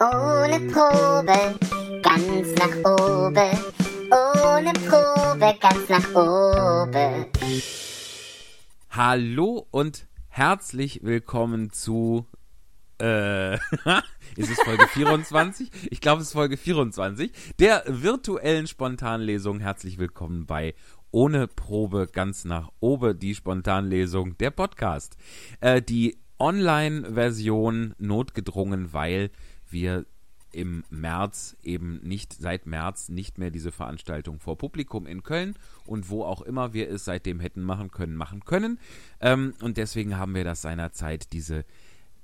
Ohne 0.00 0.58
Probe, 0.72 1.54
ganz 2.02 2.52
nach 2.56 2.76
oben. 2.98 3.58
Ohne 4.10 4.72
Probe, 4.72 5.54
ganz 5.60 5.88
nach 5.88 6.10
oben. 6.16 7.26
Hallo 8.90 9.68
und 9.70 10.08
herzlich 10.26 11.04
willkommen 11.04 11.70
zu. 11.70 12.26
Äh, 13.00 13.54
ist 14.36 14.50
es 14.50 14.60
Folge 14.64 14.88
24? 14.88 15.70
Ich 15.92 16.00
glaube, 16.00 16.22
es 16.22 16.28
ist 16.28 16.32
Folge 16.32 16.56
24 16.56 17.30
der 17.60 17.84
virtuellen 17.86 18.66
Spontanlesung. 18.66 19.60
Herzlich 19.60 19.98
willkommen 19.98 20.44
bei 20.46 20.74
Ohne 21.12 21.46
Probe 21.46 22.08
ganz 22.12 22.44
nach 22.44 22.68
oben, 22.80 23.16
die 23.16 23.36
Spontanlesung, 23.36 24.36
der 24.38 24.50
Podcast. 24.50 25.16
Äh, 25.60 25.82
die 25.82 26.18
Online-Version 26.40 27.94
notgedrungen, 27.98 28.92
weil 28.92 29.30
wir 29.74 30.06
im 30.54 30.84
März 30.88 31.56
eben 31.62 32.00
nicht, 32.02 32.32
seit 32.32 32.64
März 32.64 33.08
nicht 33.08 33.38
mehr 33.38 33.50
diese 33.50 33.72
Veranstaltung 33.72 34.38
vor 34.38 34.56
Publikum 34.56 35.06
in 35.06 35.22
Köln 35.22 35.56
und 35.84 36.08
wo 36.08 36.24
auch 36.24 36.40
immer 36.40 36.72
wir 36.72 36.88
es 36.88 37.04
seitdem 37.04 37.40
hätten 37.40 37.62
machen 37.62 37.90
können, 37.90 38.16
machen 38.16 38.44
können. 38.44 38.78
Ähm, 39.20 39.54
und 39.60 39.76
deswegen 39.76 40.16
haben 40.16 40.34
wir 40.34 40.44
das 40.44 40.62
seinerzeit 40.62 41.32
diese 41.32 41.64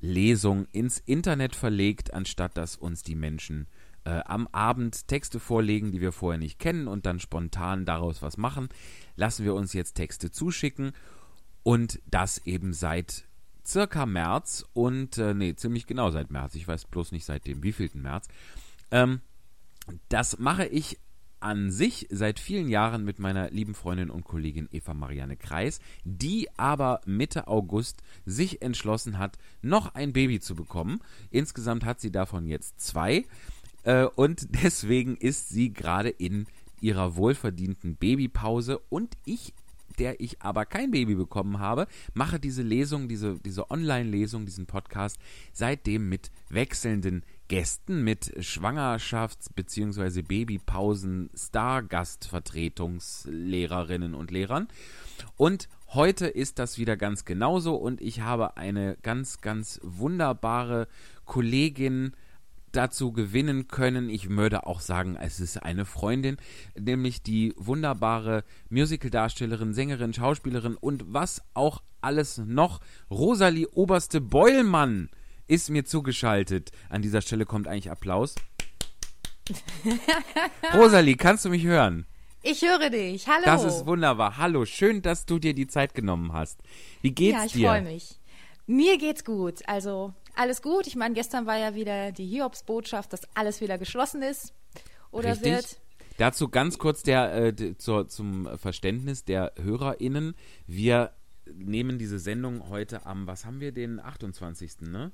Lesung 0.00 0.66
ins 0.72 0.98
Internet 0.98 1.54
verlegt, 1.54 2.14
anstatt 2.14 2.56
dass 2.56 2.76
uns 2.76 3.02
die 3.02 3.16
Menschen 3.16 3.66
äh, 4.04 4.20
am 4.24 4.48
Abend 4.52 5.08
Texte 5.08 5.40
vorlegen, 5.40 5.92
die 5.92 6.00
wir 6.00 6.12
vorher 6.12 6.38
nicht 6.38 6.58
kennen 6.58 6.88
und 6.88 7.04
dann 7.06 7.20
spontan 7.20 7.84
daraus 7.84 8.22
was 8.22 8.36
machen, 8.36 8.68
lassen 9.16 9.44
wir 9.44 9.54
uns 9.54 9.72
jetzt 9.72 9.94
Texte 9.94 10.30
zuschicken 10.30 10.92
und 11.62 12.00
das 12.06 12.38
eben 12.46 12.72
seit 12.72 13.24
circa 13.70 14.06
März 14.06 14.64
und, 14.72 15.18
äh, 15.18 15.34
nee, 15.34 15.54
ziemlich 15.54 15.86
genau 15.86 16.10
seit 16.10 16.30
März. 16.30 16.54
Ich 16.54 16.66
weiß 16.66 16.86
bloß 16.86 17.12
nicht 17.12 17.24
seit 17.24 17.46
dem 17.46 17.62
wievielten 17.62 18.02
März. 18.02 18.28
Ähm, 18.90 19.20
das 20.08 20.38
mache 20.38 20.66
ich 20.66 20.98
an 21.40 21.70
sich 21.70 22.06
seit 22.10 22.38
vielen 22.38 22.68
Jahren 22.68 23.04
mit 23.04 23.18
meiner 23.18 23.50
lieben 23.50 23.74
Freundin 23.74 24.10
und 24.10 24.24
Kollegin 24.24 24.68
Eva 24.70 24.92
Marianne 24.92 25.36
Kreis, 25.36 25.80
die 26.04 26.48
aber 26.58 27.00
Mitte 27.06 27.48
August 27.48 28.02
sich 28.26 28.60
entschlossen 28.60 29.18
hat, 29.18 29.38
noch 29.62 29.94
ein 29.94 30.12
Baby 30.12 30.40
zu 30.40 30.54
bekommen. 30.54 31.00
Insgesamt 31.30 31.84
hat 31.84 32.00
sie 32.00 32.12
davon 32.12 32.46
jetzt 32.46 32.80
zwei 32.80 33.24
äh, 33.84 34.04
und 34.04 34.48
deswegen 34.62 35.16
ist 35.16 35.48
sie 35.48 35.72
gerade 35.72 36.10
in 36.10 36.46
ihrer 36.80 37.16
wohlverdienten 37.16 37.96
Babypause 37.96 38.78
und 38.90 39.16
ich 39.24 39.54
der 40.00 40.20
ich 40.20 40.42
aber 40.42 40.64
kein 40.64 40.90
Baby 40.90 41.14
bekommen 41.14 41.60
habe, 41.60 41.86
mache 42.14 42.40
diese 42.40 42.62
Lesung, 42.62 43.06
diese, 43.06 43.38
diese 43.38 43.70
Online-Lesung, 43.70 44.46
diesen 44.46 44.66
Podcast 44.66 45.18
seitdem 45.52 46.08
mit 46.08 46.32
wechselnden 46.48 47.24
Gästen, 47.48 48.02
mit 48.02 48.32
Schwangerschafts- 48.38 49.50
bzw. 49.54 50.22
Babypausen, 50.22 51.30
Stargastvertretungslehrerinnen 51.34 54.14
und 54.14 54.30
Lehrern. 54.30 54.68
Und 55.36 55.68
heute 55.88 56.28
ist 56.28 56.58
das 56.58 56.78
wieder 56.78 56.96
ganz 56.96 57.24
genauso 57.24 57.74
und 57.74 58.00
ich 58.00 58.20
habe 58.20 58.56
eine 58.56 58.96
ganz, 59.02 59.40
ganz 59.40 59.80
wunderbare 59.82 60.86
Kollegin, 61.26 62.12
dazu 62.72 63.12
gewinnen 63.12 63.68
können. 63.68 64.08
Ich 64.08 64.28
würde 64.30 64.66
auch 64.66 64.80
sagen, 64.80 65.16
es 65.16 65.40
ist 65.40 65.62
eine 65.62 65.84
Freundin, 65.84 66.36
nämlich 66.78 67.22
die 67.22 67.54
wunderbare 67.56 68.44
Musicaldarstellerin, 68.68 69.74
Sängerin, 69.74 70.14
Schauspielerin 70.14 70.76
und 70.76 71.04
was 71.06 71.42
auch 71.54 71.82
alles 72.00 72.38
noch. 72.38 72.80
Rosalie 73.10 73.68
Oberste 73.68 74.20
Beulmann 74.20 75.10
ist 75.46 75.70
mir 75.70 75.84
zugeschaltet. 75.84 76.70
An 76.88 77.02
dieser 77.02 77.20
Stelle 77.20 77.44
kommt 77.44 77.68
eigentlich 77.68 77.90
Applaus. 77.90 78.34
Rosalie, 80.74 81.16
kannst 81.16 81.44
du 81.44 81.50
mich 81.50 81.64
hören? 81.64 82.06
Ich 82.42 82.62
höre 82.62 82.88
dich. 82.88 83.28
Hallo. 83.28 83.44
Das 83.44 83.64
ist 83.64 83.84
wunderbar. 83.84 84.38
Hallo, 84.38 84.64
schön, 84.64 85.02
dass 85.02 85.26
du 85.26 85.38
dir 85.38 85.52
die 85.52 85.66
Zeit 85.66 85.94
genommen 85.94 86.32
hast. 86.32 86.58
Wie 87.02 87.10
geht's 87.10 87.36
ja, 87.38 87.44
ich 87.44 87.52
dir? 87.52 87.68
freue 87.68 87.82
mich. 87.82 88.18
Mir 88.66 88.96
geht's 88.96 89.24
gut. 89.24 89.60
Also 89.66 90.14
alles 90.36 90.62
gut. 90.62 90.86
Ich 90.86 90.96
meine, 90.96 91.14
gestern 91.14 91.46
war 91.46 91.58
ja 91.58 91.74
wieder 91.74 92.12
die 92.12 92.26
Hiobsbotschaft, 92.26 93.12
dass 93.12 93.22
alles 93.34 93.60
wieder 93.60 93.78
geschlossen 93.78 94.22
ist 94.22 94.52
oder 95.10 95.30
Richtig. 95.30 95.52
wird. 95.52 95.80
Dazu 96.18 96.48
ganz 96.48 96.78
kurz 96.78 97.02
der, 97.02 97.34
äh, 97.34 97.76
zur, 97.78 98.08
zum 98.08 98.46
Verständnis 98.58 99.24
der 99.24 99.52
HörerInnen. 99.56 100.34
Wir 100.66 101.12
nehmen 101.54 101.98
diese 101.98 102.18
Sendung 102.18 102.68
heute 102.68 103.06
am, 103.06 103.26
was 103.26 103.44
haben 103.44 103.60
wir, 103.60 103.72
den 103.72 104.00
28., 104.00 104.82
ne? 104.82 105.12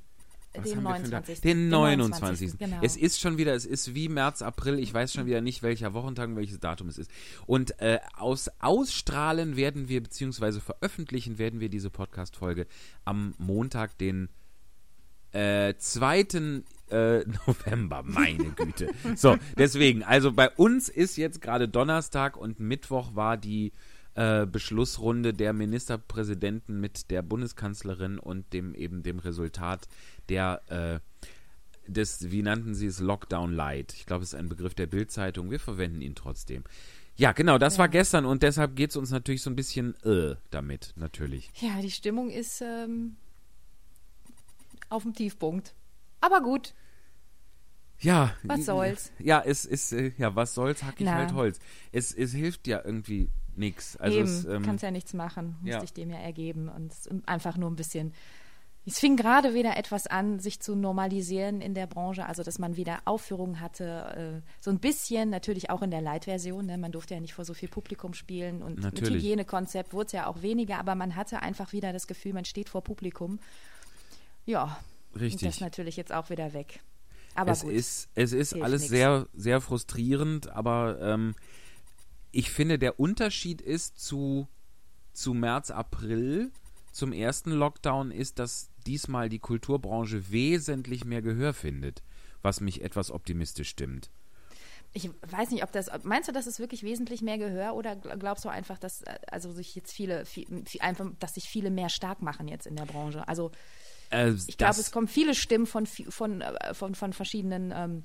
Was 0.55 0.65
Den 0.65 0.77
haben 0.79 0.85
wir 0.85 0.91
für 0.91 0.95
einen 0.97 1.11
Tag? 1.11 1.27
29.. 1.27 1.41
Den 1.43 1.59
Den 1.59 1.69
29. 1.69 2.21
29., 2.21 2.59
genau. 2.59 2.79
Es 2.83 2.97
ist 2.97 3.21
schon 3.21 3.39
wieder, 3.39 3.55
es 3.55 3.67
ist 3.67 3.95
wie 3.95 4.09
März, 4.09 4.43
April, 4.43 4.79
ich 4.79 4.93
weiß 4.93 5.13
schon 5.13 5.27
wieder 5.27 5.41
nicht, 5.41 5.63
welcher 5.63 5.95
Wochentag, 5.95 6.29
und 6.29 6.37
welches 6.37 6.59
Datum 6.61 6.89
es 6.89 6.99
ist. 6.99 7.11
Und 7.47 7.79
äh, 7.81 8.01
aus 8.17 8.51
ausstrahlen 8.59 9.57
werden 9.57 9.89
wir, 9.89 10.03
beziehungsweise 10.03 10.61
veröffentlichen 10.61 11.39
werden 11.39 11.61
wir 11.61 11.69
diese 11.69 11.91
Podcast-Folge 11.91 12.67
am 13.05 13.35
Montag, 13.39 13.99
den 13.99 14.29
äh, 15.37 15.75
2. 15.77 16.21
Äh, 16.89 17.25
November, 17.47 18.03
meine 18.05 18.51
Güte. 18.51 18.89
So, 19.17 19.37
deswegen, 19.59 20.03
also 20.03 20.33
bei 20.33 20.51
uns 20.51 20.89
ist 20.89 21.17
jetzt 21.17 21.41
gerade 21.43 21.69
Donnerstag 21.69 22.37
und 22.37 22.61
Mittwoch 22.61 23.15
war 23.15 23.37
die 23.37 23.73
äh, 24.15 24.47
Beschlussrunde 24.47 25.35
der 25.35 25.53
Ministerpräsidenten 25.53 26.81
mit 26.81 27.11
der 27.11 27.23
Bundeskanzlerin 27.23 28.19
und 28.19 28.53
dem 28.53 28.75
eben 28.75 29.03
dem 29.03 29.19
Resultat 29.19 29.89
der 30.29 30.63
äh, 30.69 31.01
des, 31.89 32.33
wie 32.33 32.43
nannten 32.43 32.75
sie 32.75 32.87
es, 32.87 32.99
Lockdown 32.99 33.53
Light. 33.53 33.93
Ich 33.93 34.07
glaube, 34.07 34.25
es 34.25 34.33
ist 34.33 34.39
ein 34.39 34.49
Begriff 34.49 34.75
der 34.75 34.87
Bildzeitung. 34.87 35.51
Wir 35.51 35.61
verwenden 35.61 36.01
ihn 36.01 36.15
trotzdem. 36.17 36.65
Ja, 37.17 37.33
genau, 37.33 37.59
das 37.59 37.79
war 37.79 37.89
gestern 37.89 38.27
und 38.27 38.43
deshalb 38.43 38.75
geht 38.75 38.91
es 38.91 38.97
uns 38.97 39.11
natürlich 39.11 39.43
so 39.43 39.51
ein 39.51 39.57
bisschen 39.57 39.95
äh, 40.03 40.35
damit, 40.51 40.93
natürlich. 40.97 41.51
Ja, 41.61 41.81
die 41.81 41.91
Stimmung 41.91 42.31
ist 42.31 42.61
ähm, 42.61 43.17
auf 44.89 45.03
dem 45.03 45.15
Tiefpunkt. 45.15 45.75
Aber 46.21 46.41
gut. 46.41 46.75
Ja. 48.01 48.35
Was 48.43 48.67
soll's? 48.67 49.13
Ja, 49.19 49.43
es 49.45 49.65
ist, 49.65 49.93
äh, 49.93 50.13
ja, 50.19 50.35
was 50.35 50.55
soll's, 50.55 50.83
hack 50.83 50.95
ich 50.99 51.07
Na. 51.07 51.15
halt 51.15 51.33
Holz. 51.33 51.59
Es, 51.93 52.13
es 52.13 52.33
hilft 52.33 52.67
ja 52.67 52.83
irgendwie 52.85 53.31
nichts. 53.57 53.97
Also 53.97 54.19
Eben, 54.19 54.29
es, 54.29 54.45
ähm, 54.45 54.63
kannst 54.63 54.83
ja 54.83 54.91
nichts 54.91 55.15
machen. 55.15 55.57
Musste 55.61 55.79
ja. 55.79 55.83
ich 55.83 55.93
dem 55.93 56.11
ja 56.11 56.19
ergeben. 56.19 56.69
Und 56.69 56.93
es 56.93 57.07
ist 57.07 57.29
einfach 57.29 57.57
nur 57.57 57.71
ein 57.71 57.77
bisschen. 57.77 58.13
Es 58.89 59.01
fing 59.01 59.17
gerade 59.17 59.53
wieder 59.53 59.77
etwas 59.77 60.07
an, 60.07 60.39
sich 60.39 60.61
zu 60.61 60.77
normalisieren 60.77 61.61
in 61.61 61.75
der 61.75 61.89
Branche, 61.89 62.25
also 62.25 62.45
dass 62.45 62.61
man 62.61 62.77
wieder 62.77 63.01
Aufführungen 63.05 63.61
hatte, 63.61 64.43
äh, 64.45 64.49
so 64.61 64.71
ein 64.71 64.79
bisschen, 64.79 65.29
natürlich 65.29 65.71
auch 65.71 65.83
in 65.83 65.91
der 65.91 66.01
Light-Version, 66.01 66.67
ne? 66.67 66.79
man 66.79 66.93
durfte 66.93 67.15
ja 67.15 67.21
nicht 67.21 67.35
vor 67.35 67.45
so 67.45 67.53
viel 67.53 67.69
Publikum 67.69 68.15
spielen 68.15 68.63
und 68.63 68.79
Natürlich. 68.79 69.11
mit 69.11 69.23
Hygienekonzept 69.23 69.93
wurde 69.93 70.07
es 70.07 70.13
ja 70.13 70.29
auch 70.29 70.41
weniger, 70.41 70.79
aber 70.79 70.95
man 70.95 71.17
hatte 71.17 71.43
einfach 71.43 71.73
wieder 71.73 71.93
das 71.93 72.07
Gefühl, 72.07 72.33
man 72.33 72.45
steht 72.45 72.69
vor 72.69 72.85
Publikum. 72.85 73.41
Ja, 74.47 74.79
Richtig. 75.19 75.49
das 75.49 75.61
natürlich 75.61 75.97
jetzt 75.97 76.13
auch 76.13 76.31
wieder 76.31 76.53
weg. 76.53 76.81
Aber 77.35 77.53
es 77.53 77.61
gut. 77.63 77.73
ist, 77.73 78.09
es 78.15 78.33
ist 78.33 78.55
alles 78.55 78.83
nix. 78.83 78.91
sehr, 78.91 79.27
sehr 79.35 79.61
frustrierend, 79.61 80.49
aber 80.49 80.99
ähm, 81.03 81.35
ich 82.33 82.51
finde, 82.51 82.79
der 82.79 82.99
Unterschied 82.99 83.61
ist 83.61 83.99
zu, 83.99 84.49
zu 85.13 85.35
März, 85.35 85.71
April, 85.71 86.51
zum 86.93 87.13
ersten 87.13 87.51
Lockdown, 87.51 88.11
ist, 88.11 88.39
dass 88.39 88.71
diesmal 88.87 89.29
die 89.29 89.39
Kulturbranche 89.39 90.31
wesentlich 90.31 91.05
mehr 91.05 91.21
Gehör 91.21 91.53
findet, 91.53 92.03
was 92.41 92.61
mich 92.61 92.83
etwas 92.83 93.11
optimistisch 93.11 93.69
stimmt. 93.69 94.09
Ich 94.93 95.11
weiß 95.31 95.51
nicht, 95.51 95.63
ob 95.63 95.73
das. 95.73 95.91
Meinst 96.05 96.29
du, 96.29 96.33
dass 96.33 96.47
es 96.47 96.59
wirklich 96.59 96.83
wesentlich 96.83 97.21
mehr 97.21 97.37
Gehör 97.37 97.75
oder 97.75 97.93
gl- 97.93 98.17
glaubst 98.17 98.47
du 98.47 98.49
einfach, 98.49 98.79
dass 98.79 99.03
äh, 99.03 99.19
also 99.27 99.53
sich 99.53 99.75
jetzt 99.75 99.93
viele, 99.93 100.25
viel, 100.25 100.47
viel, 100.65 100.81
einfach, 100.81 101.11
dass 101.19 101.35
sich 101.35 101.45
viele 101.45 101.71
mehr 101.71 101.91
stark 101.91 102.23
machen 102.23 102.49
jetzt 102.49 102.67
in 102.67 102.77
der 102.77 102.87
Branche? 102.87 103.29
Also 103.29 103.51
Äh, 104.11 104.33
ich 104.33 104.57
glaube, 104.59 104.81
es 104.81 104.91
kommen 104.91 105.09
viele 105.09 105.35
Stimmen 105.35 105.67
von 105.67 105.87
von 105.87 106.41
äh, 106.41 106.75
von, 106.75 106.95
von 106.95 107.13
verschiedenen 107.13 107.73
ähm, 107.75 108.03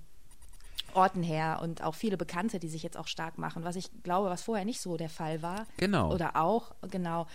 Orten 0.93 1.23
her 1.23 1.59
und 1.61 1.83
auch 1.83 1.95
viele 1.95 2.17
Bekannte, 2.17 2.59
die 2.59 2.67
sich 2.67 2.83
jetzt 2.83 2.97
auch 2.97 3.07
stark 3.07 3.37
machen, 3.37 3.63
was 3.63 3.75
ich 3.75 3.89
glaube, 4.03 4.29
was 4.29 4.43
vorher 4.43 4.65
nicht 4.65 4.81
so 4.81 4.97
der 4.97 5.09
Fall 5.09 5.41
war. 5.41 5.65
Genau. 5.77 6.13
Oder 6.13 6.35
auch, 6.35 6.73
genau. 6.89 7.27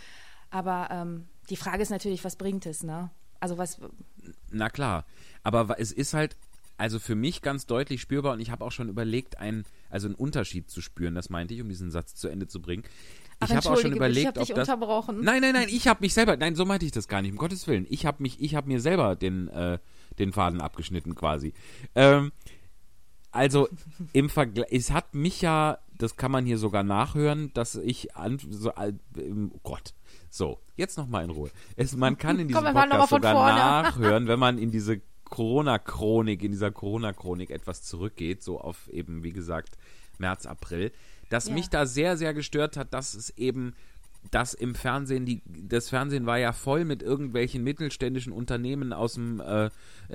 Aber 0.51 0.89
ähm, 0.91 1.27
die 1.51 1.57
Frage 1.57 1.83
ist 1.83 1.91
natürlich, 1.91 2.25
was 2.25 2.37
bringt 2.37 2.67
es, 2.67 2.83
ne? 2.83 3.11
Also 3.41 3.59
was, 3.59 3.79
Na 4.51 4.71
klar, 4.71 5.05
aber 5.43 5.79
es 5.79 5.93
ist 5.93 6.15
halt, 6.15 6.37
also 6.79 6.99
für 6.99 7.15
mich 7.15 7.43
ganz 7.43 7.67
deutlich 7.67 8.01
spürbar 8.01 8.33
und 8.33 8.41
ich 8.41 8.51
habe 8.51 8.65
auch 8.65 8.73
schon 8.73 8.89
überlegt, 8.89 9.39
einen, 9.39 9.65
also 9.91 10.07
einen 10.09 10.15
Unterschied 10.15 10.71
zu 10.71 10.81
spüren, 10.81 11.15
das 11.15 11.31
meinte 11.31 11.55
ich, 11.55 11.61
um 11.61 11.69
diesen 11.69 11.91
Satz 11.91 12.15
zu 12.15 12.29
Ende 12.29 12.49
zu 12.49 12.61
bringen. 12.61 12.85
Ach, 13.41 13.49
ich 13.49 13.57
habe 13.57 13.71
auch 13.71 13.79
schon 13.79 13.93
überlegt, 13.93 14.21
ich 14.21 14.27
hab 14.27 14.35
dich 14.35 14.51
ob 14.51 14.57
das, 14.57 14.69
unterbrochen. 14.69 15.21
Nein, 15.23 15.43
nein, 15.43 15.53
nein, 15.53 15.69
ich 15.69 15.89
habe 15.89 16.01
mich 16.01 16.15
selber, 16.15 16.37
nein, 16.37 16.55
so 16.55 16.65
meinte 16.65 16.87
ich 16.87 16.93
das 16.93 17.07
gar 17.07 17.21
nicht, 17.23 17.33
um 17.33 17.37
Gottes 17.37 17.67
Willen. 17.67 17.87
Ich 17.91 18.07
habe 18.07 18.23
mich, 18.23 18.41
ich 18.41 18.55
habe 18.55 18.69
mir 18.69 18.81
selber 18.81 19.15
den, 19.15 19.49
äh, 19.49 19.79
den 20.19 20.33
Faden 20.33 20.61
abgeschnitten 20.61 21.15
quasi. 21.15 21.53
Ähm, 21.95 22.33
also 23.31 23.69
im 24.15 24.31
Vergleich, 24.31 24.69
es 24.71 24.91
hat 24.91 25.15
mich 25.15 25.43
ja, 25.43 25.79
das 25.99 26.17
kann 26.17 26.31
man 26.31 26.47
hier 26.47 26.57
sogar 26.57 26.83
nachhören, 26.83 27.53
dass 27.53 27.75
ich 27.75 28.17
an, 28.17 28.39
so, 28.39 28.71
äh, 28.71 28.95
oh 29.19 29.61
Gott, 29.63 29.93
so, 30.31 30.59
jetzt 30.77 30.97
nochmal 30.97 31.25
in 31.25 31.31
Ruhe. 31.31 31.51
Es, 31.77 31.95
man 31.95 32.17
kann 32.17 32.39
in 32.39 32.49
diesem 32.49 32.65
Komm, 32.65 32.75
Podcast 32.75 33.11
sogar 33.11 33.35
vorne. 33.35 33.55
nachhören, 33.59 34.29
wenn 34.29 34.39
man 34.39 34.57
in 34.57 34.71
diese 34.71 35.03
Corona-Chronik, 35.25 36.43
in 36.43 36.53
dieser 36.53 36.71
Corona-Chronik 36.71 37.51
etwas 37.51 37.83
zurückgeht, 37.83 38.43
so 38.43 38.61
auf 38.61 38.89
eben, 38.89 39.23
wie 39.23 39.33
gesagt, 39.33 39.77
März, 40.19 40.47
April, 40.47 40.93
dass 41.29 41.49
Ja. 41.49 41.55
mich 41.55 41.69
da 41.69 41.87
sehr, 41.87 42.17
sehr 42.17 42.35
gestört 42.35 42.77
hat, 42.77 42.93
dass 42.93 43.15
es 43.15 43.31
eben 43.37 43.75
dass 44.31 44.55
im 44.55 44.75
Fernsehen, 44.75 45.25
die, 45.25 45.43
das 45.47 45.89
Fernsehen 45.89 46.27
war 46.27 46.39
ja 46.39 46.53
voll 46.53 46.85
mit 46.85 47.03
irgendwelchen 47.03 47.63
mittelständischen 47.63 48.33
Unternehmen 48.33 48.93
aus 48.93 49.15
dem, 49.15 49.41
äh, 49.41 49.71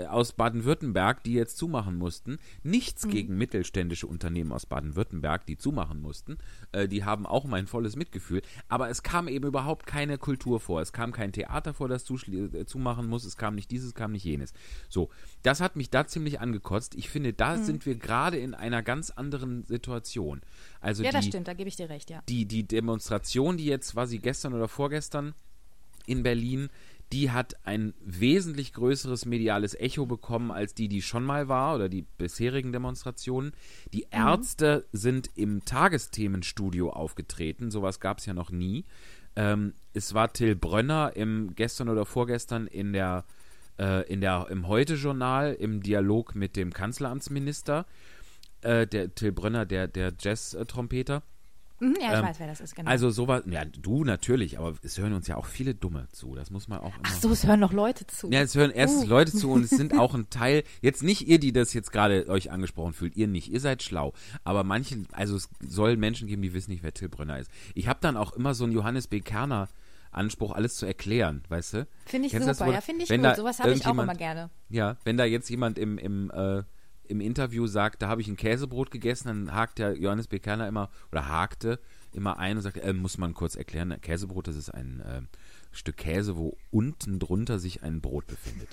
aus 0.08 0.34
Baden-Württemberg, 0.34 1.24
die 1.24 1.34
jetzt 1.34 1.58
zumachen 1.58 1.96
mussten. 1.98 2.38
Nichts 2.64 3.08
gegen 3.08 3.38
mittelständische 3.38 4.08
Unternehmen 4.08 4.52
aus 4.52 4.66
Baden-Württemberg, 4.66 5.46
die 5.46 5.58
zumachen 5.58 6.02
mussten. 6.02 6.38
Äh, 6.74 6.88
die 6.88 7.04
haben 7.04 7.26
auch 7.26 7.46
mein 7.46 7.68
volles 7.68 7.96
Mitgefühl. 7.96 8.42
Aber 8.70 8.90
es 8.90 9.04
kam 9.04 9.28
eben 9.28 9.46
überhaupt 9.48 9.86
keine 9.86 10.18
Kultur 10.18 10.60
vor. 10.60 10.82
Es 10.82 10.94
kam 10.94 11.12
kein 11.12 11.34
Theater 11.34 11.74
vor, 11.74 11.88
das 11.88 12.06
zuschli- 12.08 12.56
äh, 12.56 12.66
zumachen 12.66 13.08
muss. 13.08 13.26
Es 13.26 13.38
kam 13.38 13.56
nicht 13.56 13.72
dieses, 13.72 13.90
es 13.90 13.96
kam 13.96 14.12
nicht 14.14 14.24
jenes. 14.24 14.54
So, 14.90 15.10
das 15.44 15.60
hat 15.62 15.76
mich 15.76 15.90
da 15.90 16.08
ziemlich 16.08 16.40
angekotzt. 16.40 16.96
Ich 16.96 17.10
finde, 17.10 17.34
da 17.34 17.58
sind 17.58 17.86
wir 17.86 17.96
gerade 17.96 18.38
in 18.38 18.54
einer 18.54 18.82
ganz 18.84 19.10
anderen 19.10 19.66
Situation. 19.66 20.42
Also 20.80 21.04
Ja, 21.04 21.10
die, 21.10 21.16
das 21.18 21.26
stimmt, 21.26 21.48
da 21.48 21.54
gebe 21.54 21.68
ich 21.68 21.76
dir 21.76 21.90
recht, 21.90 22.10
ja. 22.10 22.24
die, 22.30 22.46
die 22.46 22.64
Demonstration, 22.64 23.58
die 23.58 23.66
jetzt 23.66 23.94
quasi 23.94 24.20
gestern 24.20 24.54
oder 24.54 24.68
vorgestern 24.68 25.34
in 26.06 26.24
Berlin, 26.24 26.70
die 27.12 27.32
hat 27.32 27.56
ein 27.66 27.94
wesentlich 28.00 28.74
größeres 28.74 29.26
mediales 29.26 29.76
Echo 29.76 30.06
bekommen 30.06 30.52
als 30.52 30.74
die, 30.74 30.88
die 30.88 31.02
schon 31.02 31.24
mal 31.24 31.48
war 31.48 31.76
oder 31.76 31.90
die 31.90 32.04
bisherigen 32.04 32.72
Demonstrationen. 32.72 33.52
Die 33.94 34.08
Ärzte 34.12 34.86
sind 34.92 35.30
im 35.36 35.66
Tagesthemenstudio 35.66 36.90
aufgetreten, 36.90 37.70
sowas 37.70 38.00
gab 38.00 38.20
es 38.20 38.26
ja 38.26 38.34
noch 38.34 38.52
nie. 38.52 38.86
Ähm, 39.36 39.74
es 39.94 40.14
war 40.14 40.32
Till 40.34 40.56
Brönner 40.56 41.14
im 41.16 41.54
gestern 41.56 41.90
oder 41.90 42.06
vorgestern 42.06 42.68
in 42.68 42.94
der, 42.94 43.26
äh, 43.78 44.08
in 44.12 44.22
der 44.22 44.48
im 44.50 44.68
Heute-Journal 44.68 45.54
im 45.54 45.82
Dialog 45.82 46.36
mit 46.36 46.56
dem 46.56 46.74
Kanzleramtsminister. 46.74 47.86
Äh, 48.62 48.88
der 48.88 49.14
Till 49.16 49.32
Brönner, 49.32 49.66
der, 49.66 49.88
der 49.88 50.14
Jazz-Trompeter. 50.18 51.24
Mhm, 51.82 51.96
ja, 52.00 52.12
ich 52.14 52.20
Ähm, 52.20 52.26
weiß, 52.26 52.40
wer 52.40 52.48
das 52.48 52.62
ist, 52.62 52.76
genau. 52.76 52.90
Also 52.90 53.10
sowas, 53.10 53.44
ja, 53.48 53.66
du 53.66 54.06
natürlich, 54.06 54.58
aber 54.60 54.76
es 54.84 54.98
hören 54.98 55.14
uns 55.14 55.28
ja 55.28 55.36
auch 55.36 55.46
viele 55.48 55.74
Dumme 55.76 56.08
zu. 56.12 56.36
Das 56.36 56.52
muss 56.52 56.68
man 56.68 56.80
auch 56.80 56.94
immer. 56.96 57.04
Ach 57.04 57.14
so, 57.16 57.30
es 57.32 57.46
hören 57.46 57.60
noch 57.60 57.74
Leute 57.74 58.08
zu. 58.08 58.30
Ja, 58.32 58.42
es 58.42 58.56
hören 58.56 58.72
erstens 58.72 59.06
Uh. 59.06 59.10
Leute 59.10 59.32
zu 59.34 59.52
und 59.52 59.64
es 59.64 59.72
sind 59.72 59.94
auch 60.00 60.14
ein 60.14 60.30
Teil, 60.30 60.64
jetzt 60.82 61.04
nicht 61.04 61.28
ihr, 61.28 61.40
die 61.40 61.52
das 61.52 61.74
jetzt 61.74 61.92
gerade 61.92 62.28
euch 62.30 62.52
angesprochen 62.52 62.94
fühlt, 62.94 63.18
ihr 63.18 63.28
nicht, 63.28 63.52
ihr 63.52 63.60
seid 63.60 63.84
schlau, 63.84 64.14
aber 64.44 64.64
manche, 64.64 65.00
also 65.12 65.36
es 65.36 65.50
soll 65.68 65.98
Menschen 65.98 66.28
geben, 66.28 66.42
die 66.44 66.54
wissen 66.54 66.72
nicht, 66.72 66.84
wer 66.84 66.94
Till 66.94 67.10
Brönner 67.10 67.40
ist. 67.40 67.52
Ich 67.74 67.88
habe 67.88 68.00
dann 68.02 68.16
auch 68.16 68.34
immer 68.34 68.54
so 68.54 68.64
einen 68.64 68.74
Johannes 68.74 69.08
B. 69.08 69.20
Kerner 69.20 69.68
Anspruch, 70.12 70.52
alles 70.52 70.76
zu 70.76 70.86
erklären, 70.86 71.42
weißt 71.48 71.74
du? 71.74 71.88
Finde 72.06 72.28
ich 72.28 72.34
Kennst 72.34 72.48
das, 72.48 72.58
super, 72.58 72.70
wo- 72.70 72.74
ja, 72.74 72.82
finde 72.82 73.04
ich 73.06 73.10
gut. 73.10 73.36
Sowas 73.38 73.60
habe 73.60 73.72
ich 73.72 73.86
auch 73.86 73.92
immer 73.92 74.14
gerne. 74.14 74.50
Ja, 74.70 74.98
wenn 75.06 75.16
da 75.18 75.24
jetzt 75.24 75.50
jemand 75.50 75.80
im, 75.80 75.98
im, 75.98 76.30
äh, 76.32 76.64
im 77.12 77.22
Interview 77.22 77.68
sagt, 77.68 78.02
da 78.02 78.08
habe 78.08 78.22
ich 78.22 78.28
ein 78.28 78.38
Käsebrot 78.38 78.90
gegessen, 78.90 79.28
dann 79.28 79.54
hakt 79.54 79.78
der 79.78 79.98
Johannes 79.98 80.28
B. 80.28 80.40
Kerner 80.40 80.68
immer, 80.68 80.90
oder 81.12 81.28
hakte 81.28 81.80
immer 82.14 82.40
ein 82.40 82.58
und 82.58 82.64
sagt, 82.64 82.78
äh, 82.78 82.94
muss 82.94 83.18
man 83.18 83.34
kurz 83.34 83.56
erklären, 83.56 83.96
Käsebrot, 84.02 84.48
das 84.48 84.56
ist 84.56 84.70
ein 84.70 85.02
äh, 85.02 85.22
Stück 85.72 85.98
Käse, 85.98 86.38
wo 86.38 86.58
unten 86.72 87.20
drunter 87.20 87.60
sich 87.60 87.84
ein 87.84 88.02
Brot 88.02 88.28
befindet. 88.28 88.70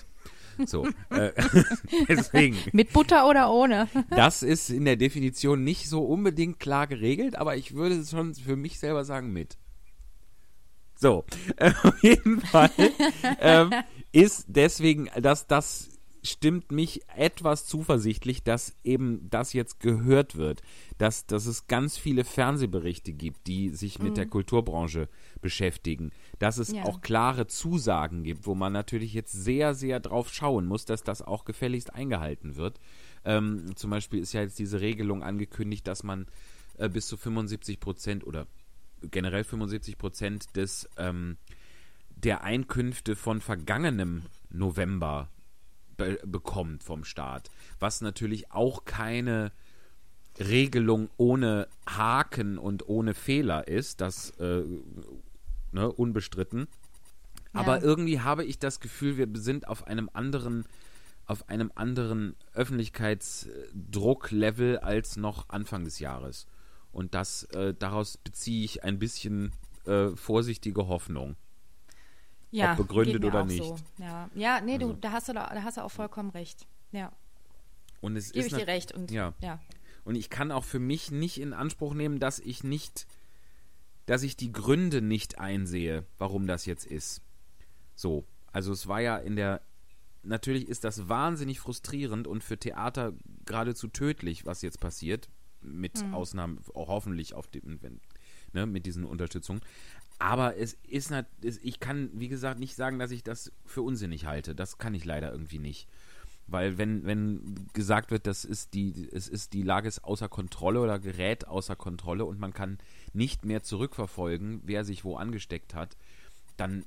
So, 0.65 0.87
äh, 1.09 1.31
deswegen, 2.09 2.57
Mit 2.73 2.91
Butter 2.91 3.29
oder 3.29 3.51
ohne? 3.51 3.87
das 4.09 4.43
ist 4.43 4.69
in 4.69 4.85
der 4.85 4.97
Definition 4.97 5.63
nicht 5.63 5.87
so 5.87 6.03
unbedingt 6.03 6.59
klar 6.59 6.87
geregelt, 6.87 7.35
aber 7.35 7.55
ich 7.55 7.75
würde 7.75 7.95
es 7.95 8.11
schon 8.11 8.33
für 8.33 8.55
mich 8.55 8.79
selber 8.79 9.05
sagen 9.05 9.31
mit. 9.31 9.57
So, 10.95 11.23
äh, 11.57 11.71
auf 11.83 12.03
jeden 12.03 12.41
Fall 12.41 12.71
ähm, 13.39 13.73
ist 14.11 14.45
deswegen, 14.47 15.09
dass 15.21 15.47
das 15.47 15.98
stimmt 16.23 16.71
mich 16.71 17.01
etwas 17.15 17.65
zuversichtlich, 17.65 18.43
dass 18.43 18.75
eben 18.83 19.29
das 19.29 19.53
jetzt 19.53 19.79
gehört 19.79 20.35
wird, 20.35 20.61
dass, 20.97 21.25
dass 21.25 21.45
es 21.45 21.67
ganz 21.67 21.97
viele 21.97 22.23
Fernsehberichte 22.23 23.13
gibt, 23.13 23.47
die 23.47 23.69
sich 23.69 23.99
mit 23.99 24.17
der 24.17 24.25
Kulturbranche 24.25 25.07
beschäftigen, 25.41 26.11
dass 26.39 26.57
es 26.57 26.71
Ja. 26.73 26.83
auch 26.83 27.01
klare 27.01 27.47
Zusagen 27.47 28.23
gibt, 28.23 28.45
wo 28.45 28.55
man 28.55 28.73
natürlich 28.73 29.13
jetzt 29.13 29.31
sehr, 29.31 29.73
sehr 29.73 29.99
drauf 29.99 30.33
schauen 30.33 30.65
muss, 30.65 30.85
dass 30.85 31.03
das 31.03 31.21
auch 31.21 31.45
gefälligst 31.45 31.93
eingehalten 31.93 32.55
wird. 32.55 32.79
Ähm, 33.25 33.75
zum 33.75 33.89
Beispiel 33.89 34.19
ist 34.19 34.33
ja 34.33 34.41
jetzt 34.41 34.59
diese 34.59 34.81
Regelung 34.81 35.23
angekündigt, 35.23 35.87
dass 35.87 36.03
man 36.03 36.25
äh, 36.77 36.89
bis 36.89 37.07
zu 37.07 37.17
75 37.17 37.79
Prozent 37.79 38.25
oder 38.27 38.47
generell 39.01 39.43
75 39.45 39.97
Prozent 39.97 40.55
des 40.55 40.89
ähm, 40.97 41.37
der 42.09 42.43
Einkünfte 42.43 43.15
von 43.15 43.39
vergangenem 43.39 44.23
November 44.49 45.29
be 45.99 46.19
bekommt 46.25 46.83
vom 46.83 47.03
Staat, 47.03 47.51
was 47.79 48.01
natürlich 48.01 48.51
auch 48.51 48.85
keine 48.85 49.51
Regelung 50.39 51.09
ohne 51.17 51.67
Haken 51.87 52.57
und 52.57 52.87
ohne 52.89 53.13
Fehler 53.13 53.67
ist, 53.67 54.01
das 54.01 54.31
äh, 54.39 54.63
ne, 55.71 55.91
unbestritten. 55.91 56.67
Aber 57.53 57.77
Ja. 57.77 57.83
irgendwie 57.83 58.19
habe 58.21 58.43
ich 58.45 58.57
das 58.59 58.79
Gefühl, 58.79 59.17
wir 59.17 59.27
sind 59.33 59.67
auf 59.67 59.85
einem 59.87 60.09
anderen 60.13 60.65
auf 61.25 61.47
einem 61.47 61.71
anderen 61.75 62.35
Öffentlichkeitsdrucklevel 62.53 64.79
als 64.79 65.15
noch 65.17 65.47
Anfang 65.49 65.83
des 65.85 65.99
Jahres. 65.99 66.47
Und 66.91 67.13
das 67.13 67.43
äh, 67.53 67.75
daraus 67.77 68.17
beziehe 68.17 68.65
ich 68.65 68.83
ein 68.83 68.97
bisschen 68.97 69.51
äh, 69.85 70.07
vorsichtige 70.15 70.87
Hoffnung. 70.87 71.35
Ja, 72.51 72.71
Ob 72.71 72.77
begründet 72.77 73.23
oder 73.23 73.45
nicht. 73.45 73.61
Also 73.61 73.77
So. 73.77 74.03
Ja, 74.03 74.29
ja 74.33 74.61
nee, 74.61 74.77
du, 74.77 74.93
da, 74.93 75.11
hast 75.11 75.29
du, 75.29 75.33
da 75.33 75.47
da 75.53 75.63
hast 75.63 75.77
du 75.77 75.83
auch 75.83 75.91
vollkommen 75.91 76.31
recht. 76.31 76.65
Ja, 76.91 77.11
Und 78.01 78.15
es 78.15 78.31
gebe 78.31 78.45
ist 78.45 78.51
ich 78.51 78.57
dir 78.57 78.67
recht. 78.67 78.91
Und 78.91 79.11
ja. 79.11 79.33
ja. 79.41 79.59
Und 80.03 80.15
ich 80.15 80.29
kann 80.29 80.51
auch 80.51 80.63
für 80.63 80.79
mich 80.79 81.11
nicht 81.11 81.39
in 81.39 81.53
Anspruch 81.53 81.93
nehmen, 81.93 82.19
dass 82.19 82.39
ich 82.39 82.63
nicht, 82.63 83.05
dass 84.07 84.23
ich 84.23 84.35
die 84.35 84.51
Gründe 84.51 85.01
nicht 85.01 85.39
einsehe, 85.39 86.05
warum 86.17 86.47
das 86.47 86.65
jetzt 86.65 86.87
ist. 86.87 87.21
So, 87.95 88.25
also 88.51 88.71
es 88.71 88.87
war 88.87 89.01
ja 89.01 89.17
in 89.17 89.35
der, 89.35 89.61
natürlich 90.23 90.67
ist 90.67 90.83
das 90.83 91.09
wahnsinnig 91.09 91.59
frustrierend 91.59 92.25
und 92.27 92.43
für 92.43 92.57
Theater 92.57 93.13
geradezu 93.45 93.87
tödlich, 93.87 94.45
was 94.45 94.61
jetzt 94.61 94.79
passiert, 94.79 95.29
mit 95.61 96.03
Ausnahmen, 96.13 96.59
auch 96.73 96.87
hoffentlich 96.87 97.33
auf 97.33 97.47
dem, 97.47 97.79
ne, 98.53 98.65
mit 98.65 98.85
diesen 98.85 99.03
Unterstützungen. 99.03 99.61
Aber 100.19 100.57
es 100.57 100.77
ist, 100.87 101.13
ich 101.41 101.79
kann, 101.79 102.09
wie 102.13 102.27
gesagt, 102.27 102.59
nicht 102.59 102.75
sagen, 102.75 102.99
dass 102.99 103.11
ich 103.11 103.23
das 103.23 103.53
für 103.65 103.81
unsinnig 103.81 104.25
halte. 104.25 104.53
Das 104.53 104.77
kann 104.77 104.93
ich 104.93 105.05
leider 105.05 105.31
irgendwie 105.31 105.59
nicht. 105.59 105.87
Weil 106.51 106.77
wenn, 106.77 107.05
wenn 107.05 107.67
gesagt 107.73 108.11
wird, 108.11 108.27
das 108.27 108.43
ist 108.43 108.73
die, 108.73 109.07
es 109.11 109.29
ist 109.29 109.53
die 109.53 109.61
Lage 109.61 109.87
ist 109.87 110.03
außer 110.03 110.27
Kontrolle 110.27 110.81
oder 110.81 110.99
gerät 110.99 111.47
außer 111.47 111.75
Kontrolle 111.75 112.25
und 112.25 112.39
man 112.39 112.53
kann 112.53 112.79
nicht 113.13 113.45
mehr 113.45 113.63
zurückverfolgen, 113.63 114.61
wer 114.65 114.83
sich 114.83 115.05
wo 115.05 115.15
angesteckt 115.15 115.75
hat, 115.75 115.95
dann 116.57 116.85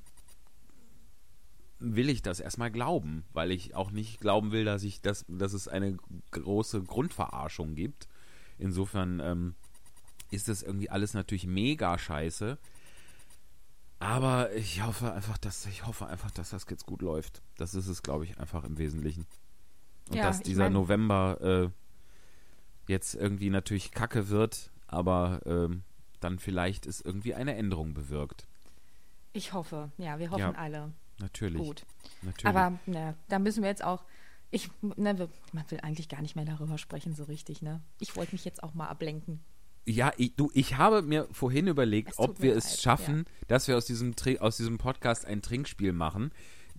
will 1.79 2.09
ich 2.09 2.21
das 2.21 2.39
erstmal 2.39 2.71
glauben, 2.71 3.23
weil 3.33 3.51
ich 3.51 3.73
auch 3.73 3.91
nicht 3.91 4.19
glauben 4.19 4.51
will, 4.51 4.65
dass 4.65 4.83
ich 4.83 5.01
das, 5.01 5.25
dass 5.27 5.53
es 5.53 5.67
eine 5.67 5.97
große 6.31 6.83
Grundverarschung 6.83 7.75
gibt. 7.75 8.07
Insofern 8.57 9.19
ähm, 9.21 9.55
ist 10.29 10.47
das 10.47 10.61
irgendwie 10.61 10.89
alles 10.89 11.13
natürlich 11.13 11.47
mega 11.47 11.97
scheiße. 11.97 12.57
Aber 14.03 14.51
ich 14.53 14.83
hoffe 14.83 15.13
einfach, 15.13 15.37
dass 15.37 15.65
ich 15.65 15.85
hoffe 15.85 16.07
einfach, 16.07 16.31
dass 16.31 16.49
das 16.49 16.65
jetzt 16.69 16.85
gut 16.85 17.01
läuft. 17.01 17.41
Das 17.57 17.73
ist 17.73 17.87
es, 17.87 18.03
glaube 18.03 18.25
ich, 18.25 18.37
einfach 18.39 18.63
im 18.63 18.77
Wesentlichen. 18.77 19.25
Und 20.09 20.15
Ja, 20.17 20.23
dass 20.23 20.37
ich 20.37 20.43
dieser 20.43 20.63
mein- 20.65 20.73
November 20.73 21.37
äh, 21.41 22.91
jetzt 22.91 23.15
irgendwie 23.15 23.49
natürlich 23.49 23.91
kacke 23.91 24.29
wird, 24.29 24.71
aber 24.87 25.39
ähm, 25.45 25.83
dann 26.19 26.39
vielleicht 26.39 26.85
ist 26.85 27.05
irgendwie 27.05 27.33
eine 27.33 27.55
Änderung 27.55 27.93
bewirkt. 27.93 28.45
Ich 29.31 29.53
hoffe, 29.53 29.91
ja, 29.97 30.19
wir 30.19 30.29
hoffen 30.31 30.39
Ja. 30.39 30.51
alle. 30.51 30.91
Natürlich. 31.19 31.61
Gut. 31.61 31.85
Natürlich. 32.21 32.45
Aber 32.45 32.77
ne, 32.85 33.15
da 33.29 33.39
müssen 33.39 33.63
wir 33.63 33.69
jetzt 33.69 33.83
auch. 33.83 34.03
Ich, 34.51 34.69
ne, 34.81 35.27
man 35.53 35.71
will 35.71 35.79
eigentlich 35.81 36.09
gar 36.09 36.21
nicht 36.21 36.35
mehr 36.35 36.45
darüber 36.45 36.77
sprechen, 36.77 37.15
so 37.15 37.23
richtig, 37.23 37.61
ne? 37.61 37.81
Ich 37.99 38.15
wollte 38.15 38.33
mich 38.35 38.45
jetzt 38.45 38.61
auch 38.61 38.73
mal 38.75 38.87
ablenken. 38.87 39.39
Ja, 39.85 40.13
ich, 40.17 40.35
du, 40.35 40.49
ich 40.53 40.77
habe 40.77 41.01
mir 41.01 41.27
vorhin 41.31 41.67
überlegt, 41.67 42.13
ob 42.17 42.41
wir 42.41 42.55
es 42.55 42.71
leid, 42.71 42.81
schaffen, 42.81 43.25
dass 43.47 43.67
wir 43.67 43.75
aus 43.75 43.85
diesem, 43.85 44.13
aus 44.39 44.57
diesem 44.57 44.77
Podcast 44.77 45.25
ein 45.25 45.41
Trinkspiel 45.41 45.91
machen. 45.93 46.31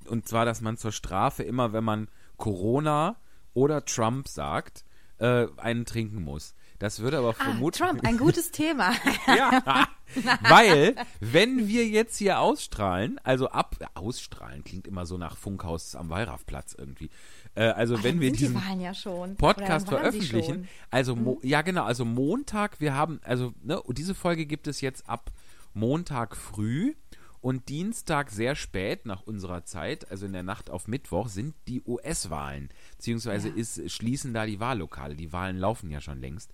Und 0.07 0.27
zwar, 0.27 0.45
dass 0.45 0.61
man 0.61 0.77
zur 0.77 0.93
Strafe 0.93 1.43
immer, 1.43 1.73
wenn 1.73 1.85
man 1.85 2.09
Corona 2.37 3.17
oder 3.53 3.85
Trump 3.85 4.29
sagt, 4.29 4.85
äh, 5.19 5.47
einen 5.57 5.85
trinken 5.85 6.23
muss. 6.23 6.55
Das 6.79 7.01
würde 7.01 7.19
aber 7.19 7.31
Ah, 7.31 7.45
vermutlich. 7.45 7.81
Trump, 7.87 8.05
ein 8.05 8.19
gutes 8.19 8.51
Thema. 8.51 8.93
Ja, 9.27 9.89
weil, 10.49 10.95
wenn 11.21 11.67
wir 11.67 11.87
jetzt 11.87 12.19
hier 12.19 12.41
ausstrahlen, 12.41 13.19
also 13.25 13.49
ab, 13.49 13.77
ausstrahlen 13.95 14.65
klingt 14.65 14.87
immer 14.87 15.07
so 15.07 15.17
nach 15.17 15.37
Funkhaus 15.37 15.95
am 15.97 16.11
Wallraffplatz 16.11 16.75
irgendwie. 16.79 17.11
Äh, 17.55 17.65
also, 17.67 18.03
wenn 18.03 18.17
Dann 18.17 18.21
wir 18.21 18.33
diesen 18.33 18.61
die 18.77 18.83
ja 18.83 18.95
schon. 18.95 19.37
Podcast 19.37 19.89
veröffentlichen. 19.89 20.69
Also 20.91 21.15
Mo 21.17 21.39
ja 21.43 21.63
genau, 21.63 21.85
also 21.85 22.05
Montag, 22.05 22.81
wir 22.81 22.95
haben 22.95 23.21
also 23.25 23.53
ne, 23.63 23.81
diese 23.91 24.15
Folge 24.15 24.47
gibt 24.47 24.67
es 24.67 24.81
jetzt 24.81 25.09
ab 25.09 25.31
Montag 25.73 26.37
früh 26.37 26.95
Und 27.41 27.69
Dienstag 27.69 28.31
sehr 28.31 28.57
spät 28.57 29.05
nach 29.05 29.21
unserer 29.23 29.65
Zeit, 29.67 30.11
also 30.11 30.25
in 30.25 30.33
der 30.33 30.43
Nacht 30.43 30.71
auf 30.71 30.89
Mittwoch, 30.89 31.29
sind 31.29 31.55
die 31.69 31.83
US-Wahlen. 31.87 32.71
Beziehungsweise 32.97 33.51
Ja. 33.51 33.55
ist, 33.55 33.91
schließen 33.91 34.33
da 34.33 34.47
die 34.47 34.61
Wahllokale. 34.61 35.15
Die 35.15 35.31
Wahlen 35.31 35.59
laufen 35.59 35.91
ja 35.91 36.01
schon 36.01 36.21
längst. 36.21 36.51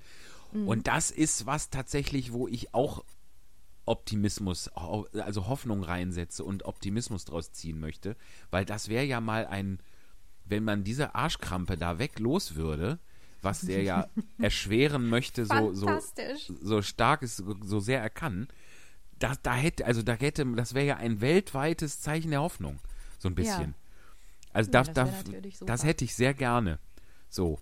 Und 0.53 0.89
das 0.89 1.13
ist 1.13 1.47
was 1.47 1.71
tatsächlich, 1.71 2.33
wo 2.33 2.49
ich 2.49 2.75
auch 2.75 3.05
Optimismus, 3.87 4.69
also 4.69 5.47
Hoffnung 5.47 5.85
reinsetze 5.85 6.43
und 6.45 6.65
Optimismus 6.65 7.25
draus 7.25 7.53
ziehen 7.53 7.79
möchte. 7.79 8.17
Weil 8.51 8.65
das 8.65 8.89
wäre 8.89 9.05
ja 9.05 9.21
mal 9.21 9.47
ein, 9.47 9.79
wenn 10.51 10.65
man 10.65 10.85
diese 10.85 11.15
Arschkrampe 11.15 11.77
da 11.77 11.99
weg 11.99 12.19
los 12.19 12.55
würde, 12.55 12.99
was 13.43 13.63
der 13.63 13.83
ja 13.83 14.07
erschweren 14.39 15.09
möchte, 15.09 15.47
so, 15.47 15.73
so, 15.73 15.89
so 16.63 16.83
stark 16.83 17.23
ist, 17.23 17.43
so, 17.65 17.81
sehr 17.81 18.01
er 18.01 18.11
kann, 18.11 18.49
da, 19.19 19.35
da 19.43 19.55
hätte, 19.55 19.87
also 19.87 20.03
da 20.03 20.15
hätte, 20.15 20.45
das 20.55 20.75
wäre 20.75 20.87
ja 20.87 20.97
ein 20.97 21.21
weltweites 21.21 22.01
Zeichen 22.01 22.31
der 22.31 22.43
Hoffnung, 22.43 22.79
so 23.19 23.29
ein 23.29 23.35
bisschen. 23.35 23.75
Also 24.53 24.71
Ja, 24.71 24.83
da, 24.83 24.93
das 24.93 24.95
da, 24.95 25.07
wär 25.07 25.33
natürlich 25.33 25.59
super. 25.59 25.73
das 25.73 25.85
hätte 25.85 26.05
ich 26.05 26.15
sehr 26.15 26.35
gerne. 26.35 26.79
So. 27.29 27.59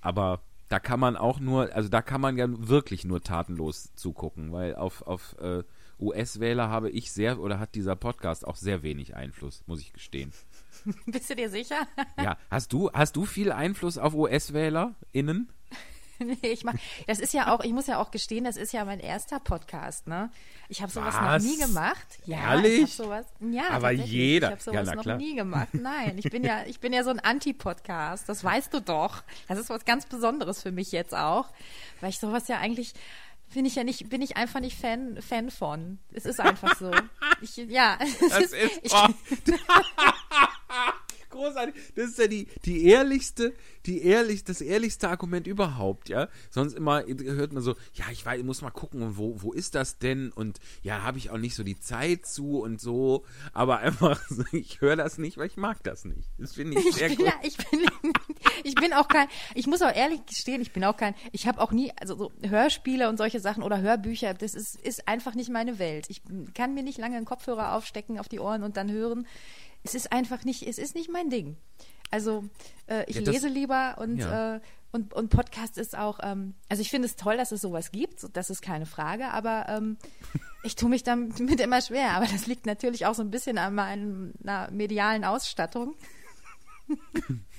Aber 0.00 0.40
da 0.68 0.78
kann 0.78 1.00
man 1.00 1.16
auch 1.16 1.40
nur, 1.40 1.74
also 1.74 1.88
da 1.88 2.02
kann 2.02 2.20
man 2.20 2.36
ja 2.36 2.46
wirklich 2.48 3.04
nur 3.04 3.22
tatenlos 3.22 3.94
zugucken, 3.94 4.52
weil 4.52 4.74
auf, 4.74 5.02
auf 5.02 5.36
äh, 5.38 5.62
US-Wähler 5.98 6.68
habe 6.68 6.90
ich 6.90 7.12
sehr, 7.12 7.40
oder 7.40 7.58
hat 7.58 7.74
dieser 7.74 7.96
Podcast 7.96 8.46
auch 8.46 8.56
sehr 8.56 8.82
wenig 8.82 9.14
Einfluss, 9.14 9.62
muss 9.66 9.80
ich 9.80 9.92
gestehen. 9.92 10.32
Bist 11.06 11.30
du 11.30 11.36
dir 11.36 11.50
sicher? 11.50 11.86
Ja, 12.22 12.36
hast 12.50 12.72
du, 12.72 12.90
hast 12.92 13.16
du 13.16 13.24
viel 13.24 13.52
Einfluss 13.52 13.98
auf 13.98 14.14
US-WählerInnen? 14.14 15.48
nee, 16.18 16.36
ich 16.42 16.64
mach, 16.64 16.74
das 17.06 17.18
ist 17.18 17.34
ja 17.34 17.52
auch, 17.52 17.64
ich 17.64 17.72
muss 17.72 17.86
ja 17.86 17.98
auch 17.98 18.10
gestehen, 18.10 18.44
das 18.44 18.56
ist 18.56 18.72
ja 18.72 18.84
mein 18.84 19.00
erster 19.00 19.40
Podcast, 19.40 20.06
ne? 20.06 20.30
Ich 20.68 20.80
habe 20.80 20.90
sowas 20.90 21.14
Was? 21.18 21.42
noch 21.42 21.50
nie 21.50 21.58
gemacht. 21.58 22.06
Ja, 22.24 22.54
Ehrlich? 22.54 22.74
Ich 22.74 22.82
hab 22.82 23.06
sowas, 23.06 23.26
ja, 23.40 23.70
Aber 23.70 23.90
jeder. 23.90 24.48
Ich 24.48 24.52
habe 24.52 24.62
sowas 24.62 24.88
Ja, 24.88 25.12
noch 25.12 25.18
nie 25.18 25.34
gemacht. 25.34 25.68
Nein, 25.72 26.16
ich 26.18 26.30
bin 26.30 26.44
ja, 26.44 26.64
ich 26.66 26.80
bin 26.80 26.92
ja 26.92 27.04
so 27.04 27.10
ein 27.10 27.20
Anti-Podcast. 27.20 28.28
Das 28.28 28.44
weißt 28.44 28.72
du 28.72 28.80
doch. 28.80 29.22
Das 29.48 29.58
ist 29.58 29.70
was 29.70 29.84
ganz 29.84 30.06
Besonderes 30.06 30.62
für 30.62 30.72
mich 30.72 30.92
jetzt 30.92 31.14
auch, 31.14 31.48
weil 32.00 32.10
ich 32.10 32.18
sowas 32.18 32.48
ja 32.48 32.58
eigentlich 32.58 32.94
bin 33.52 33.64
ich 33.64 33.74
ja 33.76 33.84
nicht, 33.84 34.08
bin 34.08 34.22
ich 34.22 34.36
einfach 34.36 34.60
nicht 34.60 34.78
Fan, 34.78 35.20
Fan 35.20 35.50
von. 35.50 35.98
Es 36.12 36.24
ist 36.26 36.40
einfach 36.40 36.76
so. 36.78 36.90
Ich, 37.40 37.56
ja, 37.56 37.98
es 38.00 38.20
ist, 38.20 38.54
ist 38.54 38.80
ich, 38.82 38.92
oh. 38.92 39.08
großartig. 41.34 41.74
Das 41.94 42.06
ist 42.10 42.18
ja 42.18 42.26
die, 42.26 42.46
die 42.64 42.86
ehrlichste, 42.86 43.52
die 43.86 44.02
ehrlich, 44.02 44.44
das 44.44 44.60
ehrlichste 44.60 45.08
Argument 45.08 45.46
überhaupt, 45.46 46.08
ja. 46.08 46.28
Sonst 46.50 46.74
immer 46.74 47.04
hört 47.04 47.52
man 47.52 47.62
so, 47.62 47.74
ja, 47.94 48.04
ich 48.10 48.24
weiß, 48.24 48.38
ich 48.38 48.44
muss 48.44 48.62
mal 48.62 48.70
gucken, 48.70 49.16
wo, 49.16 49.42
wo 49.42 49.52
ist 49.52 49.74
das 49.74 49.98
denn? 49.98 50.30
Und 50.32 50.58
ja, 50.82 51.02
habe 51.02 51.18
ich 51.18 51.30
auch 51.30 51.38
nicht 51.38 51.54
so 51.54 51.62
die 51.62 51.78
Zeit 51.78 52.26
zu 52.26 52.60
und 52.60 52.80
so. 52.80 53.24
Aber 53.52 53.78
einfach, 53.78 54.20
ich 54.52 54.80
höre 54.80 54.96
das 54.96 55.18
nicht, 55.18 55.36
weil 55.36 55.46
ich 55.46 55.56
mag 55.56 55.82
das 55.82 56.04
nicht. 56.04 56.28
Das 56.38 56.54
finde 56.54 56.78
ich 56.78 56.86
Ich 56.86 56.94
sehr 56.96 57.08
bin, 57.08 57.18
gut. 57.18 57.26
ja, 57.26 57.34
ich, 57.42 57.56
bin, 57.56 57.80
ich 58.64 58.74
bin 58.74 58.92
auch 58.92 59.08
kein, 59.08 59.28
ich 59.54 59.66
muss 59.66 59.82
auch 59.82 59.94
ehrlich 59.94 60.24
gestehen, 60.26 60.62
ich 60.62 60.72
bin 60.72 60.84
auch 60.84 60.96
kein, 60.96 61.14
ich 61.32 61.46
habe 61.46 61.60
auch 61.60 61.72
nie, 61.72 61.92
also 62.00 62.16
so 62.16 62.32
Hörspiele 62.48 63.08
und 63.08 63.16
solche 63.18 63.40
Sachen 63.40 63.62
oder 63.62 63.80
Hörbücher, 63.80 64.34
das 64.34 64.54
ist, 64.54 64.80
ist 64.80 65.08
einfach 65.08 65.34
nicht 65.34 65.50
meine 65.50 65.78
Welt. 65.78 66.06
Ich 66.08 66.22
kann 66.54 66.74
mir 66.74 66.82
nicht 66.82 66.98
lange 66.98 67.16
einen 67.16 67.26
Kopfhörer 67.26 67.74
aufstecken 67.74 68.18
auf 68.18 68.28
die 68.28 68.40
Ohren 68.40 68.62
und 68.62 68.76
dann 68.76 68.90
hören. 68.90 69.26
Es 69.84 69.94
ist 69.94 70.10
einfach 70.12 70.44
nicht, 70.44 70.62
es 70.66 70.78
ist 70.78 70.94
nicht 70.94 71.10
mein 71.10 71.30
Ding. 71.30 71.56
Also 72.10 72.44
äh, 72.88 73.04
ich 73.08 73.16
Ja, 73.16 73.22
das- 73.22 73.34
lese 73.34 73.48
lieber 73.48 73.96
und, 73.98 74.18
Ja. 74.18 74.56
äh, 74.56 74.60
und, 74.92 75.12
und 75.14 75.28
Podcast 75.30 75.76
ist 75.78 75.96
auch, 75.96 76.18
ähm, 76.22 76.54
also 76.68 76.80
ich 76.80 76.90
finde 76.90 77.06
es 77.06 77.16
toll, 77.16 77.36
dass 77.36 77.52
es 77.52 77.60
sowas 77.60 77.90
gibt, 77.92 78.26
das 78.36 78.48
ist 78.50 78.62
keine 78.62 78.86
Frage, 78.86 79.28
aber 79.28 79.66
ähm, 79.68 79.96
ich 80.64 80.76
tue 80.76 80.88
mich 80.88 81.02
damit 81.02 81.60
immer 81.60 81.80
schwer. 81.82 82.12
Aber 82.12 82.26
das 82.26 82.46
liegt 82.46 82.66
natürlich 82.66 83.04
auch 83.06 83.14
so 83.14 83.22
ein 83.22 83.30
bisschen 83.30 83.58
an 83.58 83.74
meiner 83.74 84.70
medialen 84.70 85.24
Ausstattung. 85.24 85.94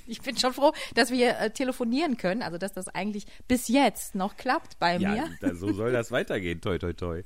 Ich 0.08 0.22
bin 0.22 0.38
schon 0.38 0.53
froh, 0.53 0.72
dass 0.94 1.10
wir 1.10 1.39
äh, 1.39 1.50
telefonieren 1.50 2.15
können, 2.17 2.44
also 2.44 2.60
dass 2.60 2.74
das 2.74 2.88
eigentlich 2.89 3.25
bis 3.48 3.67
jetzt 3.70 4.13
noch 4.13 4.38
klappt 4.38 4.77
bei 4.77 4.98
Ja, 4.98 5.10
mir. 5.10 5.29
da, 5.41 5.55
so 5.55 5.74
soll 5.74 5.91
das 5.91 6.12
weitergehen, 6.12 6.62
toi, 6.62 6.77
toi, 6.77 6.94
toi. 6.94 7.24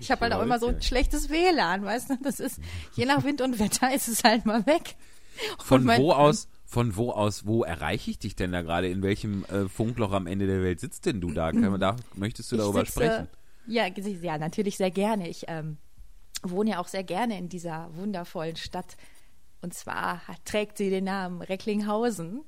Ich 0.00 0.10
habe 0.10 0.22
halt 0.22 0.32
auch 0.32 0.42
immer 0.42 0.58
so 0.58 0.68
ein 0.68 0.80
schlechtes 0.82 1.28
WLAN, 1.30 1.84
weißt 1.84 2.10
du? 2.10 2.16
Das 2.22 2.40
ist, 2.40 2.60
je 2.94 3.04
nach 3.04 3.24
Wind 3.24 3.40
und 3.42 3.58
Wetter 3.58 3.92
ist 3.94 4.08
es 4.08 4.24
halt 4.24 4.46
mal 4.46 4.64
weg. 4.66 4.96
Von 5.62 5.84
mein- 5.84 6.00
wo 6.00 6.12
aus, 6.12 6.48
von 6.64 6.96
wo 6.96 7.10
aus, 7.10 7.46
wo 7.46 7.62
erreiche 7.62 8.10
ich 8.10 8.18
dich 8.18 8.36
denn 8.36 8.52
da 8.52 8.62
gerade? 8.62 8.88
In 8.88 9.02
welchem 9.02 9.44
äh, 9.44 9.68
Funkloch 9.68 10.12
am 10.12 10.26
Ende 10.26 10.46
der 10.46 10.62
Welt 10.62 10.80
sitzt 10.80 11.06
denn 11.06 11.20
du 11.20 11.30
da? 11.30 11.52
Kann 11.52 11.70
man 11.70 11.80
da 11.80 11.96
möchtest 12.14 12.50
du 12.52 12.56
darüber 12.56 12.80
sitze- 12.80 12.92
sprechen? 12.92 13.28
Ja, 13.66 13.86
ja, 13.86 14.38
natürlich 14.38 14.76
sehr 14.76 14.90
gerne. 14.90 15.28
Ich 15.28 15.44
ähm, 15.48 15.76
wohne 16.42 16.70
ja 16.70 16.78
auch 16.78 16.88
sehr 16.88 17.04
gerne 17.04 17.36
in 17.38 17.48
dieser 17.48 17.88
wundervollen 17.96 18.56
Stadt. 18.56 18.96
Und 19.60 19.74
zwar 19.74 20.20
trägt 20.44 20.78
sie 20.78 20.90
den 20.90 21.04
Namen 21.04 21.42
Recklinghausen. 21.42 22.42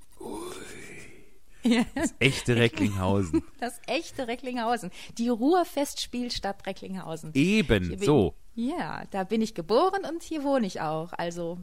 Ja, 1.64 1.84
Echte 2.20 2.56
Recklinghausen. 2.56 3.42
das 3.60 3.80
echte 3.86 4.28
Recklinghausen. 4.28 4.90
Die 5.18 5.28
Ruhrfestspielstadt 5.28 6.66
Recklinghausen. 6.66 7.32
Eben, 7.34 7.88
bin- 7.90 7.98
so. 7.98 8.34
Ja, 8.54 9.04
da 9.10 9.24
bin 9.24 9.40
ich 9.42 9.54
geboren 9.54 10.04
und 10.08 10.22
hier 10.22 10.42
wohne 10.44 10.66
ich 10.66 10.80
auch. 10.80 11.12
Also 11.12 11.58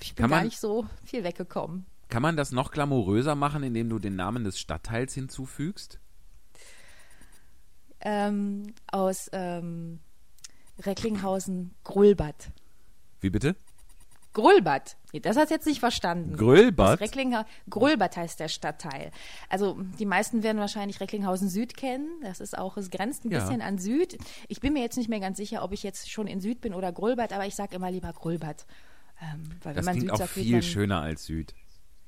ich 0.00 0.14
bin 0.14 0.22
Kann 0.24 0.30
gar 0.30 0.38
man- 0.38 0.46
nicht 0.46 0.58
so 0.60 0.86
viel 1.04 1.24
weggekommen. 1.24 1.86
Kann 2.08 2.22
man 2.22 2.36
das 2.36 2.50
noch 2.50 2.72
glamouröser 2.72 3.34
machen, 3.36 3.62
indem 3.62 3.88
du 3.88 3.98
den 3.98 4.16
Namen 4.16 4.42
des 4.44 4.58
Stadtteils 4.58 5.14
hinzufügst? 5.14 6.00
Ähm, 8.00 8.74
aus 8.90 9.28
ähm, 9.32 10.00
Recklinghausen 10.80 11.74
Grulbad. 11.84 12.50
Wie 13.20 13.30
bitte? 13.30 13.56
Grulbad. 14.32 14.96
Nee, 15.12 15.20
Das 15.20 15.36
hast 15.36 15.50
du 15.50 15.54
jetzt 15.54 15.66
nicht 15.66 15.80
verstanden. 15.80 16.36
Grölbad? 16.36 16.94
Aus 16.94 17.00
Recklinghau 17.00 17.42
Grulbad 17.68 18.16
heißt 18.16 18.38
der 18.38 18.48
Stadtteil. 18.48 19.10
Also 19.48 19.76
die 19.98 20.06
meisten 20.06 20.42
werden 20.44 20.58
wahrscheinlich 20.58 21.00
Recklinghausen 21.00 21.48
Süd 21.48 21.76
kennen. 21.76 22.08
Das 22.22 22.38
ist 22.40 22.56
auch, 22.56 22.76
es 22.76 22.90
grenzt 22.90 23.24
ein 23.24 23.30
Ja. 23.32 23.40
bisschen 23.40 23.60
an 23.60 23.78
Süd. 23.78 24.18
Ich 24.48 24.60
bin 24.60 24.72
mir 24.72 24.82
jetzt 24.82 24.96
nicht 24.96 25.08
mehr 25.08 25.20
ganz 25.20 25.36
sicher, 25.36 25.64
ob 25.64 25.72
ich 25.72 25.82
jetzt 25.82 26.10
schon 26.10 26.26
in 26.28 26.40
Süd 26.40 26.60
bin 26.60 26.74
oder 26.74 26.92
Grulbad, 26.92 27.32
aber 27.32 27.46
ich 27.46 27.54
sage 27.56 27.74
immer 27.74 27.90
lieber 27.90 28.12
Grulbad. 28.12 28.66
Ähm, 29.22 29.42
weil 29.62 29.74
Das 29.74 29.76
wenn 29.76 29.84
man 29.84 29.94
klingt 29.96 30.10
Süd 30.10 30.12
auch 30.14 30.18
sagt, 30.18 30.30
viel 30.30 30.62
schöner 30.62 31.00
als 31.02 31.24
Süd. 31.24 31.54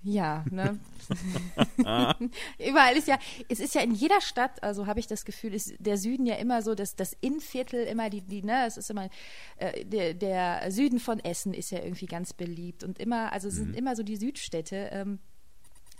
Ja, 0.04 0.44
ne? 0.50 0.78
Überall 2.58 2.96
ist 2.96 3.08
ja, 3.08 3.18
es 3.48 3.60
ist 3.60 3.74
ja 3.74 3.82
in 3.82 3.92
jeder 3.94 4.20
Stadt, 4.20 4.62
also 4.62 4.86
habe 4.86 5.00
ich 5.00 5.06
das 5.06 5.24
Gefühl, 5.24 5.54
ist 5.54 5.74
der 5.78 5.96
Süden 5.96 6.26
ja 6.26 6.36
immer 6.36 6.62
so, 6.62 6.74
dass 6.74 6.96
das 6.96 7.12
Innviertel 7.20 7.84
immer 7.84 8.10
die, 8.10 8.20
die, 8.22 8.42
ne, 8.42 8.66
es 8.66 8.76
ist 8.76 8.90
immer, 8.90 9.08
äh, 9.56 9.84
der, 9.84 10.14
der 10.14 10.70
Süden 10.70 10.98
von 10.98 11.20
Essen 11.20 11.54
ist 11.54 11.70
ja 11.70 11.80
irgendwie 11.82 12.06
ganz 12.06 12.32
beliebt 12.32 12.84
und 12.84 12.98
immer, 12.98 13.32
also 13.32 13.48
es 13.48 13.54
Mhm. 13.54 13.58
sind 13.64 13.76
immer 13.76 13.96
so 13.96 14.02
die 14.02 14.16
Südstädte, 14.16 14.88
ähm, 14.92 15.18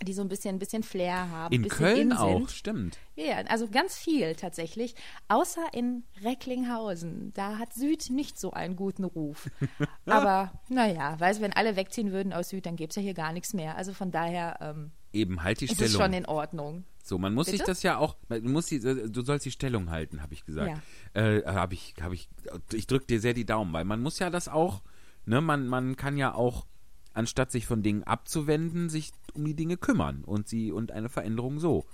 die 0.05 0.13
so 0.13 0.23
ein 0.23 0.29
bisschen, 0.29 0.57
ein 0.57 0.59
bisschen 0.59 0.83
Flair 0.83 1.31
haben. 1.31 1.55
In 1.55 1.69
Köln 1.69 2.11
in 2.11 2.13
auch, 2.13 2.49
stimmt. 2.49 2.99
Ja, 3.17 3.37
also 3.49 3.69
ganz 3.69 3.97
viel 3.97 4.35
tatsächlich. 4.35 4.95
Außer 5.29 5.63
in 5.73 6.05
Recklinghausen. 6.23 7.33
Da 7.35 7.59
hat 7.59 7.75
Süd 7.75 8.11
nicht 8.11 8.39
so 8.39 8.53
einen 8.53 8.77
guten 8.77 9.05
Ruf. 9.05 9.51
Aber 10.07 10.53
naja, 10.69 11.19
weißt 11.19 11.39
du, 11.39 11.45
wenn 11.45 11.53
alle 11.53 11.77
wegziehen 11.77 12.13
würden 12.13 12.33
aus 12.33 12.51
Süd, 12.51 12.67
dann 12.67 12.77
gäbe 12.77 12.91
es 12.91 12.97
ja 12.97 13.03
hier 13.03 13.15
gar 13.15 13.33
nichts 13.33 13.55
mehr. 13.55 13.77
Also 13.77 13.93
von 13.93 14.11
daher 14.11 14.59
ähm, 14.61 14.91
Eben, 15.13 15.43
halt 15.43 15.61
die 15.61 15.67
ist 15.67 15.73
es 15.81 15.93
schon 15.93 16.01
Stellung. 16.01 16.15
in 16.15 16.27
Ordnung. 16.27 16.85
So, 17.05 17.19
man 17.19 17.35
muss 17.35 17.47
sich 17.47 17.59
Bitte? 17.59 17.67
das 17.67 17.83
ja 17.83 17.99
auch, 17.99 18.17
man 18.29 18.43
muss 18.45 18.67
die, 18.67 18.81
du 18.81 19.23
sollst 19.23 19.45
die 19.45 19.51
Stellung 19.51 19.91
halten, 19.91 20.23
habe 20.23 20.35
ich 20.35 20.45
gesagt. 20.45 20.81
Äh, 21.15 21.43
habe 21.45 21.75
ich, 21.75 21.95
habe 22.01 22.15
ich, 22.15 22.29
ich 22.73 22.87
drücke 22.87 23.07
dir 23.07 23.21
sehr 23.21 23.35
die 23.35 23.45
Daumen, 23.45 23.73
weil 23.73 23.85
man 23.85 24.01
muss 24.01 24.19
ja 24.21 24.31
das 24.31 24.49
auch, 24.49 24.83
ne, 25.27 25.41
man, 25.41 25.67
man 25.67 25.97
kann 25.97 26.17
ja 26.17 26.33
auch, 26.33 26.67
anstatt 27.15 27.51
sich 27.51 27.67
von 27.67 27.83
Dingen 27.83 28.05
abzuwenden, 28.05 28.89
sich 28.89 29.13
um 29.35 29.45
die 29.45 29.55
Dinge 29.55 29.77
kümmern 29.77 30.25
und 30.25 30.49
sie 30.49 30.73
und 30.73 30.93
eine 30.93 31.09
Veränderung 31.09 31.59
so 31.59 31.85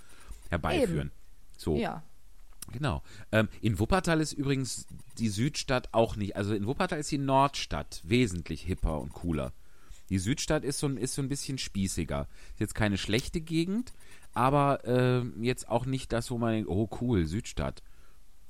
herbeiführen. 0.49 1.11
So. 1.57 1.75
Ja. 1.75 2.03
Genau. 2.71 3.01
Ähm, 3.31 3.49
in 3.61 3.79
Wuppertal 3.79 4.21
ist 4.21 4.33
übrigens 4.33 4.85
die 5.17 5.29
Südstadt 5.29 5.89
auch 5.91 6.15
nicht. 6.15 6.35
Also 6.35 6.53
in 6.53 6.67
Wuppertal 6.67 6.99
ist 6.99 7.11
die 7.11 7.17
Nordstadt 7.17 8.01
wesentlich 8.03 8.61
hipper 8.61 8.99
und 8.99 9.13
cooler. 9.13 9.53
Die 10.09 10.19
Südstadt 10.19 10.63
ist 10.63 10.79
so 10.79 10.87
ein, 10.87 10.97
ist 10.97 11.13
so 11.13 11.21
ein 11.21 11.29
bisschen 11.29 11.57
spießiger. 11.57 12.27
Ist 12.53 12.59
jetzt 12.59 12.75
keine 12.75 12.97
schlechte 12.97 13.41
Gegend, 13.41 13.93
aber 14.33 14.85
äh, 14.85 15.23
jetzt 15.43 15.69
auch 15.69 15.85
nicht 15.85 16.11
das, 16.11 16.31
wo 16.31 16.37
man 16.37 16.53
denkt, 16.53 16.69
oh 16.69 16.89
cool, 17.01 17.25
Südstadt. 17.25 17.83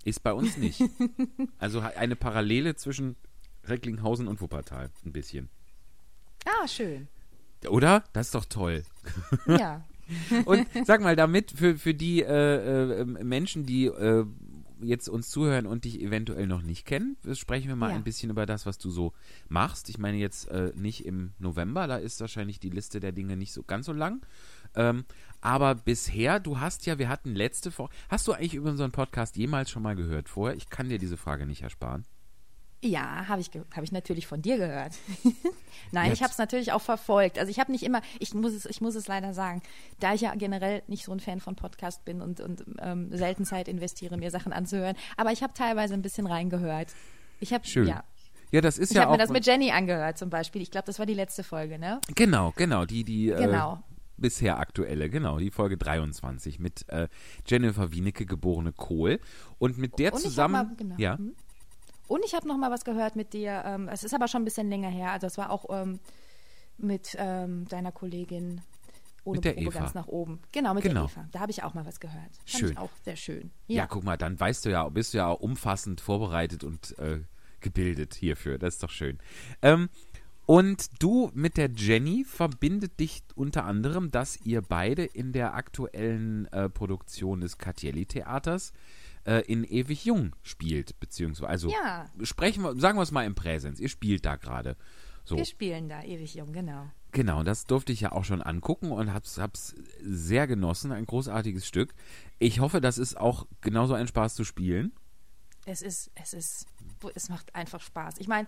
Ist 0.05 0.23
bei 0.23 0.33
uns 0.33 0.57
nicht. 0.57 0.81
also 1.59 1.81
eine 1.81 2.15
Parallele 2.15 2.75
zwischen 2.75 3.17
Recklinghausen 3.65 4.27
und 4.27 4.39
Wuppertal. 4.39 4.89
Ein 5.05 5.11
bisschen. 5.11 5.49
Ah, 6.45 6.67
schön. 6.67 7.07
Oder? 7.67 8.03
Das 8.13 8.27
ist 8.27 8.35
doch 8.35 8.45
toll. 8.45 8.83
Ja. 9.47 9.85
Und 10.45 10.65
sag 10.85 11.01
mal, 11.01 11.15
damit 11.15 11.51
für, 11.51 11.77
für 11.77 11.93
die 11.93 12.23
äh, 12.23 13.01
äh, 13.01 13.05
Menschen, 13.05 13.65
die 13.65 13.85
äh, 13.85 14.25
jetzt 14.81 15.07
uns 15.09 15.29
zuhören 15.29 15.67
und 15.67 15.83
dich 15.83 16.01
eventuell 16.01 16.47
noch 16.47 16.61
nicht 16.63 16.85
kennen, 16.85 17.17
sprechen 17.33 17.67
wir 17.67 17.75
mal 17.75 17.89
Ja. 17.91 17.95
ein 17.97 18.03
bisschen 18.05 18.31
über 18.31 18.45
das, 18.45 18.65
was 18.65 18.77
du 18.79 18.89
so 18.89 19.13
machst. 19.49 19.89
Ich 19.89 19.97
meine 19.99 20.17
jetzt 20.17 20.47
äh, 20.49 20.71
nicht 20.75 21.05
im 21.05 21.33
November, 21.37 21.85
da 21.85 21.97
ist 21.97 22.21
wahrscheinlich 22.21 22.59
die 22.59 22.69
Liste 22.69 22.99
der 23.01 23.11
Dinge 23.11 23.35
nicht 23.37 23.51
so 23.53 23.61
ganz 23.61 23.85
so 23.85 23.91
lang. 23.93 24.25
Ähm, 24.75 25.03
aber 25.41 25.75
bisher, 25.75 26.39
du 26.39 26.59
hast 26.59 26.85
ja, 26.85 26.97
wir 26.97 27.09
hatten 27.09 27.35
letzte 27.35 27.77
Woche, 27.77 27.91
hast 28.07 28.27
du 28.27 28.31
eigentlich 28.33 28.55
über 28.55 28.69
unseren 28.69 28.91
Podcast 28.91 29.35
jemals 29.35 29.69
schon 29.69 29.83
mal 29.83 29.95
gehört 29.97 30.29
vorher? 30.29 30.55
Ich 30.55 30.69
kann 30.69 30.89
dir 30.89 30.97
diese 30.97 31.17
Frage 31.17 31.45
nicht 31.45 31.61
ersparen. 31.61 32.05
Ja, 32.81 33.27
habe 33.27 33.41
ich, 33.41 33.51
hab 33.75 33.83
ich 33.83 33.91
natürlich 33.91 34.25
von 34.25 34.41
dir 34.41 34.57
gehört. 34.57 34.93
Nein, 35.91 36.07
Jetzt. 36.07 36.17
ich 36.17 36.23
habe 36.23 36.31
es 36.31 36.37
natürlich 36.37 36.71
auch 36.71 36.81
verfolgt. 36.81 37.37
Also 37.37 37.51
ich 37.51 37.59
habe 37.59 37.71
nicht 37.73 37.83
immer, 37.83 38.01
ich 38.19 38.33
muss 38.33 38.53
es, 38.53 38.65
ich 38.65 38.79
muss 38.79 38.95
es 38.95 39.07
leider 39.07 39.33
sagen, 39.33 39.61
da 39.99 40.13
ich 40.13 40.21
ja 40.21 40.33
generell 40.35 40.81
nicht 40.87 41.03
so 41.03 41.11
ein 41.11 41.19
Fan 41.19 41.41
von 41.41 41.55
Podcast 41.55 42.05
bin 42.05 42.21
und, 42.21 42.39
und 42.39 42.63
ähm, 42.81 43.09
selten 43.15 43.43
Zeit 43.43 43.67
investiere, 43.67 44.15
mir 44.17 44.31
Sachen 44.31 44.53
anzuhören, 44.53 44.95
aber 45.17 45.31
ich 45.33 45.43
habe 45.43 45.53
teilweise 45.53 45.93
ein 45.93 46.01
bisschen 46.01 46.25
reingehört. 46.25 46.87
Ich 47.41 47.51
habe, 47.53 47.65
Schön. 47.67 47.87
ja, 47.87 48.03
Ja, 48.51 48.61
das 48.61 48.77
ist 48.77 48.91
ich 48.91 48.95
ja 48.95 49.01
habe 49.03 49.11
mir 49.13 49.17
das 49.17 49.29
mit 49.29 49.45
Jenny 49.45 49.71
angehört 49.71 50.17
zum 50.17 50.29
Beispiel. 50.29 50.61
Ich 50.61 50.71
glaube, 50.71 50.85
das 50.85 50.99
war 50.99 51.05
die 51.05 51.13
letzte 51.13 51.43
Folge, 51.43 51.79
ne? 51.79 51.99
genau, 52.15 52.53
genau, 52.55 52.85
die, 52.85 53.03
die 53.03 53.25
Genau. 53.27 53.73
äh, 53.75 53.77
bisher 54.17 54.57
aktuelle, 54.57 55.09
genau, 55.09 55.37
die 55.37 55.51
Folge 55.51 55.77
23 55.77 56.59
mit 56.59 56.87
äh, 56.89 57.07
Jennifer 57.45 57.91
Wienecke, 57.91 58.25
geborene 58.25 58.71
Kohl. 58.71 59.19
Und 59.57 59.77
mit 59.77 59.99
der 59.99 60.13
Und 60.13 60.21
zusammen. 60.21 60.53
mal- 60.53 60.75
genau. 60.77 60.95
Ja. 60.97 61.17
Hm. 61.17 61.35
Und 62.09 62.25
ich 62.25 62.33
habe 62.33 62.47
noch 62.47 62.57
mal 62.57 62.71
was 62.71 62.83
gehört 62.83 63.15
mit 63.15 63.33
dir. 63.33 63.61
Ähm, 63.65 63.87
es 63.87 64.03
ist 64.03 64.13
aber 64.13 64.27
schon 64.27 64.41
ein 64.41 64.45
bisschen 64.45 64.67
länger 64.69 64.89
her. 64.89 65.11
Also 65.11 65.27
es 65.27 65.37
war 65.37 65.51
auch 65.51 65.65
ähm, 65.69 65.99
mit 66.77 67.15
ähm, 67.19 67.65
deiner 67.69 67.91
Kollegin 67.91 68.61
ohne 69.23 69.37
Mit 69.37 69.45
der 69.45 69.53
Probe 69.53 69.67
Eva. 69.67 69.79
ganz 69.79 69.93
nach 69.93 70.07
oben. 70.07 70.39
Genau, 70.51 70.73
mit 70.73 70.83
Genau. 70.83 71.05
der 71.05 71.11
Eva. 71.11 71.25
Da 71.31 71.39
habe 71.39 71.51
ich 71.51 71.61
auch 71.63 71.73
mal 71.75 71.85
was 71.85 71.99
gehört. 71.99 72.35
Fand 72.37 72.49
Schön. 72.49 72.71
Ich 72.71 72.77
auch 72.77 72.89
sehr 73.05 73.15
schön. 73.15 73.51
Ja. 73.67 73.85
guck 73.85 74.03
mal, 74.03 74.17
dann 74.17 74.39
weißt 74.39 74.65
du 74.65 74.71
ja, 74.71 74.89
bist 74.89 75.13
du 75.13 75.19
ja 75.19 75.27
auch 75.27 75.39
umfassend 75.39 76.01
vorbereitet 76.01 76.63
und 76.63 76.97
äh, 76.97 77.19
gebildet 77.59 78.15
hierfür. 78.15 78.57
Das 78.57 78.75
ist 78.75 78.83
doch 78.83 78.89
schön. 78.89 79.19
Ähm, 79.61 79.89
und 80.47 81.03
du 81.03 81.29
mit 81.35 81.57
der 81.57 81.69
Jenny 81.69 82.23
verbindet 82.23 82.99
dich 82.99 83.21
unter 83.35 83.65
anderem, 83.65 84.09
dass 84.09 84.41
ihr 84.41 84.63
beide 84.63 85.05
in 85.05 85.31
der 85.31 85.53
aktuellen 85.53 86.45
äh, 86.51 86.69
Produktion 86.69 87.41
des 87.41 87.59
Catielli-Theaters 87.59 88.73
äh, 89.25 89.41
in 89.41 89.63
Ewig 89.63 90.05
Jung 90.05 90.35
spielt, 90.43 90.99
beziehungsweise, 90.99 91.49
also 91.49 91.69
Ja. 91.69 92.09
sprechen 92.23 92.63
wir, 92.63 92.75
sagen 92.79 92.97
wir 92.97 93.03
es 93.03 93.11
mal 93.11 93.25
im 93.25 93.35
Präsens, 93.35 93.79
ihr 93.79 93.89
spielt 93.89 94.25
da 94.25 94.35
gerade. 94.35 94.75
So. 95.25 95.37
Wir 95.37 95.45
spielen 95.45 95.89
da 95.89 96.01
ewig 96.01 96.33
jung, 96.33 96.51
genau. 96.53 96.89
Genau, 97.11 97.43
das 97.43 97.65
durfte 97.65 97.91
ich 97.91 98.01
ja 98.01 98.11
auch 98.11 98.23
schon 98.23 98.41
angucken 98.41 98.91
und 98.91 99.13
hab's, 99.13 99.37
hab's 99.37 99.75
sehr 100.01 100.47
genossen. 100.47 100.91
Ein 100.91 101.05
großartiges 101.05 101.67
Stück. 101.67 101.93
Ich 102.39 102.59
hoffe, 102.59 102.81
das 102.81 102.97
ist 102.97 103.15
auch 103.15 103.45
genauso 103.61 103.93
ein 103.93 104.07
Spaß 104.07 104.33
zu 104.33 104.43
spielen. 104.43 104.91
Es 105.65 105.81
ist, 105.83 106.09
es 106.15 106.33
ist, 106.33 106.65
es 107.13 107.29
macht 107.29 107.53
einfach 107.53 107.81
Spaß. 107.81 108.15
Ich 108.19 108.27
meine, 108.27 108.47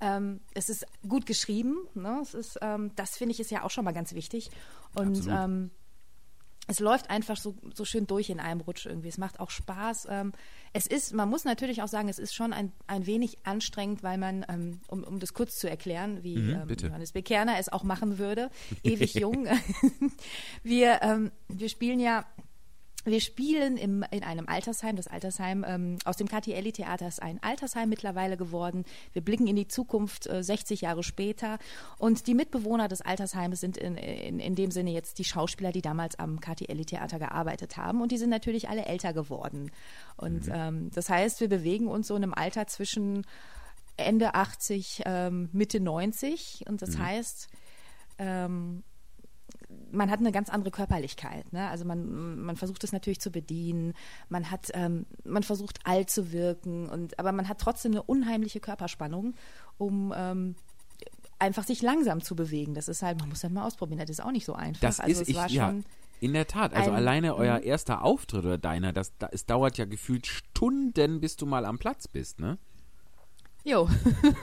ähm, 0.00 0.40
es 0.54 0.70
ist 0.70 0.86
gut 1.06 1.26
geschrieben. 1.26 1.76
Ne? 1.94 2.20
Es 2.22 2.32
ist, 2.32 2.58
ähm, 2.62 2.92
das 2.96 3.16
finde 3.16 3.32
ich 3.32 3.40
ist 3.40 3.50
ja 3.50 3.62
auch 3.62 3.70
schon 3.70 3.84
mal 3.84 3.92
ganz 3.92 4.14
wichtig. 4.14 4.50
Und 4.94 5.26
ähm, 5.28 5.70
es 6.68 6.78
läuft 6.78 7.10
einfach 7.10 7.36
so, 7.36 7.56
so 7.74 7.84
schön 7.84 8.06
durch 8.06 8.30
in 8.30 8.38
einem 8.38 8.60
Rutsch 8.60 8.86
irgendwie. 8.86 9.08
Es 9.08 9.18
macht 9.18 9.40
auch 9.40 9.50
Spaß. 9.50 10.06
Ähm, 10.10 10.32
es 10.72 10.86
ist, 10.86 11.12
man 11.12 11.28
muss 11.28 11.44
natürlich 11.44 11.82
auch 11.82 11.88
sagen, 11.88 12.08
es 12.08 12.18
ist 12.18 12.34
schon 12.34 12.52
ein, 12.52 12.72
ein 12.86 13.06
wenig 13.06 13.38
anstrengend, 13.42 14.02
weil 14.02 14.16
man, 14.16 14.46
ähm, 14.48 14.80
um, 14.86 15.02
um 15.02 15.18
das 15.18 15.34
kurz 15.34 15.58
zu 15.58 15.68
erklären, 15.68 16.22
wie 16.22 16.36
Mhm, 16.36 16.50
ähm. 16.68 16.76
Johannes 16.88 17.12
Bekerner 17.12 17.58
es 17.58 17.68
auch 17.68 17.82
machen 17.82 18.18
würde, 18.18 18.50
ewig 18.84 19.14
jung. 19.14 19.46
wir, 20.62 21.02
ähm, 21.02 21.32
wir 21.48 21.68
spielen 21.68 21.98
ja 21.98 22.24
wir 23.04 23.20
spielen 23.20 23.76
im, 23.76 24.04
in 24.10 24.22
einem 24.22 24.48
Altersheim. 24.48 24.96
Das 24.96 25.08
Altersheim 25.08 25.64
ähm, 25.66 25.98
aus 26.04 26.16
dem 26.16 26.28
KTLI-Theater 26.28 27.08
ist 27.08 27.22
ein 27.22 27.42
Altersheim 27.42 27.88
mittlerweile 27.88 28.36
geworden. 28.36 28.84
Wir 29.12 29.22
blicken 29.22 29.46
in 29.46 29.56
die 29.56 29.68
Zukunft 29.68 30.26
äh, 30.26 30.42
60 30.42 30.82
Jahre 30.82 31.02
später. 31.02 31.58
Und 31.98 32.26
die 32.26 32.34
Mitbewohner 32.34 32.88
des 32.88 33.00
Altersheims 33.00 33.60
sind 33.60 33.76
in, 33.76 33.96
in, 33.96 34.38
in 34.38 34.54
dem 34.54 34.70
Sinne 34.70 34.92
jetzt 34.92 35.18
die 35.18 35.24
Schauspieler, 35.24 35.72
die 35.72 35.82
damals 35.82 36.18
am 36.18 36.40
KTLI-Theater 36.40 37.18
gearbeitet 37.18 37.76
haben. 37.76 38.00
Und 38.02 38.12
die 38.12 38.18
sind 38.18 38.30
natürlich 38.30 38.68
alle 38.68 38.86
älter 38.86 39.12
geworden. 39.12 39.72
Und 40.16 40.48
ähm, 40.52 40.90
das 40.94 41.08
heißt, 41.08 41.40
wir 41.40 41.48
bewegen 41.48 41.88
uns 41.88 42.06
so 42.06 42.16
in 42.16 42.22
einem 42.22 42.34
Alter 42.34 42.66
zwischen 42.66 43.26
Ende 43.96 44.34
80, 44.34 45.02
ähm, 45.06 45.48
Mitte 45.52 45.80
90. 45.80 46.64
Und 46.68 46.82
das 46.82 46.98
heißt, 46.98 47.48
ähm, 48.18 48.84
man 49.90 50.10
hat 50.10 50.20
eine 50.20 50.32
ganz 50.32 50.48
andere 50.48 50.70
Körperlichkeit. 50.70 51.52
Ne? 51.52 51.68
Also 51.68 51.84
man, 51.84 52.40
man 52.42 52.56
versucht 52.56 52.82
es 52.84 52.92
natürlich 52.92 53.20
zu 53.20 53.30
bedienen, 53.30 53.94
man 54.28 54.50
hat, 54.50 54.70
ähm, 54.74 55.06
man 55.24 55.42
versucht 55.42 55.80
alt 55.84 56.10
zu 56.10 56.32
wirken, 56.32 56.88
und, 56.88 57.18
aber 57.18 57.32
man 57.32 57.48
hat 57.48 57.58
trotzdem 57.58 57.92
eine 57.92 58.02
unheimliche 58.02 58.60
Körperspannung, 58.60 59.34
um 59.78 60.12
ähm, 60.16 60.54
einfach 61.38 61.64
sich 61.64 61.82
langsam 61.82 62.22
zu 62.22 62.36
bewegen. 62.36 62.74
Das 62.74 62.88
ist 62.88 63.02
halt, 63.02 63.18
man 63.18 63.28
muss 63.28 63.40
das 63.40 63.50
mal 63.50 63.66
ausprobieren, 63.66 63.98
das 64.00 64.10
ist 64.10 64.20
auch 64.24 64.30
nicht 64.32 64.44
so 64.46 64.54
einfach. 64.54 64.80
Das 64.80 65.00
also 65.00 65.22
ist 65.22 65.28
ich, 65.28 65.36
ja, 65.36 65.48
schon, 65.48 65.84
in 66.20 66.32
der 66.32 66.46
Tat. 66.46 66.72
Also 66.72 66.90
ein- 66.90 66.96
alleine 66.96 67.34
euer 67.34 67.58
Mhm. 67.58 67.64
erster 67.66 68.02
Auftritt 68.04 68.44
oder 68.44 68.58
deiner, 68.58 68.92
das, 68.92 69.12
da, 69.18 69.28
es 69.32 69.44
dauert 69.44 69.76
ja 69.76 69.84
gefühlt 69.84 70.26
Stunden, 70.26 71.20
bis 71.20 71.36
du 71.36 71.46
mal 71.46 71.64
am 71.66 71.78
Platz 71.78 72.06
bist, 72.08 72.38
ne? 72.40 72.58
Jo, 73.64 73.88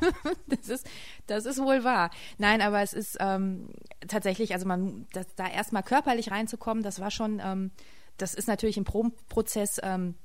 das 0.48 0.70
ist, 0.70 0.88
das 1.28 1.46
ist 1.46 1.60
wohl 1.62 1.84
wahr. 1.84 2.10
Nein, 2.38 2.62
aber 2.62 2.82
es 2.82 2.94
ist 2.94 3.18
ähm, 3.20 3.68
tatsächlich, 4.10 4.54
also 4.54 4.68
man, 4.68 5.08
das, 5.14 5.28
da 5.36 5.48
erstmal 5.48 5.84
körperlich 5.84 6.32
reinzukommen, 6.32 6.84
das 6.84 7.00
war 7.00 7.12
schon, 7.12 7.42
ähm, 7.44 7.72
das 8.18 8.34
ist 8.34 8.48
natürlich 8.48 8.78
im 8.78 8.84
Probenprozess 8.84 9.80
ähm, 9.82 10.16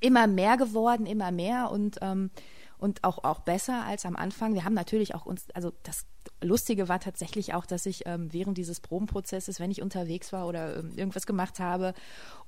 immer 0.00 0.26
mehr 0.26 0.56
geworden, 0.56 1.06
immer 1.06 1.30
mehr. 1.30 1.70
Und 1.70 1.98
ähm, 2.02 2.30
und 2.78 3.04
auch 3.04 3.24
auch 3.24 3.40
besser 3.40 3.84
als 3.84 4.04
am 4.04 4.16
Anfang. 4.16 4.54
Wir 4.54 4.64
haben 4.64 4.74
natürlich 4.74 5.14
auch 5.14 5.26
uns, 5.26 5.46
also 5.54 5.72
das 5.82 6.06
Lustige 6.42 6.88
war 6.88 7.00
tatsächlich 7.00 7.54
auch, 7.54 7.66
dass 7.66 7.86
ich 7.86 8.06
ähm, 8.06 8.32
während 8.32 8.58
dieses 8.58 8.80
Probenprozesses, 8.80 9.60
wenn 9.60 9.70
ich 9.70 9.82
unterwegs 9.82 10.32
war 10.32 10.46
oder 10.46 10.78
ähm, 10.78 10.92
irgendwas 10.96 11.26
gemacht 11.26 11.60
habe 11.60 11.94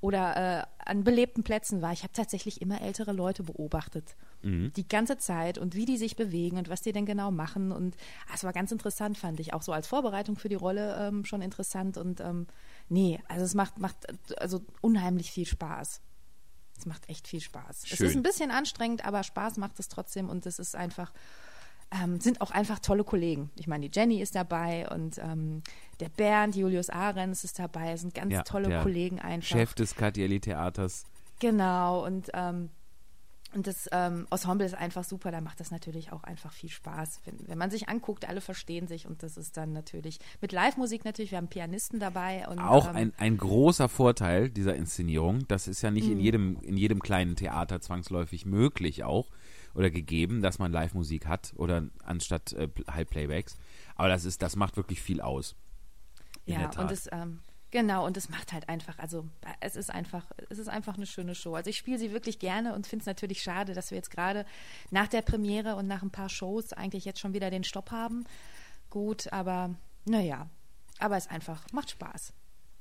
oder 0.01 0.35
äh, 0.59 0.63
an 0.85 1.03
belebten 1.03 1.43
Plätzen 1.43 1.81
war, 1.81 1.91
ich 1.93 2.03
habe 2.03 2.13
tatsächlich 2.13 2.61
immer 2.61 2.81
ältere 2.81 3.11
Leute 3.11 3.43
beobachtet. 3.43 4.15
Die 4.75 4.87
ganze 4.87 5.17
Zeit 5.17 5.57
und 5.57 5.75
wie 5.75 5.85
die 5.85 5.97
sich 5.97 6.15
bewegen 6.15 6.57
und 6.57 6.69
was 6.69 6.81
die 6.81 6.91
denn 6.91 7.05
genau 7.05 7.31
machen. 7.31 7.71
Und 7.71 7.95
ah, 8.29 8.33
es 8.35 8.43
war 8.43 8.53
ganz 8.53 8.71
interessant, 8.71 9.17
fand 9.17 9.39
ich. 9.39 9.53
Auch 9.53 9.61
so 9.61 9.71
als 9.71 9.87
Vorbereitung 9.87 10.37
für 10.37 10.49
die 10.49 10.55
Rolle 10.55 10.95
ähm, 10.99 11.25
schon 11.25 11.41
interessant. 11.41 11.97
Und 11.97 12.19
ähm, 12.21 12.47
nee, 12.89 13.19
also 13.27 13.43
es 13.43 13.55
macht, 13.55 13.79
macht 13.79 13.97
also 14.39 14.61
unheimlich 14.81 15.31
viel 15.31 15.45
Spaß. 15.45 16.01
Es 16.77 16.85
macht 16.85 17.09
echt 17.09 17.27
viel 17.27 17.41
Spaß. 17.41 17.83
Es 17.83 17.97
Schön. 17.97 18.07
ist 18.07 18.15
ein 18.15 18.23
bisschen 18.23 18.51
anstrengend, 18.51 19.05
aber 19.05 19.23
Spaß 19.23 19.57
macht 19.57 19.79
es 19.79 19.87
trotzdem 19.87 20.29
und 20.29 20.45
es 20.45 20.59
ist 20.59 20.75
einfach, 20.75 21.11
ähm, 21.91 22.19
sind 22.19 22.41
auch 22.41 22.51
einfach 22.51 22.79
tolle 22.79 23.03
Kollegen. 23.03 23.49
Ich 23.55 23.67
meine, 23.67 23.89
die 23.89 23.97
Jenny 23.99 24.21
ist 24.21 24.35
dabei 24.35 24.87
und 24.89 25.17
ähm, 25.17 25.63
der 25.99 26.09
Bernd, 26.09 26.55
Julius 26.55 26.89
Ahrens 26.89 27.43
ist 27.43 27.59
dabei. 27.59 27.93
Es 27.93 28.01
sind 28.01 28.13
ganz 28.13 28.31
Ja, 28.33 28.43
tolle 28.43 28.81
Kollegen 28.81 29.19
einfach. 29.19 29.47
Chef 29.47 29.73
des 29.73 29.95
Catielli-Theaters. 29.95 31.05
Genau, 31.39 32.05
und, 32.05 32.29
ähm, 32.33 32.69
und 33.53 33.67
das 33.67 33.87
ähm, 33.91 34.27
Ensemble 34.29 34.65
ist 34.65 34.73
einfach 34.75 35.03
super, 35.03 35.31
da 35.31 35.41
macht 35.41 35.59
das 35.59 35.71
natürlich 35.71 36.11
auch 36.11 36.23
einfach 36.23 36.51
viel 36.51 36.69
Spaß. 36.69 37.21
Wenn, 37.25 37.47
wenn 37.47 37.57
man 37.57 37.71
sich 37.71 37.87
anguckt, 37.89 38.27
alle 38.27 38.41
verstehen 38.41 38.87
sich 38.87 39.07
und 39.07 39.23
das 39.23 39.37
ist 39.37 39.57
dann 39.57 39.73
natürlich 39.73 40.19
mit 40.41 40.51
Live-Musik 40.51 41.05
natürlich, 41.05 41.31
wir 41.31 41.37
haben 41.37 41.47
Pianisten 41.47 41.99
dabei 41.99 42.47
und 42.47 42.59
Auch 42.59 42.89
ähm, 42.89 42.95
ein, 42.95 43.13
ein 43.17 43.37
großer 43.37 43.89
Vorteil 43.89 44.49
dieser 44.49 44.75
Inszenierung. 44.75 45.47
Das 45.47 45.67
ist 45.67 45.81
ja 45.81 45.91
nicht 45.91 46.07
Mhm. 46.07 46.13
in 46.13 46.19
jedem, 46.19 46.57
in 46.61 46.77
jedem 46.77 47.01
kleinen 47.01 47.35
Theater 47.35 47.79
zwangsläufig 47.81 48.45
möglich 48.45 49.03
auch 49.03 49.27
oder 49.73 49.89
gegeben, 49.89 50.41
dass 50.41 50.59
man 50.59 50.71
Live-Musik 50.71 51.27
hat 51.27 51.53
oder 51.55 51.83
anstatt 52.03 52.53
äh, 52.53 52.67
Halbplaybacks. 52.89 53.57
Aber 53.95 54.09
das 54.09 54.25
ist, 54.25 54.41
das 54.41 54.55
macht 54.55 54.75
wirklich 54.77 55.01
viel 55.01 55.21
aus. 55.21 55.55
Ja, 56.45 56.69
und 56.79 56.91
es 56.91 57.09
ähm, 57.11 57.39
genau 57.71 58.05
und 58.05 58.17
es 58.17 58.29
macht 58.29 58.53
halt 58.53 58.69
einfach, 58.69 58.99
also 58.99 59.27
es 59.59 59.75
ist 59.75 59.89
einfach, 59.89 60.25
es 60.49 60.59
ist 60.59 60.67
einfach 60.67 60.95
eine 60.95 61.05
schöne 61.05 61.35
Show. 61.35 61.55
Also 61.55 61.69
ich 61.69 61.77
spiele 61.77 61.99
sie 61.99 62.11
wirklich 62.11 62.39
gerne 62.39 62.73
und 62.73 62.87
finde 62.87 63.03
es 63.03 63.07
natürlich 63.07 63.41
schade, 63.41 63.73
dass 63.73 63.91
wir 63.91 63.97
jetzt 63.97 64.11
gerade 64.11 64.45
nach 64.91 65.07
der 65.07 65.21
Premiere 65.21 65.75
und 65.75 65.87
nach 65.87 66.03
ein 66.03 66.11
paar 66.11 66.29
Shows 66.29 66.73
eigentlich 66.73 67.05
jetzt 67.05 67.19
schon 67.19 67.33
wieder 67.33 67.49
den 67.49 67.63
Stopp 67.63 67.91
haben. 67.91 68.25
Gut, 68.89 69.31
aber 69.33 69.75
naja, 70.05 70.49
aber 70.99 71.17
es 71.17 71.27
einfach 71.27 71.65
macht 71.71 71.91
Spaß. 71.91 72.33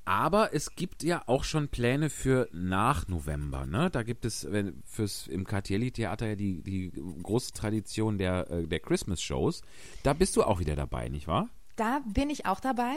Aber 0.07 0.55
es 0.55 0.77
gibt 0.77 1.03
ja 1.03 1.25
auch 1.27 1.42
schon 1.42 1.68
Pläne 1.68 2.11
für 2.11 2.49
nach 2.53 3.09
November. 3.09 3.66
Ne? 3.66 3.90
Da 3.90 4.05
gibt 4.05 4.25
es 4.25 4.46
wenn, 4.53 4.81
fürs 4.87 5.27
im 5.27 5.44
Cartielli-Theater 5.44 6.29
ja 6.29 6.37
die, 6.37 6.62
die 6.62 6.92
große 7.25 7.53
Tradition 7.53 8.16
der, 8.16 8.49
äh, 8.49 8.68
der 8.68 8.79
Christmas-Shows. 8.79 9.62
Da 10.05 10.12
bist 10.12 10.37
du 10.37 10.44
auch 10.44 10.61
wieder 10.61 10.77
dabei, 10.77 11.09
nicht 11.09 11.27
wahr? 11.27 11.49
Da 11.75 12.03
bin 12.07 12.31
ich 12.31 12.46
auch 12.46 12.61
dabei. 12.61 12.94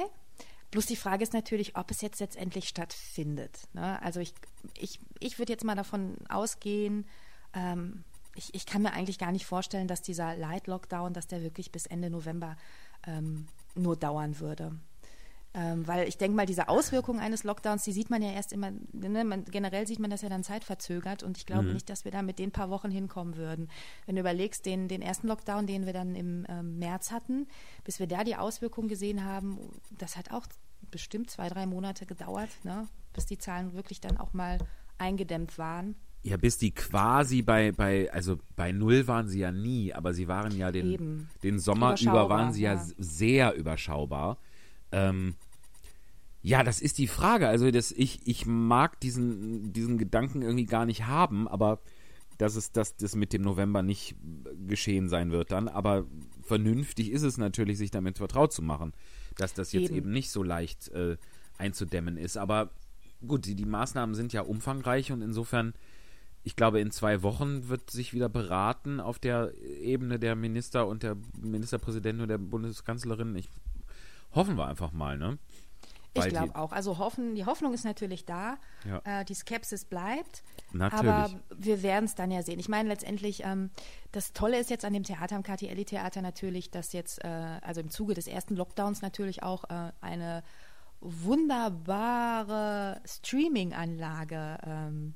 Bloß 0.72 0.86
die 0.86 0.96
Frage 0.96 1.24
ist 1.24 1.34
natürlich, 1.34 1.76
ob 1.76 1.90
es 1.90 2.02
jetzt 2.02 2.20
letztendlich 2.20 2.68
stattfindet. 2.68 3.68
Ne? 3.74 4.02
Also 4.02 4.20
ich, 4.20 4.34
ich, 4.78 5.00
ich 5.20 5.40
würde 5.40 5.52
jetzt 5.52 5.64
mal 5.64 5.76
davon 5.76 6.16
ausgehen, 6.30 7.06
ähm, 7.54 8.04
ich, 8.36 8.54
ich 8.54 8.66
kann 8.66 8.84
mir 8.84 8.94
eigentlich 8.94 9.18
gar 9.18 9.32
nicht 9.32 9.46
vorstellen, 9.46 9.88
dass 9.88 10.02
dieser 10.02 10.36
Light-Lockdown, 10.36 11.14
dass 11.14 11.28
der 11.28 11.42
wirklich 11.42 11.72
bis 11.72 11.88
Ende 11.88 12.10
November 12.10 12.56
ähm, 13.06 13.48
nur 13.76 13.96
dauern 13.96 14.40
würde. 14.40 14.76
Ähm, 15.56 15.88
weil 15.88 16.08
ich 16.08 16.18
denke 16.18 16.36
mal, 16.36 16.46
diese 16.46 16.70
Auswirkungen 16.70 17.20
eines 17.20 17.44
Lockdowns, 17.44 17.84
die 17.84 17.92
sieht 17.92 18.12
man 18.12 18.22
ja 18.22 18.32
erst 18.32 18.54
immer, 18.54 18.72
ne, 18.94 19.24
man, 19.24 19.46
generell 19.46 19.88
sieht 19.88 19.98
man 20.00 20.12
das 20.12 20.22
ja 20.22 20.30
dann 20.30 20.44
zeitverzögert 20.44 21.24
und 21.24 21.38
ich 21.38 21.48
glaube 21.48 21.74
nicht, 21.74 21.90
dass 21.90 22.06
wir 22.06 22.12
da 22.12 22.22
mit 22.22 22.38
den 22.38 22.52
paar 22.52 22.70
Wochen 22.70 22.92
hinkommen 22.92 23.36
würden. 23.36 23.68
Wenn 24.06 24.16
du 24.16 24.22
überlegst, 24.22 24.68
den, 24.68 24.88
den 24.88 25.02
ersten 25.02 25.28
Lockdown, 25.28 25.66
den 25.66 25.88
wir 25.88 25.94
dann 25.94 26.14
im 26.14 26.46
ähm, 26.48 26.78
März 26.78 27.12
hatten, 27.12 27.48
bis 27.84 28.00
wir 28.00 28.06
da 28.06 28.24
die 28.24 28.36
Auswirkungen 28.36 28.90
gesehen 28.90 29.26
haben, 29.26 29.58
das 29.90 30.18
hat 30.18 30.30
auch 30.30 30.46
bestimmt 30.92 31.32
zwei, 31.32 31.50
drei 31.50 31.66
Monate 31.66 32.06
gedauert, 32.06 32.50
ne, 32.64 32.88
bis 33.14 33.26
die 33.26 33.40
Zahlen 33.40 33.74
wirklich 33.74 34.02
dann 34.02 34.18
auch 34.18 34.34
mal 34.34 34.60
eingedämmt 35.00 35.58
waren. 35.58 35.96
Ja, 36.22 36.38
bis 36.38 36.58
die 36.58 36.72
quasi 36.72 37.42
bei, 37.42 37.72
bei, 37.72 38.12
also 38.12 38.38
bei 38.56 38.72
Null 38.72 39.08
waren 39.08 39.28
sie 39.28 39.40
ja 39.40 39.52
nie, 39.52 39.94
aber 39.94 40.14
sie 40.14 40.28
waren 40.28 40.56
ja 40.56 40.72
den, 40.72 40.92
Eben. 40.92 41.30
den 41.44 41.60
Sommer 41.60 41.96
über 42.00 42.30
waren 42.30 42.52
sie 42.52 42.64
ja, 42.64 42.74
ja. 42.74 42.86
sehr 42.98 43.56
überschaubar. 43.56 44.38
Ähm, 44.92 45.36
ja, 46.42 46.64
das 46.64 46.82
ist 46.82 46.98
die 46.98 47.08
Frage. 47.08 47.48
Also 47.48 47.70
das, 47.72 47.92
ich, 47.92 48.22
ich 48.26 48.46
mag 48.46 49.00
diesen, 49.00 49.74
diesen 49.74 49.98
Gedanken 49.98 50.42
irgendwie 50.42 50.66
gar 50.66 50.86
nicht 50.86 51.06
haben, 51.06 51.48
aber 51.48 51.80
dass 52.38 52.56
es 52.56 52.72
dass 52.72 52.96
das 52.96 53.16
mit 53.16 53.34
dem 53.34 53.42
November 53.42 53.84
nicht 53.84 54.16
geschehen 54.66 55.10
sein 55.10 55.32
wird 55.32 55.52
dann. 55.52 55.68
Aber 55.68 56.06
vernünftig 56.42 57.12
ist 57.12 57.24
es 57.24 57.38
natürlich, 57.38 57.78
sich 57.78 57.92
damit 57.92 58.18
vertraut 58.18 58.54
zu 58.54 58.62
machen, 58.62 58.94
dass 59.36 59.54
das 59.54 59.74
jetzt 59.74 59.90
Eben. 59.90 59.96
eben 59.96 60.12
nicht 60.12 60.32
so 60.32 60.42
leicht 60.42 60.88
äh, 60.90 61.18
einzudämmen 61.58 62.16
ist. 62.16 62.38
Aber 62.38 62.72
gut, 63.28 63.46
die, 63.46 63.56
die 63.56 63.66
Maßnahmen 63.66 64.16
sind 64.16 64.32
ja 64.32 64.42
umfangreich 64.42 65.12
und 65.12 65.22
insofern, 65.22 65.74
ich 66.46 66.56
glaube, 66.56 66.80
in 66.80 66.92
zwei 66.92 67.22
Wochen 67.24 67.68
wird 67.68 67.92
sich 67.92 68.14
wieder 68.14 68.30
beraten 68.30 69.02
auf 69.02 69.20
der 69.20 69.54
Ebene 69.82 70.18
der 70.18 70.36
Minister 70.36 70.88
und 70.88 71.04
der 71.04 71.18
Ministerpräsidenten 71.42 72.22
und 72.22 72.30
der 72.30 72.38
Bundeskanzlerin. 72.38 73.36
Ich, 73.36 73.50
hoffen 74.34 74.58
wir 74.58 74.68
einfach 74.68 74.92
mal, 74.92 75.18
ne? 75.18 75.38
Ich 76.16 76.24
Weil 76.24 76.30
die- 76.30 76.36
glaube 76.38 76.56
auch. 76.56 76.72
Also 76.72 76.98
hoffen, 76.98 77.36
die 77.36 77.46
Hoffnung 77.46 77.72
ist 77.72 77.86
natürlich 77.86 78.26
da. 78.26 78.58
Ja. 78.84 79.22
Äh, 79.22 79.26
die 79.26 79.36
Skepsis 79.36 79.86
bleibt. 79.86 80.44
Natürlich. 80.72 81.08
Aber 81.08 81.30
wir 81.56 81.84
werden 81.84 82.06
es 82.06 82.16
dann 82.16 82.32
ja 82.32 82.42
sehen. 82.42 82.60
Ich 82.60 82.68
meine, 82.68 82.90
letztendlich, 82.90 83.44
ähm, 83.46 83.70
das 84.12 84.34
Tolle 84.34 84.58
ist 84.60 84.72
jetzt 84.72 84.86
an 84.86 84.94
dem 84.94 85.04
Theater, 85.04 85.36
am 85.36 85.44
KTLI-Theater 85.44 86.24
natürlich, 86.24 86.72
dass 86.72 86.94
jetzt, 86.94 87.24
äh, 87.24 87.28
also 87.62 87.80
im 87.82 87.90
Zuge 87.92 88.16
des 88.16 88.26
ersten 88.28 88.56
Lockdowns 88.56 89.04
natürlich 89.04 89.44
auch 89.44 89.66
äh, 89.70 89.92
eine 90.02 90.44
wunderbare 91.02 93.02
Streaming-Anlage 93.06 94.58
ähm, 94.66 95.14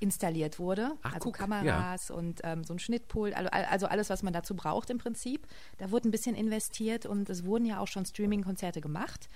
installiert 0.00 0.58
wurde. 0.58 0.92
Ach, 1.02 1.14
also 1.14 1.24
guck, 1.26 1.34
Kameras 1.34 2.10
und 2.10 2.40
ähm, 2.42 2.64
so 2.64 2.74
ein 2.74 2.78
Schnittpult, 2.78 3.34
also, 3.36 3.50
also 3.50 3.86
alles, 3.86 4.10
was 4.10 4.22
man 4.22 4.32
dazu 4.32 4.56
braucht 4.56 4.90
im 4.90 4.98
Prinzip. 4.98 5.46
Da 5.78 5.90
wurde 5.90 6.08
ein 6.08 6.10
bisschen 6.10 6.34
investiert 6.34 7.06
und 7.06 7.30
es 7.30 7.44
wurden 7.44 7.66
ja 7.66 7.78
auch 7.78 7.88
schon 7.88 8.04
Streaming-Konzerte 8.04 8.80
gemacht. 8.80 9.28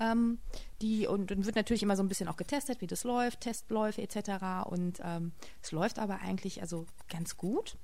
Ähm, 0.00 0.38
die, 0.82 1.06
und 1.06 1.30
dann 1.30 1.46
wird 1.46 1.56
natürlich 1.56 1.82
immer 1.82 1.96
so 1.96 2.02
ein 2.02 2.08
bisschen 2.08 2.28
auch 2.28 2.36
getestet, 2.36 2.80
wie 2.80 2.86
das 2.86 3.04
läuft, 3.04 3.42
Testläufe 3.42 4.02
etc. 4.02 4.66
Und 4.66 5.00
ähm, 5.02 5.32
es 5.62 5.72
läuft 5.72 5.98
aber 5.98 6.20
eigentlich 6.20 6.60
also 6.60 6.86
ganz 7.08 7.36
gut. 7.36 7.76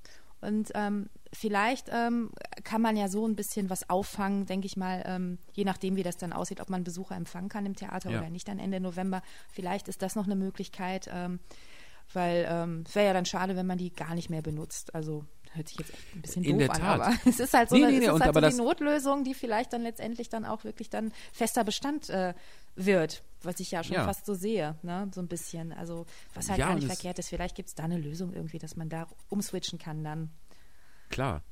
Und 0.43 0.73
ähm, 0.75 1.09
vielleicht 1.33 1.89
ähm, 1.93 2.33
kann 2.65 2.83
man 2.83 2.97
ja 2.97 3.09
so 3.09 3.27
ein 3.27 3.37
bisschen 3.37 3.71
was 3.71 3.89
auffangen, 3.89 4.45
denke 4.45 4.67
ich 4.67 4.77
mal, 4.77 5.03
ähm, 5.07 5.39
je 5.53 5.65
nachdem, 5.65 5.95
wie 5.95 6.03
das 6.03 6.17
dann 6.17 6.33
aussieht, 6.33 6.61
ob 6.61 6.69
man 6.69 6.83
Besucher 6.83 7.15
empfangen 7.15 7.49
kann 7.49 7.65
im 7.65 7.77
Theater 7.77 8.11
Ja. 8.11 8.19
oder 8.19 8.29
nicht 8.29 8.49
dann 8.49 8.59
Ende 8.59 8.81
November. 8.81 9.23
Vielleicht 9.53 9.87
ist 9.87 10.03
das 10.03 10.17
noch 10.17 10.25
eine 10.25 10.35
Möglichkeit, 10.35 11.09
ähm, 11.13 11.39
weil 12.13 12.47
ähm, 12.49 12.85
es 12.87 12.95
wäre 12.95 13.07
ja 13.07 13.13
dann 13.13 13.25
schade, 13.27 13.57
wenn 13.57 13.67
man 13.67 13.79
die 13.79 13.93
gar 13.93 14.15
nicht 14.15 14.31
mehr 14.31 14.43
benutzt. 14.43 14.95
Also 14.95 15.25
hört 15.55 15.69
sich 15.69 15.79
jetzt 15.79 15.91
echt 15.93 16.15
ein 16.17 16.23
bisschen 16.23 16.45
In 16.45 16.59
doof 16.59 16.69
der 16.69 16.75
an, 16.77 16.81
Tat. 16.81 17.01
aber 17.01 17.15
es 17.29 17.41
ist 17.41 17.53
halt 17.55 17.69
so, 17.69 17.77
Nee, 17.77 17.83
eine, 17.85 17.93
nee, 17.93 17.99
nee, 18.01 18.09
halt 18.09 18.35
so 18.35 18.41
die 18.41 18.55
Notlösung, 18.57 19.25
die 19.25 19.35
vielleicht 19.35 19.73
dann 19.73 19.83
letztendlich 19.83 20.29
dann 20.31 20.45
auch 20.45 20.65
wirklich 20.65 20.89
dann 20.91 21.13
fester 21.33 21.63
Bestand 21.65 22.09
äh, 22.11 22.33
wird, 22.75 23.23
was 23.43 23.61
ich 23.61 23.71
ja 23.71 23.85
schon 23.85 23.95
Ja. 23.97 24.05
fast 24.05 24.25
so 24.25 24.35
sehe, 24.35 24.77
ne? 24.83 25.11
so 25.15 25.21
ein 25.21 25.29
bisschen. 25.29 25.73
Also 25.73 26.07
was 26.35 26.49
halt 26.49 26.59
Ja, 26.59 26.69
gar 26.69 26.75
nicht 26.75 26.87
verkehrt 26.87 27.19
ist. 27.19 27.29
Vielleicht 27.29 27.55
gibt 27.55 27.69
es 27.69 27.75
da 27.75 27.85
eine 27.85 27.99
Lösung 27.99 28.33
irgendwie, 28.33 28.59
dass 28.59 28.77
man 28.77 28.89
da 28.89 29.07
umswitchen 29.29 29.79
kann 29.79 30.03
dann. 30.05 30.31
Klar. 31.11 31.43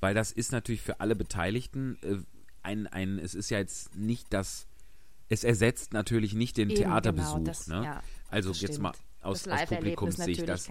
Weil 0.00 0.14
das 0.14 0.32
ist 0.32 0.52
natürlich 0.52 0.82
für 0.82 1.00
alle 1.00 1.14
Beteiligten 1.16 1.98
äh, 2.02 2.16
ein, 2.62 2.86
ein, 2.88 3.18
es 3.20 3.34
ist 3.34 3.50
ja 3.50 3.58
jetzt 3.58 3.94
nicht 3.94 4.26
das, 4.32 4.66
es 5.28 5.44
ersetzt 5.44 5.92
natürlich 5.92 6.34
nicht 6.34 6.56
den 6.56 6.68
Eben, 6.70 6.78
Theaterbesuch. 6.82 7.34
genau, 7.34 7.46
das- 7.46 7.66
ne? 7.68 7.84
ja, 7.84 8.02
also 8.28 8.50
jetzt 8.50 8.58
stimmt. 8.58 8.80
mal 8.80 8.92
aus, 9.26 9.42
Das 9.42 9.62
aus 9.62 9.68
Publikumssicht. 9.68 10.48
Das, 10.48 10.68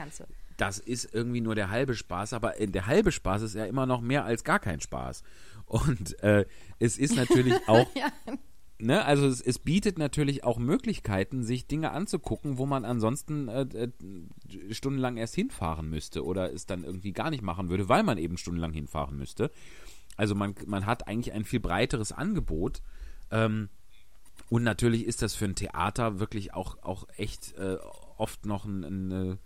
das 0.58 0.80
ist 0.80 1.14
irgendwie 1.14 1.42
nur 1.42 1.56
der 1.56 1.70
halbe 1.70 1.96
Spaß, 1.96 2.34
aber 2.34 2.60
äh, 2.60 2.68
der 2.68 2.88
halbe 2.88 3.12
Spaß 3.12 3.42
ist 3.44 3.56
ja 3.56 3.66
immer 3.66 3.86
noch 3.86 4.02
mehr 4.02 4.26
als 4.26 4.44
gar 4.44 4.60
kein 4.60 4.80
Spaß. 4.80 5.24
Und 5.66 6.22
äh, 6.24 6.46
es 6.80 6.98
ist 6.98 7.16
natürlich 7.16 7.56
auch 7.68 7.88
Ja. 7.96 8.12
ne, 8.80 9.04
also 9.06 9.28
es, 9.28 9.42
es 9.42 9.60
bietet 9.60 9.98
natürlich 9.98 10.44
auch 10.44 10.58
Möglichkeiten, 10.58 11.44
sich 11.44 11.68
Dinge 11.68 11.92
anzugucken, 11.92 12.58
wo 12.58 12.66
man 12.66 12.86
ansonsten 12.86 13.48
äh, 13.48 13.62
äh, 13.62 13.92
stundenlang 14.74 15.18
erst 15.18 15.36
hinfahren 15.36 15.90
müsste 15.90 16.24
oder 16.24 16.54
es 16.54 16.66
dann 16.66 16.84
irgendwie 16.84 17.12
gar 17.12 17.30
nicht 17.30 17.44
machen 17.44 17.70
würde, 17.70 17.90
weil 17.90 18.04
man 18.04 18.18
eben 18.18 18.38
stundenlang 18.38 18.74
hinfahren 18.74 19.18
müsste. 19.18 19.52
Also 20.18 20.36
man, 20.36 20.56
man 20.66 20.86
hat 20.86 21.08
eigentlich 21.08 21.34
ein 21.34 21.44
viel 21.44 21.60
breiteres 21.60 22.12
Angebot. 22.12 22.82
Ähm, 23.32 23.70
und 24.50 24.64
natürlich 24.64 25.06
ist 25.06 25.22
das 25.22 25.36
für 25.36 25.46
ein 25.46 25.56
Theater 25.56 26.20
wirklich 26.20 26.54
auch, 26.54 26.78
auch 26.84 27.08
echt 27.18 27.58
äh, 27.58 27.78
oft 28.18 28.46
noch 28.46 28.66
ein, 28.66 28.84
ein, 28.84 29.40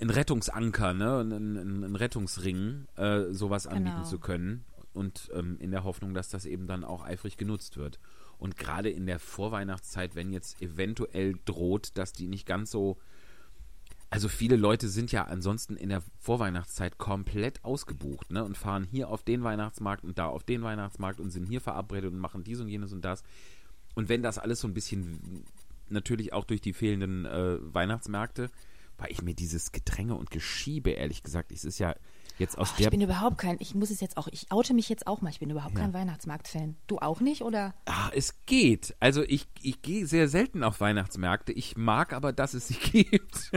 ein 0.00 0.10
Rettungsanker, 0.10 0.94
ne? 0.94 1.20
ein, 1.20 1.84
ein, 1.84 1.96
Rettungsring, 1.96 2.86
äh, 2.96 3.32
sowas 3.32 3.66
anbieten 3.66 3.96
Genau. 3.96 4.08
zu 4.08 4.18
können. 4.18 4.64
Und 4.92 5.30
ähm, 5.34 5.58
in 5.60 5.70
der 5.70 5.84
Hoffnung, 5.84 6.14
dass 6.14 6.30
das 6.30 6.46
eben 6.46 6.66
dann 6.66 6.82
auch 6.84 7.04
eifrig 7.04 7.36
genutzt 7.36 7.76
wird. 7.76 7.98
Und 8.38 8.56
gerade 8.56 8.90
in 8.90 9.06
der 9.06 9.18
Vorweihnachtszeit, 9.18 10.14
wenn 10.14 10.32
jetzt 10.32 10.60
eventuell 10.62 11.34
droht, 11.44 11.96
dass 11.98 12.12
die 12.12 12.28
nicht 12.28 12.46
ganz 12.46 12.70
so. 12.70 12.98
Also 14.08 14.28
viele 14.28 14.56
Leute 14.56 14.88
sind 14.88 15.10
ja 15.10 15.24
ansonsten 15.24 15.76
in 15.76 15.88
der 15.88 16.02
Vorweihnachtszeit 16.18 16.96
komplett 16.96 17.64
ausgebucht, 17.64 18.30
ne? 18.30 18.44
Und 18.44 18.56
fahren 18.56 18.84
hier 18.90 19.08
auf 19.08 19.22
den 19.22 19.42
Weihnachtsmarkt 19.42 20.04
und 20.04 20.18
da 20.18 20.26
auf 20.26 20.44
den 20.44 20.62
Weihnachtsmarkt 20.62 21.18
und 21.20 21.30
sind 21.30 21.46
hier 21.46 21.60
verabredet 21.60 22.12
und 22.12 22.18
machen 22.18 22.44
dies 22.44 22.60
und 22.60 22.68
jenes 22.68 22.92
und 22.92 23.04
das. 23.04 23.22
Und 23.94 24.08
wenn 24.08 24.22
das 24.22 24.38
alles 24.38 24.60
so 24.60 24.68
ein 24.68 24.74
bisschen 24.74 25.44
natürlich 25.90 26.32
auch 26.32 26.44
durch 26.44 26.60
die 26.60 26.72
fehlenden 26.72 27.24
äh, 27.24 27.58
Weihnachtsmärkte, 27.74 28.50
weil 28.98 29.10
ich 29.12 29.22
mir 29.22 29.34
dieses 29.34 29.72
Gedränge 29.72 30.14
und 30.14 30.30
Geschiebe, 30.30 30.90
ehrlich 30.90 31.22
gesagt, 31.22 31.52
es 31.52 31.64
ist 31.64 31.78
ja 31.78 31.94
jetzt 32.38 32.56
aus 32.58 32.72
Oh, 32.72 32.74
der 32.78 32.86
ich 32.86 32.90
bin 32.90 33.00
überhaupt 33.00 33.38
kein, 33.38 33.56
ich 33.60 33.74
muss 33.74 33.90
es 33.90 34.00
jetzt 34.00 34.16
auch, 34.18 34.28
ich 34.30 34.50
oute 34.52 34.74
mich 34.74 34.88
jetzt 34.88 35.06
auch 35.06 35.20
mal, 35.22 35.30
ich 35.30 35.38
bin 35.40 35.50
überhaupt 35.50 35.74
Ja. 35.74 35.80
kein 35.82 35.94
Weihnachtsmarkt-Fan. 35.94 36.76
Du 36.86 36.98
auch 36.98 37.20
nicht, 37.20 37.42
oder? 37.42 37.74
Ah, 37.86 38.10
es 38.14 38.34
geht. 38.46 38.94
Also 39.00 39.22
ich, 39.22 39.46
ich 39.62 39.80
gehe 39.82 40.06
sehr 40.06 40.28
selten 40.28 40.62
auf 40.62 40.80
Weihnachtsmärkte. 40.80 41.52
Ich 41.52 41.76
mag 41.76 42.12
aber, 42.12 42.32
dass 42.32 42.54
es 42.54 42.68
sie 42.68 42.74
gibt. 42.92 43.52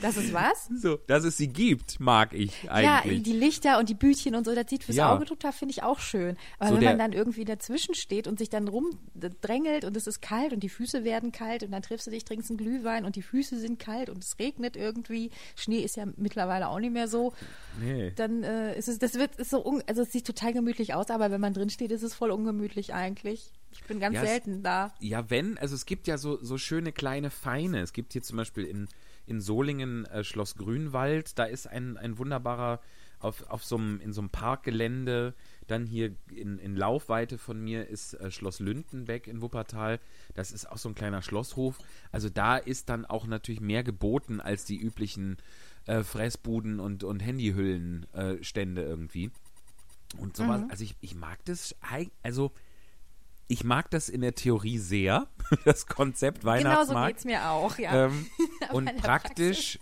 Das 0.00 0.16
ist 0.16 0.32
was? 0.32 0.68
so, 0.80 0.96
dass 1.06 1.24
es 1.24 1.36
sie 1.36 1.48
gibt, 1.48 1.98
mag 2.00 2.32
ich 2.32 2.62
Ja, 2.64 3.00
eigentlich. 3.00 3.22
die 3.24 3.32
Lichter 3.32 3.78
und 3.78 3.88
die 3.88 3.94
Bütchen 3.94 4.34
und 4.34 4.44
so, 4.44 4.54
das 4.54 4.68
sieht 4.70 4.84
fürs 4.84 4.96
Ja. 4.96 5.14
Auge 5.14 5.24
total, 5.24 5.52
finde 5.52 5.72
ich 5.72 5.82
auch 5.82 5.98
schön. 6.00 6.36
Aber 6.58 6.70
So 6.70 6.76
wenn 6.76 6.84
man 6.84 6.98
dann 6.98 7.12
irgendwie 7.12 7.44
dazwischen 7.44 7.94
steht 7.94 8.26
und 8.28 8.38
sich 8.38 8.48
dann 8.48 8.68
rumdrängelt 8.68 9.84
und 9.84 9.96
es 9.96 10.06
ist 10.06 10.20
kalt 10.22 10.52
und 10.52 10.60
die 10.62 10.68
Füße 10.68 11.04
werden 11.04 11.32
kalt 11.32 11.62
und 11.62 11.72
dann 11.72 11.82
triffst 11.82 12.06
du 12.06 12.10
dich, 12.10 12.24
trinkst 12.24 12.50
einen 12.50 12.58
Glühwein 12.58 13.04
und 13.04 13.16
die 13.16 13.22
Füße 13.22 13.58
sind 13.58 13.78
kalt 13.78 14.08
und 14.10 14.22
es 14.22 14.38
regnet 14.38 14.76
irgendwie, 14.76 15.30
Schnee 15.56 15.80
ist 15.80 15.96
ja 15.96 16.06
mittlerweile 16.16 16.68
auch 16.68 16.78
nicht 16.78 16.92
mehr 16.92 17.08
so, 17.08 17.32
nee. 17.80 18.12
dann 18.16 18.42
äh, 18.42 18.78
ist 18.78 18.88
es, 18.88 18.98
das 18.98 19.14
wird, 19.14 19.36
ist 19.36 19.50
so, 19.50 19.64
un, 19.64 19.82
also 19.86 20.02
es 20.02 20.12
sieht 20.12 20.26
total 20.26 20.52
gemütlich 20.52 20.94
aus, 20.94 21.10
aber 21.10 21.30
wenn 21.30 21.40
man 21.40 21.54
drin 21.54 21.70
steht, 21.70 21.90
ist 21.90 22.02
es 22.02 22.14
voll 22.14 22.30
ungemütlich 22.30 22.94
eigentlich. 22.94 23.52
Ich 23.72 23.84
bin 23.84 24.00
ganz 24.00 24.14
Ja, 24.14 24.24
selten 24.24 24.62
da. 24.62 24.94
Ja, 25.00 25.28
wenn, 25.30 25.58
also 25.58 25.74
es 25.74 25.86
gibt 25.86 26.06
ja 26.06 26.18
so, 26.18 26.42
so 26.42 26.56
schöne 26.58 26.92
kleine 26.92 27.30
Feine. 27.30 27.80
Es 27.80 27.92
gibt 27.92 28.12
hier 28.12 28.22
zum 28.22 28.36
Beispiel 28.38 28.64
in, 28.64 28.88
in 29.28 29.40
Solingen 29.40 30.06
äh, 30.06 30.24
Schloss 30.24 30.56
Grünwald, 30.56 31.38
da 31.38 31.44
ist 31.44 31.66
ein, 31.66 31.96
ein 31.96 32.18
wunderbarer, 32.18 32.80
auf, 33.20 33.48
auf 33.50 33.64
so 33.64 33.76
einem, 33.76 34.00
in 34.00 34.12
so 34.12 34.20
einem 34.20 34.30
Parkgelände, 34.30 35.34
dann 35.66 35.86
hier 35.86 36.14
in, 36.30 36.58
in 36.58 36.76
Laufweite 36.76 37.36
von 37.36 37.60
mir 37.60 37.88
ist 37.88 38.14
äh, 38.14 38.30
Schloss 38.30 38.60
Lündenbeck 38.60 39.26
in 39.26 39.42
Wuppertal. 39.42 39.98
Das 40.34 40.52
ist 40.52 40.70
auch 40.70 40.78
so 40.78 40.88
ein 40.88 40.94
kleiner 40.94 41.20
Schlosshof. 41.20 41.78
Also 42.12 42.28
da 42.30 42.56
ist 42.56 42.88
dann 42.88 43.04
auch 43.04 43.26
natürlich 43.26 43.60
mehr 43.60 43.82
geboten 43.82 44.40
als 44.40 44.64
die 44.64 44.78
üblichen 44.78 45.36
äh, 45.86 46.02
Fressbuden 46.04 46.80
und, 46.80 47.04
und 47.04 47.20
Handyhüllenstände 47.20 48.82
äh, 48.82 48.86
irgendwie. 48.88 49.30
Und 50.16 50.36
sowas, 50.36 50.62
also 50.70 50.84
ich, 50.84 50.94
ich 51.00 51.14
mag 51.14 51.44
das, 51.44 51.74
also 52.22 52.52
ich 53.48 53.64
mag 53.64 53.90
das 53.90 54.08
in 54.08 54.20
der 54.20 54.34
Theorie 54.34 54.78
sehr, 54.78 55.26
das 55.64 55.86
Konzept 55.86 56.40
Genau 56.42 56.52
so 56.52 56.64
Weihnachtsmarkt. 56.64 57.08
geht's 57.14 57.24
mir 57.24 57.50
auch, 57.50 57.78
ja. 57.78 58.06
ähm, 58.06 58.26
und 58.72 58.94
praktisch 58.98 59.78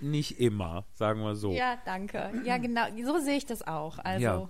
nicht 0.00 0.40
immer, 0.40 0.84
sagen 0.94 1.20
wir 1.22 1.36
so. 1.36 1.52
Ja, 1.52 1.76
danke. 1.84 2.32
Ja, 2.44 2.58
genau, 2.58 2.86
so 3.04 3.18
sehe 3.20 3.36
ich 3.36 3.46
das 3.46 3.62
auch. 3.66 3.98
Also 4.00 4.24
Ja. 4.24 4.48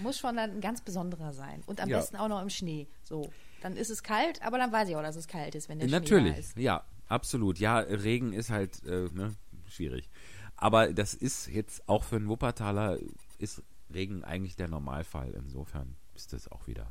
muss 0.00 0.18
schon 0.18 0.36
dann 0.36 0.50
ein 0.50 0.60
ganz 0.60 0.80
besonderer 0.80 1.32
sein. 1.32 1.62
Und 1.66 1.80
am 1.80 1.88
Ja. 1.88 1.98
besten 1.98 2.16
auch 2.16 2.28
noch 2.28 2.42
im 2.42 2.50
Schnee. 2.50 2.88
So. 3.04 3.30
Dann 3.62 3.76
ist 3.76 3.88
es 3.90 4.02
kalt, 4.02 4.42
aber 4.42 4.58
dann 4.58 4.72
weiß 4.72 4.88
ich 4.88 4.96
auch, 4.96 5.02
dass 5.02 5.16
es 5.16 5.28
kalt 5.28 5.54
ist, 5.54 5.68
wenn 5.68 5.78
der 5.78 5.86
Schnee 5.86 5.92
da 5.92 6.00
Natürlich, 6.00 6.38
ist. 6.38 6.56
ja, 6.56 6.82
absolut. 7.08 7.58
Ja, 7.60 7.78
Regen 7.78 8.32
ist 8.32 8.50
halt 8.50 8.82
äh, 8.84 9.08
ne, 9.12 9.34
schwierig. 9.68 10.10
Aber 10.56 10.92
das 10.92 11.14
ist 11.14 11.46
jetzt 11.48 11.88
auch 11.88 12.02
für 12.04 12.16
einen 12.16 12.28
Wuppertaler 12.28 12.98
ist 13.38 13.62
Regen 13.92 14.24
eigentlich 14.24 14.56
der 14.56 14.68
Normalfall. 14.68 15.32
Insofern 15.34 15.96
ist 16.14 16.32
das 16.32 16.50
auch 16.50 16.66
wieder. 16.66 16.90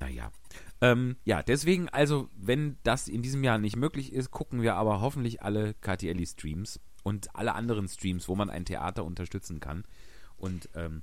Naja. 0.00 0.32
Ähm, 0.80 1.16
ja, 1.24 1.42
deswegen, 1.42 1.88
also, 1.90 2.28
wenn 2.34 2.78
das 2.82 3.06
in 3.06 3.22
diesem 3.22 3.44
Jahr 3.44 3.58
nicht 3.58 3.76
möglich 3.76 4.12
ist, 4.12 4.30
gucken 4.30 4.62
wir 4.62 4.76
aber 4.76 5.00
hoffentlich 5.00 5.42
alle 5.42 5.74
KTLI-Streams 5.74 6.80
und 7.02 7.34
alle 7.34 7.54
anderen 7.54 7.88
Streams, 7.88 8.28
wo 8.28 8.34
man 8.34 8.50
ein 8.50 8.64
Theater 8.64 9.04
unterstützen 9.04 9.60
kann. 9.60 9.84
Und 10.36 10.68
ähm, 10.74 11.02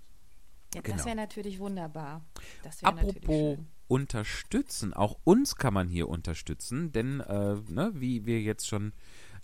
Ja, 0.73 0.81
Genau. 0.81 0.97
Das 0.97 1.05
wäre 1.05 1.15
natürlich 1.15 1.59
wunderbar. 1.59 2.25
Natürlich 2.63 2.83
apropos 2.83 3.57
unterstützen. 3.87 4.93
Auch 4.93 5.17
uns 5.23 5.55
kann 5.55 5.73
man 5.73 5.87
hier 5.87 6.09
unterstützen, 6.09 6.91
denn 6.91 7.21
äh, 7.21 7.55
ne, 7.69 7.91
wie 7.93 8.25
wir 8.25 8.41
jetzt 8.41 8.67
schon 8.67 8.93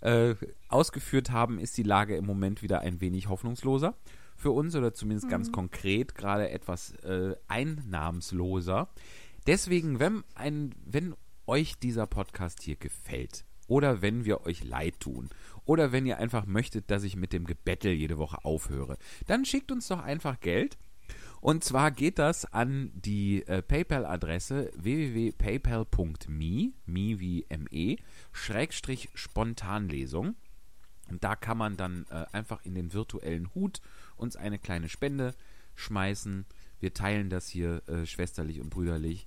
äh, 0.00 0.34
ausgeführt 0.68 1.30
haben, 1.30 1.58
ist 1.58 1.76
die 1.76 1.82
Lage 1.82 2.16
im 2.16 2.26
Moment 2.26 2.62
wieder 2.62 2.80
ein 2.80 3.00
wenig 3.00 3.28
hoffnungsloser 3.28 3.96
für 4.36 4.50
uns 4.50 4.74
oder 4.76 4.92
zumindest 4.92 5.30
ganz 5.30 5.52
konkret 5.52 6.14
gerade 6.14 6.50
etwas 6.50 6.92
äh, 6.96 7.36
einnahmsloser. 7.48 8.88
Deswegen, 9.46 9.98
wenn, 10.00 10.24
ein, 10.34 10.74
wenn 10.84 11.14
euch 11.46 11.78
dieser 11.78 12.06
Podcast 12.06 12.62
hier 12.62 12.76
gefällt 12.76 13.44
oder 13.66 14.02
wenn 14.02 14.24
wir 14.24 14.42
euch 14.42 14.64
leid 14.64 15.00
tun 15.00 15.28
oder 15.64 15.92
wenn 15.92 16.06
ihr 16.06 16.18
einfach 16.18 16.46
möchtet, 16.46 16.90
dass 16.90 17.02
ich 17.02 17.16
mit 17.16 17.32
dem 17.32 17.44
Gebettel 17.44 17.92
jede 17.92 18.18
Woche 18.18 18.44
aufhöre, 18.44 18.96
dann 19.26 19.44
schickt 19.44 19.70
uns 19.72 19.88
doch 19.88 20.00
einfach 20.00 20.40
Geld. 20.40 20.78
Und 21.40 21.62
zwar 21.62 21.90
geht 21.90 22.18
das 22.18 22.46
an 22.54 22.90
die 22.94 23.46
äh, 23.46 23.60
PayPal-Adresse 23.60 24.72
www.paypal.me, 24.76 26.72
me 26.86 27.20
wie 27.20 27.46
me, 27.50 27.96
Schrägstrich 28.32 29.10
Spontanlesung. 29.12 30.36
Und 31.10 31.22
da 31.22 31.36
kann 31.36 31.58
man 31.58 31.76
dann 31.76 32.06
äh, 32.10 32.24
einfach 32.32 32.64
in 32.64 32.74
den 32.74 32.94
virtuellen 32.94 33.54
Hut 33.54 33.82
uns 34.16 34.36
eine 34.36 34.58
kleine 34.58 34.88
Spende 34.88 35.34
schmeißen. 35.74 36.46
Wir 36.80 36.94
teilen 36.94 37.30
das 37.30 37.48
hier 37.48 37.82
äh, 37.88 38.06
schwesterlich 38.06 38.60
und 38.60 38.70
brüderlich. 38.70 39.26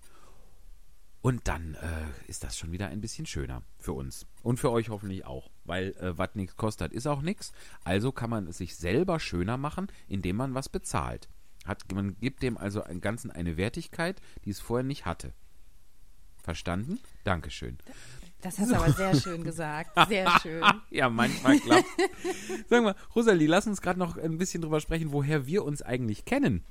Und 1.22 1.48
dann 1.48 1.76
äh, 1.76 2.30
ist 2.30 2.44
das 2.44 2.58
schon 2.58 2.72
wieder 2.72 2.88
ein 2.88 3.02
bisschen 3.02 3.26
schöner 3.26 3.64
für 3.80 3.94
uns. 3.94 4.26
Und 4.44 4.60
für 4.60 4.72
euch 4.72 4.90
hoffentlich 4.90 5.26
auch. 5.26 5.50
Weil 5.66 5.94
äh, 6.00 6.18
was 6.18 6.36
nichts 6.36 6.56
kostet, 6.56 6.94
ist 6.94 7.08
auch 7.08 7.22
nichts. 7.22 7.52
Also 7.84 8.12
kann 8.12 8.30
man 8.30 8.48
es 8.48 8.60
sich 8.60 8.76
selber 8.76 9.20
schöner 9.20 9.58
machen, 9.58 9.88
indem 10.08 10.38
man 10.38 10.54
was 10.54 10.70
bezahlt. 10.70 11.28
Hat, 11.66 11.92
man 11.94 12.18
gibt 12.20 12.44
dem 12.44 12.58
also 12.58 12.82
im 12.84 13.02
Ganzen 13.02 13.30
eine 13.30 13.58
Wertigkeit, 13.58 14.22
die 14.46 14.52
es 14.52 14.60
vorher 14.60 14.86
nicht 14.86 15.06
hatte. 15.06 15.34
Verstanden? 16.42 17.00
Dankeschön. 17.26 17.78
Das 18.42 18.58
hast 18.60 18.72
du 18.72 18.76
aber 18.76 18.94
sehr 18.94 19.14
schön 19.20 19.44
gesagt. 19.44 19.92
Sehr 20.08 20.40
schön. 20.40 20.64
ja, 20.92 21.10
manchmal 21.10 21.60
klappt. 21.60 21.86
Sag 22.70 22.84
mal, 22.84 22.96
Rosalie, 23.16 23.48
lass 23.48 23.68
uns 23.68 23.82
gerade 23.82 24.00
noch 24.00 24.18
ein 24.18 24.38
bisschen 24.38 24.62
drüber 24.62 24.80
sprechen, 24.80 25.12
woher 25.12 25.46
wir 25.46 25.66
uns 25.66 25.82
eigentlich 25.82 26.24
kennen. 26.24 26.64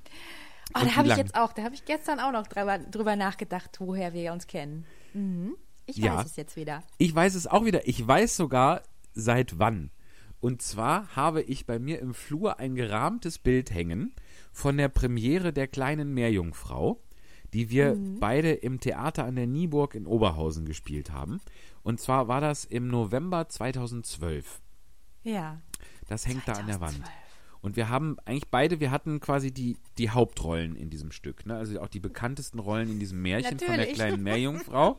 Oh, 0.74 0.80
da 0.84 0.96
habe 0.96 1.08
ich 1.08 1.16
jetzt 1.16 1.34
auch, 1.34 1.52
da 1.52 1.62
habe 1.62 1.74
ich 1.74 1.84
gestern 1.84 2.20
auch 2.20 2.32
noch 2.32 2.46
drüber, 2.46 2.78
drüber 2.78 3.16
nachgedacht, 3.16 3.78
woher 3.80 4.12
wir 4.12 4.32
uns 4.32 4.46
kennen. 4.46 4.84
Mhm. 5.14 5.56
Ich 5.86 5.96
Ja. 5.98 6.16
weiß 6.18 6.26
es 6.26 6.36
jetzt 6.36 6.56
wieder. 6.56 6.82
Ich 6.98 7.14
weiß 7.14 7.34
es 7.34 7.46
auch 7.46 7.64
wieder. 7.64 7.86
Ich 7.86 8.06
weiß 8.06 8.36
sogar 8.36 8.82
seit 9.14 9.58
wann. 9.58 9.90
Und 10.40 10.60
zwar 10.60 11.14
habe 11.16 11.42
ich 11.42 11.66
bei 11.66 11.78
mir 11.78 12.00
im 12.00 12.12
Flur 12.12 12.58
ein 12.58 12.74
gerahmtes 12.74 13.38
Bild 13.38 13.70
hängen 13.72 14.12
von 14.52 14.76
der 14.76 14.88
Premiere 14.88 15.52
der 15.52 15.66
kleinen 15.68 16.12
Meerjungfrau, 16.12 17.00
die 17.52 17.70
wir 17.70 17.96
beide 18.20 18.52
im 18.52 18.80
Theater 18.80 19.24
an 19.24 19.36
der 19.36 19.46
Nieburg 19.46 19.94
in 19.94 20.06
Oberhausen 20.06 20.66
gespielt 20.66 21.10
haben. 21.10 21.40
Und 21.82 22.00
zwar 22.00 22.28
war 22.28 22.40
das 22.40 22.64
im 22.64 22.88
November 22.88 23.48
2012. 23.48 24.60
Ja. 25.22 25.60
Das 26.08 26.26
hängt 26.26 26.46
da 26.46 26.52
an 26.54 26.66
der 26.66 26.80
Wand. 26.80 27.00
2012. 27.66 27.70
Und 27.70 27.76
wir 27.76 27.88
haben 27.88 28.16
eigentlich 28.24 28.48
beide, 28.48 28.80
wir 28.80 28.90
hatten 28.90 29.20
quasi 29.20 29.52
die, 29.52 29.76
die 29.98 30.10
Hauptrollen 30.10 30.76
in 30.76 30.90
diesem 30.90 31.10
Stück. 31.12 31.46
Ne? 31.46 31.56
Also 31.56 31.80
auch 31.80 31.88
die 31.88 32.00
bekanntesten 32.00 32.58
Rollen 32.58 32.90
in 32.90 32.98
diesem 32.98 33.20
Märchen 33.22 33.58
von 33.58 33.68
der 33.68 33.76
Natürlich. 33.78 33.94
kleinen 33.94 34.22
Meerjungfrau. 34.22 34.98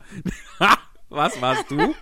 Was 1.08 1.40
warst 1.40 1.70
du? 1.70 1.94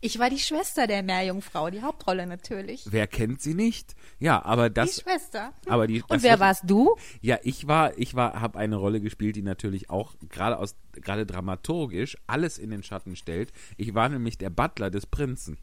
Ich 0.00 0.18
war 0.18 0.28
die 0.30 0.38
Schwester 0.38 0.86
der 0.86 1.02
Meerjungfrau, 1.02 1.70
die 1.70 1.82
Hauptrolle 1.82 2.26
natürlich. 2.26 2.84
Wer 2.90 3.06
kennt 3.06 3.40
sie 3.40 3.54
nicht? 3.54 3.96
Ja, 4.20 4.44
aber 4.44 4.68
Die 4.68 4.74
das. 4.74 5.00
Schwester. 5.00 5.52
Aber 5.66 5.86
die, 5.86 6.02
Und 6.06 6.22
wer 6.22 6.38
warst 6.38 6.64
du? 6.66 6.94
Ja, 7.22 7.38
ich 7.42 7.66
war, 7.66 7.96
ich 7.98 8.14
war, 8.14 8.40
habe 8.40 8.58
eine 8.58 8.76
Rolle 8.76 9.00
gespielt, 9.00 9.36
die 9.36 9.42
natürlich 9.42 9.88
auch 9.90 10.14
gerade 10.28 10.58
aus, 10.58 10.76
gerade 10.92 11.26
dramaturgisch 11.26 12.16
alles 12.26 12.58
in 12.58 12.70
den 12.70 12.82
Schatten 12.82 13.16
stellt. 13.16 13.52
Ich 13.78 13.94
war 13.94 14.08
nämlich 14.08 14.38
der 14.38 14.50
Butler 14.50 14.90
des 14.90 15.06
Prinzen. 15.06 15.58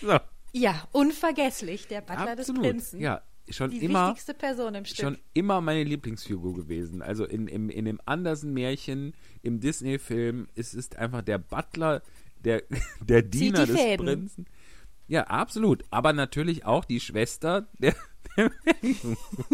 So, 0.00 0.18
Ja, 0.56 0.88
unvergesslich, 0.92 1.86
der 1.86 2.00
Butler 2.00 2.32
absolut. 2.32 2.64
des 2.64 2.70
Prinzen. 2.70 3.00
Ja, 3.00 3.20
schon 3.50 3.70
die 3.70 3.84
immer, 3.84 4.08
wichtigste 4.08 4.32
Person 4.34 4.74
im 4.74 4.84
Stück. 4.86 5.04
schon 5.04 5.18
immer 5.34 5.60
meine 5.60 5.84
Lieblingsfigur 5.84 6.54
gewesen. 6.54 7.02
Also 7.02 7.24
in, 7.24 7.46
im, 7.46 7.68
in 7.68 7.84
dem 7.84 8.00
Andersen-Märchen, 8.06 9.14
im 9.42 9.60
Disney-Film, 9.60 10.48
es 10.54 10.72
ist 10.72 10.96
einfach 10.96 11.22
der 11.22 11.38
Butler, 11.38 12.02
der, 12.44 12.62
der 13.00 13.22
Diener 13.22 13.66
die 13.66 13.72
des 13.72 13.80
Fäden. 13.80 14.06
Prinzen. 14.06 14.46
Ja, 15.08 15.24
absolut. 15.28 15.84
Aber 15.90 16.12
natürlich 16.12 16.64
auch 16.64 16.84
die 16.84 16.98
Schwester, 17.00 17.68
der, 17.78 17.94
der 18.36 18.50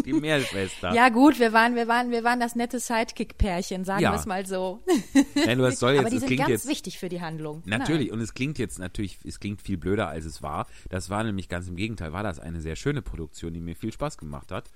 die 0.05 0.13
Meerschwester. 0.21 0.95
Ja 0.95 1.09
gut, 1.11 1.39
wir 1.39 1.53
waren, 1.53 1.75
wir 1.75 1.89
waren, 1.89 2.11
wir 2.11 2.25
waren 2.25 2.41
das 2.41 2.55
nette 2.57 2.81
Sidekick-Pärchen, 2.81 3.85
sagen 3.85 4.01
Ja. 4.03 4.13
wir 4.13 4.19
es 4.19 4.27
mal 4.27 4.47
so. 4.47 4.83
Nein, 5.35 5.59
nur 5.59 5.69
es 5.69 5.79
soll 5.79 5.93
jetzt, 5.93 6.01
Aber 6.01 6.11
die 6.11 6.19
sind 6.19 6.37
ganz 6.37 6.49
jetzt 6.49 6.69
wichtig 6.69 6.99
für 6.99 7.09
die 7.09 7.21
Handlung. 7.21 7.63
natürlich 7.67 8.09
Nein. 8.09 8.15
und 8.19 8.21
es 8.23 8.33
klingt 8.35 8.59
jetzt 8.59 8.79
natürlich, 8.79 9.19
es 9.25 9.41
klingt 9.41 9.61
viel 9.61 9.77
blöder 9.77 10.09
als 10.09 10.25
es 10.25 10.43
war. 10.43 10.67
Das 10.89 11.11
war 11.11 11.23
nämlich 11.23 11.49
ganz 11.49 11.69
im 11.69 11.77
Gegenteil, 11.77 12.13
war 12.13 12.23
das 12.23 12.41
eine 12.41 12.61
sehr 12.61 12.77
schöne 12.77 13.03
Produktion, 13.03 13.53
die 13.53 13.61
mir 13.61 13.77
viel 13.77 13.93
Spaß 13.93 14.17
gemacht 14.19 14.51
hat. 14.53 14.71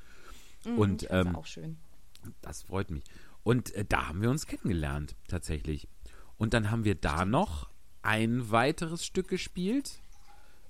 und 0.76 1.02
Ich 1.04 1.08
fand's 1.08 1.28
ähm, 1.28 1.36
auch 1.36 1.46
schön. 1.46 1.78
das 2.42 2.62
freut 2.64 2.90
mich. 2.90 3.04
Und 3.42 3.74
äh, 3.74 3.84
da 3.88 4.08
haben 4.08 4.20
wir 4.20 4.30
uns 4.30 4.46
kennengelernt 4.46 5.14
tatsächlich. 5.28 5.88
Und 6.36 6.52
dann 6.52 6.70
haben 6.70 6.84
wir 6.84 6.96
da 6.96 7.24
noch 7.24 7.70
ein 8.02 8.50
weiteres 8.50 9.04
Stück 9.06 9.28
gespielt 9.28 10.00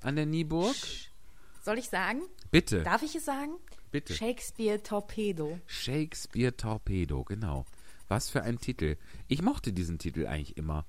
an 0.03 0.17
der 0.17 0.27
Nieburg. 0.27 0.75
Soll 1.63 1.79
ich 1.79 1.89
sagen? 1.89 2.23
Bitte, 2.51 2.83
Darf 2.83 3.03
ich 3.03 3.15
es 3.17 3.25
sagen? 3.25 3.53
bitte. 3.91 4.15
Shakespeare 4.15 4.83
Torpedo. 4.83 5.59
Shakespeare 5.67 6.57
Torpedo, 6.57 7.25
genau. 7.25 7.65
Was 8.09 8.29
für 8.31 8.43
ein 8.43 8.59
Titel. 8.59 8.97
Ich 9.27 9.43
mochte 9.43 9.73
diesen 9.73 9.99
Titel 9.99 10.27
eigentlich 10.27 10.57
immer. 10.57 10.85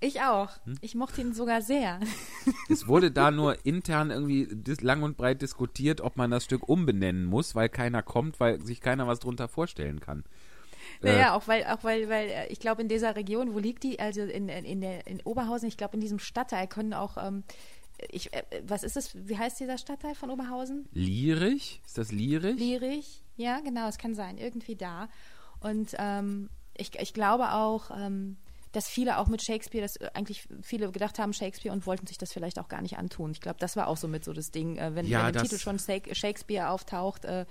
Ich 0.00 0.20
auch. 0.22 0.50
Hm? 0.64 0.78
Ich 0.80 0.94
mochte 0.94 1.20
ihn 1.20 1.34
sogar 1.34 1.60
sehr. 1.60 1.98
Es 2.70 2.86
wurde 2.86 3.10
da 3.10 3.30
nur 3.30 3.64
intern 3.66 4.10
irgendwie 4.10 4.48
lang 4.80 5.02
und 5.02 5.16
breit 5.16 5.42
diskutiert, 5.42 6.00
ob 6.00 6.16
man 6.16 6.30
das 6.30 6.44
Stück 6.44 6.68
umbenennen 6.68 7.24
muss, 7.24 7.54
weil 7.54 7.68
keiner 7.68 8.02
kommt, 8.02 8.38
weil 8.40 8.62
sich 8.64 8.80
keiner 8.80 9.06
was 9.06 9.18
drunter 9.18 9.48
vorstellen 9.48 10.00
kann. 10.00 10.24
Äh, 11.02 11.12
Naja, 11.12 11.34
auch 11.34 11.48
weil, 11.48 11.64
auch 11.66 11.82
weil, 11.82 12.08
weil 12.08 12.28
äh, 12.28 12.46
ich 12.48 12.60
glaube, 12.60 12.82
in 12.82 12.88
dieser 12.88 13.16
Region, 13.16 13.54
wo 13.54 13.58
liegt 13.58 13.82
die? 13.82 13.98
Also 13.98 14.22
in, 14.22 14.48
in, 14.48 14.64
in, 14.64 14.80
der, 14.80 15.06
in 15.06 15.20
Oberhausen, 15.22 15.66
ich 15.68 15.76
glaube, 15.76 15.94
in 15.94 16.00
diesem 16.00 16.18
Stadtteil 16.20 16.68
können 16.68 16.94
auch, 16.94 17.16
ähm, 17.18 17.42
ich, 18.10 18.32
äh, 18.32 18.42
was 18.66 18.82
ist 18.82 18.96
es, 18.96 19.10
wie 19.28 19.36
heißt 19.38 19.60
dieser 19.60 19.78
Stadtteil 19.78 20.14
von 20.14 20.30
Oberhausen? 20.30 20.88
Lierig? 20.92 21.80
Ist 21.86 21.98
das 21.98 22.12
Lierig? 22.12 22.58
Lierich? 22.58 23.22
Ja, 23.36 23.60
genau, 23.60 23.88
es 23.88 23.98
kann 23.98 24.14
sein, 24.14 24.38
irgendwie 24.38 24.76
da. 24.76 25.08
Und 25.60 25.94
ähm, 25.98 26.50
ich, 26.76 26.94
ich 26.98 27.12
glaube 27.14 27.52
auch, 27.52 27.90
ähm, 27.90 28.36
dass 28.72 28.86
viele 28.88 29.18
auch 29.18 29.28
mit 29.28 29.42
Shakespeare, 29.42 29.82
dass 29.82 29.96
äh, 29.96 30.10
eigentlich 30.14 30.46
viele 30.62 30.90
gedacht 30.92 31.18
haben 31.18 31.32
Shakespeare 31.32 31.72
und 31.74 31.86
wollten 31.86 32.06
sich 32.06 32.18
das 32.18 32.32
vielleicht 32.32 32.58
auch 32.58 32.68
gar 32.68 32.82
nicht 32.82 32.98
antun. 32.98 33.30
Ich 33.32 33.40
glaube, 33.40 33.58
das 33.58 33.76
war 33.76 33.88
auch 33.88 33.96
so 33.96 34.06
mit 34.08 34.24
so 34.24 34.32
das 34.32 34.50
Ding. 34.50 34.76
Äh, 34.76 34.94
wenn, 34.94 35.06
Ja, 35.06 35.20
wenn 35.22 35.26
im 35.28 35.32
das- 35.34 35.42
Titel 35.44 35.58
schon 35.58 35.78
Shak- 35.78 36.14
Shakespeare 36.14 36.68
auftaucht, 36.70 37.24
äh, 37.24 37.46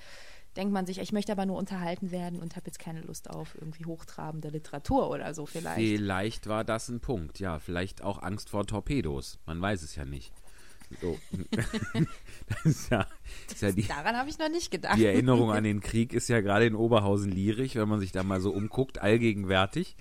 denkt 0.58 0.74
man 0.74 0.86
sich, 0.86 1.00
ich 1.00 1.12
möchte 1.12 1.32
aber 1.32 1.46
nur 1.46 1.58
unterhalten 1.58 2.12
werden 2.12 2.42
und 2.42 2.56
habe 2.56 2.66
jetzt 2.68 2.80
keine 2.80 3.02
Lust 3.02 3.30
auf 3.30 3.56
irgendwie 3.56 3.86
hochtrabende 3.86 4.50
Literatur 4.50 5.10
oder 5.10 5.34
so 5.34 5.46
vielleicht. 5.46 5.80
Vielleicht 5.80 6.48
war 6.48 6.64
das 6.64 6.90
ein 6.90 7.00
Punkt, 7.00 7.40
ja. 7.40 7.60
Vielleicht 7.60 8.04
auch 8.04 8.22
Angst 8.22 8.50
vor 8.50 8.66
Torpedos. 8.66 9.40
Man 9.46 9.62
weiß 9.62 9.84
es 9.84 9.96
ja 9.96 10.06
nicht. 10.06 10.34
So. 11.02 11.18
das 11.52 12.66
ist 12.66 12.90
ja, 12.90 13.06
ist 13.52 13.62
ja 13.62 13.72
die, 13.72 13.88
Daran 13.88 14.16
habe 14.16 14.30
ich 14.30 14.40
noch 14.40 14.50
nicht 14.50 14.72
gedacht. 14.72 14.98
die 14.98 15.06
Erinnerung 15.06 15.52
an 15.52 15.64
den 15.64 15.82
Krieg 15.82 16.14
ist 16.14 16.30
ja 16.30 16.42
gerade 16.42 16.66
in 16.66 16.76
Oberhausen 16.76 17.30
lierig, 17.30 17.76
wenn 17.76 17.90
man 17.90 18.00
sich 18.00 18.12
da 18.12 18.24
mal 18.24 18.40
so 18.40 18.52
umguckt, 18.52 19.00
allgegenwärtig. 19.00 19.96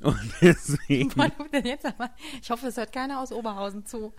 Und 0.00 0.18
deswegen? 0.42 1.10
Ich 2.42 2.50
hoffe, 2.50 2.66
es 2.66 2.76
hört 2.76 2.92
keiner 2.92 3.20
aus 3.20 3.32
Oberhausen 3.32 3.86
zu. 3.86 4.12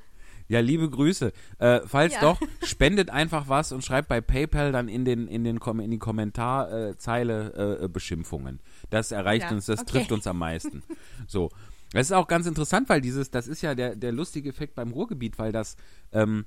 Ja, 0.49 0.59
liebe 0.61 0.89
Grüße. 0.89 1.31
Äh, 1.59 1.81
falls 1.85 2.13
Ja. 2.13 2.21
doch, 2.21 2.39
spendet 2.63 3.09
einfach 3.09 3.47
was 3.49 3.71
und 3.71 3.83
schreibt 3.83 4.07
bei 4.07 4.21
PayPal 4.21 4.71
dann 4.71 4.87
in, 4.87 5.03
den, 5.05 5.27
in, 5.27 5.43
den, 5.43 5.59
Kom- 5.59 5.83
in 5.83 5.91
die 5.91 5.97
Kommentarzeile 5.99 7.79
äh, 7.83 7.87
Beschimpfungen. 7.87 8.59
Das 8.89 9.11
erreicht 9.11 9.43
Ja, 9.49 9.51
uns, 9.55 9.65
das 9.65 9.81
okay. 9.81 9.91
trifft 9.91 10.11
uns 10.11 10.27
am 10.27 10.37
meisten. 10.39 10.83
So. 11.27 11.49
Das 11.93 12.07
ist 12.07 12.11
auch 12.11 12.27
ganz 12.27 12.45
interessant, 12.47 12.89
weil 12.89 12.99
dieses, 12.99 13.31
das 13.31 13.47
ist 13.47 13.61
ja 13.61 13.73
der, 13.73 13.95
der 13.95 14.11
lustige 14.11 14.49
Effekt 14.49 14.75
beim 14.75 14.91
Ruhrgebiet, 14.91 15.39
weil 15.39 15.53
das, 15.53 15.77
ähm, 16.11 16.45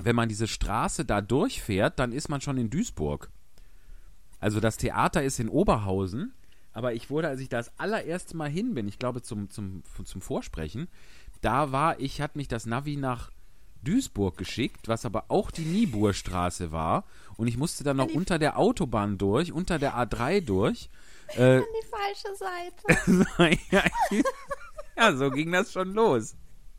wenn 0.00 0.14
man 0.14 0.28
diese 0.28 0.46
Straße 0.46 1.04
da 1.04 1.20
durchfährt, 1.20 1.98
dann 1.98 2.12
ist 2.12 2.28
man 2.28 2.40
schon 2.40 2.56
in 2.56 2.70
Duisburg. 2.70 3.30
Also 4.38 4.60
das 4.60 4.76
Theater 4.76 5.24
ist 5.24 5.40
in 5.40 5.48
Oberhausen, 5.48 6.32
aber 6.72 6.94
ich 6.94 7.10
wurde, 7.10 7.26
als 7.28 7.40
ich 7.40 7.48
da 7.48 7.56
das 7.58 7.72
allererste 7.78 8.36
Mal 8.36 8.48
hin 8.48 8.74
bin, 8.74 8.86
ich 8.86 8.98
glaube 9.00 9.22
zum, 9.22 9.50
zum, 9.50 9.82
zum 10.04 10.20
Vorsprechen, 10.20 10.86
da 11.40 11.72
war 11.72 11.98
ich, 12.00 12.20
hat 12.20 12.36
mich 12.36 12.48
das 12.48 12.66
Navi 12.66 12.96
nach 12.96 13.30
Duisburg 13.82 14.36
geschickt, 14.36 14.88
was 14.88 15.06
aber 15.06 15.24
auch 15.28 15.50
die 15.50 15.64
Niebuhrstraße 15.64 16.70
war. 16.72 17.04
Und 17.36 17.46
ich 17.46 17.56
musste 17.56 17.84
dann 17.84 17.96
noch 17.96 18.08
unter 18.12 18.38
der 18.38 18.58
Autobahn 18.58 19.16
durch, 19.16 19.52
unter 19.52 19.78
der 19.78 19.94
A3 19.94 20.40
durch. 20.40 20.88
Äh, 21.36 21.60
Die 21.60 21.86
falsche 21.86 22.34
Seite. 22.34 23.58
ja, 24.96 25.16
so 25.16 25.30
ging 25.30 25.52
das 25.52 25.70
schon 25.72 25.94
los. 25.94 26.34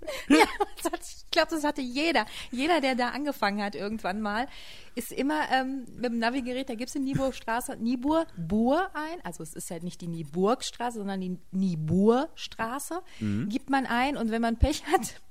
Ja, 0.29 0.45
das 0.81 0.91
hat, 0.91 1.01
ich 1.01 1.29
glaube, 1.31 1.49
das 1.51 1.63
hatte 1.63 1.81
jeder. 1.81 2.25
Jeder, 2.51 2.81
der 2.81 2.95
da 2.95 3.09
angefangen 3.09 3.61
hat 3.63 3.75
irgendwann 3.75 4.21
mal, 4.21 4.47
ist 4.95 5.11
immer 5.11 5.41
ähm, 5.51 5.85
mit 5.95 6.05
dem 6.05 6.19
Navigerät, 6.19 6.69
da 6.69 6.75
gibt 6.75 6.89
es 6.89 6.95
in 6.95 7.03
Nieburgstraße, 7.03 7.77
Niebur, 7.77 8.25
Bur 8.37 8.89
ein, 8.93 9.23
also 9.23 9.41
es 9.43 9.53
ist 9.53 9.71
halt 9.71 9.83
nicht 9.83 10.01
die 10.01 10.07
Nieburgstraße, 10.07 10.97
sondern 10.97 11.21
die 11.21 11.37
Nieburstraße, 11.51 13.01
Mhm. 13.19 13.49
gibt 13.49 13.69
man 13.69 13.85
ein 13.85 14.17
und 14.17 14.31
wenn 14.31 14.41
man 14.41 14.57
Pech 14.57 14.83
hat, 14.91 15.21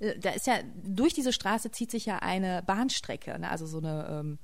äh, 0.00 0.18
da 0.18 0.30
ist 0.30 0.46
ja, 0.46 0.54
durch 0.84 1.14
diese 1.14 1.32
Straße 1.32 1.70
zieht 1.70 1.90
sich 1.90 2.06
ja 2.06 2.18
eine 2.18 2.62
Bahnstrecke, 2.66 3.38
ne? 3.38 3.50
also 3.50 3.66
so 3.66 3.78
eine, 3.78 4.06
ähm, 4.10 4.38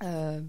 äh, 0.00 0.42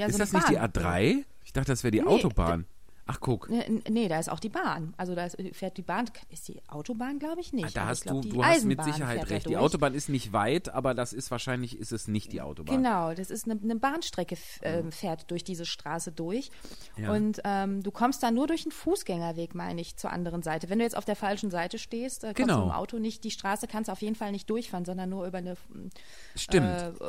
ja, 0.00 0.06
Ist 0.06 0.12
so 0.12 0.18
das 0.18 0.30
eine 0.34 0.38
nicht 0.40 0.50
die 0.50 0.54
Bahn. 0.54 0.70
A3? 0.70 1.24
Ich 1.44 1.52
dachte, 1.52 1.72
das 1.72 1.82
wäre 1.82 1.90
die 1.92 2.00
Nee, 2.00 2.06
Autobahn. 2.06 2.66
Ach, 3.10 3.20
guck. 3.20 3.48
Nee, 3.48 3.64
Ne, 3.68 3.82
nee, 3.88 4.06
da 4.08 4.18
ist 4.18 4.30
auch 4.30 4.38
die 4.38 4.50
Bahn. 4.50 4.92
Also 4.98 5.14
da 5.14 5.24
ist, 5.24 5.36
fährt 5.56 5.78
die 5.78 5.82
Bahn, 5.82 6.04
ist 6.30 6.46
die 6.46 6.60
Autobahn, 6.68 7.18
glaube 7.18 7.40
ich, 7.40 7.54
nicht. 7.54 7.64
Ah, 7.64 7.70
da 7.74 7.80
aber 7.80 7.90
hast 7.90 8.02
glaub, 8.02 8.20
du, 8.22 8.28
du 8.28 8.44
hast 8.44 8.64
mit 8.66 8.82
Sicherheit 8.84 9.30
recht. 9.30 9.48
Die. 9.48 9.56
Autobahn 9.56 9.94
ist 9.94 10.08
nicht 10.10 10.32
weit, 10.34 10.68
aber 10.68 10.92
das 10.94 11.12
ist 11.14 11.30
wahrscheinlich, 11.30 11.78
ist 11.78 11.90
es 11.90 12.06
nicht 12.06 12.32
die 12.32 12.42
Autobahn. 12.42 12.76
Genau, 12.76 13.14
das 13.14 13.30
ist 13.30 13.46
eine, 13.50 13.58
eine 13.60 13.76
Bahnstrecke, 13.76 14.36
äh, 14.60 14.82
fährt 14.90 15.30
durch 15.30 15.42
diese 15.42 15.64
Straße 15.66 16.12
durch. 16.12 16.50
Ja. 16.98 17.12
Und 17.12 17.40
ähm, 17.44 17.82
du 17.82 17.90
kommst 17.90 18.22
da 18.22 18.30
nur 18.30 18.46
durch 18.46 18.64
einen 18.66 18.72
Fußgängerweg, 18.72 19.54
meine 19.54 19.80
ich, 19.80 19.96
zur 19.96 20.12
anderen 20.12 20.42
Seite. 20.42 20.68
Wenn 20.68 20.78
du 20.78 20.84
jetzt 20.84 20.96
auf 20.96 21.06
der 21.06 21.16
falschen 21.16 21.50
Seite 21.50 21.78
stehst, 21.78 22.24
äh, 22.24 22.34
kommst 22.34 22.38
Genau. 22.38 22.58
du 22.60 22.64
im 22.66 22.72
Auto 22.72 22.98
nicht, 22.98 23.24
die 23.24 23.30
Straße 23.30 23.66
kannst 23.68 23.88
du 23.88 23.92
auf 23.92 24.02
jeden 24.02 24.16
Fall 24.16 24.32
nicht 24.32 24.50
durchfahren, 24.50 24.84
sondern 24.84 25.08
nur 25.08 25.26
über 25.26 25.38
eine 25.38 25.52
äh, 25.52 25.56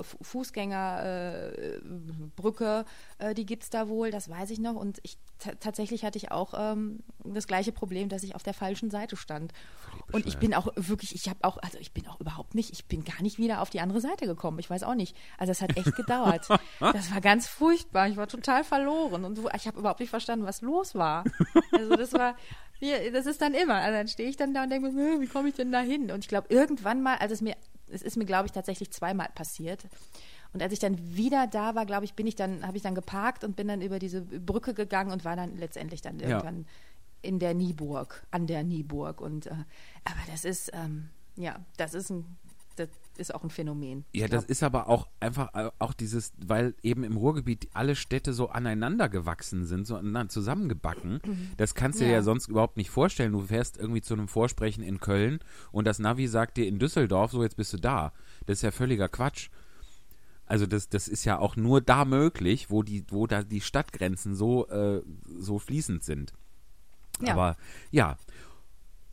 Fu- 0.03 0.17
Fußgängerbrücke, 0.21 2.85
äh, 3.17 3.33
die 3.33 3.45
gibt's 3.45 3.69
da 3.69 3.89
wohl, 3.89 4.11
das 4.11 4.29
weiß 4.29 4.49
ich 4.51 4.59
noch. 4.59 4.75
Und 4.75 4.99
ich 5.03 5.17
ta- 5.39 5.55
tatsächlich 5.89 6.05
hatte 6.05 6.17
ich 6.17 6.31
auch 6.31 6.53
ähm, 6.55 6.99
das 7.23 7.47
gleiche 7.47 7.71
Problem, 7.71 8.09
dass 8.09 8.23
ich 8.23 8.35
auf 8.35 8.43
der 8.43 8.53
falschen 8.53 8.91
Seite 8.91 9.15
stand. 9.15 9.53
Und 10.11 10.25
ich 10.27 10.37
bin 10.37 10.53
auch 10.53 10.67
wirklich, 10.75 11.15
ich 11.15 11.27
habe 11.29 11.39
auch, 11.41 11.57
also 11.57 11.77
ich 11.79 11.93
bin 11.93 12.07
auch 12.07 12.19
überhaupt 12.19 12.55
nicht, 12.55 12.71
ich 12.71 12.85
bin 12.85 13.03
gar 13.03 13.21
nicht 13.21 13.37
wieder 13.37 13.61
auf 13.61 13.69
die 13.69 13.79
andere 13.79 14.01
Seite 14.01 14.25
gekommen. 14.25 14.59
Ich 14.59 14.69
weiß 14.69 14.83
auch 14.83 14.95
nicht. 14.95 15.15
Also 15.37 15.51
es 15.51 15.61
hat 15.61 15.77
echt 15.77 15.95
gedauert. 15.95 16.47
das 16.79 17.11
war 17.11 17.21
ganz 17.21 17.47
furchtbar. 17.47 18.07
Ich 18.07 18.17
war 18.17 18.27
total 18.27 18.63
verloren 18.63 19.25
und 19.25 19.39
ich 19.55 19.67
habe 19.67 19.79
überhaupt 19.79 19.99
nicht 19.99 20.09
verstanden, 20.09 20.45
was 20.45 20.61
los 20.61 20.95
war. 20.95 21.23
Also 21.71 21.95
das 21.95 22.13
war, 22.13 22.35
das 23.13 23.25
ist 23.25 23.41
dann 23.41 23.53
immer. 23.53 23.75
Also 23.75 23.97
dann 23.97 24.07
stehe 24.07 24.27
ich 24.29 24.35
dann 24.35 24.53
da 24.53 24.63
und 24.63 24.69
denke 24.69 24.91
mir, 24.91 25.13
"Hm, 25.13 25.21
wie 25.21 25.27
komme 25.27 25.49
ich 25.49 25.55
denn 25.55 25.71
da 25.71 25.79
hin? 25.79 26.11
Und 26.11 26.19
ich 26.25 26.27
glaube, 26.27 26.47
irgendwann 26.49 27.01
mal, 27.01 27.17
als 27.17 27.31
es 27.31 27.41
mir, 27.41 27.55
es 27.89 28.01
ist 28.01 28.17
mir, 28.17 28.25
glaube 28.25 28.47
ich, 28.47 28.51
tatsächlich 28.51 28.91
zweimal 28.91 29.29
passiert. 29.33 29.81
Und 30.53 30.63
als 30.63 30.73
ich 30.73 30.79
dann 30.79 30.97
wieder 31.15 31.47
da 31.47 31.75
war, 31.75 31.85
glaube 31.85 32.05
ich, 32.05 32.15
bin 32.15 32.25
ich 32.25 32.35
dann, 32.35 32.65
habe 32.65 32.77
ich 32.77 32.83
dann 32.83 32.95
geparkt 32.95 33.43
und 33.43 33.55
bin 33.55 33.67
dann 33.67 33.81
über 33.81 33.99
diese 33.99 34.21
Brücke 34.21 34.73
gegangen 34.73 35.11
und 35.11 35.23
war 35.25 35.35
dann 35.35 35.55
letztendlich 35.57 36.01
dann 36.01 36.19
irgendwann 36.19 36.65
in 37.21 37.39
der 37.39 37.53
Nieburg, 37.53 38.25
an 38.31 38.47
der 38.47 38.63
Nieburg. 38.63 39.21
Und 39.21 39.47
äh, 39.47 39.51
aber 40.05 40.19
das 40.31 40.45
ist, 40.45 40.71
ähm, 40.73 41.09
ja, 41.35 41.59
das 41.77 41.93
ist 41.93 42.09
ein, 42.09 42.25
das 42.77 42.89
ist 43.17 43.35
auch 43.35 43.43
ein 43.43 43.49
Phänomen. 43.49 44.05
Ja, 44.13 44.27
das 44.27 44.45
ist 44.45 44.63
aber 44.63 44.87
auch 44.87 45.07
einfach 45.19 45.53
äh, 45.53 45.69
auch 45.79 45.93
dieses, 45.93 46.31
weil 46.37 46.73
eben 46.81 47.03
im 47.03 47.17
Ruhrgebiet 47.17 47.67
alle 47.73 47.95
Städte 47.95 48.33
so 48.33 48.49
aneinander 48.49 49.09
gewachsen 49.09 49.65
sind, 49.65 49.85
so 49.85 49.99
zusammengebacken. 50.29 51.19
Das 51.57 51.75
kannst 51.75 51.99
du 51.99 52.05
dir 52.05 52.11
Ja. 52.11 52.17
ja 52.17 52.23
sonst 52.23 52.47
überhaupt 52.47 52.77
nicht 52.77 52.89
vorstellen. 52.89 53.33
Du 53.33 53.41
fährst 53.41 53.77
irgendwie 53.77 54.01
zu 54.01 54.13
einem 54.13 54.29
Vorsprechen 54.29 54.83
in 54.83 54.99
Köln 54.99 55.39
und 55.71 55.85
das 55.85 55.99
Navi 55.99 56.27
sagt 56.27 56.57
dir 56.57 56.67
in 56.67 56.79
Düsseldorf, 56.79 57.31
so 57.31 57.43
jetzt 57.43 57.57
bist 57.57 57.73
du 57.73 57.77
da. 57.77 58.13
Das 58.45 58.59
ist 58.59 58.61
ja 58.63 58.71
völliger 58.71 59.09
Quatsch. 59.09 59.49
Also 60.49 60.65
das, 60.65 60.89
das 60.89 61.07
ist 61.07 61.25
ja 61.25 61.37
auch 61.37 61.55
nur 61.55 61.79
da 61.79 62.05
möglich, 62.05 62.71
wo 62.71 62.81
die, 62.81 63.05
wo 63.09 63.27
da 63.27 63.43
die 63.43 63.61
Stadtgrenzen 63.61 64.33
so, 64.33 64.67
äh, 64.67 65.03
so 65.37 65.59
fließend 65.59 66.03
sind. 66.03 66.33
Ja. 67.21 67.33
Aber 67.33 67.55
ja. 67.91 68.17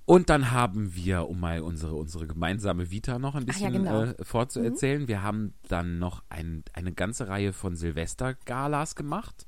Und 0.07 0.31
dann 0.31 0.51
haben 0.51 0.95
wir, 0.95 1.29
um 1.29 1.39
mal 1.39 1.61
unsere, 1.61 1.95
unsere 1.95 2.27
gemeinsame 2.27 2.91
Vita 2.91 3.19
noch 3.19 3.35
ein 3.35 3.45
Ach 3.51 3.59
ja, 3.59 3.69
bisschen 3.69 3.85
genau. 3.85 4.05
äh, 4.05 4.25
vorzuerzählen, 4.25 5.09
wir 5.09 5.23
haben 5.23 5.53
dann 5.69 5.99
noch 5.99 6.23
ein, 6.31 6.65
eine 6.73 6.93
ganze 6.93 7.29
Reihe 7.29 7.53
von 7.53 7.77
Silvestergalas 7.77 8.95
gemacht. 8.95 9.47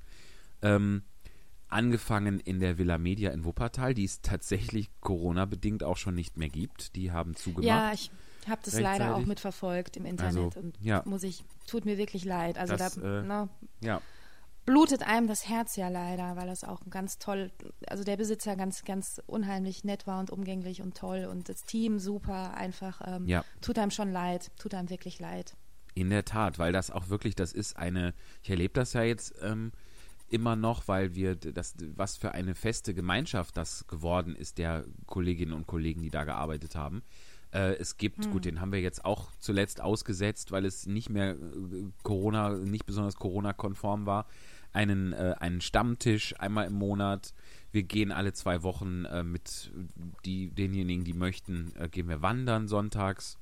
Ähm, 0.61 1.05
angefangen 1.68 2.38
in 2.38 2.61
der 2.61 2.77
Villa 2.77 2.98
Media 2.98 3.31
in 3.31 3.46
Wuppertal, 3.46 3.94
die 3.94 4.05
es 4.05 4.20
tatsächlich 4.20 4.90
Corona-bedingt 5.01 5.83
auch 5.85 5.96
schon 5.96 6.14
nicht 6.14 6.37
mehr 6.37 6.51
gibt. 6.51 6.96
Die 6.96 7.12
haben 7.12 7.35
zugemacht. 7.35 7.64
ja, 7.64 7.92
ich 7.94 8.11
habe 8.46 8.61
das 8.64 8.79
leider 8.79 9.16
auch 9.16 9.24
mitverfolgt 9.24 9.96
im 9.96 10.05
Internet 10.05 10.57
Also, 10.57 10.61
und 10.61 10.79
ja. 10.81 11.03
muss 11.05 11.22
ich, 11.22 11.44
tut 11.66 11.85
mir 11.85 11.98
wirklich 11.98 12.24
leid. 12.24 12.59
Also 12.59 12.77
Das, 12.77 12.94
da 12.94 13.20
äh, 13.20 13.22
ne, 13.22 13.48
ja. 13.83 14.01
blutet 14.64 15.03
einem 15.03 15.27
das 15.27 15.48
Herz 15.48 15.77
ja 15.77 15.88
leider, 15.88 16.37
weil 16.37 16.46
das 16.46 16.64
auch 16.64 16.81
ganz 16.90 17.18
toll, 17.18 17.51
also 17.87 18.05
der 18.05 18.16
Besitzer 18.16 18.57
ganz, 18.57 18.85
ganz 18.85 19.20
unheimlich 19.27 19.85
nett 19.85 20.07
war 20.07 20.20
und 20.20 20.31
umgänglich 20.31 20.83
und 20.83 20.96
toll 20.96 21.27
und 21.31 21.48
das 21.48 21.64
Team 21.64 21.98
super, 21.98 22.55
einfach 22.55 23.01
ähm, 23.05 23.27
Ja. 23.27 23.44
tut 23.61 23.79
einem 23.79 23.90
schon 23.90 24.12
leid, 24.12 24.51
tut 24.59 24.74
einem 24.74 24.90
wirklich 24.90 25.18
leid. 25.18 25.57
In 25.94 26.11
der 26.11 26.24
Tat, 26.24 26.59
weil 26.59 26.72
das 26.72 26.90
auch 26.90 27.09
wirklich, 27.09 27.35
das 27.35 27.53
ist 27.53 27.77
eine, 27.77 28.14
ich 28.42 28.51
erlebe 28.51 28.74
das 28.74 28.92
ja 28.92 29.03
jetzt 29.03 29.35
ähm, 29.42 29.72
immer 30.29 30.57
noch, 30.57 30.87
weil 30.87 31.14
wir 31.14 31.35
das, 31.35 31.74
was 31.96 32.16
für 32.16 32.33
eine 32.33 32.55
feste 32.55 32.94
Gemeinschaft 32.94 33.57
das 33.57 33.87
geworden 33.87 34.37
ist, 34.37 34.59
der 34.59 34.85
Kolleginnen 35.07 35.53
und 35.55 35.66
Kollegen, 35.66 36.03
die 36.03 36.11
da 36.11 36.24
gearbeitet 36.24 36.77
haben. 36.77 37.03
Äh, 37.52 37.76
es 37.76 37.96
gibt, 37.96 38.30
gut, 38.30 38.44
den 38.44 38.61
haben 38.61 38.72
wir 38.72 38.80
jetzt 38.80 39.04
auch 39.04 39.30
zuletzt 39.38 39.80
ausgesetzt, 39.80 40.52
weil 40.52 40.64
es 40.64 40.87
nicht 40.87 41.08
mehr 41.08 41.30
äh, 41.30 41.37
Corona, 42.02 42.50
nicht 42.50 42.84
besonders 42.84 43.16
Corona-konform 43.16 44.06
war, 44.06 44.26
einen, 44.72 45.12
äh, 45.12 45.34
einen 45.38 45.61
Stammtisch 45.61 46.38
einmal 46.38 46.66
im 46.66 46.74
Monat. 46.74 47.32
Wir 47.72 47.84
gehen 47.84 48.12
alle 48.12 48.32
zwei 48.32 48.62
Wochen 48.62 49.06
äh, 49.06 49.22
mit 49.22 49.72
die, 50.24 50.50
denjenigen, 50.50 51.04
die 51.04 51.14
möchten, 51.14 51.72
äh, 51.78 51.88
gehen 51.88 52.08
wir 52.08 52.20
wandern 52.20 52.68
sonntags. 52.68 53.38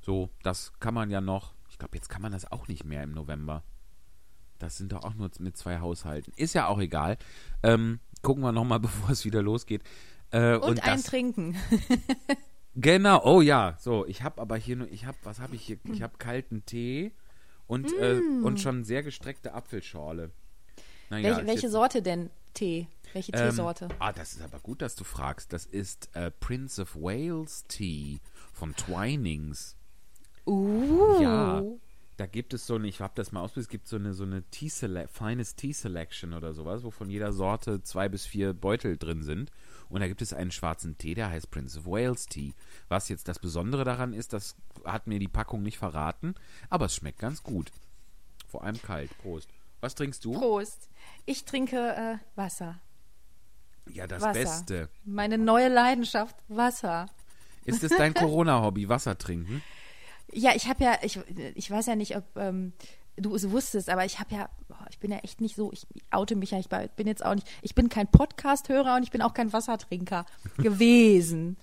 So, 0.00 0.30
das 0.42 0.72
kann 0.80 0.94
man 0.94 1.10
ja 1.10 1.20
noch. 1.20 1.54
Ich 1.70 1.78
glaube, 1.78 1.96
jetzt 1.96 2.08
kann 2.08 2.22
man 2.22 2.32
das 2.32 2.50
auch 2.50 2.68
nicht 2.68 2.84
mehr 2.84 3.02
im 3.02 3.12
November. 3.12 3.62
Das 4.58 4.76
sind 4.76 4.92
doch 4.92 5.04
auch 5.04 5.14
nur 5.14 5.30
mit 5.38 5.56
zwei 5.56 5.80
Haushalten. 5.80 6.32
Ist 6.36 6.54
ja 6.54 6.66
auch 6.66 6.78
egal. 6.80 7.18
Ähm, 7.62 8.00
gucken 8.22 8.42
wir 8.42 8.52
nochmal, 8.52 8.80
bevor 8.80 9.10
es 9.10 9.24
wieder 9.24 9.42
losgeht. 9.42 9.82
Äh, 10.30 10.56
Und, 10.56 10.82
ein 10.82 10.96
das, 10.96 11.04
Trinken. 11.04 11.56
Genau, 12.76 13.22
oh 13.24 13.40
ja. 13.40 13.76
So, 13.80 14.06
ich 14.06 14.22
habe 14.22 14.40
aber 14.40 14.56
hier 14.56 14.76
nur, 14.76 14.90
ich 14.92 15.06
habe, 15.06 15.16
was 15.24 15.40
habe 15.40 15.56
ich 15.56 15.62
hier? 15.62 15.78
Ich 15.92 16.02
habe 16.02 16.18
kalten 16.18 16.64
Tee 16.66 17.12
und, 17.66 17.90
äh, 17.98 18.20
und 18.42 18.60
schon 18.60 18.84
sehr 18.84 19.02
gestreckte 19.02 19.54
Apfelschorle. 19.54 20.30
Naja, 21.08 21.36
welche 21.36 21.46
welche 21.46 21.70
Sorte 21.70 22.02
denn? 22.02 22.30
Tee? 22.52 22.86
Welche 23.12 23.32
ähm, 23.32 23.50
Teesorte? 23.50 23.88
Ah, 23.98 24.12
das 24.12 24.34
ist 24.34 24.42
aber 24.42 24.58
gut, 24.58 24.82
dass 24.82 24.94
du 24.94 25.04
fragst. 25.04 25.52
Das 25.52 25.64
ist 25.64 26.14
äh, 26.14 26.30
Prince 26.30 26.82
of 26.82 26.94
Wales 26.96 27.64
Tea 27.66 28.20
von 28.52 28.74
Twinings. 28.76 29.76
Uh. 30.46 31.20
Ja, 31.20 31.62
da 32.16 32.26
gibt 32.26 32.54
es 32.54 32.66
so 32.66 32.74
eine, 32.74 32.88
ich 32.88 33.00
habe 33.00 33.12
das 33.14 33.32
mal 33.32 33.40
ausprobiert, 33.40 33.66
es 33.66 33.70
gibt 33.70 33.88
so 33.88 33.96
eine, 33.96 34.14
so 34.14 34.24
eine 34.24 34.42
Tea 34.50 34.68
Sele 34.68 35.08
feines 35.08 35.54
Tea 35.54 35.72
Selection 35.72 36.34
oder 36.34 36.52
sowas, 36.52 36.82
wo 36.82 36.90
von 36.90 37.10
jeder 37.10 37.32
Sorte 37.32 37.82
zwei 37.82 38.08
bis 38.08 38.26
vier 38.26 38.52
Beutel 38.52 38.96
drin 38.96 39.22
sind. 39.22 39.50
Und 39.88 40.00
da 40.00 40.08
gibt 40.08 40.22
es 40.22 40.32
einen 40.32 40.50
schwarzen 40.50 40.98
Tee, 40.98 41.14
der 41.14 41.30
heißt 41.30 41.50
Prince 41.50 41.78
of 41.78 41.86
Wales 41.86 42.26
Tea. 42.26 42.54
Was 42.88 43.08
jetzt 43.08 43.28
das 43.28 43.38
Besondere 43.38 43.84
daran 43.84 44.12
ist, 44.12 44.32
das 44.32 44.56
hat 44.84 45.06
mir 45.06 45.18
die 45.18 45.28
Packung 45.28 45.62
nicht 45.62 45.78
verraten, 45.78 46.34
aber 46.70 46.86
es 46.86 46.94
schmeckt 46.94 47.18
ganz 47.18 47.42
gut. 47.42 47.70
Vor 48.48 48.64
allem 48.64 48.80
kalt. 48.80 49.16
Prost. 49.18 49.48
Was 49.80 49.94
trinkst 49.94 50.24
du? 50.24 50.32
Prost. 50.32 50.88
Ich 51.24 51.44
trinke 51.44 51.76
äh, 51.76 52.18
Wasser. 52.36 52.80
Ja, 53.92 54.06
das 54.06 54.22
Wasser. 54.22 54.32
Beste. 54.32 54.88
Meine 55.04 55.38
neue 55.38 55.68
Leidenschaft, 55.68 56.36
Wasser. 56.48 57.06
Ist 57.64 57.84
es 57.84 57.92
dein 57.96 58.14
Corona-Hobby, 58.14 58.88
Wasser 58.88 59.16
trinken? 59.18 59.62
Ja, 60.32 60.52
ich 60.54 60.68
habe 60.68 60.82
ja, 60.82 60.98
ich, 61.02 61.20
ich 61.54 61.70
weiß 61.70 61.86
ja 61.86 61.96
nicht, 61.96 62.16
ob 62.16 62.24
ähm, 62.36 62.72
du 63.16 63.34
es 63.34 63.50
wusstest, 63.50 63.88
aber 63.90 64.04
ich 64.04 64.18
habe 64.18 64.34
ja, 64.34 64.48
ich 64.90 64.98
bin 64.98 65.10
ja 65.10 65.18
echt 65.18 65.40
nicht 65.40 65.56
so, 65.56 65.72
ich 65.72 65.86
oute 66.10 66.36
mich 66.36 66.50
ja, 66.50 66.58
ich 66.58 66.68
bin 66.68 67.06
jetzt 67.06 67.24
auch 67.24 67.34
nicht, 67.34 67.46
ich 67.62 67.74
bin 67.74 67.88
kein 67.88 68.08
Podcast-Hörer 68.10 68.96
und 68.96 69.02
ich 69.02 69.10
bin 69.10 69.22
auch 69.22 69.34
kein 69.34 69.52
Wassertrinker 69.52 70.26
gewesen. 70.58 71.56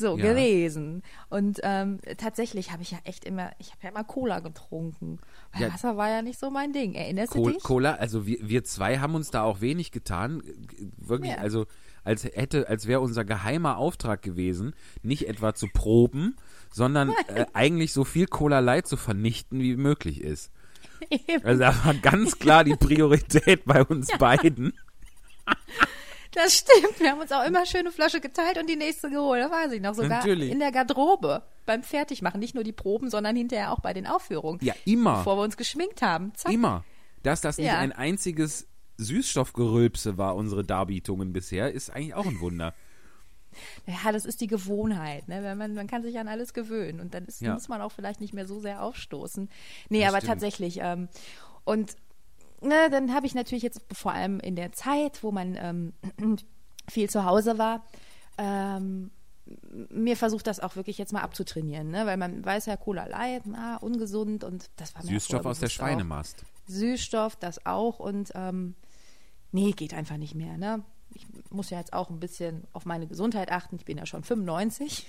So, 0.00 0.16
Ja. 0.16 0.26
gewesen. 0.32 1.02
Und 1.28 1.58
ähm, 1.64 1.98
tatsächlich 2.18 2.70
habe 2.70 2.82
ich 2.82 2.92
ja 2.92 2.98
echt 3.02 3.24
immer, 3.24 3.50
ich 3.58 3.72
habe 3.72 3.78
ja 3.82 3.88
immer 3.88 4.04
Cola 4.04 4.38
getrunken. 4.38 5.18
Weil 5.52 5.62
Ja. 5.62 5.74
Wasser 5.74 5.96
war 5.96 6.08
ja 6.08 6.22
nicht 6.22 6.38
so 6.38 6.50
mein 6.50 6.72
Ding. 6.72 6.94
Erinnerst 6.94 7.34
du 7.34 7.42
Col 7.42 7.52
dich? 7.54 7.62
Cola, 7.64 7.94
also 7.94 8.24
wir, 8.24 8.38
wir 8.48 8.62
zwei 8.62 8.98
haben 8.98 9.16
uns 9.16 9.32
da 9.32 9.42
auch 9.42 9.60
wenig 9.60 9.90
getan. 9.90 10.40
Wirklich, 10.98 11.32
Ja. 11.32 11.38
also 11.38 11.66
als 12.04 12.22
hätte, 12.22 12.68
als 12.68 12.86
wäre 12.86 13.00
unser 13.00 13.24
geheimer 13.24 13.76
Auftrag 13.76 14.22
gewesen, 14.22 14.72
nicht 15.02 15.26
etwa 15.28 15.52
zu 15.54 15.66
proben, 15.66 16.36
sondern 16.72 17.10
äh, 17.34 17.46
eigentlich 17.52 17.92
so 17.92 18.04
viel 18.04 18.26
Cola 18.28 18.60
Light 18.60 18.86
zu 18.86 18.96
vernichten, 18.96 19.60
wie 19.60 19.74
möglich 19.76 20.20
ist. 20.20 20.52
Eben. 21.10 21.44
Also 21.44 21.60
da 21.60 21.84
war 21.84 21.94
ganz 21.94 22.38
klar 22.38 22.64
die 22.64 22.76
Priorität 22.76 23.64
bei 23.64 23.82
uns 23.84 24.08
beiden. 24.18 24.72
Das 26.32 26.54
stimmt. 26.54 27.00
Wir 27.00 27.10
haben 27.12 27.20
uns 27.20 27.32
auch 27.32 27.44
immer 27.44 27.64
schöne 27.66 27.90
Flasche 27.90 28.20
geteilt 28.20 28.58
und 28.58 28.68
die 28.68 28.76
nächste 28.76 29.10
geholt. 29.10 29.42
Das 29.42 29.50
weiß 29.50 29.72
ich 29.72 29.80
noch. 29.80 29.94
Sogar 29.94 30.18
Natürlich. 30.18 30.50
in 30.50 30.58
der 30.58 30.70
Garderobe 30.72 31.42
beim 31.66 31.82
Fertigmachen. 31.82 32.38
Nicht 32.38 32.54
nur 32.54 32.64
die 32.64 32.72
Proben, 32.72 33.08
sondern 33.10 33.34
hinterher 33.34 33.72
auch 33.72 33.80
bei 33.80 33.94
den 33.94 34.06
Aufführungen. 34.06 34.60
Ja, 34.62 34.74
immer. 34.84 35.18
Bevor 35.18 35.38
wir 35.38 35.42
uns 35.42 35.56
geschminkt 35.56 36.02
haben. 36.02 36.32
Zack. 36.34 36.52
Immer. 36.52 36.84
Dass 37.22 37.40
das 37.40 37.56
nicht 37.58 37.66
Ja. 37.66 37.78
ein 37.78 37.92
einziges 37.92 38.68
Süßstoffgerülpse 38.98 40.18
war, 40.18 40.36
unsere 40.36 40.64
Darbietungen 40.64 41.32
bisher, 41.32 41.72
ist 41.72 41.90
eigentlich 41.90 42.14
auch 42.14 42.26
ein 42.26 42.40
Wunder. 42.40 42.74
Ja, 43.86 44.12
das 44.12 44.24
ist 44.24 44.40
die 44.40 44.46
Gewohnheit. 44.46 45.28
Ne? 45.28 45.42
Wenn 45.42 45.58
man, 45.58 45.74
man 45.74 45.86
kann 45.86 46.02
sich 46.02 46.18
an 46.18 46.28
alles 46.28 46.52
gewöhnen 46.54 47.00
und 47.00 47.14
dann 47.14 47.24
ist, 47.26 47.40
Ja. 47.40 47.54
muss 47.54 47.68
man 47.68 47.80
auch 47.80 47.92
vielleicht 47.92 48.20
nicht 48.20 48.34
mehr 48.34 48.46
so 48.46 48.60
sehr 48.60 48.82
aufstoßen. 48.82 49.48
Nee, 49.88 50.00
Das 50.00 50.08
aber 50.08 50.18
stimmt. 50.18 50.32
tatsächlich. 50.32 50.78
Ähm, 50.80 51.08
und 51.64 51.96
ne, 52.60 52.88
dann 52.90 53.14
habe 53.14 53.26
ich 53.26 53.34
natürlich 53.34 53.62
jetzt 53.62 53.80
vor 53.92 54.12
allem 54.12 54.40
in 54.40 54.56
der 54.56 54.72
Zeit, 54.72 55.22
wo 55.22 55.30
man 55.32 55.56
ähm, 55.60 55.92
viel 56.88 57.08
zu 57.10 57.24
Hause 57.24 57.58
war, 57.58 57.84
ähm, 58.38 59.10
mir 59.90 60.16
versucht 60.16 60.46
das 60.46 60.60
auch 60.60 60.76
wirklich 60.76 60.98
jetzt 60.98 61.12
mal 61.14 61.22
abzutrainieren, 61.22 61.90
ne? 61.90 62.04
weil 62.04 62.18
man 62.18 62.44
weiß 62.44 62.66
ja, 62.66 62.76
Cola 62.76 63.06
Light, 63.06 63.42
na, 63.46 63.78
ungesund 63.78 64.44
und 64.44 64.68
das 64.76 64.94
war 64.94 65.02
mir 65.02 65.08
Süßstoff 65.12 65.46
aus 65.46 65.58
der 65.58 65.66
bewusst 65.68 65.80
auch. 65.80 65.84
Schweinemast. 65.86 66.44
Süßstoff, 66.66 67.36
das 67.36 67.64
auch 67.64 67.98
und 67.98 68.30
ähm, 68.34 68.74
nee, 69.52 69.70
geht 69.72 69.94
einfach 69.94 70.18
nicht 70.18 70.34
mehr. 70.34 70.58
Ne? 70.58 70.82
Ich 71.14 71.26
muss 71.50 71.70
ja 71.70 71.78
jetzt 71.78 71.92
auch 71.92 72.10
ein 72.10 72.20
bisschen 72.20 72.64
auf 72.72 72.84
meine 72.84 73.06
Gesundheit 73.06 73.50
achten. 73.50 73.76
Ich 73.76 73.84
bin 73.84 73.98
ja 73.98 74.06
schon 74.06 74.22
95 74.22 75.06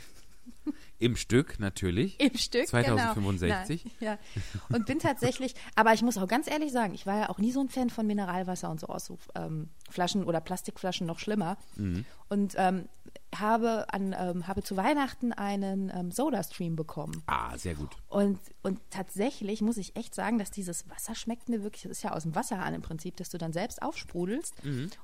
Im 1.00 1.16
Stück 1.16 1.60
natürlich. 1.60 2.20
im 2.20 2.36
Stück. 2.36 2.68
2065. 2.68 3.84
Genau. 3.84 3.94
Nein, 4.00 4.20
ja. 4.20 4.76
Und 4.76 4.86
bin 4.86 5.00
tatsächlich, 5.00 5.56
aber 5.76 5.94
ich 5.94 6.02
muss 6.02 6.18
auch 6.18 6.28
ganz 6.28 6.50
ehrlich 6.50 6.72
sagen, 6.72 6.94
ich 6.94 7.06
war 7.06 7.20
ja 7.20 7.30
auch 7.30 7.38
nie 7.38 7.52
so 7.52 7.62
ein 7.62 7.70
Fan 7.70 7.90
von 7.90 8.06
Mineralwasser 8.06 8.70
und 8.70 8.80
so 8.80 8.88
aus 8.88 9.06
so, 9.06 9.18
ähm, 9.36 9.70
Flaschen 9.90 10.24
oder 10.26 10.42
Plastikflaschen 10.42 11.08
noch 11.08 11.20
schlimmer. 11.20 11.58
Mhm. 11.78 12.06
Und 12.28 12.54
ähm, 12.58 12.90
habe, 13.38 13.86
an, 13.94 14.16
ähm, 14.18 14.48
habe 14.48 14.64
zu 14.64 14.76
Weihnachten 14.78 15.34
einen 15.34 15.92
ähm, 15.94 16.12
Soda-Stream 16.12 16.76
bekommen. 16.76 17.22
Ah, 17.28 17.58
sehr 17.58 17.76
gut. 17.76 17.90
Und, 18.08 18.40
und 18.64 18.80
tatsächlich 18.90 19.62
muss 19.62 19.78
ich 19.78 19.96
echt 19.96 20.16
sagen, 20.16 20.40
dass 20.40 20.52
dieses 20.52 20.90
Wasser 20.90 21.16
schmeckt 21.16 21.50
mir 21.50 21.64
wirklich, 21.64 21.84
das 21.84 21.92
ist 21.92 22.04
ja 22.04 22.12
aus 22.12 22.24
dem 22.24 22.36
Wasserhahn 22.36 22.74
im 22.74 22.82
Prinzip, 22.82 23.18
dass 23.18 23.30
du 23.30 23.38
dann 23.38 23.54
selbst 23.54 23.82
aufsprudelst. 23.82 24.56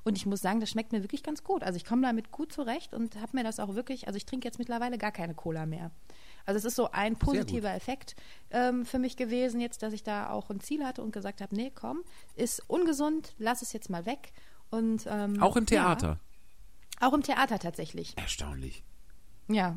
Und 0.04 0.16
ich 0.16 0.26
muss 0.26 0.40
sagen, 0.40 0.60
das 0.60 0.70
schmeckt 0.70 0.92
mir 0.92 1.02
wirklich 1.02 1.22
ganz 1.22 1.44
gut. 1.44 1.62
Also 1.62 1.76
ich 1.76 1.84
komme 1.84 2.02
damit 2.02 2.30
gut 2.30 2.52
zurecht 2.52 2.94
und 2.94 3.16
habe 3.16 3.36
mir 3.36 3.44
das 3.44 3.60
auch 3.60 3.74
wirklich, 3.74 4.06
also 4.06 4.16
ich 4.16 4.26
trinke 4.26 4.46
jetzt 4.46 4.58
mittlerweile 4.58 4.98
gar 4.98 5.12
keine 5.12 5.34
Cola 5.34 5.66
mehr. 5.66 5.90
Also 6.46 6.58
es 6.58 6.64
ist 6.64 6.76
so 6.76 6.90
ein 6.92 7.16
positiver 7.16 7.74
Effekt 7.74 8.14
ähm, 8.50 8.86
für 8.86 8.98
mich 8.98 9.16
gewesen, 9.16 9.60
jetzt, 9.60 9.82
dass 9.82 9.92
ich 9.92 10.04
da 10.04 10.30
auch 10.30 10.48
ein 10.48 10.60
Ziel 10.60 10.84
hatte 10.84 11.02
und 11.02 11.12
gesagt 11.12 11.40
habe, 11.40 11.54
nee, 11.54 11.72
komm, 11.74 12.02
ist 12.36 12.62
ungesund, 12.68 13.34
lass 13.38 13.62
es 13.62 13.72
jetzt 13.72 13.90
mal 13.90 14.06
weg. 14.06 14.32
Und, 14.70 15.06
ähm, 15.08 15.42
Auch 15.42 15.56
im 15.56 15.66
Theater. 15.66 16.06
Ja, 16.06 16.18
auch 17.00 17.12
im 17.12 17.22
Theater 17.22 17.58
tatsächlich. 17.58 18.16
Erstaunlich. 18.16 18.82
Ja. 19.48 19.76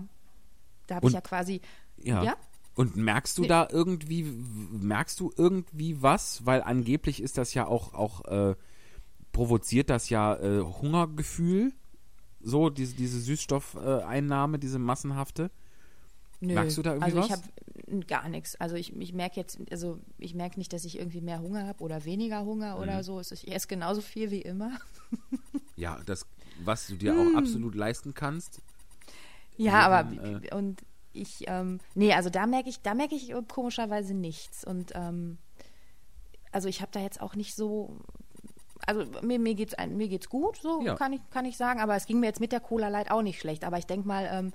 Da 0.87 0.95
habe 0.95 1.07
ich 1.07 1.13
ja 1.13 1.21
quasi, 1.21 1.61
Ja. 1.97 2.23
Ja? 2.23 2.35
Und 2.75 2.95
merkst 2.95 3.37
du 3.37 3.41
Nee. 3.41 3.47
da 3.49 3.67
irgendwie, 3.69 4.23
merkst 4.23 5.19
du 5.19 5.31
irgendwie 5.35 6.01
was? 6.01 6.45
Weil 6.45 6.61
angeblich 6.63 7.21
ist 7.21 7.37
das 7.37 7.53
ja 7.53 7.67
auch, 7.67 7.93
auch 7.93 8.23
äh, 8.25 8.55
provoziert 9.33 9.89
das 9.89 10.09
ja 10.09 10.35
äh, 10.37 10.61
Hungergefühl. 10.61 11.73
So, 12.41 12.69
diese, 12.69 12.95
diese 12.95 13.19
Süßstoffeinnahme, 13.19 14.59
diese 14.59 14.79
massenhafte. 14.79 15.51
Nö. 16.39 16.53
Merkst 16.53 16.77
du 16.77 16.81
da 16.83 16.93
irgendwie 16.93 17.17
also 17.17 17.19
ich 17.25 17.31
habe 17.33 18.05
gar 18.07 18.29
nichts. 18.29 18.55
Also 18.55 18.75
ich, 18.75 18.95
ich 18.95 19.11
merke 19.13 19.35
jetzt, 19.35 19.59
also 19.71 19.99
ich 20.17 20.33
merke 20.35 20.57
nicht, 20.57 20.71
dass 20.71 20.85
ich 20.85 20.97
irgendwie 20.97 21.19
mehr 21.19 21.41
Hunger 21.41 21.67
habe 21.67 21.83
oder 21.83 22.05
weniger 22.05 22.45
Hunger 22.45 22.75
Mhm. 22.75 22.81
oder 22.81 23.03
so. 23.03 23.19
Es 23.19 23.33
ist- 23.33 23.43
Ich 23.43 23.53
esse 23.53 23.67
genauso 23.67 23.99
viel 23.99 24.31
wie 24.31 24.41
immer. 24.41 24.71
Ja, 25.75 25.99
das, 26.05 26.25
was 26.63 26.87
du 26.87 26.95
dir 26.95 27.13
Hm. 27.13 27.19
auch 27.35 27.37
absolut 27.37 27.75
leisten 27.75 28.13
kannst. 28.13 28.61
Ja, 29.57 29.81
aber 29.81 30.09
Jeden, 30.11 30.47
und 30.53 30.81
ich, 31.13 31.43
ähm, 31.47 31.79
nee, 31.95 32.13
also 32.13 32.29
da 32.29 32.45
merke 32.47 32.69
ich, 32.69 32.81
da 32.81 32.93
merke 32.93 33.15
ich 33.15 33.31
äh, 33.31 33.41
komischerweise 33.47 34.13
nichts. 34.13 34.63
Und 34.63 34.91
ähm, 34.95 35.37
also 36.51 36.67
ich 36.69 36.81
habe 36.81 36.91
da 36.93 36.99
jetzt 37.01 37.21
auch 37.21 37.35
nicht 37.35 37.55
so. 37.55 37.97
Also 38.85 39.05
mir, 39.21 39.39
mir 39.39 39.55
geht's 39.55 39.75
mir 39.89 40.07
geht's 40.07 40.29
gut, 40.29 40.57
so 40.57 40.81
Ja. 40.81 40.95
kann 40.95 41.11
ich 41.13 41.21
kann 41.31 41.45
ich 41.45 41.57
sagen. 41.57 41.79
Aber 41.81 41.95
es 41.95 42.05
ging 42.05 42.19
mir 42.19 42.27
jetzt 42.27 42.39
mit 42.39 42.51
der 42.51 42.61
Cola 42.61 42.87
Light 42.87 43.11
auch 43.11 43.21
nicht 43.21 43.39
schlecht. 43.39 43.63
Aber 43.65 43.77
ich 43.77 43.85
denke 43.85 44.07
mal, 44.07 44.29
ähm, 44.31 44.53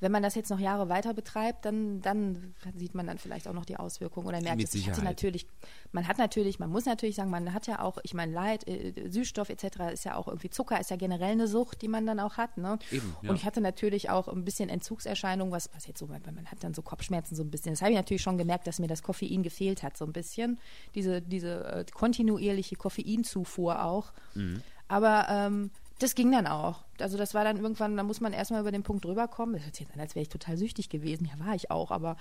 wenn 0.00 0.12
man 0.12 0.22
das 0.22 0.34
jetzt 0.34 0.50
noch 0.50 0.60
Jahre 0.60 0.88
weiter 0.88 1.12
betreibt, 1.14 1.64
dann, 1.64 2.00
dann 2.00 2.54
sieht 2.76 2.94
man 2.94 3.06
dann 3.06 3.18
vielleicht 3.18 3.48
auch 3.48 3.52
noch 3.52 3.64
die 3.64 3.76
Auswirkungen 3.76 4.26
oder 4.28 4.40
merkt 4.40 4.58
Mit 4.58 4.72
es. 4.72 4.86
Hatte 4.86 5.02
natürlich, 5.02 5.46
man 5.92 6.06
hat 6.06 6.18
natürlich, 6.18 6.58
man 6.58 6.70
muss 6.70 6.86
natürlich 6.86 7.16
sagen, 7.16 7.30
man 7.30 7.52
hat 7.52 7.66
ja 7.66 7.82
auch, 7.82 7.98
ich 8.02 8.14
meine, 8.14 8.32
Light, 8.32 8.66
äh, 8.68 8.92
Süßstoff 9.08 9.48
etc. 9.48 9.92
ist 9.92 10.04
ja 10.04 10.14
auch 10.14 10.28
irgendwie 10.28 10.50
Zucker, 10.50 10.80
ist 10.80 10.90
ja 10.90 10.96
generell 10.96 11.32
eine 11.32 11.48
Sucht, 11.48 11.82
die 11.82 11.88
man 11.88 12.06
dann 12.06 12.20
auch 12.20 12.36
hat. 12.36 12.56
Ne? 12.58 12.78
Eben, 12.92 13.16
ja. 13.22 13.30
Und 13.30 13.36
ich 13.36 13.44
hatte 13.44 13.60
natürlich 13.60 14.10
auch 14.10 14.28
ein 14.28 14.44
bisschen 14.44 14.68
Entzugserscheinungen, 14.68 15.52
was, 15.52 15.68
jetzt 15.86 15.98
so, 15.98 16.08
weil 16.08 16.20
man 16.20 16.46
hat 16.46 16.62
dann 16.62 16.74
so 16.74 16.82
Kopfschmerzen 16.82 17.34
so 17.34 17.42
ein 17.42 17.50
bisschen. 17.50 17.72
Das 17.72 17.82
habe 17.82 17.90
ich 17.90 17.96
natürlich 17.96 18.22
schon 18.22 18.38
gemerkt, 18.38 18.66
dass 18.66 18.78
mir 18.78 18.88
das 18.88 19.02
Koffein 19.02 19.42
gefehlt 19.42 19.82
hat, 19.82 19.96
so 19.96 20.04
ein 20.04 20.12
bisschen. 20.12 20.58
Diese, 20.94 21.20
diese 21.20 21.64
äh, 21.64 21.84
kontinuierliche 21.92 22.76
Koffeinzufuhr 22.76 23.84
auch. 23.84 24.12
Mhm. 24.34 24.62
Aber 24.86 25.26
ähm, 25.28 25.70
das 25.98 26.14
ging 26.14 26.30
dann 26.32 26.46
auch. 26.46 26.84
Also 27.00 27.16
das 27.18 27.34
war 27.34 27.44
dann 27.44 27.56
irgendwann, 27.58 27.96
da 27.96 28.02
muss 28.02 28.20
man 28.20 28.32
erstmal 28.32 28.60
über 28.60 28.72
den 28.72 28.82
Punkt 28.82 29.04
rüberkommen. 29.06 29.54
Das 29.54 29.64
hört 29.64 29.74
sich 29.76 29.86
jetzt 29.86 29.94
an, 29.94 30.00
als 30.00 30.14
wäre 30.14 30.22
ich 30.22 30.28
total 30.28 30.56
süchtig 30.56 30.88
gewesen. 30.88 31.26
Ja, 31.32 31.44
war 31.44 31.54
ich 31.54 31.70
auch, 31.70 31.90
aber 31.90 32.16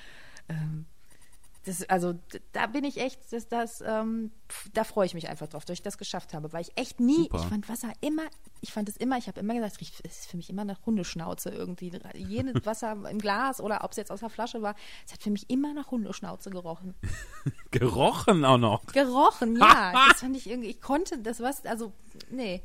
ähm, 0.49 0.85
das, 1.65 1.83
also 1.89 2.13
da 2.53 2.67
bin 2.67 2.85
ich 2.85 2.97
echt, 3.01 3.19
das, 3.33 3.49
das, 3.49 3.81
ähm, 3.85 4.31
pf, 4.49 4.69
da 4.73 4.85
freue 4.85 5.05
ich 5.05 5.13
mich 5.13 5.27
einfach 5.27 5.47
drauf, 5.47 5.65
dass 5.65 5.73
ich 5.73 5.81
das 5.81 5.97
geschafft 5.97 6.33
habe, 6.33 6.53
weil 6.53 6.61
ich 6.61 6.71
echt 6.77 7.01
nie, 7.01 7.23
Super. 7.23 7.39
ich 7.39 7.45
fand 7.45 7.67
Wasser 7.67 7.91
immer, 7.99 8.21
ich 8.61 8.71
fand 8.71 8.87
es 8.87 8.95
immer, 8.95 9.17
ich 9.17 9.27
habe 9.27 9.41
immer 9.41 9.53
gesagt, 9.53 9.73
es 9.73 9.79
riecht- 9.81 10.01
es 10.05 10.19
ist 10.19 10.27
für 10.31 10.37
mich 10.37 10.49
immer 10.49 10.63
nach 10.63 10.85
Hundeschnauze 10.85 11.49
irgendwie. 11.49 11.91
Jenes 12.15 12.55
Wasser 12.65 12.93
im 13.09 13.19
Glas 13.19 13.59
oder 13.59 13.83
ob 13.83 13.91
es 13.91 13.97
jetzt 13.97 14.11
aus 14.11 14.21
der 14.21 14.29
Flasche 14.29 14.61
war, 14.61 14.75
es 15.05 15.11
hat 15.11 15.21
für 15.21 15.29
mich 15.29 15.49
immer 15.49 15.73
nach 15.73 15.91
Hundeschnauze 15.91 16.49
gerochen. 16.51 16.95
Gerochen 17.71 18.45
auch 18.45 18.57
noch. 18.57 18.85
Gerochen, 18.87 19.57
ja. 19.57 19.91
das 20.09 20.21
fand 20.21 20.37
ich 20.37 20.49
irgendwie, 20.49 20.69
ich 20.69 20.81
konnte 20.81 21.19
das 21.19 21.41
was, 21.41 21.65
also, 21.65 21.91
nee. 22.31 22.61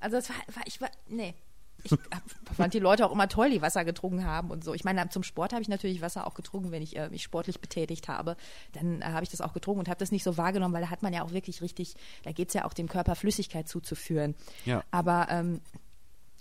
Also 0.00 0.16
das 0.16 0.28
war, 0.28 0.36
war 0.54 0.62
ich 0.66 0.80
war, 0.80 0.90
nee. 1.08 1.34
Ich 1.82 1.92
hab, 1.92 2.00
fand 2.54 2.74
die 2.74 2.78
Leute 2.78 3.06
auch 3.06 3.12
immer 3.12 3.28
toll, 3.28 3.50
die 3.50 3.62
Wasser 3.62 3.84
getrunken 3.84 4.24
haben 4.24 4.50
und 4.50 4.64
so. 4.64 4.74
Ich 4.74 4.84
meine, 4.84 5.08
zum 5.08 5.22
Sport 5.22 5.52
habe 5.52 5.62
ich 5.62 5.68
natürlich 5.68 6.02
Wasser 6.02 6.26
auch 6.26 6.34
getrunken, 6.34 6.72
wenn 6.72 6.82
ich 6.82 6.96
äh, 6.96 7.08
mich 7.08 7.22
sportlich 7.22 7.60
betätigt 7.60 8.08
habe. 8.08 8.36
Dann 8.72 9.02
äh, 9.02 9.06
habe 9.06 9.22
ich 9.22 9.30
das 9.30 9.40
auch 9.40 9.52
getrunken 9.52 9.80
und 9.80 9.88
habe 9.88 9.98
das 9.98 10.12
nicht 10.12 10.24
so 10.24 10.36
wahrgenommen, 10.36 10.74
weil 10.74 10.82
da 10.82 10.90
hat 10.90 11.02
man 11.02 11.12
ja 11.12 11.22
auch 11.22 11.32
wirklich 11.32 11.62
richtig, 11.62 11.94
da 12.22 12.32
geht 12.32 12.48
es 12.48 12.54
ja 12.54 12.64
auch 12.64 12.72
dem 12.72 12.88
Körper 12.88 13.14
Flüssigkeit 13.14 13.68
zuzuführen. 13.68 14.34
Ja. 14.64 14.84
Aber 14.90 15.28
ähm, 15.30 15.60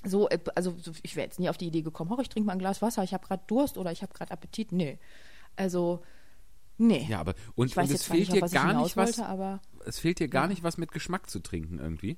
so, 0.03 0.29
äh, 0.29 0.39
also 0.55 0.75
so, 0.77 0.91
ich 1.03 1.15
wäre 1.15 1.25
jetzt 1.25 1.39
nie 1.39 1.49
auf 1.49 1.57
die 1.57 1.67
Idee 1.67 1.81
gekommen, 1.81 2.11
oh, 2.15 2.21
ich 2.21 2.29
trinke 2.29 2.47
mal 2.47 2.53
ein 2.53 2.59
Glas 2.59 2.81
Wasser, 2.81 3.03
ich 3.03 3.13
habe 3.13 3.25
gerade 3.25 3.43
Durst 3.47 3.77
oder 3.77 3.91
ich 3.91 4.01
habe 4.01 4.13
gerade 4.13 4.31
Appetit. 4.31 4.71
Nee. 4.71 4.99
Also, 5.55 6.03
nee. 6.77 7.05
Ja, 7.09 7.19
aber 7.19 7.35
und, 7.55 7.67
ich 7.67 7.77
weiß 7.77 7.89
und 7.89 7.95
es 7.95 8.05
fehlt 8.05 8.31
dir 8.31 8.41
gar 8.41 8.81
nicht 8.81 8.95
was. 8.95 9.17
wollte, 9.17 9.25
aber 9.25 9.61
Es 9.85 9.99
fehlt 9.99 10.19
dir 10.19 10.29
gar 10.29 10.47
nicht 10.47 10.63
was 10.63 10.77
mit 10.77 10.91
Geschmack 10.91 11.29
zu 11.29 11.39
trinken 11.39 11.79
irgendwie. 11.79 12.17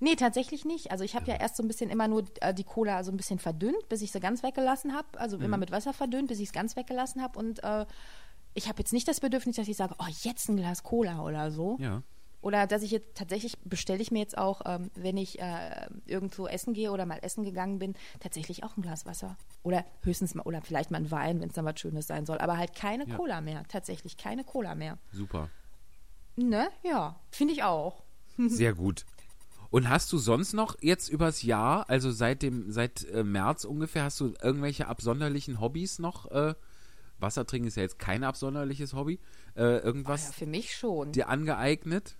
Nee, 0.00 0.16
tatsächlich 0.16 0.64
nicht. 0.64 0.90
Also 0.90 1.04
ich 1.04 1.14
habe 1.14 1.26
ja 1.26 1.34
erst 1.36 1.56
so 1.56 1.62
ein 1.62 1.68
bisschen 1.68 1.90
immer 1.90 2.08
nur 2.08 2.24
äh, 2.40 2.54
die 2.54 2.64
Cola 2.64 3.04
so 3.04 3.10
ein 3.12 3.16
bisschen 3.16 3.38
verdünnt, 3.38 3.88
bis 3.88 4.02
ich 4.02 4.12
sie 4.12 4.20
ganz 4.20 4.42
weggelassen 4.42 4.94
habe. 4.94 5.18
Also 5.18 5.36
immer 5.36 5.56
Mhm. 5.56 5.60
mit 5.60 5.70
Wasser 5.72 5.92
verdünnt, 5.92 6.28
bis 6.28 6.38
ich 6.40 6.46
es 6.48 6.52
ganz 6.52 6.76
weggelassen 6.76 7.22
habe. 7.22 7.38
Und 7.38 7.62
äh, 7.64 7.86
ich 8.54 8.68
habe 8.68 8.78
jetzt 8.78 8.92
nicht 8.92 9.06
das 9.08 9.20
Bedürfnis, 9.20 9.56
dass 9.56 9.68
ich 9.68 9.76
sage, 9.76 9.94
oh, 9.98 10.06
jetzt 10.22 10.48
ein 10.48 10.56
Glas 10.56 10.82
Cola 10.82 11.22
oder 11.22 11.50
so. 11.50 11.76
Ja. 11.80 12.02
Oder 12.42 12.66
dass 12.66 12.82
ich 12.82 12.90
jetzt 12.90 13.16
tatsächlich 13.18 13.58
bestelle 13.64 14.00
ich 14.00 14.10
mir 14.10 14.20
jetzt 14.20 14.38
auch, 14.38 14.62
ähm, 14.64 14.90
wenn 14.94 15.18
ich 15.18 15.38
äh, 15.40 15.86
irgendwo 16.06 16.46
essen 16.46 16.72
gehe 16.72 16.90
oder 16.90 17.04
mal 17.04 17.18
essen 17.20 17.44
gegangen 17.44 17.78
bin, 17.78 17.94
tatsächlich 18.18 18.64
auch 18.64 18.78
ein 18.78 18.82
Glas 18.82 19.04
Wasser. 19.04 19.36
Oder 19.62 19.84
höchstens 20.02 20.34
mal, 20.34 20.44
oder 20.44 20.62
vielleicht 20.62 20.90
mal 20.90 20.96
ein 20.96 21.10
Wein, 21.10 21.40
wenn 21.42 21.50
es 21.50 21.54
dann 21.54 21.66
was 21.66 21.78
Schönes 21.78 22.06
sein 22.06 22.24
soll. 22.24 22.38
Aber 22.38 22.56
halt 22.56 22.74
keine 22.74 23.06
Ja. 23.06 23.16
Cola 23.16 23.42
mehr. 23.42 23.64
Tatsächlich 23.68 24.16
keine 24.16 24.42
Cola 24.44 24.74
mehr. 24.74 24.96
Super. 25.12 25.50
Ne? 26.36 26.70
Ja, 26.82 27.20
finde 27.30 27.52
ich 27.52 27.62
auch. 27.62 28.02
Sehr 28.38 28.72
gut. 28.72 29.04
Und 29.70 29.88
hast 29.88 30.12
du 30.12 30.18
sonst 30.18 30.52
noch 30.52 30.76
jetzt 30.80 31.08
übers 31.08 31.42
Jahr, 31.42 31.88
also 31.88 32.10
seit 32.10 32.42
dem 32.42 32.72
seit 32.72 33.04
äh, 33.04 33.22
März 33.22 33.64
ungefähr, 33.64 34.02
hast 34.04 34.18
du 34.20 34.34
irgendwelche 34.42 34.88
absonderlichen 34.88 35.60
Hobbys 35.60 35.98
noch? 36.00 36.30
Äh, 36.30 36.54
Wasser 37.18 37.46
trinken 37.46 37.68
ist 37.68 37.76
ja 37.76 37.82
jetzt 37.82 37.98
kein 37.98 38.24
absonderliches 38.24 38.94
Hobby. 38.94 39.20
Äh, 39.54 39.62
Ja, 39.62 39.80
irgendwas 39.82 40.34
für 40.34 40.46
mich 40.46 40.74
schon. 40.74 41.12
dir 41.12 41.28
angeeignet? 41.28 42.16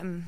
Ähm, 0.00 0.26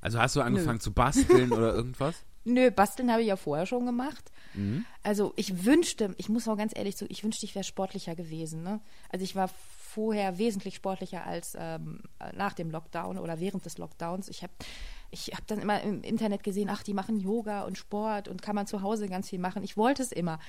Also 0.00 0.18
hast 0.18 0.36
du 0.36 0.40
angefangen 0.42 0.80
zu 0.80 0.92
basteln 0.92 1.52
oder 1.52 1.74
irgendwas? 1.74 2.14
Nö, 2.44 2.70
basteln 2.70 3.10
habe 3.10 3.22
ich 3.22 3.28
ja 3.28 3.36
vorher 3.36 3.64
schon 3.66 3.86
gemacht. 3.86 4.30
Mhm. 4.54 4.84
Also 5.02 5.32
ich 5.36 5.64
wünschte, 5.64 6.14
ich 6.18 6.28
muss 6.28 6.46
auch 6.46 6.56
ganz 6.58 6.72
ehrlich 6.76 6.96
sagen, 6.96 7.10
ich 7.10 7.24
wünschte, 7.24 7.46
ich 7.46 7.54
wäre 7.54 7.64
sportlicher 7.64 8.14
gewesen. 8.14 8.62
Ne? 8.62 8.80
Also 9.10 9.24
ich 9.24 9.34
war 9.34 9.48
vorher 9.94 10.38
wesentlich 10.38 10.74
sportlicher 10.74 11.24
als 11.24 11.56
ähm, 11.58 12.00
nach 12.34 12.52
dem 12.52 12.70
Lockdown 12.70 13.18
oder 13.18 13.38
während 13.40 13.64
des 13.64 13.78
Lockdowns. 13.78 14.28
Ich 14.28 14.42
habe 14.42 14.52
ich 15.10 15.28
hab 15.28 15.46
dann 15.46 15.60
immer 15.60 15.80
im 15.82 16.02
Internet 16.02 16.42
gesehen, 16.42 16.68
ach, 16.68 16.82
die 16.82 16.94
machen 16.94 17.20
Yoga 17.20 17.62
und 17.62 17.78
Sport 17.78 18.28
und 18.28 18.42
kann 18.42 18.56
man 18.56 18.66
zu 18.66 18.82
Hause 18.82 19.08
ganz 19.08 19.30
viel 19.30 19.38
machen. 19.38 19.62
Ich 19.62 19.76
wollte 19.76 20.02
es 20.02 20.10
immer. 20.10 20.40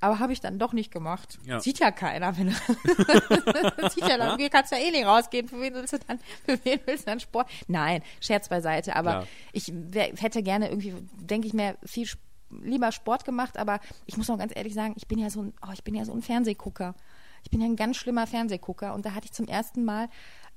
Aber 0.00 0.18
habe 0.18 0.34
ich 0.34 0.40
dann 0.40 0.58
doch 0.58 0.74
nicht 0.74 0.90
gemacht. 0.90 1.38
Ja. 1.46 1.60
Sieht 1.60 1.78
ja 1.78 1.90
keiner, 1.90 2.36
wenn 2.36 2.50
Sieht 3.90 4.06
ja 4.06 4.18
dann, 4.18 4.38
du 4.38 4.50
kannst 4.50 4.70
ja 4.72 4.78
eh 4.78 4.90
nicht 4.90 5.06
rausgehen. 5.06 5.48
Für 5.48 5.58
wen 5.60 5.72
willst 5.72 5.94
du 5.94 5.98
dann, 6.06 6.18
für 6.44 6.62
wen 6.64 6.80
willst 6.84 7.06
du 7.06 7.10
dann 7.10 7.20
Sport? 7.20 7.48
Nein, 7.68 8.02
Scherz 8.20 8.50
beiseite. 8.50 8.96
Aber 8.96 9.10
Klar. 9.10 9.26
ich 9.52 9.72
wär, 9.72 10.12
hätte 10.18 10.42
gerne 10.42 10.68
irgendwie, 10.68 10.94
denke 11.16 11.46
ich 11.46 11.54
mir, 11.54 11.78
viel 11.86 12.06
lieber 12.50 12.92
Sport 12.92 13.24
gemacht. 13.24 13.56
Aber 13.56 13.80
ich 14.04 14.18
muss 14.18 14.28
auch 14.28 14.36
ganz 14.36 14.52
ehrlich 14.54 14.74
sagen, 14.74 14.92
ich 14.96 15.08
bin 15.08 15.18
ja 15.18 15.30
so 15.30 15.40
ein, 15.40 15.54
oh, 15.66 15.72
ich 15.72 15.84
bin 15.84 15.94
ja 15.94 16.04
so 16.04 16.12
ein 16.12 16.20
Fernsehgucker. 16.20 16.94
Ich 17.44 17.50
bin 17.50 17.60
ja 17.60 17.66
ein 17.66 17.76
ganz 17.76 17.96
schlimmer 17.96 18.26
Fernsehgucker. 18.26 18.94
Und 18.94 19.06
da 19.06 19.14
hatte 19.14 19.26
ich 19.26 19.32
zum 19.32 19.46
ersten 19.46 19.84
Mal 19.84 20.08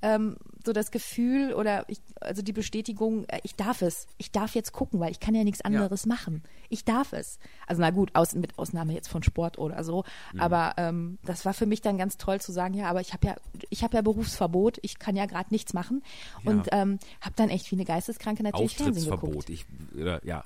ähm, 0.02 0.38
so 0.64 0.74
das 0.74 0.92
Gefühl 0.92 1.54
oder 1.54 1.86
ich, 1.88 2.00
also 2.22 2.42
die 2.42 2.54
Bestätigung, 2.54 3.26
äh, 3.26 3.40
ich 3.44 3.56
darf 3.56 3.82
es. 3.82 4.08
Ich 4.18 4.32
darf 4.32 4.54
jetzt 4.54 4.72
gucken, 4.72 5.00
weil 5.00 5.12
ich 5.12 5.20
kann 5.20 5.34
ja 5.34 5.44
nichts 5.44 5.62
anderes 5.62 6.06
machen. 6.06 6.44
Ich 6.70 6.86
darf 6.86 7.14
es. 7.14 7.40
Also 7.66 7.82
na 7.82 7.90
gut, 7.90 8.12
aus, 8.14 8.36
mit 8.36 8.58
Ausnahme 8.60 8.94
jetzt 8.94 9.08
von 9.08 9.24
Sport 9.24 9.58
oder 9.58 9.84
so. 9.84 10.04
Mhm. 10.34 10.40
Aber 10.40 10.74
ähm, 10.78 11.18
das 11.24 11.46
war 11.46 11.54
für 11.54 11.66
mich 11.66 11.82
dann 11.82 11.98
ganz 11.98 12.18
toll 12.18 12.40
zu 12.40 12.52
sagen, 12.52 12.74
ja, 12.76 12.90
aber 12.90 13.02
ich 13.02 13.14
habe 13.14 13.28
ja, 13.28 13.36
ich 13.70 13.84
habe 13.84 13.96
ja 13.96 14.02
Berufsverbot, 14.02 14.78
ich 14.82 15.00
kann 15.00 15.16
ja 15.16 15.26
gerade 15.26 15.48
nichts 15.52 15.74
machen. 15.74 16.04
Und 16.46 16.68
ähm, 16.72 17.00
habe 17.22 17.36
dann 17.36 17.50
echt 17.50 17.72
wie 17.72 17.76
eine 17.76 17.86
Geisteskranke 17.86 18.44
natürlich 18.44 18.78
Fernsehen 18.78 19.10
geguckt. 19.10 19.50
Ich, 19.50 19.66
oder, 20.00 20.24
ja. 20.26 20.44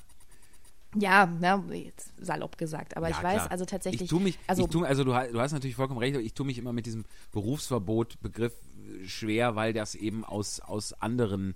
Ja, 0.95 1.25
na, 1.39 1.63
jetzt 1.73 2.11
salopp 2.19 2.57
gesagt, 2.57 2.97
aber 2.97 3.09
ja, 3.09 3.17
ich 3.17 3.23
weiß 3.23 3.33
klar. 3.35 3.51
also 3.51 3.65
tatsächlich. 3.65 4.01
Ich 4.03 4.09
tue 4.09 4.19
mich, 4.19 4.37
also, 4.47 4.63
ich 4.65 4.69
tu, 4.69 4.83
also 4.83 5.03
du, 5.05 5.11
du 5.11 5.39
hast 5.39 5.53
natürlich 5.53 5.75
vollkommen 5.75 5.99
recht, 5.99 6.15
aber 6.15 6.23
ich 6.23 6.33
tue 6.33 6.45
mich 6.45 6.57
immer 6.57 6.73
mit 6.73 6.85
diesem 6.85 7.05
Berufsverbot-Begriff 7.31 8.53
äh, 8.53 9.07
schwer, 9.07 9.55
weil 9.55 9.71
das 9.73 9.95
eben 9.95 10.25
aus, 10.25 10.59
aus 10.59 10.91
anderen, 10.93 11.55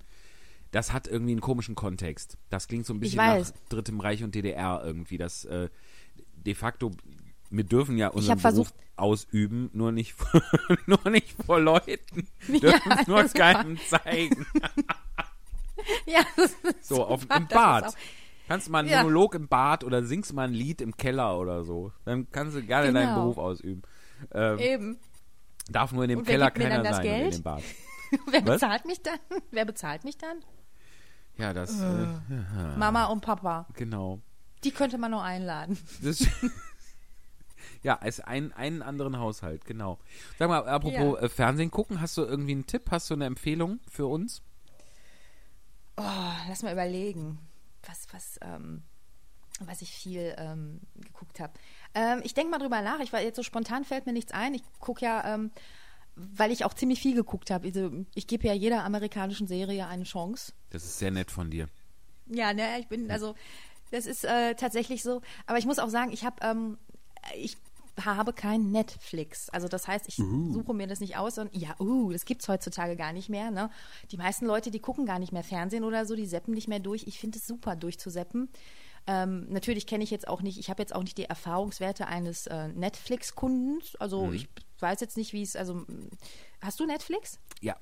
das 0.72 0.94
hat 0.94 1.08
irgendwie 1.08 1.34
einen 1.34 1.42
komischen 1.42 1.76
Kontext. 1.76 2.38
Das 2.50 2.68
klingt 2.70 2.86
so 2.86 2.94
ein 2.94 3.00
bisschen 3.02 3.18
nach. 3.18 3.52
Drittem 3.70 4.00
Reich 4.00 4.24
und 4.24 4.36
DDR 4.36 4.82
irgendwie. 4.86 5.18
Das 5.18 5.44
äh, 5.46 5.68
de 6.46 6.54
facto, 6.56 6.92
wir 7.50 7.64
dürfen 7.66 7.98
ja 7.98 8.08
unseren 8.10 8.40
versucht- 8.40 8.74
Beruf 8.74 8.86
ausüben, 8.98 9.70
nur 9.74 9.92
nicht, 9.92 10.14
vor- 10.14 10.42
nur 10.86 11.10
nicht 11.10 11.36
vor 11.46 11.60
Leuten. 11.60 12.26
Dürfen 12.48 12.92
es 12.94 13.08
nur 13.08 13.24
keinem 13.26 13.78
zeigen. 13.90 14.46
ja, 16.06 16.22
das 16.38 16.52
ist 16.64 16.88
So, 16.88 17.04
auf, 17.06 17.22
super, 17.22 17.36
im 17.38 17.48
Bad. 17.48 17.94
Kannst 18.48 18.68
du 18.68 18.72
mal 18.72 18.80
einen 18.80 18.90
Ja. 18.90 19.02
Monolog 19.04 19.34
im 19.36 19.48
Bad 19.48 19.84
oder 19.84 20.04
singst 20.04 20.34
mal 20.34 20.44
ein 20.48 20.54
Lied 20.54 20.82
im 20.82 20.96
Keller 20.98 21.40
oder 21.40 21.64
so. 21.64 21.92
Dann 22.06 22.30
kannst 22.32 22.56
du 22.56 22.62
gerne 22.64 22.94
deinen 22.94 23.08
Genau. 23.10 23.22
Beruf 23.22 23.38
ausüben. 23.38 23.82
Ähm, 24.34 24.60
Eben. 24.60 25.00
darf 25.70 25.92
nur 25.92 26.04
in 26.04 26.10
dem 26.10 26.24
Keller 26.24 26.52
keiner 26.52 26.84
sein 26.84 27.06
in 27.06 27.12
Geld? 27.12 27.34
dem 27.36 27.44
Bad. 27.44 27.64
Wer 28.32 28.46
Was? 28.46 28.62
bezahlt 28.62 28.86
mich 28.86 29.02
dann? 29.02 29.20
Wer 29.52 29.66
bezahlt 29.66 30.04
mich 30.04 30.18
dann? 30.18 30.44
Ja, 31.38 31.54
das, 31.54 31.82
Ah. 31.82 32.22
äh, 32.30 32.78
Mama 32.78 33.06
und 33.06 33.22
Papa. 33.22 33.68
genau. 33.74 34.22
Die 34.64 34.72
könnte 34.72 34.98
man 34.98 35.12
nur 35.12 35.22
einladen. 35.24 35.78
Das, 36.02 36.20
ja, 37.84 37.98
als 37.98 38.20
ein, 38.22 38.54
einen 38.54 38.82
anderen 38.82 39.18
Haushalt, 39.20 39.66
genau. 39.66 40.00
Sag 40.40 40.50
mal, 40.50 40.66
apropos 40.68 40.94
Ja. 41.20 41.26
äh, 41.26 41.30
Fernsehen 41.30 41.72
gucken, 41.72 42.00
hast 42.00 42.16
du 42.18 42.22
irgendwie 42.24 42.54
einen 42.54 42.66
Tipp? 42.68 42.84
Hast 42.92 43.10
du 43.10 43.16
eine 43.16 43.26
Empfehlung 43.26 43.80
für 43.90 44.06
uns? 44.08 44.44
Oh, 45.98 46.04
lass 46.48 46.64
mal 46.64 46.74
überlegen, 46.74 47.40
was, 48.16 48.40
ähm, 48.42 48.84
was 49.60 49.82
ich 49.82 49.92
viel 49.92 50.34
ähm, 50.38 50.80
geguckt 50.96 51.40
habe. 51.40 51.54
Ähm, 51.94 52.22
ich 52.24 52.34
denke 52.34 52.52
mal 52.52 52.60
drüber 52.60 52.82
nach. 52.82 53.00
Ich 53.00 53.14
war 53.14 53.22
jetzt 53.22 53.36
so 53.36 53.44
spontan 53.44 53.84
fällt 53.84 54.06
mir 54.06 54.14
nichts 54.14 54.32
ein. 54.32 54.54
Ich 54.54 54.64
gucke 54.80 55.06
ja, 55.06 55.34
ähm, 55.34 55.52
weil 56.16 56.52
ich 56.52 56.66
auch 56.66 56.74
ziemlich 56.74 57.00
viel 57.02 57.16
geguckt 57.16 57.52
habe. 57.52 57.68
Also, 57.68 57.92
ich 58.16 58.28
gebe 58.28 58.48
ja 58.48 58.54
jeder 58.54 58.84
amerikanischen 58.84 59.48
Serie 59.48 59.88
eine 59.88 60.04
Chance. 60.04 60.54
Das 60.70 60.84
ist 60.84 60.98
sehr 61.00 61.12
nett 61.12 61.32
von 61.32 61.52
dir. 61.52 61.68
Ja, 62.28 62.54
ne, 62.54 62.80
ich 62.80 62.88
bin, 62.88 63.12
also, 63.12 63.36
das 63.92 64.06
ist 64.06 64.26
äh, 64.26 64.56
tatsächlich 64.56 65.04
so. 65.04 65.22
Aber 65.46 65.58
ich 65.58 65.66
muss 65.66 65.80
auch 65.80 65.90
sagen, 65.90 66.12
ich 66.12 66.26
habe, 66.26 66.38
ähm, 66.42 66.78
ich 67.36 67.58
habe 68.04 68.34
kein 68.34 68.72
Netflix. 68.72 69.50
Also 69.50 69.68
das 69.68 69.88
heißt, 69.88 70.08
ich 70.08 70.16
suche 70.18 70.74
mir 70.74 70.88
das 70.88 71.00
nicht 71.00 71.18
aus 71.18 71.38
und 71.38 71.56
ja, 71.56 71.76
uh, 71.80 72.12
das 72.12 72.26
gibt's 72.26 72.48
heutzutage 72.50 72.96
gar 72.96 73.14
nicht 73.14 73.30
mehr. 73.30 73.52
Ne? 73.52 73.70
Die 74.12 74.18
meisten 74.18 74.46
Leute, 74.46 74.72
die 74.72 74.80
gucken 74.80 75.06
gar 75.06 75.20
nicht 75.20 75.32
mehr 75.32 75.44
Fernsehen 75.44 75.84
oder 75.84 76.06
so, 76.06 76.16
die 76.16 76.26
seppen 76.26 76.54
nicht 76.54 76.68
mehr 76.68 76.80
durch. 76.80 77.04
Ich 77.08 77.20
finde 77.20 77.38
es 77.38 77.48
super, 77.48 77.76
durchzuseppen. 77.76 78.50
Ähm, 79.08 79.48
natürlich 79.50 79.86
kenne 79.88 80.04
ich 80.04 80.12
jetzt 80.12 80.28
auch 80.28 80.42
nicht, 80.42 80.58
ich 80.58 80.70
habe 80.70 80.82
jetzt 80.82 80.94
auch 80.96 81.04
nicht 81.04 81.18
die 81.18 81.26
Erfahrungswerte 81.26 82.08
eines 82.08 82.48
äh, 82.48 82.70
Netflix-Kundens. 82.70 83.96
Also 83.98 84.32
ich 84.34 84.50
weiß 84.80 85.00
jetzt 85.00 85.16
nicht, 85.16 85.32
wie 85.32 85.44
es, 85.44 85.56
also 85.56 85.86
hast 86.62 86.80
du 86.80 86.86
Netflix? 86.86 87.40
Ja, 87.62 87.78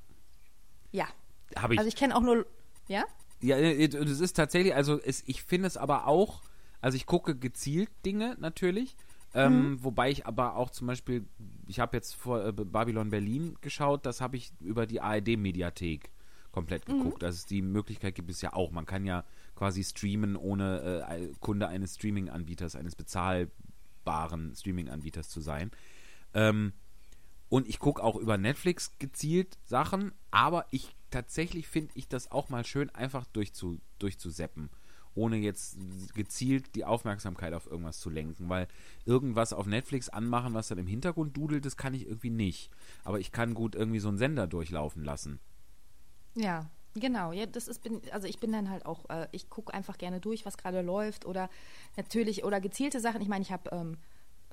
Ja. 0.91 1.07
habe 1.55 1.73
ich. 1.73 1.79
Also 1.79 1.87
ich 1.87 1.95
kenne 1.95 2.15
auch 2.15 2.21
nur, 2.21 2.45
ja? 2.87 3.03
Ja, 3.41 3.57
äh, 3.57 3.85
und 3.97 4.07
es 4.09 4.19
ist 4.19 4.33
tatsächlich, 4.33 4.75
also 4.75 4.99
es, 4.99 5.23
ich 5.25 5.43
finde 5.43 5.67
es 5.67 5.77
aber 5.77 6.07
auch, 6.07 6.41
also 6.81 6.97
ich 6.97 7.05
gucke 7.05 7.35
gezielt 7.35 7.89
Dinge 8.05 8.35
natürlich, 8.39 8.95
ähm, 9.33 9.71
Mhm. 9.71 9.83
wobei 9.83 10.11
ich 10.11 10.25
aber 10.25 10.55
auch 10.55 10.69
zum 10.69 10.87
Beispiel, 10.87 11.25
ich 11.67 11.79
habe 11.79 11.97
jetzt 11.97 12.13
vor 12.15 12.45
äh, 12.45 12.51
Babylon 12.51 13.09
Berlin 13.09 13.55
geschaut, 13.61 14.05
das 14.05 14.21
habe 14.21 14.37
ich 14.37 14.51
über 14.59 14.85
die 14.85 15.01
ARD-Mediathek 15.01 16.11
komplett 16.51 16.87
Mhm. 16.87 16.97
geguckt. 16.99 17.23
Also 17.23 17.47
die 17.47 17.61
Möglichkeit 17.63 18.13
gibt 18.15 18.29
es 18.29 18.41
ja 18.41 18.53
auch. 18.53 18.71
Man 18.71 18.85
kann 18.85 19.05
ja 19.05 19.23
quasi 19.55 19.83
streamen, 19.83 20.35
ohne 20.35 21.05
äh, 21.09 21.31
Kunde 21.39 21.67
eines 21.67 21.95
Streaming-Anbieters, 21.95 22.75
eines 22.75 22.95
bezahlbaren 22.95 24.55
Streaming-Anbieters 24.55 25.29
zu 25.29 25.41
sein. 25.41 25.71
Ähm, 26.33 26.73
und 27.49 27.67
ich 27.67 27.79
gucke 27.79 28.03
auch 28.03 28.15
über 28.15 28.37
Netflix 28.37 28.91
gezielt 28.99 29.57
Sachen, 29.65 30.11
aber 30.31 30.65
ich 30.71 30.95
tatsächlich 31.11 31.67
finde 31.67 31.91
ich 31.95 32.07
das 32.07 32.31
auch 32.31 32.49
mal 32.49 32.65
schön, 32.65 32.89
einfach 32.89 33.25
durchzu, 33.27 33.79
durchzuseppen. 33.99 34.69
Ohne 35.15 35.37
jetzt 35.37 35.77
gezielt 36.15 36.75
die 36.75 36.85
Aufmerksamkeit 36.85 37.53
auf 37.53 37.67
irgendwas 37.67 37.99
zu 37.99 38.09
lenken, 38.09 38.49
weil 38.49 38.67
irgendwas 39.05 39.53
auf 39.53 39.67
Netflix 39.67 40.09
anmachen, 40.09 40.53
was 40.53 40.69
dann 40.69 40.77
im 40.77 40.87
Hintergrund 40.87 41.37
dudelt, 41.37 41.65
das 41.65 41.77
kann 41.77 41.93
ich 41.93 42.07
irgendwie 42.07 42.31
nicht. 42.31 42.71
Aber 43.03 43.19
ich 43.19 43.31
kann 43.31 43.53
gut 43.53 43.75
irgendwie 43.75 43.99
so 43.99 44.07
einen 44.07 44.17
Sender 44.17 44.47
durchlaufen 44.47 45.03
lassen. 45.03 45.39
Ja, 46.35 46.69
genau. 46.95 47.31
Ja, 47.31 47.45
das 47.45 47.67
ist, 47.67 47.83
bin, 47.83 48.01
also 48.11 48.27
ich 48.27 48.39
bin 48.39 48.51
dann 48.51 48.69
halt 48.69 48.85
auch, 48.85 49.09
äh, 49.09 49.27
ich 49.31 49.49
gucke 49.49 49.73
einfach 49.73 49.97
gerne 49.97 50.19
durch, 50.19 50.45
was 50.45 50.57
gerade 50.57 50.81
läuft 50.81 51.25
oder 51.25 51.49
natürlich, 51.95 52.43
oder 52.43 52.59
gezielte 52.59 52.99
Sachen. 52.99 53.21
Ich 53.21 53.27
meine, 53.27 53.43
ich 53.43 53.51
habe 53.51 53.69
ähm, 53.71 53.97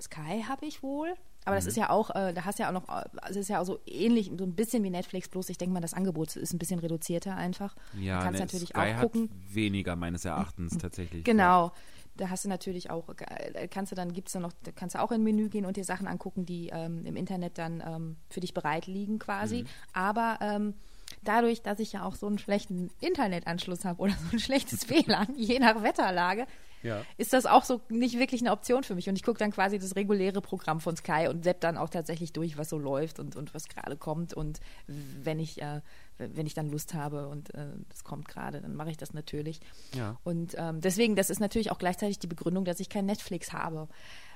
Sky 0.00 0.44
habe 0.46 0.66
ich 0.66 0.82
wohl, 0.82 1.14
aber 1.44 1.54
Mhm. 1.56 1.58
das 1.58 1.66
ist 1.66 1.76
ja 1.76 1.90
auch, 1.90 2.10
äh, 2.10 2.32
da 2.34 2.44
hast 2.44 2.58
du 2.58 2.62
ja 2.64 2.68
auch 2.68 2.72
noch, 2.74 2.88
äh, 2.88 3.04
es 3.30 3.36
ist 3.36 3.48
ja 3.48 3.60
auch 3.60 3.64
so 3.64 3.80
ähnlich, 3.86 4.30
so 4.36 4.44
ein 4.44 4.54
bisschen 4.54 4.82
wie 4.84 4.90
Netflix, 4.90 5.28
bloß 5.28 5.48
ich 5.48 5.58
denke 5.58 5.72
mal, 5.72 5.80
das 5.80 5.94
Angebot 5.94 6.36
ist 6.36 6.52
ein 6.52 6.58
bisschen 6.58 6.78
reduzierter 6.80 7.34
einfach. 7.36 7.74
Ja, 7.98 8.18
du 8.18 8.24
kannst 8.24 8.40
ne, 8.40 8.46
natürlich 8.46 8.68
Sky 8.70 8.94
auch 8.96 9.00
gucken. 9.00 9.22
hat 9.30 9.54
weniger 9.54 9.96
meines 9.96 10.24
Erachtens 10.24 10.76
tatsächlich. 10.78 11.24
Genau. 11.24 11.72
Da 12.16 12.28
hast 12.28 12.44
du 12.44 12.48
natürlich 12.50 12.90
auch, 12.90 13.08
äh, 13.08 13.68
kannst 13.68 13.92
du 13.92 13.96
dann, 13.96 14.12
gibt's 14.12 14.32
da 14.32 14.40
noch, 14.40 14.52
da 14.64 14.72
kannst 14.72 14.94
du 14.94 15.00
auch 15.00 15.12
in 15.12 15.22
Menü 15.22 15.48
gehen 15.48 15.64
und 15.64 15.76
dir 15.78 15.84
Sachen 15.84 16.06
angucken, 16.06 16.44
die 16.44 16.68
ähm, 16.68 17.06
im 17.06 17.16
Internet 17.16 17.56
dann 17.56 17.82
ähm, 17.86 18.16
für 18.28 18.40
dich 18.40 18.52
bereit 18.52 18.86
liegen 18.86 19.18
quasi. 19.18 19.64
Aber 19.94 20.38
ähm, 20.42 20.74
dadurch, 21.22 21.62
dass 21.62 21.78
ich 21.78 21.92
ja 21.92 22.04
auch 22.04 22.16
so 22.16 22.26
einen 22.26 22.38
schlechten 22.38 22.90
Internetanschluss 23.00 23.84
habe 23.84 24.02
oder 24.02 24.12
so 24.12 24.36
ein 24.36 24.38
schlechtes 24.38 24.88
WLAN, 24.90 25.28
je 25.36 25.58
nach 25.60 25.82
Wetterlage, 25.82 26.46
Ja. 26.82 27.02
ist 27.16 27.32
das 27.32 27.46
auch 27.46 27.64
so 27.64 27.80
nicht 27.88 28.18
wirklich 28.18 28.40
eine 28.40 28.52
Option 28.52 28.84
für 28.84 28.94
mich. 28.94 29.08
Und 29.08 29.16
ich 29.16 29.22
gucke 29.22 29.38
dann 29.38 29.50
quasi 29.50 29.78
das 29.78 29.96
reguläre 29.96 30.40
Programm 30.40 30.80
von 30.80 30.96
Sky 30.96 31.28
und 31.28 31.44
sepp 31.44 31.60
dann 31.60 31.76
auch 31.76 31.88
tatsächlich 31.90 32.32
durch, 32.32 32.56
was 32.58 32.68
so 32.68 32.78
läuft 32.78 33.18
und, 33.18 33.36
und 33.36 33.54
was 33.54 33.68
gerade 33.68 33.96
kommt. 33.96 34.34
Und 34.34 34.60
wenn 34.86 35.38
ich, 35.38 35.60
äh, 35.60 35.80
wenn 36.18 36.46
ich 36.46 36.54
dann 36.54 36.70
Lust 36.70 36.94
habe 36.94 37.28
und 37.28 37.54
äh, 37.54 37.66
das 37.88 38.04
kommt 38.04 38.28
gerade, 38.28 38.60
dann 38.60 38.74
mache 38.74 38.90
ich 38.90 38.96
das 38.96 39.12
natürlich. 39.14 39.60
Ja. 39.94 40.18
Und 40.24 40.54
ähm, 40.58 40.80
deswegen, 40.80 41.16
das 41.16 41.30
ist 41.30 41.40
natürlich 41.40 41.70
auch 41.70 41.78
gleichzeitig 41.78 42.18
die 42.18 42.26
Begründung, 42.26 42.64
dass 42.64 42.80
ich 42.80 42.88
kein 42.88 43.06
Netflix 43.06 43.52
habe. 43.52 43.88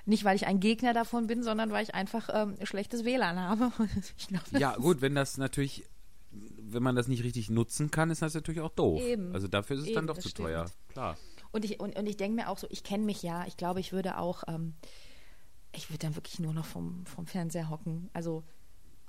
Nicht, 0.07 0.25
weil 0.25 0.37
ich 0.37 0.47
ein 0.47 0.61
Gegner 0.61 0.93
davon 0.93 1.27
bin, 1.27 1.43
sondern 1.43 1.71
weil 1.71 1.83
ich 1.83 1.95
einfach 1.95 2.29
ähm, 2.33 2.57
schlechtes 2.65 3.05
WLAN 3.05 3.39
habe. 3.39 3.73
glaub, 4.29 4.61
Ja, 4.61 4.77
gut, 4.77 5.01
wenn 5.01 5.15
das 5.15 5.39
natürlich, 5.39 5.85
wenn 6.31 6.83
man 6.83 6.95
das 6.95 7.09
nicht 7.09 7.25
richtig 7.25 7.49
nutzen 7.49 7.91
kann, 7.91 8.11
ist 8.11 8.21
das 8.21 8.35
natürlich 8.35 8.61
auch 8.61 8.71
doof. 8.71 9.01
Eben. 9.01 9.33
Also 9.33 9.49
dafür 9.49 9.77
ist 9.77 9.83
es 9.83 9.95
dann 9.95 10.05
Eben, 10.05 10.07
doch 10.09 10.17
das 10.17 10.25
zu 10.25 10.29
stimmt. 10.31 10.49
teuer. 10.49 10.67
Klar. 10.89 11.17
Und 11.55 11.65
ich, 11.65 11.79
und, 11.79 11.97
und 11.97 12.07
ich 12.09 12.17
denke 12.17 12.35
mir 12.35 12.49
auch 12.49 12.59
so, 12.59 12.67
ich 12.69 12.83
kenne 12.83 13.05
mich 13.05 13.23
ja, 13.23 13.47
ich 13.47 13.57
glaube, 13.57 13.79
ich 13.79 13.93
würde 13.93 14.19
auch, 14.19 14.43
ähm, 14.49 14.75
ich 15.71 15.89
würde 15.89 16.01
dann 16.01 16.17
wirklich 16.17 16.41
nur 16.41 16.53
noch 16.53 16.65
vom, 16.65 17.07
vom 17.07 17.29
Fernseher 17.29 17.71
hocken. 17.71 18.11
Also, 18.13 18.43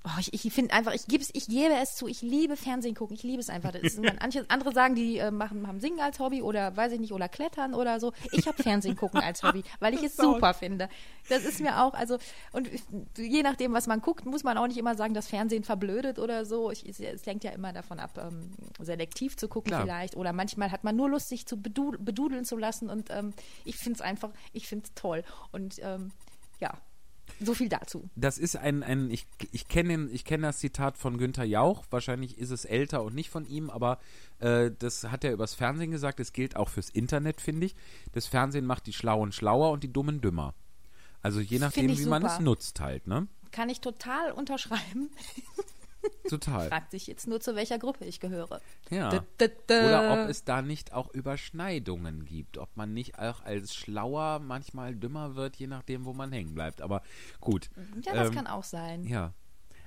oh, 0.06 0.20
ich, 0.20 0.46
ich 0.46 0.54
finde 0.54 0.74
einfach, 0.74 0.94
ich, 0.94 1.08
geb's, 1.08 1.30
ich 1.34 1.48
gebe 1.48 1.74
es 1.74 1.96
zu, 1.96 2.08
ich 2.08 2.22
liebe 2.22 2.56
Fernsehen 2.56 2.96
gucken, 2.96 3.16
ich 3.16 3.24
liebe 3.24 3.40
es 3.40 3.50
einfach. 3.50 3.74
Ist, 3.74 4.00
manche, 4.00 4.46
andere 4.50 4.72
sagen, 4.72 4.96
die 4.96 5.18
äh, 5.18 5.32
machen, 5.32 5.68
haben 5.68 5.80
Singen 5.80 6.00
als 6.00 6.20
Hobby 6.20 6.42
oder 6.42 6.76
weiß 6.76 6.92
ich 6.94 7.00
nicht, 7.00 7.12
oder 7.12 7.28
Klettern 7.28 7.74
oder 7.74 8.00
so. 8.00 8.14
Ich 8.32 8.48
habe 8.48 8.62
Fernsehen 8.62 8.96
gucken 8.96 9.20
als 9.20 9.44
Hobby, 9.44 9.64
weil 9.80 9.94
ich 9.94 10.04
es 10.04 10.16
super 10.16 10.54
finde. 10.54 10.90
Das 11.30 11.44
ist 11.44 11.60
mir 11.60 11.84
auch, 11.84 11.94
also, 11.94 12.18
und 12.52 12.70
je 13.18 13.42
nachdem, 13.44 13.74
was 13.74 13.88
man 13.88 14.02
guckt, 14.02 14.26
muss 14.26 14.44
man 14.44 14.58
auch 14.58 14.68
nicht 14.68 14.78
immer 14.78 14.96
sagen, 14.96 15.14
dass 15.14 15.28
Fernsehen 15.28 15.64
verblödet 15.64 16.20
oder 16.20 16.46
so. 16.46 16.72
Ich, 16.72 16.88
es, 16.88 17.00
es 17.00 17.26
lenkt 17.26 17.44
ja 17.44 17.52
immer 17.52 17.74
davon 17.74 18.00
ab, 18.00 18.12
ähm, 18.18 18.52
selektiv 18.80 19.38
zu 19.38 19.48
gucken 19.48 19.72
Klar. 19.72 19.82
vielleicht. 19.84 20.16
Oder 20.16 20.34
manchmal 20.34 20.72
hat 20.72 20.84
man 20.84 20.96
nur 20.96 21.10
Lust, 21.10 21.30
sich 21.30 21.46
zu 21.46 21.58
bedu 21.58 21.94
bedudeln 22.00 22.46
zu 22.46 22.58
lassen. 22.58 22.90
Und 22.90 23.10
ähm, 23.10 23.34
ich 23.64 23.78
finde 23.78 23.98
es 23.98 24.02
einfach, 24.02 24.30
ich 24.54 24.68
finde 24.68 24.86
es 24.86 24.94
toll. 24.94 25.24
Und 25.52 25.80
ähm, 25.82 26.12
ja, 26.60 26.74
so 27.40 27.54
viel 27.54 27.70
dazu. 27.70 28.10
Das 28.16 28.38
ist 28.38 28.56
ein, 28.56 28.84
ein 28.84 29.10
ich, 29.12 29.26
ich 29.52 29.68
kenne 29.68 30.10
ich 30.12 30.26
kenn 30.26 30.42
das 30.42 30.60
Zitat 30.60 30.98
von 30.98 31.18
Günther 31.18 31.44
Jauch, 31.44 31.86
wahrscheinlich 31.90 32.38
ist 32.38 32.52
es 32.52 32.66
älter 32.66 33.04
und 33.04 33.16
nicht 33.16 33.30
von 33.30 33.46
ihm, 33.46 33.70
aber 33.70 34.00
äh, 34.40 34.72
das 34.78 35.06
hat 35.06 35.24
er 35.24 35.34
übers 35.34 35.54
Fernsehen 35.54 35.92
gesagt, 35.92 36.20
es 36.20 36.34
gilt 36.34 36.56
auch 36.56 36.70
fürs 36.70 36.90
Internet, 36.90 37.42
finde 37.42 37.68
ich. 37.68 37.76
Das 38.14 38.28
Fernsehen 38.28 38.66
macht 38.66 38.88
die 38.88 38.94
Schlauen 38.94 39.32
schlauer 39.32 39.72
und 39.72 39.84
die 39.84 39.92
Dummen 39.92 40.22
dümmer. 40.22 40.54
Also 41.22 41.40
je 41.40 41.60
nachdem, 41.60 41.98
wie 41.98 42.06
man 42.06 42.24
es 42.24 42.34
super. 42.34 42.44
nutzt 42.44 42.80
halt, 42.80 43.08
ne? 43.08 43.28
Kann 43.52 43.70
ich 43.70 43.82
total 43.82 44.32
unterschreiben. 44.32 45.10
Total. 46.30 46.70
Fragt 46.70 46.92
sich 46.92 47.08
jetzt 47.08 47.28
nur, 47.28 47.40
zu 47.40 47.56
welcher 47.56 47.78
Gruppe 47.78 48.06
ich 48.06 48.20
gehöre. 48.20 48.62
Ja. 48.90 49.10
Da, 49.10 49.24
da, 49.38 49.48
da. 49.68 49.88
Oder 49.88 50.14
ob 50.24 50.30
es 50.30 50.44
da 50.44 50.62
nicht 50.62 50.94
auch 50.94 51.14
Überschneidungen 51.14 52.26
gibt. 52.26 52.58
Ob 52.58 52.76
man 52.76 52.94
nicht 52.94 53.20
auch 53.20 53.44
als 53.44 53.76
schlauer 53.76 54.40
manchmal 54.40 54.96
dümmer 54.96 55.36
wird, 55.36 55.56
je 55.58 55.68
nachdem, 55.68 56.06
wo 56.06 56.14
man 56.14 56.32
hängen 56.32 56.54
bleibt. 56.54 56.82
Aber 56.82 57.02
gut. 57.40 57.70
Ja, 58.06 58.14
das 58.14 58.30
Ähm, 58.30 58.36
kann 58.36 58.48
auch 58.48 58.64
sein. 58.64 59.06
Ja. 59.06 59.34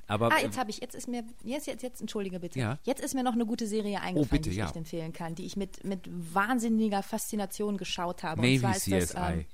Aber, 0.07 0.33
ah, 0.33 0.41
jetzt 0.41 0.57
habe 0.57 0.71
ich, 0.71 0.79
jetzt 0.81 0.95
ist 0.95 1.07
mir, 1.07 1.23
jetzt, 1.45 1.67
jetzt, 1.67 1.83
jetzt, 1.83 2.01
entschuldige 2.01 2.41
bitte. 2.41 2.59
Ja. 2.59 2.79
Jetzt 2.85 3.03
ist 3.03 3.15
mir 3.15 3.23
noch 3.23 3.35
eine 3.35 3.45
gute 3.45 3.67
Serie 3.67 4.01
eingefallen, 4.01 4.29
bitte, 4.31 4.45
die 4.45 4.51
ich 4.51 4.57
ja. 4.57 4.71
empfehlen 4.71 5.13
kann, 5.13 5.35
die 5.35 5.45
ich 5.45 5.57
mit, 5.57 5.85
mit 5.85 6.09
wahnsinniger 6.09 7.03
Faszination 7.03 7.77
geschaut 7.77 8.23
habe. 8.23 8.41
Und 8.41 8.47
Navy 8.47 8.61
zwar 8.61 8.77
ist 8.77 8.85
CSI. 8.85 8.91
das, 8.91 9.15
ähm, 9.15 9.45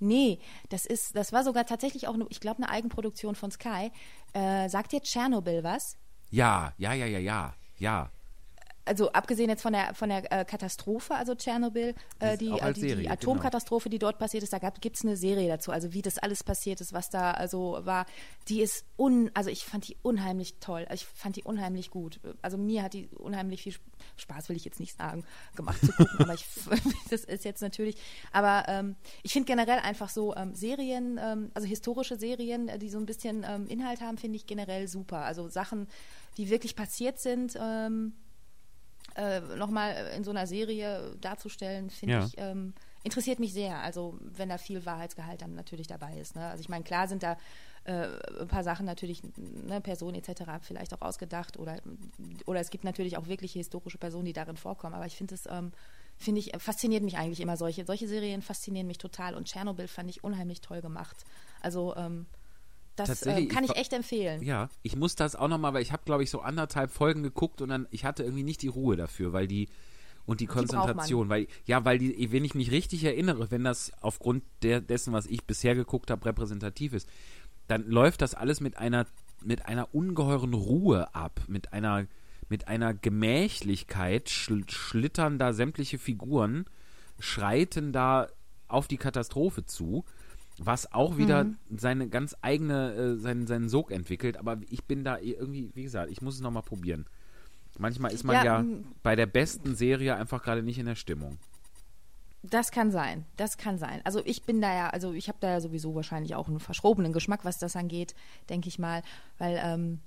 Nee, 0.00 0.38
das 0.68 0.86
ist, 0.86 1.16
das 1.16 1.32
war 1.32 1.44
sogar 1.44 1.66
tatsächlich 1.66 2.08
auch, 2.08 2.14
eine, 2.14 2.26
ich 2.28 2.40
glaube, 2.40 2.58
eine 2.58 2.68
Eigenproduktion 2.68 3.34
von 3.34 3.50
Sky. 3.50 3.90
Äh, 4.34 4.68
sagt 4.68 4.92
dir 4.92 5.00
Tschernobyl 5.00 5.62
was? 5.62 5.96
ja, 6.30 6.72
ja, 6.76 6.92
ja, 6.92 7.06
ja, 7.06 7.18
ja, 7.18 7.54
ja. 7.78 8.10
Also 8.84 9.10
abgesehen 9.12 9.48
jetzt 9.48 9.62
von 9.62 9.72
der 9.72 9.94
von 9.94 10.08
der 10.08 10.30
äh, 10.32 10.44
Katastrophe, 10.44 11.14
also 11.14 11.34
Tschernobyl, 11.34 11.94
äh, 12.18 12.36
die, 12.36 12.48
äh, 12.48 12.60
als 12.60 12.74
die, 12.74 12.80
Serie, 12.82 12.96
die 12.96 13.02
genau. 13.02 13.12
Atomkatastrophe, 13.12 13.88
die 13.88 13.98
dort 13.98 14.18
passiert 14.18 14.42
ist, 14.42 14.52
da 14.52 14.58
gibt 14.58 14.96
es 14.96 15.04
eine 15.04 15.16
Serie 15.16 15.48
dazu, 15.48 15.72
also 15.72 15.92
wie 15.92 16.02
das 16.02 16.18
alles 16.18 16.44
passiert 16.44 16.80
ist, 16.80 16.92
was 16.92 17.10
da 17.10 17.32
also 17.32 17.78
war. 17.82 18.06
Die 18.48 18.60
ist 18.60 18.84
un, 18.98 19.30
also 19.34 19.50
ich 19.50 19.64
fand 19.64 19.88
die 19.88 19.96
unheimlich 20.02 20.56
toll, 20.60 20.86
ich 20.92 21.04
fand 21.04 21.36
die 21.36 21.44
unheimlich 21.44 21.90
gut. 21.90 22.20
Also 22.42 22.58
mir 22.58 22.82
hat 22.82 22.94
die 22.94 23.08
unheimlich 23.08 23.62
viel 23.62 23.74
Spaß, 24.16 24.48
will 24.48 24.56
ich 24.56 24.64
jetzt 24.64 24.80
nicht 24.80 24.96
sagen, 24.96 25.24
gemacht 25.56 25.80
zu 25.80 25.92
gucken, 25.92 26.16
aber 26.18 26.34
ich, 26.34 26.44
das 27.10 27.24
ist 27.24 27.44
jetzt 27.44 27.62
natürlich, 27.62 27.96
aber 28.32 28.64
ähm, 28.68 28.96
ich 29.22 29.32
finde 29.32 29.46
generell 29.46 29.78
einfach 29.78 30.10
so 30.10 30.34
ähm, 30.36 30.54
Serien, 30.54 31.18
ähm, 31.22 31.50
also 31.54 31.66
historische 31.66 32.16
Serien, 32.16 32.68
äh, 32.68 32.78
die 32.78 32.90
so 32.90 32.98
ein 32.98 33.06
bisschen 33.06 33.46
ähm, 33.48 33.66
Inhalt 33.66 34.00
haben, 34.00 34.18
finde 34.18 34.36
ich 34.36 34.46
generell 34.46 34.88
super. 34.88 35.18
Also 35.18 35.48
Sachen, 35.48 35.88
die 36.36 36.50
wirklich 36.50 36.76
passiert 36.76 37.18
sind. 37.18 37.58
Ähm, 37.60 38.12
äh, 39.14 39.40
nochmal 39.56 40.12
in 40.16 40.24
so 40.24 40.30
einer 40.30 40.46
Serie 40.46 41.14
darzustellen, 41.20 41.90
finde 41.90 42.14
Ja. 42.14 42.24
ich, 42.26 42.34
ähm, 42.38 42.74
interessiert 43.02 43.38
mich 43.38 43.52
sehr. 43.52 43.78
Also 43.80 44.18
wenn 44.20 44.48
da 44.48 44.58
viel 44.58 44.84
Wahrheitsgehalt 44.86 45.42
dann 45.42 45.54
natürlich 45.54 45.86
dabei 45.86 46.18
ist. 46.18 46.36
Ne? 46.36 46.46
Also 46.46 46.60
ich 46.62 46.68
meine, 46.68 46.84
klar 46.84 47.06
sind 47.06 47.22
da 47.22 47.36
äh, 47.84 48.08
ein 48.40 48.48
paar 48.48 48.64
Sachen 48.64 48.86
natürlich, 48.86 49.22
ne, 49.36 49.80
Personen 49.80 50.14
etc. 50.16 50.42
vielleicht 50.62 50.94
auch 50.94 51.02
ausgedacht 51.02 51.58
oder, 51.58 51.76
oder 52.46 52.60
es 52.60 52.70
gibt 52.70 52.84
natürlich 52.84 53.16
auch 53.18 53.26
wirkliche 53.26 53.58
historische 53.58 53.98
Personen, 53.98 54.24
die 54.24 54.32
darin 54.32 54.56
vorkommen. 54.56 54.94
Aber 54.94 55.04
ich 55.06 55.16
finde 55.16 55.34
es, 55.34 55.46
ähm, 55.46 55.72
finde 56.16 56.40
ich, 56.40 56.52
fasziniert 56.58 57.02
mich 57.02 57.18
eigentlich 57.18 57.40
immer 57.40 57.58
solche. 57.58 57.84
Solche 57.84 58.08
Serien 58.08 58.40
faszinieren 58.40 58.86
mich 58.86 58.98
total 58.98 59.34
und 59.34 59.46
Tschernobyl 59.48 59.86
fand 59.88 60.08
ich 60.08 60.24
unheimlich 60.24 60.62
toll 60.62 60.80
gemacht. 60.80 61.24
Also 61.60 61.94
ähm, 61.96 62.24
das 62.96 63.22
äh, 63.22 63.46
kann 63.46 63.64
ich 63.64 63.70
ich 63.70 63.76
echt 63.76 63.92
empfehlen. 63.92 64.42
Ja, 64.42 64.68
ich 64.82 64.96
muss 64.96 65.16
das 65.16 65.36
auch 65.36 65.48
nochmal, 65.48 65.74
weil 65.74 65.82
ich 65.82 65.92
habe, 65.92 66.02
glaube 66.04 66.22
ich, 66.22 66.30
so 66.30 66.40
anderthalb 66.40 66.90
Folgen 66.90 67.22
geguckt 67.22 67.60
und 67.60 67.68
dann, 67.68 67.86
ich 67.90 68.04
hatte 68.04 68.22
irgendwie 68.22 68.42
nicht 68.44 68.62
die 68.62 68.68
Ruhe 68.68 68.96
dafür, 68.96 69.32
weil 69.32 69.46
die 69.46 69.68
und 70.26 70.40
die. 70.40 70.46
Konzentration, 70.46 71.28
weil, 71.28 71.48
ja, 71.66 71.84
weil 71.84 71.98
die, 71.98 72.32
wenn 72.32 72.44
ich 72.44 72.54
mich 72.54 72.70
richtig 72.70 73.04
erinnere, 73.04 73.50
wenn 73.50 73.64
das 73.64 73.92
aufgrund 74.00 74.42
der, 74.62 74.80
dessen, 74.80 75.12
was 75.12 75.26
ich 75.26 75.44
bisher 75.44 75.74
geguckt 75.74 76.10
habe, 76.10 76.24
repräsentativ 76.24 76.92
ist, 76.92 77.08
dann 77.66 77.86
läuft 77.86 78.22
das 78.22 78.34
alles 78.34 78.60
mit 78.60 78.76
einer, 78.78 79.06
mit 79.42 79.66
einer 79.66 79.94
ungeheuren 79.94 80.54
Ruhe 80.54 81.14
ab, 81.14 81.40
mit 81.46 81.72
einer, 81.72 82.06
mit 82.48 82.68
einer 82.68 82.94
Gemächlichkeit, 82.94 84.30
schl 84.30 84.64
schlittern 84.68 85.38
da 85.38 85.52
sämtliche 85.52 85.98
Figuren, 85.98 86.66
schreiten 87.18 87.92
da 87.92 88.28
auf 88.68 88.88
die 88.88 88.96
Katastrophe 88.96 89.64
zu, 89.64 90.04
was 90.58 90.92
auch 90.92 91.16
wieder 91.16 91.46
seine 91.74 92.08
ganz 92.08 92.36
eigene, 92.40 92.92
äh, 92.92 93.16
seinen, 93.16 93.46
seinen 93.46 93.68
Sog 93.68 93.90
entwickelt. 93.90 94.36
Aber 94.36 94.58
ich 94.68 94.84
bin 94.84 95.04
da 95.04 95.18
irgendwie, 95.18 95.70
wie 95.74 95.82
gesagt, 95.82 96.10
ich 96.10 96.22
muss 96.22 96.36
es 96.36 96.40
nochmal 96.40 96.62
probieren. 96.62 97.06
Manchmal 97.78 98.12
ist 98.12 98.24
man 98.24 98.36
Ja, 98.36 98.44
ja, 98.44 98.64
bei 99.02 99.16
der 99.16 99.26
besten 99.26 99.74
Serie 99.74 100.14
einfach 100.14 100.42
gerade 100.42 100.62
nicht 100.62 100.78
in 100.78 100.86
der 100.86 100.94
Stimmung. 100.94 101.38
Das 102.42 102.70
kann 102.70 102.90
sein, 102.90 103.24
das 103.36 103.56
kann 103.56 103.78
sein. 103.78 104.00
Also 104.04 104.20
ich 104.24 104.42
bin 104.42 104.60
da 104.60 104.72
ja, 104.72 104.90
also 104.90 105.12
ich 105.12 105.28
habe 105.28 105.38
da 105.40 105.48
ja 105.48 105.60
sowieso 105.60 105.94
wahrscheinlich 105.94 106.34
auch 106.34 106.46
einen 106.46 106.60
verschrobenen 106.60 107.12
Geschmack, 107.12 107.44
was 107.44 107.58
das 107.58 107.74
angeht, 107.74 108.14
denke 108.50 108.68
ich 108.68 108.78
mal, 108.78 109.02
weil 109.38 109.58
ähm, 109.64 110.00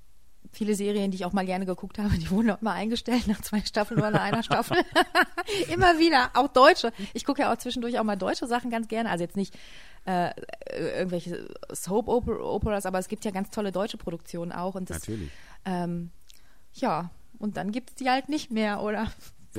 viele 0.51 0.75
Serien, 0.75 1.11
die 1.11 1.15
ich 1.15 1.25
auch 1.25 1.33
mal 1.33 1.45
gerne 1.45 1.65
geguckt 1.65 1.99
habe, 1.99 2.17
die 2.17 2.29
wurden 2.29 2.51
auch 2.51 2.61
immer 2.61 2.73
eingestellt 2.73 3.27
nach 3.27 3.41
zwei 3.41 3.61
Staffeln 3.61 3.99
oder 3.99 4.11
nach 4.11 4.21
einer 4.21 4.43
Staffel. 4.43 4.77
immer 5.73 5.99
wieder, 5.99 6.31
auch 6.33 6.47
deutsche. 6.47 6.91
Ich 7.13 7.25
gucke 7.25 7.41
ja 7.41 7.53
auch 7.53 7.57
zwischendurch 7.57 7.99
auch 7.99 8.03
mal 8.03 8.15
deutsche 8.15 8.47
Sachen 8.47 8.69
ganz 8.69 8.87
gerne, 8.87 9.09
also 9.09 9.23
jetzt 9.23 9.37
nicht 9.37 9.55
äh, 10.05 10.31
irgendwelche 10.95 11.49
Soap-Operas, 11.69 12.85
aber 12.85 12.99
es 12.99 13.07
gibt 13.07 13.25
ja 13.25 13.31
ganz 13.31 13.49
tolle 13.49 13.71
deutsche 13.71 13.97
Produktionen 13.97 14.51
auch 14.51 14.75
und 14.75 14.89
das, 14.89 14.99
Natürlich. 14.99 15.29
ähm, 15.65 16.11
ja, 16.73 17.11
und 17.39 17.57
dann 17.57 17.71
gibt 17.71 17.91
es 17.91 17.95
die 17.95 18.09
halt 18.09 18.29
nicht 18.29 18.51
mehr 18.51 18.81
oder, 18.81 19.11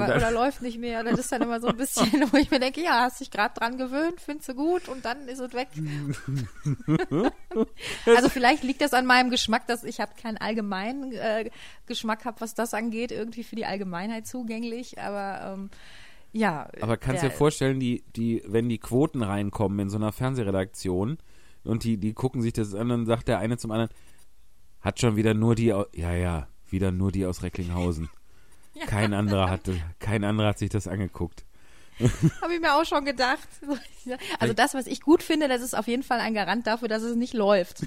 Oder- 0.04 0.16
oder 0.16 0.30
läuft 0.30 0.62
nicht 0.62 0.78
mehr. 0.78 1.00
Oder 1.00 1.10
das 1.10 1.20
ist 1.20 1.32
dann 1.32 1.42
immer 1.42 1.60
so 1.60 1.68
ein 1.68 1.76
bisschen, 1.76 2.06
wo 2.32 2.36
ich 2.36 2.50
mir 2.50 2.60
denke, 2.60 2.82
ja, 2.82 3.02
hast 3.02 3.20
dich 3.20 3.30
gerade 3.30 3.54
dran 3.54 3.78
gewöhnt, 3.78 4.20
findest 4.20 4.48
du 4.50 4.54
gut 4.54 4.88
und 4.88 5.04
dann 5.04 5.28
ist 5.28 5.40
es 5.40 5.52
weg. 5.52 5.68
also 8.06 8.28
vielleicht 8.28 8.62
liegt 8.62 8.80
das 8.80 8.94
an 8.94 9.06
meinem 9.06 9.30
Geschmack, 9.30 9.66
dass 9.66 9.84
ich 9.84 10.00
habe 10.00 10.12
keinen 10.20 10.38
allgemeinen 10.38 11.12
äh, 11.12 11.50
Geschmack 11.86 12.24
habe, 12.24 12.40
was 12.40 12.54
das 12.54 12.74
angeht, 12.74 13.12
irgendwie 13.12 13.44
für 13.44 13.56
die 13.56 13.66
Allgemeinheit 13.66 14.26
zugänglich, 14.26 14.98
aber 14.98 15.54
ähm, 15.54 15.70
ja. 16.32 16.68
Aber 16.80 16.96
kannst 16.96 17.22
dir 17.22 17.30
vorstellen, 17.30 17.80
die, 17.80 18.04
die, 18.14 18.42
wenn 18.46 18.68
die 18.68 18.78
Quoten 18.78 19.22
reinkommen 19.22 19.78
in 19.80 19.90
so 19.90 19.96
einer 19.96 20.12
Fernsehredaktion 20.12 21.18
und 21.64 21.84
die, 21.84 21.96
die 21.96 22.12
gucken 22.12 22.42
sich 22.42 22.52
das 22.52 22.74
an, 22.74 22.88
dann 22.88 23.06
sagt 23.06 23.28
der 23.28 23.38
eine 23.38 23.56
zum 23.56 23.70
anderen, 23.70 23.90
hat 24.80 25.00
schon 25.00 25.16
wieder 25.16 25.34
nur 25.34 25.54
die, 25.54 25.66
ja, 25.66 25.84
ja, 25.92 26.48
wieder 26.68 26.92
nur 26.92 27.12
die 27.12 27.26
aus 27.26 27.42
Recklinghausen. 27.42 28.08
Kein 28.86 29.14
anderer 29.14 29.50
hatte, 29.50 29.76
kein 29.98 30.24
anderer 30.24 30.48
hat 30.48 30.58
sich 30.58 30.70
das 30.70 30.86
angeguckt. 30.88 31.44
Habe 32.42 32.54
ich 32.54 32.60
mir 32.60 32.74
auch 32.74 32.84
schon 32.84 33.04
gedacht. 33.04 33.48
Also 34.38 34.54
das, 34.54 34.72
was 34.72 34.86
ich 34.86 35.02
gut 35.02 35.22
finde, 35.22 35.48
das 35.48 35.60
ist 35.60 35.76
auf 35.76 35.86
jeden 35.86 36.02
Fall 36.02 36.20
ein 36.20 36.32
Garant 36.32 36.66
dafür, 36.66 36.88
dass 36.88 37.02
es 37.02 37.14
nicht 37.14 37.34
läuft. 37.34 37.86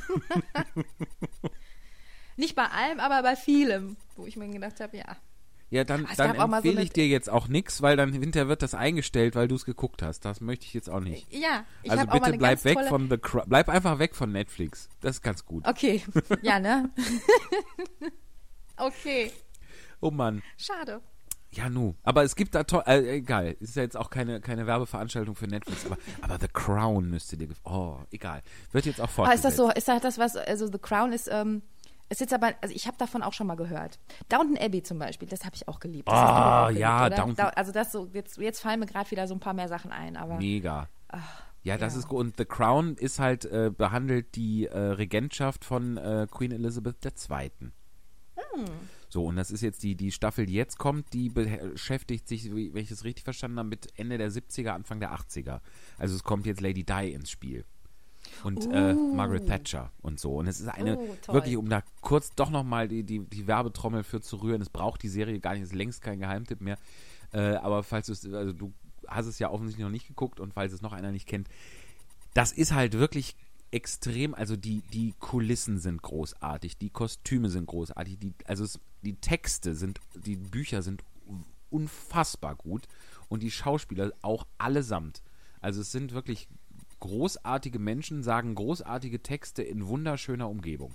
nicht 2.37 2.55
bei 2.55 2.65
allem, 2.65 2.99
aber 2.99 3.23
bei 3.23 3.35
vielem, 3.35 3.97
wo 4.15 4.27
ich 4.27 4.37
mir 4.37 4.47
gedacht 4.49 4.79
habe, 4.81 4.97
ja. 4.97 5.17
Ja, 5.71 5.83
dann, 5.85 6.05
dann 6.17 6.35
so 6.35 6.41
empfehle 6.43 6.73
eine- 6.75 6.83
ich 6.83 6.91
dir 6.91 7.07
jetzt 7.07 7.29
auch 7.29 7.47
nichts, 7.47 7.81
weil 7.81 7.95
dann 7.95 8.11
hinterher 8.11 8.49
wird 8.49 8.61
das 8.61 8.73
eingestellt, 8.75 9.35
weil 9.35 9.47
du 9.47 9.55
es 9.55 9.63
geguckt 9.65 10.03
hast. 10.03 10.25
Das 10.25 10.41
möchte 10.41 10.65
ich 10.65 10.73
jetzt 10.73 10.89
auch 10.89 10.99
nicht. 10.99 11.31
Ja, 11.33 11.65
ich 11.81 11.89
also 11.89 12.05
bitte 12.07 12.33
bleib 12.33 12.63
weg 12.65 12.77
von 12.89 13.09
The 13.09 13.17
Crown. 13.17 13.45
Bleib 13.47 13.69
einfach 13.69 13.97
weg 13.97 14.13
von 14.13 14.31
Netflix. 14.31 14.89
Das 14.99 15.15
ist 15.15 15.21
ganz 15.23 15.45
gut. 15.45 15.65
Okay, 15.65 16.03
ja, 16.41 16.59
ne? 16.59 16.91
okay, 18.77 19.31
Oh 20.01 20.11
Mann. 20.11 20.41
schade. 20.57 21.01
Ja, 21.53 21.69
nu. 21.69 21.95
Aber 22.03 22.23
es 22.23 22.35
gibt 22.35 22.55
da 22.55 22.63
toll. 22.63 22.83
Äh, 22.85 23.17
egal. 23.17 23.57
Ist 23.59 23.75
ja 23.75 23.83
jetzt 23.83 23.97
auch 23.97 24.09
keine, 24.09 24.39
keine 24.39 24.67
Werbeveranstaltung 24.67 25.35
für 25.35 25.47
Netflix. 25.47 25.85
Aber, 25.85 25.97
aber 26.21 26.37
The 26.39 26.47
Crown 26.47 27.09
müsste 27.09 27.35
dir. 27.35 27.49
Oh, 27.65 27.97
egal. 28.09 28.41
Wird 28.71 28.85
jetzt 28.85 29.01
auch 29.01 29.09
fortgesetzt. 29.09 29.45
ist 29.45 29.57
das 29.57 29.57
so, 29.57 29.69
ist 29.69 29.87
das 29.87 30.01
das 30.01 30.17
was, 30.17 30.37
also 30.37 30.71
The 30.71 30.77
Crown 30.79 31.11
ist, 31.11 31.27
ähm, 31.29 31.61
ist 32.07 32.21
jetzt 32.21 32.33
aber, 32.33 32.53
also 32.61 32.73
ich 32.73 32.87
habe 32.87 32.97
davon 32.97 33.21
auch 33.21 33.33
schon 33.33 33.47
mal 33.47 33.55
gehört. 33.55 33.99
Downton 34.29 34.57
Abbey 34.57 34.81
zum 34.81 34.97
Beispiel, 34.97 35.27
das 35.27 35.43
habe 35.43 35.55
ich 35.55 35.67
auch 35.67 35.79
geliebt. 35.81 36.07
Ah, 36.09 36.67
geliebt, 36.67 36.81
ja, 36.81 37.05
oder? 37.05 37.15
Downton- 37.15 37.45
also 37.55 37.71
das 37.73 37.91
so, 37.91 38.09
jetzt, 38.13 38.37
jetzt 38.37 38.61
fallen 38.61 38.79
mir 38.79 38.85
gerade 38.85 39.11
wieder 39.11 39.27
so 39.27 39.33
ein 39.33 39.39
paar 39.41 39.53
mehr 39.53 39.67
Sachen 39.67 39.91
ein, 39.91 40.15
aber 40.15 40.37
Mega. 40.37 40.87
ja, 41.63 41.77
das 41.77 41.93
ja. 41.93 41.99
ist 41.99 42.07
gut. 42.07 42.19
Und 42.19 42.37
The 42.37 42.45
Crown 42.45 42.95
ist 42.95 43.19
halt, 43.19 43.43
äh, 43.45 43.71
behandelt 43.75 44.35
die 44.35 44.67
äh, 44.67 44.77
Regentschaft 44.77 45.65
von 45.65 45.97
äh, 45.97 46.27
Queen 46.31 46.51
Elizabeth 46.51 46.97
II. 47.05 47.71
So, 49.09 49.25
und 49.25 49.35
das 49.35 49.51
ist 49.51 49.61
jetzt 49.61 49.83
die, 49.83 49.95
die 49.95 50.11
Staffel, 50.11 50.45
die 50.45 50.53
jetzt 50.53 50.77
kommt, 50.77 51.13
die 51.13 51.29
beschäftigt 51.29 52.27
sich, 52.27 52.49
wenn 52.53 52.77
ich 52.77 52.91
es 52.91 53.03
richtig 53.03 53.25
verstanden 53.25 53.59
habe, 53.59 53.69
mit 53.69 53.87
Ende 53.97 54.17
der 54.17 54.31
70er, 54.31 54.69
Anfang 54.69 54.99
der 54.99 55.13
80er. 55.13 55.59
Also 55.97 56.15
es 56.15 56.23
kommt 56.23 56.45
jetzt 56.45 56.61
Lady 56.61 56.83
Di 56.83 57.11
ins 57.11 57.29
Spiel. 57.29 57.65
Und 58.43 58.71
äh, 58.71 58.93
Margaret 58.93 59.47
Thatcher 59.47 59.91
und 60.01 60.19
so. 60.19 60.35
Und 60.35 60.47
es 60.47 60.61
ist 60.61 60.67
eine, 60.67 60.95
toll. 61.21 61.35
wirklich, 61.35 61.57
um 61.57 61.67
da 61.67 61.83
kurz 62.01 62.33
doch 62.35 62.49
nochmal 62.49 62.87
die, 62.87 63.03
die, 63.03 63.19
die 63.19 63.47
Werbetrommel 63.47 64.03
für 64.03 64.21
zu 64.21 64.37
rühren, 64.37 64.61
es 64.61 64.69
braucht 64.69 65.03
die 65.03 65.09
Serie 65.09 65.39
gar 65.39 65.53
nicht, 65.53 65.63
ist 65.63 65.73
längst 65.73 66.01
kein 66.01 66.19
Geheimtipp 66.19 66.61
mehr. 66.61 66.77
Äh, 67.33 67.55
aber 67.55 67.83
falls 67.83 68.07
du 68.07 68.13
es, 68.13 68.25
also 68.31 68.53
du 68.53 68.73
hast 69.07 69.25
es 69.25 69.39
ja 69.39 69.49
offensichtlich 69.49 69.83
noch 69.83 69.91
nicht 69.91 70.07
geguckt 70.07 70.39
und 70.39 70.53
falls 70.53 70.71
es 70.71 70.81
noch 70.81 70.93
einer 70.93 71.11
nicht 71.11 71.27
kennt, 71.27 71.49
das 72.33 72.51
ist 72.51 72.73
halt 72.73 72.93
wirklich 72.93 73.35
extrem, 73.71 74.33
also 74.35 74.55
die, 74.55 74.81
die 74.93 75.13
Kulissen 75.19 75.79
sind 75.79 76.01
großartig, 76.01 76.77
die 76.77 76.89
Kostüme 76.89 77.49
sind 77.49 77.65
großartig, 77.67 78.19
die, 78.19 78.33
also 78.45 78.63
es, 78.63 78.79
die 79.01 79.15
Texte 79.15 79.75
sind, 79.75 79.99
die 80.13 80.35
Bücher 80.35 80.81
sind 80.81 81.03
unfassbar 81.69 82.55
gut 82.55 82.87
und 83.29 83.41
die 83.41 83.51
Schauspieler 83.51 84.11
auch 84.21 84.45
allesamt. 84.57 85.23
Also 85.61 85.81
es 85.81 85.91
sind 85.91 86.13
wirklich 86.13 86.49
großartige 86.99 87.79
Menschen, 87.79 88.23
sagen 88.23 88.55
großartige 88.55 89.23
Texte 89.23 89.63
in 89.63 89.87
wunderschöner 89.87 90.49
Umgebung. 90.49 90.93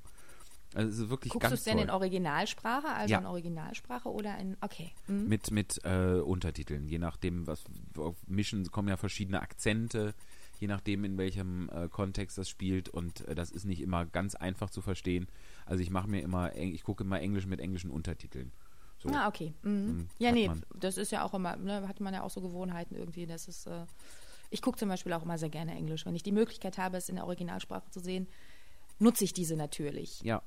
Also 0.75 0.89
es 0.91 0.99
ist 0.99 1.09
wirklich 1.09 1.33
guckst 1.33 1.47
du 1.47 1.51
ganz 1.51 1.61
es 1.61 1.65
denn 1.65 1.79
in 1.79 1.91
Originalsprache, 1.91 2.89
also 2.89 3.13
Ja. 3.13 3.21
in 3.21 3.27
Originalsprache 3.27 4.11
oder 4.11 4.37
in, 4.39 4.57
okay. 4.61 4.93
hm. 5.07 5.29
mit 5.29 5.51
mit 5.51 5.81
äh, 5.85 6.21
Untertiteln, 6.21 6.87
je 6.87 6.99
nachdem, 6.99 7.47
was 7.47 7.65
mischen 8.27 8.71
kommen 8.71 8.89
ja 8.89 8.97
verschiedene 8.97 9.41
Akzente, 9.41 10.15
je 10.61 10.67
nachdem 10.69 11.05
in 11.05 11.19
welchem 11.19 11.69
äh, 11.71 11.89
Kontext 11.89 12.39
das 12.39 12.49
spielt 12.49 12.89
und 12.89 13.27
äh, 13.29 13.35
das 13.35 13.51
ist 13.51 13.65
nicht 13.65 13.81
immer 13.81 14.07
ganz 14.07 14.35
einfach 14.35 14.71
zu 14.71 14.81
verstehen. 14.83 15.27
Also 15.65 15.83
ich 15.83 15.91
mache 15.91 16.09
mir 16.09 16.21
immer, 16.23 16.55
ich 16.57 16.83
gucke 16.85 17.05
immer 17.05 17.21
Englisch 17.21 17.47
mit 17.47 17.61
englischen 17.61 17.91
Untertiteln. 17.91 18.53
So. 18.99 19.11
Ah, 19.11 19.29
okay. 19.29 19.53
Mhm. 19.63 19.89
Hm, 19.89 20.09
Ja, 20.19 20.33
nee, 20.33 20.51
das 20.75 20.97
ist 20.97 21.13
ja 21.13 21.25
auch 21.25 21.35
immer, 21.35 21.57
ne, 21.57 21.87
hat 21.87 22.01
man 22.01 22.15
ja 22.15 22.23
auch 22.23 22.31
so 22.31 22.41
Gewohnheiten 22.41 22.95
irgendwie. 22.95 23.27
Das 23.27 23.49
ist, 23.49 23.67
äh, 23.67 23.85
ich 24.51 24.63
gucke 24.63 24.79
zum 24.79 24.89
Beispiel 24.89 25.13
auch 25.13 25.23
immer 25.23 25.39
sehr 25.39 25.51
gerne 25.51 25.75
Englisch. 25.75 26.07
Wenn 26.07 26.15
ich 26.17 26.23
die 26.23 26.33
Möglichkeit 26.33 26.79
habe, 26.79 26.97
es 26.97 27.09
in 27.09 27.17
der 27.17 27.27
Originalsprache 27.27 27.91
zu 27.91 28.01
sehen, 28.01 28.27
nutze 28.99 29.25
ich 29.25 29.33
diese 29.33 29.57
natürlich. 29.57 30.21
Ja. 30.23 30.43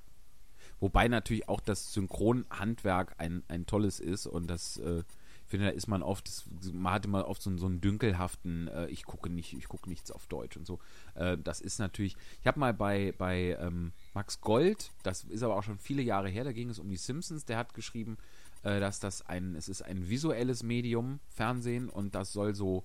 Wobei 0.80 1.08
natürlich 1.08 1.50
auch 1.50 1.60
das 1.60 1.94
Synchronhandwerk 1.94 3.16
ein, 3.18 3.44
ein 3.48 3.66
tolles 3.66 4.00
ist 4.00 4.28
und 4.28 4.48
das, 4.48 4.78
äh, 4.78 5.04
finde, 5.50 5.66
da 5.68 5.72
ist 5.72 5.88
man 5.88 6.02
oft, 6.04 6.30
man 6.74 6.94
hat 6.94 7.06
immer 7.06 7.28
oft 7.28 7.42
so, 7.42 7.56
so 7.58 7.66
einen 7.66 7.82
dünkelhaften, 7.82 8.68
äh, 8.68 8.88
ich 8.88 9.04
gucke 9.04 9.30
nicht, 9.30 9.54
ich 9.54 9.68
gucke 9.68 9.90
nichts 9.90 10.12
auf 10.12 10.28
Deutsch 10.28 10.58
und 10.58 10.66
so. 10.66 10.80
Äh, 11.16 11.38
das 11.38 11.62
ist 11.62 11.80
natürlich, 11.80 12.16
ich 12.42 12.48
habe 12.48 12.60
mal 12.60 12.74
bei, 12.74 13.14
bei 13.18 13.58
ähm, 13.60 13.92
Max 14.14 14.42
Gold, 14.42 14.92
das 15.04 15.24
ist 15.26 15.44
aber 15.44 15.56
auch 15.56 15.64
schon 15.64 15.78
viele 15.80 16.02
Jahre 16.02 16.30
her, 16.30 16.44
da 16.44 16.52
ging 16.52 16.70
es 16.70 16.80
um 16.80 16.90
die 16.90 16.98
Simpsons, 16.98 17.46
der 17.46 17.58
hat 17.58 17.74
geschrieben, 17.74 18.18
äh, 18.64 18.80
dass 18.80 19.00
das 19.00 19.22
ein, 19.24 19.56
es 19.56 19.70
ist 19.70 19.82
ein 19.82 20.10
visuelles 20.10 20.64
Medium, 20.64 21.20
Fernsehen, 21.30 21.90
und 21.90 22.16
das 22.16 22.32
soll 22.34 22.56
so, 22.56 22.84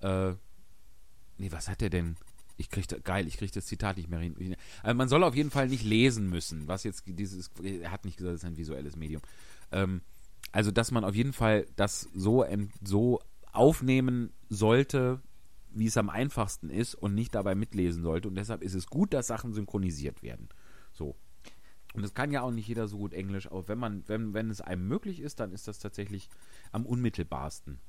äh, 0.00 0.30
nee, 1.38 1.50
was 1.52 1.68
hat 1.68 1.80
der 1.80 1.90
denn? 1.90 2.16
Ich 2.56 2.70
krieg, 2.70 2.88
da- 2.88 2.98
geil, 2.98 3.28
ich 3.28 3.36
kriege 3.36 3.52
das 3.52 3.66
Zitat 3.66 3.96
nicht 3.98 4.08
mehr 4.08 4.18
hin. 4.18 4.56
Also 4.82 4.96
man 4.96 5.08
soll 5.08 5.22
auf 5.22 5.36
jeden 5.36 5.50
Fall 5.50 5.68
nicht 5.68 5.84
lesen 5.84 6.28
müssen, 6.28 6.66
was 6.66 6.82
jetzt 6.84 7.04
dieses, 7.06 7.50
er 7.62 7.92
hat 7.92 8.04
nicht 8.04 8.16
gesagt, 8.16 8.34
es 8.34 8.42
ist 8.42 8.48
ein 8.48 8.56
visuelles 8.56 8.96
Medium. 8.96 9.22
Ähm, 9.70 10.00
also, 10.52 10.70
dass 10.70 10.90
man 10.90 11.04
auf 11.04 11.14
jeden 11.14 11.32
Fall 11.32 11.66
das 11.76 12.08
so, 12.14 12.44
so 12.82 13.20
aufnehmen 13.52 14.32
sollte, 14.48 15.20
wie 15.70 15.86
es 15.86 15.96
am 15.96 16.10
einfachsten 16.10 16.70
ist 16.70 16.94
und 16.94 17.14
nicht 17.14 17.34
dabei 17.34 17.54
mitlesen 17.54 18.02
sollte. 18.02 18.28
Und 18.28 18.34
deshalb 18.34 18.62
ist 18.62 18.74
es 18.74 18.86
gut, 18.86 19.12
dass 19.12 19.26
Sachen 19.26 19.52
synchronisiert 19.52 20.22
werden. 20.22 20.48
So. 20.92 21.16
Und 21.94 22.04
es 22.04 22.14
kann 22.14 22.30
ja 22.30 22.42
auch 22.42 22.50
nicht 22.50 22.68
jeder 22.68 22.88
so 22.88 22.98
gut 22.98 23.14
Englisch, 23.14 23.50
aber 23.50 23.68
wenn 23.68 23.78
man, 23.78 24.06
wenn, 24.08 24.34
wenn 24.34 24.50
es 24.50 24.60
einem 24.60 24.86
möglich 24.88 25.20
ist, 25.20 25.40
dann 25.40 25.52
ist 25.52 25.68
das 25.68 25.78
tatsächlich 25.78 26.28
am 26.72 26.86
unmittelbarsten. 26.86 27.80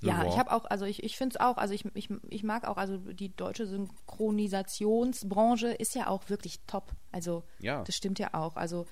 Ja, 0.00 0.22
Ja. 0.22 0.28
ich 0.28 0.38
habe 0.38 0.52
auch, 0.52 0.64
also 0.66 0.84
ich, 0.84 1.02
ich 1.02 1.16
finde 1.16 1.34
es 1.34 1.40
auch, 1.40 1.56
also 1.56 1.74
ich, 1.74 1.84
ich, 1.94 2.08
ich 2.30 2.42
mag 2.42 2.66
auch, 2.66 2.76
also 2.76 2.98
die 2.98 3.34
deutsche 3.34 3.66
Synchronisationsbranche 3.66 5.68
ist 5.68 5.94
ja 5.94 6.08
auch 6.08 6.28
wirklich 6.30 6.60
top. 6.66 6.92
Also 7.12 7.44
Ja. 7.58 7.82
das 7.82 7.96
stimmt 7.96 8.18
ja 8.18 8.34
auch. 8.34 8.56
Also 8.56 8.86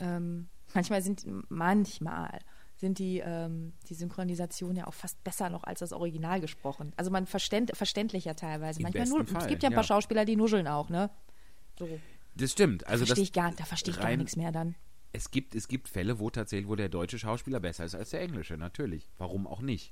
ähm, 0.00 0.48
manchmal 0.74 1.02
sind 1.02 1.24
manchmal 1.48 2.38
sind 2.76 2.98
die, 2.98 3.18
ähm, 3.18 3.72
die 3.88 3.94
Synchronisationen 3.94 4.76
ja 4.76 4.86
auch 4.86 4.94
fast 4.94 5.22
besser 5.24 5.50
noch 5.50 5.64
als 5.64 5.80
das 5.80 5.92
Original 5.92 6.40
gesprochen. 6.40 6.92
Also 6.96 7.10
man 7.10 7.26
verständ, 7.26 7.76
verständlicher 7.76 8.36
teilweise. 8.36 8.78
Im 8.78 8.84
manchmal 8.84 9.06
nur, 9.08 9.26
Fall, 9.26 9.42
es 9.42 9.48
gibt 9.48 9.62
ja 9.64 9.68
ein 9.68 9.74
paar 9.74 9.82
ja. 9.82 9.88
Schauspieler, 9.88 10.24
die 10.24 10.36
nuscheln 10.36 10.68
auch, 10.68 10.88
ne? 10.88 11.10
So. 11.78 11.88
Das 12.36 12.52
stimmt. 12.52 12.86
Also 12.86 13.04
verstehe 13.04 13.24
ich 13.24 13.32
gar, 13.32 13.52
da 13.52 13.64
verstehe 13.64 13.94
ich 13.94 14.00
gar 14.00 14.16
nichts 14.16 14.36
mehr 14.36 14.52
dann. 14.52 14.76
es 15.12 15.30
gibt, 15.32 15.56
es 15.56 15.66
gibt 15.66 15.88
Fälle, 15.88 16.20
wo 16.20 16.30
tatsächlich, 16.30 16.68
wo 16.68 16.76
der 16.76 16.88
deutsche 16.88 17.18
Schauspieler 17.18 17.58
besser 17.58 17.84
ist 17.84 17.96
als 17.96 18.10
der 18.10 18.20
englische, 18.20 18.56
natürlich. 18.56 19.10
Warum 19.18 19.48
auch 19.48 19.60
nicht? 19.60 19.90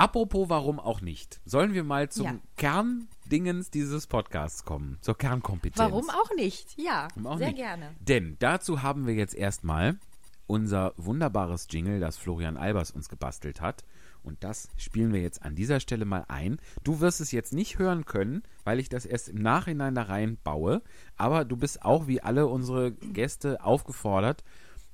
Apropos, 0.00 0.48
warum 0.48 0.80
auch 0.80 1.02
nicht? 1.02 1.42
Sollen 1.44 1.74
wir 1.74 1.84
mal 1.84 2.08
zum 2.08 2.24
Ja. 2.24 2.38
Kerndingens 2.56 3.70
dieses 3.70 4.06
Podcasts 4.06 4.64
kommen? 4.64 4.96
Zur 5.02 5.14
Kernkompetenz. 5.14 5.76
Warum 5.78 6.08
auch 6.08 6.34
nicht? 6.36 6.74
Ja, 6.78 7.08
auch 7.22 7.36
sehr 7.36 7.48
nicht? 7.48 7.58
gerne. 7.58 7.94
Denn 8.00 8.36
dazu 8.38 8.80
haben 8.80 9.06
wir 9.06 9.12
jetzt 9.12 9.34
erstmal 9.34 9.98
unser 10.46 10.94
wunderbares 10.96 11.66
Jingle, 11.68 12.00
das 12.00 12.16
Florian 12.16 12.56
Albers 12.56 12.90
uns 12.92 13.10
gebastelt 13.10 13.60
hat. 13.60 13.84
Und 14.22 14.42
das 14.42 14.70
spielen 14.78 15.12
wir 15.12 15.20
jetzt 15.20 15.42
an 15.42 15.54
dieser 15.54 15.80
Stelle 15.80 16.06
mal 16.06 16.24
ein. 16.28 16.58
Du 16.82 17.00
wirst 17.00 17.20
es 17.20 17.30
jetzt 17.30 17.52
nicht 17.52 17.78
hören 17.78 18.06
können, 18.06 18.42
weil 18.64 18.80
ich 18.80 18.88
das 18.88 19.04
erst 19.04 19.28
im 19.28 19.42
Nachhinein 19.42 19.94
da 19.94 20.04
reinbaue. 20.04 20.80
Aber 21.18 21.44
du 21.44 21.58
bist 21.58 21.82
auch 21.82 22.06
wie 22.06 22.22
alle 22.22 22.46
unsere 22.46 22.92
Gäste 22.92 23.62
aufgefordert, 23.62 24.44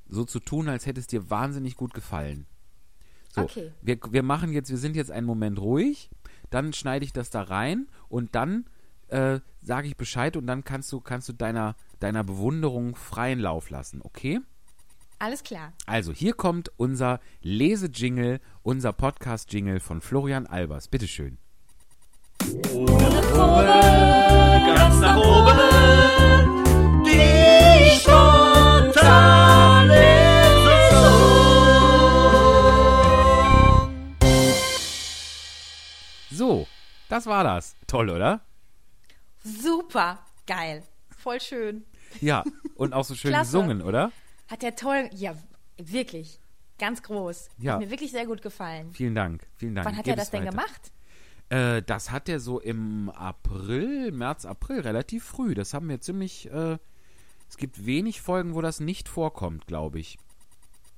so 0.08 0.24
zu 0.24 0.40
tun, 0.40 0.68
als 0.68 0.84
hätte 0.84 0.98
es 0.98 1.06
dir 1.06 1.30
wahnsinnig 1.30 1.76
gut 1.76 1.94
gefallen. 1.94 2.46
So, 3.36 3.42
Okay. 3.42 3.70
wir, 3.82 3.98
wir 4.10 4.22
machen 4.22 4.52
jetzt, 4.52 4.70
wir 4.70 4.78
sind 4.78 4.96
jetzt 4.96 5.10
einen 5.10 5.26
Moment 5.26 5.60
ruhig, 5.60 6.10
dann 6.50 6.72
schneide 6.72 7.04
ich 7.04 7.12
das 7.12 7.30
da 7.30 7.42
rein 7.42 7.86
und 8.08 8.34
dann 8.34 8.64
äh, 9.08 9.38
sage 9.62 9.86
ich 9.88 9.96
Bescheid 9.96 10.36
und 10.36 10.46
dann 10.46 10.64
kannst 10.64 10.90
du, 10.90 11.00
kannst 11.00 11.28
du 11.28 11.32
deiner, 11.32 11.76
deiner 12.00 12.24
Bewunderung 12.24 12.96
freien 12.96 13.38
Lauf 13.38 13.70
lassen, 13.70 14.00
okay? 14.02 14.40
Alles 15.18 15.42
klar. 15.42 15.72
Also, 15.86 16.12
hier 16.12 16.34
kommt 16.34 16.70
unser 16.76 17.20
Lesejingle, 17.42 18.40
unser 18.62 18.92
Podcast-Jingle 18.92 19.80
von 19.80 20.00
Florian 20.00 20.46
Albers. 20.46 20.88
Bitteschön. 20.88 21.38
ganz 24.74 25.00
nach 25.00 25.16
oben. 25.16 25.58
Die 27.04 27.90
spontane 27.98 28.35
So, 36.36 36.66
das 37.08 37.26
war 37.26 37.44
das. 37.44 37.76
Toll, 37.86 38.10
oder? 38.10 38.40
Super, 39.42 40.18
geil. 40.46 40.82
Voll 41.16 41.40
schön. 41.40 41.84
Ja, 42.20 42.44
und 42.74 42.92
auch 42.92 43.04
so 43.04 43.14
schön 43.14 43.32
gesungen, 43.38 43.80
oder? 43.80 44.12
Hat 44.48 44.62
der 44.62 44.76
toll, 44.76 45.08
ja, 45.14 45.34
wirklich. 45.78 46.38
Ganz 46.78 47.02
groß. 47.02 47.48
Ja. 47.58 47.72
Hat 47.74 47.80
mir 47.80 47.90
wirklich 47.90 48.10
sehr 48.10 48.26
gut 48.26 48.42
gefallen. 48.42 48.92
Vielen 48.92 49.14
Dank, 49.14 49.46
vielen 49.56 49.74
Dank. 49.74 49.86
Wann 49.86 49.96
hat 49.96 50.04
Gib 50.04 50.12
er 50.12 50.16
das 50.16 50.30
denn 50.30 50.42
weiter. 50.42 50.50
gemacht? 50.50 50.92
Äh, 51.48 51.82
das 51.82 52.10
hat 52.10 52.28
er 52.28 52.38
so 52.38 52.60
im 52.60 53.08
April, 53.10 54.12
März, 54.12 54.44
April, 54.44 54.80
relativ 54.80 55.24
früh. 55.24 55.54
Das 55.54 55.72
haben 55.72 55.88
wir 55.88 56.00
ziemlich. 56.00 56.50
Äh, 56.50 56.76
es 57.48 57.56
gibt 57.56 57.86
wenig 57.86 58.20
Folgen, 58.20 58.54
wo 58.54 58.60
das 58.60 58.80
nicht 58.80 59.08
vorkommt, 59.08 59.66
glaube 59.66 60.00
ich. 60.00 60.18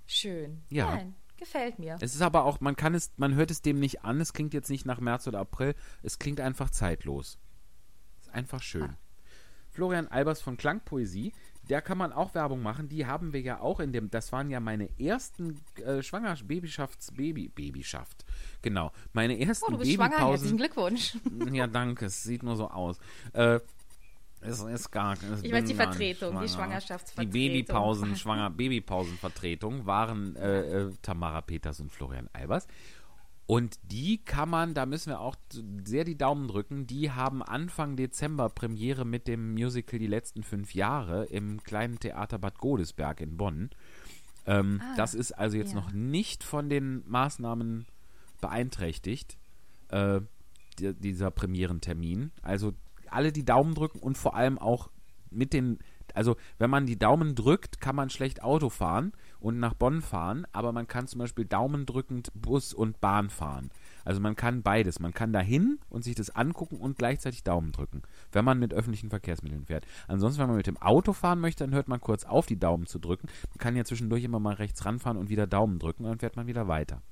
Schön. 0.06 0.62
Ja. 0.70 0.94
Nein, 0.94 1.14
gefällt 1.38 1.78
mir. 1.78 1.96
Es 2.00 2.14
ist 2.14 2.22
aber 2.22 2.44
auch, 2.44 2.60
man 2.60 2.76
kann 2.76 2.94
es, 2.94 3.10
man 3.16 3.34
hört 3.34 3.50
es 3.50 3.62
dem 3.62 3.78
nicht 3.80 4.04
an. 4.04 4.20
Es 4.20 4.32
klingt 4.32 4.54
jetzt 4.54 4.70
nicht 4.70 4.86
nach 4.86 5.00
März 5.00 5.26
oder 5.26 5.38
April. 5.40 5.74
Es 6.02 6.18
klingt 6.18 6.40
einfach 6.40 6.70
zeitlos. 6.70 7.38
Ist 8.20 8.30
einfach 8.34 8.62
schön. 8.62 8.96
Florian 9.70 10.08
Albers 10.08 10.40
von 10.40 10.56
Klangpoesie, 10.56 11.32
der 11.68 11.82
kann 11.82 11.98
man 11.98 12.12
auch 12.12 12.34
Werbung 12.34 12.62
machen. 12.62 12.88
Die 12.88 13.06
haben 13.06 13.32
wir 13.32 13.40
ja 13.40 13.60
auch 13.60 13.78
in 13.78 13.92
dem, 13.92 14.10
das 14.10 14.32
waren 14.32 14.50
ja 14.50 14.58
meine 14.58 14.88
ersten 14.98 15.60
äh, 15.84 16.02
Schwangers-, 16.02 16.42
Babyschafts-, 16.42 17.14
Baby, 17.14 17.48
Babyschaft. 17.48 18.24
Genau. 18.62 18.90
Meine 19.12 19.38
ersten 19.38 19.66
Oh, 19.66 19.70
du 19.72 19.78
bist 19.78 19.92
schwanger. 19.92 20.10
Babypausen. 20.10 20.30
Herzlichen 20.30 20.56
Glückwunsch. 20.56 21.16
Ja, 21.54 21.66
danke. 21.66 22.06
Es 22.06 22.22
sieht 22.22 22.42
nur 22.42 22.56
so 22.56 22.68
aus. 22.68 22.98
Äh, 23.34 23.60
es 24.40 24.60
ist 24.60 24.90
gar 24.90 25.14
es 25.14 25.42
Ich 25.42 25.52
weiß, 25.52 25.64
die 25.64 25.74
Vertretung, 25.74 26.40
die 26.40 26.48
schwanger. 26.48 26.48
Schwangerschaftsvertretung. 26.48 27.32
Die 27.32 27.48
Babypausen, 27.48 28.16
Schwanger, 28.16 28.50
Babypausenvertretung 28.50 29.86
waren 29.86 30.36
äh, 30.36 30.82
äh, 30.82 30.92
Tamara 31.02 31.40
Peters 31.40 31.80
und 31.80 31.90
Florian 31.90 32.28
Albers. 32.32 32.66
Und 33.46 33.78
die 33.82 34.18
kann 34.18 34.50
man, 34.50 34.74
da 34.74 34.84
müssen 34.84 35.10
wir 35.10 35.20
auch 35.20 35.34
sehr 35.82 36.04
die 36.04 36.18
Daumen 36.18 36.48
drücken, 36.48 36.86
die 36.86 37.10
haben 37.10 37.42
Anfang 37.42 37.96
Dezember 37.96 38.50
Premiere 38.50 39.06
mit 39.06 39.26
dem 39.26 39.54
Musical 39.54 39.98
Die 39.98 40.06
letzten 40.06 40.42
fünf 40.42 40.74
Jahre 40.74 41.24
im 41.24 41.62
kleinen 41.62 41.98
Theater 41.98 42.38
Bad 42.38 42.58
Godesberg 42.58 43.22
in 43.22 43.38
Bonn. 43.38 43.70
Ähm, 44.44 44.82
das 44.96 45.14
ist 45.14 45.32
also 45.32 45.56
jetzt 45.56 45.72
ja. 45.72 45.80
noch 45.80 45.92
nicht 45.92 46.44
von 46.44 46.68
den 46.68 47.02
Maßnahmen 47.08 47.86
beeinträchtigt, 48.42 49.38
äh, 49.88 50.20
die, 50.78 50.92
dieser 50.92 51.30
Premierentermin. 51.30 52.32
Also 52.42 52.74
alle 53.12 53.32
die 53.32 53.44
Daumen 53.44 53.74
drücken 53.74 53.98
und 53.98 54.18
vor 54.18 54.34
allem 54.34 54.58
auch 54.58 54.90
mit 55.30 55.52
den, 55.52 55.78
also 56.14 56.36
wenn 56.58 56.70
man 56.70 56.86
die 56.86 56.98
Daumen 56.98 57.34
drückt, 57.34 57.80
kann 57.80 57.96
man 57.96 58.10
schlecht 58.10 58.42
Auto 58.42 58.70
fahren 58.70 59.12
und 59.40 59.58
nach 59.58 59.74
Bonn 59.74 60.00
fahren, 60.02 60.46
aber 60.52 60.72
man 60.72 60.88
kann 60.88 61.06
zum 61.06 61.18
Beispiel 61.20 61.44
daumendrückend 61.44 62.30
Bus 62.34 62.72
und 62.72 63.00
Bahn 63.00 63.30
fahren. 63.30 63.70
Also 64.04 64.20
man 64.20 64.36
kann 64.36 64.62
beides. 64.62 65.00
Man 65.00 65.12
kann 65.12 65.34
dahin 65.34 65.78
und 65.90 66.02
sich 66.02 66.14
das 66.14 66.30
angucken 66.30 66.78
und 66.78 66.96
gleichzeitig 66.96 67.44
Daumen 67.44 67.72
drücken, 67.72 68.02
wenn 68.32 68.44
man 68.44 68.58
mit 68.58 68.72
öffentlichen 68.72 69.10
Verkehrsmitteln 69.10 69.66
fährt. 69.66 69.86
Ansonsten, 70.06 70.40
wenn 70.40 70.48
man 70.48 70.56
mit 70.56 70.66
dem 70.66 70.78
Auto 70.78 71.12
fahren 71.12 71.40
möchte, 71.40 71.64
dann 71.64 71.74
hört 71.74 71.88
man 71.88 72.00
kurz 72.00 72.24
auf, 72.24 72.46
die 72.46 72.58
Daumen 72.58 72.86
zu 72.86 72.98
drücken. 72.98 73.28
Man 73.50 73.58
kann 73.58 73.76
ja 73.76 73.84
zwischendurch 73.84 74.24
immer 74.24 74.40
mal 74.40 74.54
rechts 74.54 74.84
ranfahren 74.86 75.18
und 75.18 75.28
wieder 75.28 75.46
Daumen 75.46 75.78
drücken 75.78 76.04
und 76.04 76.10
dann 76.10 76.18
fährt 76.20 76.36
man 76.36 76.46
wieder 76.46 76.68
weiter. 76.68 77.02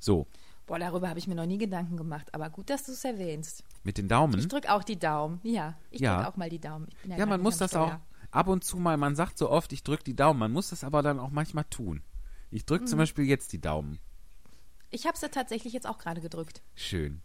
So, 0.00 0.26
Boah, 0.70 0.78
darüber 0.78 1.08
habe 1.08 1.18
ich 1.18 1.26
mir 1.26 1.34
noch 1.34 1.46
nie 1.46 1.58
Gedanken 1.58 1.96
gemacht. 1.96 2.32
Aber 2.32 2.48
gut, 2.48 2.70
dass 2.70 2.84
du 2.84 2.92
es 2.92 3.04
erwähnst. 3.04 3.64
mit 3.82 3.98
den 3.98 4.06
Daumen. 4.06 4.38
Ich 4.38 4.46
drücke 4.46 4.72
auch 4.72 4.84
die 4.84 4.96
Daumen. 5.00 5.40
Ja, 5.42 5.74
ich 5.90 6.00
Ja. 6.00 6.18
drücke 6.18 6.28
auch 6.28 6.36
mal 6.36 6.48
die 6.48 6.60
Daumen. 6.60 6.86
Ich 7.02 7.10
Ja, 7.10 7.16
gar 7.16 7.26
man 7.26 7.40
muss 7.40 7.58
das 7.58 7.74
auch 7.74 7.88
Steuer. 7.88 8.00
ab 8.30 8.46
und 8.46 8.62
zu 8.62 8.76
mal, 8.76 8.96
man 8.96 9.16
sagt 9.16 9.36
so 9.36 9.50
oft, 9.50 9.72
ich 9.72 9.82
drücke 9.82 10.04
die 10.04 10.14
Daumen, 10.14 10.38
man 10.38 10.52
muss 10.52 10.70
das 10.70 10.84
aber 10.84 11.02
dann 11.02 11.18
auch 11.18 11.30
manchmal 11.30 11.64
tun. 11.64 12.02
Ich 12.52 12.66
drücke 12.66 12.84
Mhm. 12.84 12.86
zum 12.88 12.98
Beispiel 13.00 13.24
jetzt 13.24 13.52
die 13.52 13.60
Daumen. 13.60 13.98
Ich 14.90 15.06
habe 15.08 15.18
sie 15.18 15.28
tatsächlich 15.28 15.72
jetzt 15.72 15.88
auch 15.88 15.98
gerade 15.98 16.20
gedrückt. 16.20 16.62
Schön. 16.76 17.20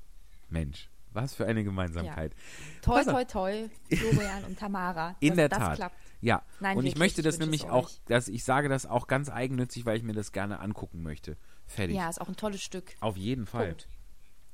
Mensch, 0.49 0.89
was 1.13 1.35
für 1.35 1.45
eine 1.45 1.63
Gemeinsamkeit. 1.63 2.33
Toi, 2.81 2.95
Pass 3.03 3.07
auf. 3.09 3.13
toi, 3.13 3.25
toi, 3.25 3.69
Florian 3.95 4.43
und 4.45 4.57
Tamara. 4.57 5.15
In 5.19 5.35
der 5.35 5.49
das 5.49 5.59
Tat. 5.59 5.75
klappt. 5.75 5.95
Ja, 6.21 6.41
Nein, 6.59 6.77
und 6.77 6.85
ich 6.85 6.93
wirklich, 6.93 6.99
möchte 6.99 7.21
ich 7.21 7.25
das 7.25 7.35
wünsche 7.39 7.55
es 7.57 7.61
nämlich 7.61 7.71
auch, 7.71 7.91
dass 8.07 8.27
ich 8.27 8.43
sage 8.43 8.69
das 8.69 8.87
auch 8.87 9.05
ganz 9.05 9.29
eigennützig, 9.29 9.85
weil 9.85 9.97
ich 9.97 10.03
mir 10.03 10.13
das 10.13 10.31
gerne 10.31 10.59
angucken 10.61 11.03
möchte. 11.03 11.37
Fertig. 11.67 11.95
Ja, 11.95 12.09
ist 12.09 12.21
auch 12.21 12.27
ein 12.27 12.35
tolles 12.35 12.61
Stück. 12.61 12.95
Auf 12.99 13.17
jeden 13.17 13.45
Fall. 13.45 13.67
Punkt. 13.67 13.87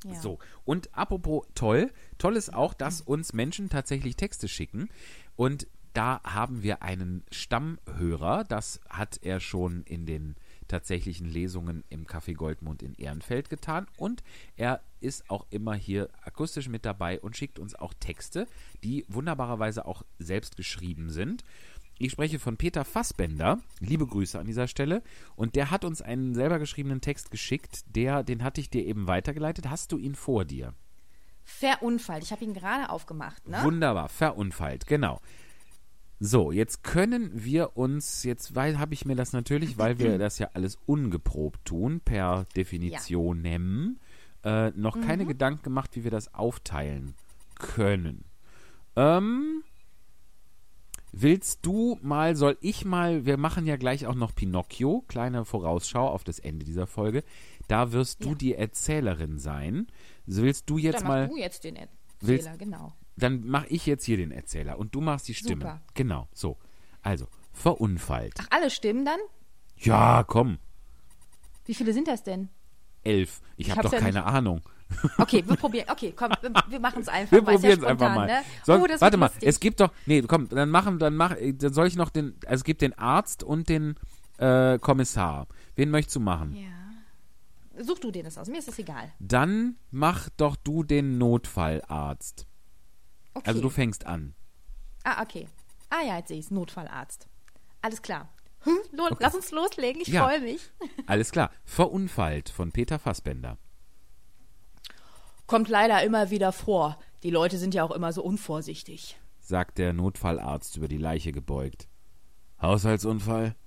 Ja. 0.04 0.20
So, 0.20 0.40
und 0.66 0.96
apropos 0.96 1.46
toll, 1.54 1.92
toll 2.18 2.36
ist 2.36 2.54
auch, 2.54 2.74
dass 2.74 3.02
uns 3.02 3.34
Menschen 3.34 3.70
tatsächlich 3.70 4.16
Texte 4.16 4.48
schicken. 4.48 4.90
Und 5.36 5.68
da 5.94 6.22
haben 6.24 6.64
wir 6.64 6.82
einen 6.82 7.24
Stammhörer, 7.32 8.44
das 8.46 8.80
hat 8.90 9.20
er 9.22 9.40
schon 9.40 9.84
in 9.84 10.06
den 10.06 10.36
tatsächlichen 10.68 11.28
Lesungen 11.28 11.84
im 11.90 12.06
Café 12.06 12.34
Goldmund 12.34 12.82
in 12.82 12.94
Ehrenfeld 12.96 13.50
getan 13.50 13.88
und 13.98 14.24
er 14.56 14.82
ist 15.02 15.30
auch 15.30 15.46
immer 15.50 15.74
hier 15.74 16.10
akustisch 16.24 16.70
mit 16.70 16.86
dabei 16.86 17.20
und 17.20 17.36
schickt 17.36 17.60
uns 17.60 17.76
auch 17.76 17.94
Texte, 18.00 18.48
die 18.82 19.06
wunderbarerweise 19.10 19.86
auch 19.86 20.04
selbst 20.18 20.56
geschrieben 20.56 21.10
sind. 21.10 21.44
Ich 22.04 22.14
spreche 22.14 22.40
von 22.40 22.58
Peter 22.58 22.84
Fassbender. 22.84 23.60
Liebe 23.80 24.08
Grüße 24.08 24.40
an 24.40 24.48
dieser 24.48 24.68
Stelle. 24.68 25.04
Und 25.36 25.56
der 25.56 25.70
hat 25.70 25.86
uns 25.86 26.02
einen 26.02 26.34
selber 26.34 26.58
geschriebenen 26.58 27.00
Text 27.00 27.30
geschickt. 27.30 27.84
Der, 27.96 28.24
den 28.24 28.44
hatte 28.44 28.60
ich 28.60 28.72
dir 28.72 28.84
eben 28.86 29.06
weitergeleitet. 29.06 29.70
Hast 29.70 29.92
du 29.92 29.98
ihn 30.00 30.16
vor 30.16 30.44
dir? 30.44 30.74
Verunfallt. 31.44 32.24
Ich 32.24 32.32
habe 32.32 32.44
ihn 32.44 32.54
gerade 32.56 32.90
aufgemacht, 32.90 33.48
ne? 33.48 33.62
Wunderbar, 33.62 34.10
verunfallt, 34.10 34.88
genau. 34.88 35.22
So, 36.20 36.52
jetzt 36.52 36.84
können 36.84 37.32
wir 37.34 37.78
uns, 37.78 38.24
jetzt 38.24 38.56
habe 38.56 38.94
ich 38.94 39.06
mir 39.06 39.16
das 39.16 39.34
natürlich, 39.34 39.78
weil 39.78 40.00
wir 40.00 40.18
das 40.18 40.40
ja 40.40 40.50
alles 40.54 40.78
ungeprobt 40.86 41.66
tun, 41.66 42.00
per 42.00 42.46
Definitionem, 42.56 44.00
äh, 44.44 44.70
noch 44.72 44.96
Mhm. 44.96 45.02
keine 45.02 45.26
Gedanken 45.26 45.64
gemacht, 45.64 45.96
wie 45.96 46.04
wir 46.04 46.12
das 46.12 46.34
aufteilen 46.34 47.16
können. 47.56 48.24
Ähm, 48.96 49.64
willst 51.12 51.66
du 51.66 51.98
mal, 52.02 52.36
soll 52.36 52.58
ich 52.62 52.86
mal, 52.86 53.26
wir 53.26 53.38
machen 53.38 53.66
ja 53.66 53.76
gleich 53.78 54.06
auch 54.08 54.16
noch 54.16 54.34
Pinocchio, 54.34 55.04
kleine 55.08 55.46
Vorausschau 55.46 56.08
auf 56.08 56.24
das 56.24 56.40
Ende 56.40 56.66
dieser 56.66 56.88
Folge. 56.88 57.24
Da 57.68 57.92
wirst 57.92 58.24
du 58.24 58.30
Ja. 58.30 58.36
die 58.36 58.56
Erzählerin 58.56 59.38
sein. 59.40 59.88
So 60.28 60.44
willst 60.44 60.70
du 60.70 60.78
jetzt 60.78 61.02
Dann 61.02 61.08
mal. 61.08 61.28
du 61.28 61.38
jetzt 61.38 61.64
den 61.64 61.76
Erzähler, 61.76 61.98
Willst- 62.22 62.60
genau. 62.60 62.94
Dann 63.18 63.46
mache 63.46 63.68
ich 63.68 63.86
jetzt 63.86 64.06
hier 64.06 64.18
den 64.18 64.32
Erzähler 64.32 64.80
und 64.80 64.96
du 64.96 65.02
machst 65.02 65.28
die 65.28 65.34
Stimme. 65.34 65.62
Super. 65.64 65.82
Genau, 65.94 66.28
so. 66.34 66.58
Also, 67.02 67.28
verunfallt. 67.52 68.34
Ach, 68.40 68.48
alle 68.52 68.70
stimmen 68.70 69.06
dann? 69.06 69.20
Ja, 69.78 70.24
komm. 70.24 70.60
Wie 71.66 71.74
viele 71.74 71.94
sind 71.94 72.08
das 72.08 72.24
denn? 72.24 72.50
Elf. 73.04 73.42
Ich, 73.58 73.68
Ich 73.68 73.72
habe 73.72 73.84
doch 73.84 73.94
ja 73.94 74.00
keine 74.00 74.24
Ahnung. 74.26 74.62
Okay, 75.18 75.44
wir 75.48 75.56
probieren. 75.56 75.88
Okay, 75.90 76.14
komm, 76.16 76.32
wir, 76.42 76.52
wir 76.68 76.80
machen 76.80 77.02
es 77.02 77.08
einfach. 77.08 77.32
Wir 77.32 77.46
weil 77.46 77.56
es 77.56 77.62
ja 77.64 77.70
probieren 77.70 77.84
es 77.84 77.90
einfach 77.90 78.16
mal. 78.16 78.28
Ne? 78.28 78.42
Sonst, 78.64 78.90
oh, 78.92 79.02
warte 79.02 79.18
mal, 79.18 79.32
es 79.42 79.60
gibt 79.60 79.80
doch. 79.80 79.92
Nee, 80.06 80.22
komm, 80.24 80.50
dann 80.50 80.70
machen, 80.70 81.00
dann 81.00 81.16
mach, 81.16 81.36
dann 81.40 81.74
soll 81.74 81.88
ich 81.88 81.96
noch 81.96 82.10
den. 82.10 82.36
Also 82.46 82.62
es 82.62 82.64
gibt 82.64 82.82
den 82.82 82.98
Arzt 82.98 83.44
und 83.44 83.70
den 83.70 83.96
äh, 84.38 84.78
Kommissar. 84.80 85.48
Wen 85.76 85.90
möchtest 85.90 86.16
du 86.18 86.20
machen? 86.20 86.56
Ja. 86.56 87.84
Such 87.84 88.00
du 88.00 88.12
dir 88.12 88.24
das 88.24 88.38
aus. 88.38 88.48
Mir 88.48 88.60
ist 88.60 88.68
es 88.68 88.78
egal. 88.80 89.12
Dann 89.20 89.76
mach 89.92 90.30
doch 90.38 90.56
du 90.58 90.84
den 90.84 91.18
Notfallarzt. 91.18 92.46
Okay. 93.34 93.48
Also 93.48 93.62
du 93.62 93.70
fängst 93.70 94.06
an. 94.06 94.36
ah, 95.04 95.22
okay. 95.24 95.48
Ah 95.90 96.02
ja, 96.06 96.18
jetzt 96.18 96.28
sehe 96.28 96.38
ich 96.40 96.46
es. 96.46 96.52
Notfallarzt. 96.52 97.28
Alles 97.82 98.02
klar. 98.02 98.30
Hm, 98.64 98.78
lo 98.92 99.08
Lass 99.20 99.34
uns 99.36 99.52
loslegen. 99.52 100.02
Ich 100.02 100.10
Ja. 100.10 100.26
freue 100.26 100.42
mich. 100.42 100.70
Alles 101.08 101.32
klar. 101.32 101.50
Verunfallt 101.66 102.50
von 102.50 102.72
Peter 102.72 103.00
Fassbender. 103.00 103.58
Kommt 105.52 105.68
leider 105.68 106.02
immer 106.02 106.30
wieder 106.30 106.54
vor. 106.54 106.98
Die 107.24 107.30
Leute 107.30 107.58
sind 107.58 107.74
ja 107.74 107.84
auch 107.84 107.92
immer 107.92 108.14
so 108.14 108.24
unvorsichtig. 108.24 109.20
sagt 109.42 109.80
der 109.80 109.92
Notfallarzt 109.92 110.78
über 110.78 110.88
die 110.88 110.96
Leiche 110.98 111.34
gebeugt. 111.34 111.90
Haushaltsunfall? 112.62 113.58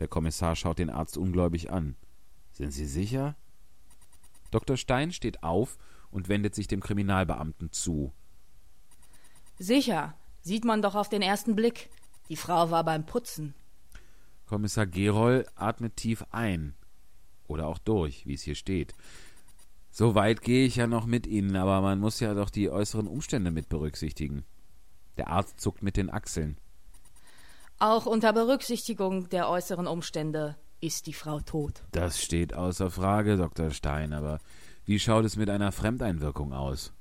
Der 0.00 0.06
Kommissar 0.06 0.54
schaut 0.54 0.78
den 0.78 0.90
Arzt 0.90 1.16
ungläubig 1.16 1.70
an. 1.70 1.96
Sind 2.52 2.72
Sie 2.72 2.84
sicher? 2.84 3.36
Dr. 4.50 4.76
Stein 4.76 5.12
steht 5.12 5.42
auf 5.42 5.78
und 6.10 6.28
wendet 6.28 6.54
sich 6.54 6.66
dem 6.66 6.80
Kriminalbeamten 6.80 7.72
zu. 7.72 8.12
Sicher. 9.58 10.12
Sieht 10.42 10.66
man 10.66 10.82
doch 10.82 10.94
auf 10.94 11.08
den 11.08 11.22
ersten 11.22 11.56
Blick. 11.56 11.88
Die 12.28 12.36
Frau 12.36 12.70
war 12.70 12.84
beim 12.84 13.06
Putzen. 13.06 13.54
Kommissar 14.44 14.84
Geroll 14.84 15.46
atmet 15.54 15.96
tief 15.96 16.22
ein. 16.32 16.74
Oder 17.46 17.66
auch 17.66 17.78
durch, 17.78 18.26
wie 18.26 18.34
es 18.34 18.42
hier 18.42 18.56
steht. 18.56 18.94
So 19.96 20.16
weit 20.16 20.42
gehe 20.42 20.66
ich 20.66 20.74
ja 20.74 20.88
noch 20.88 21.06
mit 21.06 21.24
Ihnen, 21.24 21.54
aber 21.54 21.80
man 21.80 22.00
muss 22.00 22.18
ja 22.18 22.34
doch 22.34 22.50
die 22.50 22.68
äußeren 22.68 23.06
Umstände 23.06 23.52
mit 23.52 23.68
berücksichtigen. 23.68 24.44
Der 25.16 25.28
Arzt 25.28 25.60
zuckt 25.60 25.84
mit 25.84 25.96
den 25.96 26.10
Achseln. 26.10 26.58
Auch 27.78 28.04
unter 28.04 28.32
Berücksichtigung 28.32 29.28
der 29.28 29.48
äußeren 29.48 29.86
Umstände 29.86 30.56
ist 30.80 31.06
die 31.06 31.12
Frau 31.12 31.38
tot. 31.38 31.84
Das 31.92 32.20
steht 32.20 32.54
außer 32.54 32.90
Frage, 32.90 33.36
Dr. 33.36 33.70
Stein, 33.70 34.12
aber 34.12 34.40
wie 34.84 34.98
schaut 34.98 35.24
es 35.26 35.36
mit 35.36 35.48
einer 35.48 35.70
Fremdeinwirkung 35.70 36.52
aus? 36.52 36.92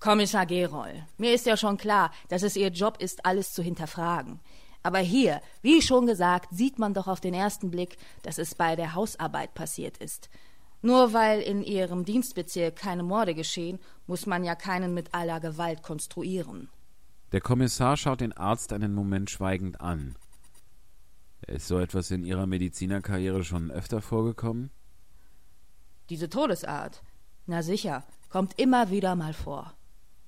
Kommissar 0.00 0.46
Geroll, 0.46 1.06
mir 1.18 1.34
ist 1.34 1.44
ja 1.44 1.58
schon 1.58 1.76
klar, 1.76 2.12
dass 2.30 2.42
es 2.42 2.56
Ihr 2.56 2.68
Job 2.68 2.96
ist, 2.98 3.26
alles 3.26 3.52
zu 3.52 3.62
hinterfragen. 3.62 4.40
Aber 4.82 5.00
hier, 5.00 5.42
wie 5.60 5.82
schon 5.82 6.06
gesagt, 6.06 6.48
sieht 6.50 6.78
man 6.78 6.94
doch 6.94 7.08
auf 7.08 7.20
den 7.20 7.34
ersten 7.34 7.70
Blick, 7.70 7.98
dass 8.22 8.38
es 8.38 8.54
bei 8.54 8.74
der 8.74 8.94
Hausarbeit 8.94 9.52
passiert 9.52 9.98
ist. 9.98 10.30
Nur 10.84 11.14
weil 11.14 11.40
in 11.40 11.62
Ihrem 11.62 12.04
Dienstbezirk 12.04 12.76
keine 12.76 13.02
Morde 13.02 13.34
geschehen, 13.34 13.78
muss 14.06 14.26
man 14.26 14.44
ja 14.44 14.54
keinen 14.54 14.92
mit 14.92 15.14
aller 15.14 15.40
Gewalt 15.40 15.82
konstruieren. 15.82 16.68
Der 17.32 17.40
Kommissar 17.40 17.96
schaut 17.96 18.20
den 18.20 18.34
Arzt 18.34 18.70
einen 18.70 18.92
Moment 18.92 19.30
schweigend 19.30 19.80
an. 19.80 20.14
Ist 21.46 21.68
so 21.68 21.78
etwas 21.78 22.10
in 22.10 22.22
Ihrer 22.22 22.46
Medizinerkarriere 22.46 23.44
schon 23.44 23.70
öfter 23.70 24.02
vorgekommen? 24.02 24.68
Diese 26.10 26.28
Todesart, 26.28 27.02
na 27.46 27.62
sicher, 27.62 28.04
kommt 28.28 28.58
immer 28.58 28.90
wieder 28.90 29.16
mal 29.16 29.32
vor. 29.32 29.72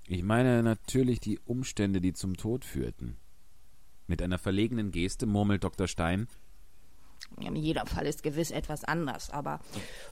Ich 0.06 0.22
meine 0.22 0.62
natürlich 0.62 1.20
die 1.20 1.38
Umstände, 1.40 2.00
die 2.00 2.14
zum 2.14 2.34
Tod 2.34 2.64
führten. 2.64 3.18
Mit 4.06 4.22
einer 4.22 4.38
verlegenen 4.38 4.90
Geste 4.90 5.26
murmelt 5.26 5.64
Dr. 5.64 5.86
Stein. 5.86 6.28
Jeder 7.38 7.86
Fall 7.86 8.06
ist 8.06 8.22
gewiss 8.22 8.50
etwas 8.50 8.84
anders, 8.84 9.30
aber 9.30 9.60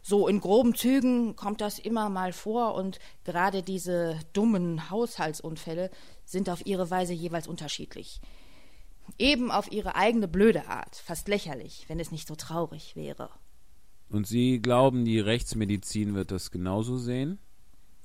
so 0.03 0.29
in 0.29 0.41
groben 0.41 0.75
Zügen 0.75 1.37
kommt 1.37 1.61
das 1.61 1.79
immer 1.79 2.11
mal 2.11 2.33
vor 2.33 2.75
und 2.75 2.99
gerade 3.25 3.63
diese 3.63 4.19
dummen 4.33 4.91
Haushaltsunfälle 4.91 5.91
sind 6.25 6.51
auf 6.51 6.67
ihre 6.67 6.91
Weise 6.91 7.13
jeweils 7.13 7.47
unterschiedlich. 7.47 8.21
Eben 9.19 9.51
auf 9.51 9.71
ihre 9.71 9.97
eigene 9.97 10.29
blöde 10.29 10.67
Art, 10.69 10.97
fast 10.97 11.29
lächerlich, 11.29 11.85
wenn 11.89 12.01
es 12.01 12.11
nicht 12.11 12.27
so 12.27 12.35
traurig 12.35 12.97
wäre. 12.97 13.31
Und 14.09 14.27
Sie 14.27 14.61
glauben, 14.61 15.05
die 15.05 15.21
Rechtsmedizin 15.21 16.15
wird 16.15 16.31
das 16.31 16.51
genauso 16.51 16.99
sehen? 16.99 17.39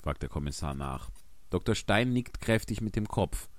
fragt 0.01 0.21
der 0.21 0.29
Kommissar 0.29 0.73
nach. 0.73 1.09
Dr. 1.49 1.75
Stein 1.75 2.13
nickt 2.13 2.41
kräftig 2.41 2.81
mit 2.81 2.95
dem 2.95 3.07
Kopf. 3.07 3.49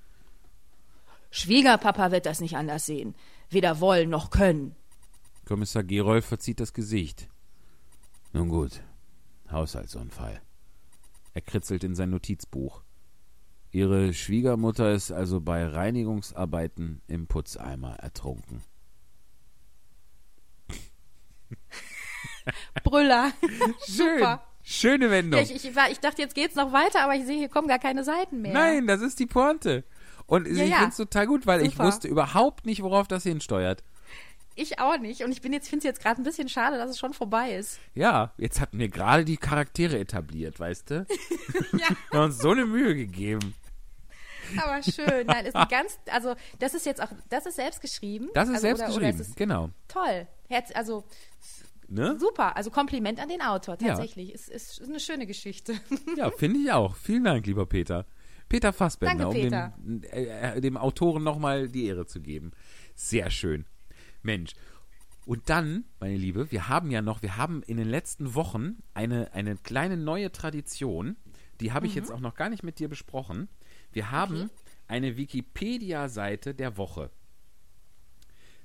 Schwiegerpapa 1.30 2.10
wird 2.10 2.26
das 2.26 2.40
nicht 2.40 2.56
anders 2.56 2.86
sehen, 2.86 3.14
weder 3.50 3.80
wollen 3.80 4.10
noch 4.10 4.30
können. 4.30 4.74
Kommissar 5.50 5.82
Gerold 5.82 6.24
verzieht 6.24 6.60
das 6.60 6.72
Gesicht. 6.72 7.28
Nun 8.32 8.48
gut, 8.48 8.84
Haushaltsunfall. 9.50 10.40
Er 11.34 11.40
kritzelt 11.40 11.82
in 11.82 11.96
sein 11.96 12.10
Notizbuch. 12.10 12.84
Ihre 13.72 14.14
Schwiegermutter 14.14 14.92
ist 14.92 15.10
also 15.10 15.40
bei 15.40 15.66
Reinigungsarbeiten 15.66 17.02
im 17.08 17.26
Putzeimer 17.26 17.96
ertrunken. 17.96 18.62
Brüller. 22.84 23.32
Schön. 23.88 24.18
Super. 24.20 24.46
Schöne 24.62 25.10
Wendung. 25.10 25.40
Ja, 25.40 25.44
ich, 25.44 25.56
ich, 25.56 25.64
ich 25.64 25.98
dachte, 25.98 26.22
jetzt 26.22 26.36
geht's 26.36 26.54
noch 26.54 26.72
weiter, 26.72 27.02
aber 27.02 27.16
ich 27.16 27.26
sehe, 27.26 27.38
hier 27.38 27.48
kommen 27.48 27.66
gar 27.66 27.80
keine 27.80 28.04
Seiten 28.04 28.40
mehr. 28.40 28.52
Nein, 28.52 28.86
das 28.86 29.00
ist 29.00 29.18
die 29.18 29.26
Pointe. 29.26 29.82
Und 30.26 30.46
Ja, 30.46 30.62
ich 30.62 30.70
ja. 30.70 30.76
finde 30.76 30.90
es 30.90 30.96
total 30.96 31.26
gut, 31.26 31.48
weil 31.48 31.62
ich 31.62 31.72
Super. 31.72 31.86
wusste 31.86 32.06
überhaupt 32.06 32.66
nicht, 32.66 32.84
worauf 32.84 33.08
das 33.08 33.24
hinsteuert. 33.24 33.82
Ich 34.56 34.78
auch 34.78 34.98
nicht. 34.98 35.22
Und 35.24 35.32
ich 35.32 35.40
bin 35.40 35.52
jetzt, 35.52 35.68
finde 35.68 35.78
es 35.78 35.84
jetzt 35.84 36.02
gerade 36.02 36.20
ein 36.20 36.24
bisschen 36.24 36.48
schade, 36.48 36.76
dass 36.76 36.90
es 36.90 36.98
schon 36.98 37.14
vorbei 37.14 37.54
ist. 37.54 37.78
Ja, 37.94 38.32
jetzt 38.36 38.60
hatten 38.60 38.78
wir 38.78 38.88
gerade 38.88 39.24
die 39.24 39.36
Charaktere 39.36 39.98
etabliert, 39.98 40.58
weißt 40.60 40.90
du? 40.90 41.06
Ja. 41.72 41.88
Wir 42.10 42.18
haben 42.20 42.26
uns 42.30 42.38
so 42.38 42.50
eine 42.50 42.66
Mühe 42.66 42.94
gegeben. 42.94 43.54
Aber 44.56 44.82
schön. 44.82 45.26
Nein, 45.26 45.46
ist 45.46 45.54
ein 45.54 45.68
ganz, 45.70 45.98
also 46.10 46.34
das 46.58 46.74
ist 46.74 46.84
jetzt 46.84 47.00
auch, 47.00 47.08
das 47.28 47.46
ist 47.46 47.56
selbst 47.56 47.80
geschrieben. 47.80 48.28
Das 48.34 48.48
ist 48.48 48.54
also, 48.56 48.60
selbst 48.62 48.80
oder, 48.80 48.88
geschrieben, 48.88 49.14
Oder 49.16 49.20
ist 49.20 49.36
genau. 49.36 49.70
toll. 49.88 50.26
Herz, 50.48 50.70
also 50.74 51.04
Ne? 51.92 52.16
super. 52.20 52.56
Also 52.56 52.70
Kompliment 52.70 53.18
an 53.20 53.28
den 53.28 53.42
Autor, 53.42 53.76
Ja. 53.80 53.88
tatsächlich. 53.88 54.32
Es 54.34 54.48
ist, 54.48 54.78
ist 54.80 54.88
eine 54.88 55.00
schöne 55.00 55.26
Geschichte. 55.26 55.74
Ja, 56.16 56.30
finde 56.30 56.60
ich 56.60 56.70
auch. 56.72 56.94
Vielen 56.96 57.24
Dank, 57.24 57.46
lieber 57.46 57.66
Peter. 57.66 58.06
Peter 58.48 58.72
Fassbender, 58.72 59.24
Danke, 59.24 59.40
Peter. 59.40 59.72
um 59.76 60.00
dem, 60.00 60.10
äh, 60.10 60.56
äh, 60.56 60.60
dem 60.60 60.76
Autoren 60.76 61.22
nochmal 61.24 61.68
die 61.68 61.86
Ehre 61.86 62.06
zu 62.06 62.20
geben. 62.20 62.52
Sehr 62.94 63.30
schön. 63.30 63.64
Mensch. 64.22 64.52
Und 65.26 65.48
dann, 65.48 65.84
meine 66.00 66.16
Liebe, 66.16 66.50
wir 66.50 66.68
haben 66.68 66.90
ja 66.90 67.02
noch, 67.02 67.22
wir 67.22 67.36
haben 67.36 67.62
in 67.62 67.76
den 67.76 67.88
letzten 67.88 68.34
Wochen 68.34 68.82
eine, 68.94 69.32
eine 69.32 69.56
kleine 69.56 69.96
neue 69.96 70.32
Tradition, 70.32 71.16
die 71.60 71.72
habe 71.72 71.86
ich 71.86 71.94
jetzt 71.94 72.10
auch 72.10 72.20
noch 72.20 72.34
gar 72.34 72.48
nicht 72.48 72.62
mit 72.62 72.78
dir 72.78 72.88
besprochen. 72.88 73.48
Wir 73.92 74.10
haben 74.10 74.34
Mhm. 74.36 74.42
Okay. 74.44 74.50
eine 74.88 75.16
Wikipedia-Seite 75.16 76.54
der 76.54 76.76
Woche. 76.76 77.10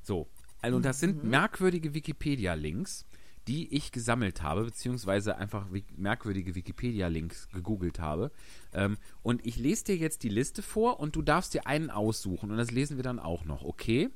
So, 0.01 0.27
also 0.61 0.79
das 0.79 0.99
sind 0.99 1.23
merkwürdige 1.23 1.93
Wikipedia-Links, 1.93 3.05
die 3.47 3.71
ich 3.75 3.91
gesammelt 3.91 4.41
habe, 4.41 4.63
beziehungsweise 4.63 5.37
einfach 5.37 5.67
merkwürdige 5.97 6.55
Wikipedia-Links 6.55 7.49
gegoogelt 7.49 7.99
habe. 7.99 8.31
Ähm, 8.73 8.97
und 9.21 9.45
ich 9.45 9.57
lese 9.57 9.83
dir 9.85 9.97
jetzt 9.97 10.23
die 10.23 10.29
Liste 10.29 10.63
vor 10.63 10.99
und 10.99 11.15
du 11.15 11.21
darfst 11.21 11.53
dir 11.53 11.67
einen 11.67 11.89
aussuchen 11.91 12.49
und 12.49 12.57
das 12.57 12.71
lesen 12.71 12.97
wir 12.97 13.03
dann 13.03 13.19
auch 13.19 13.45
noch, 13.45 13.63
okay? 13.63 14.09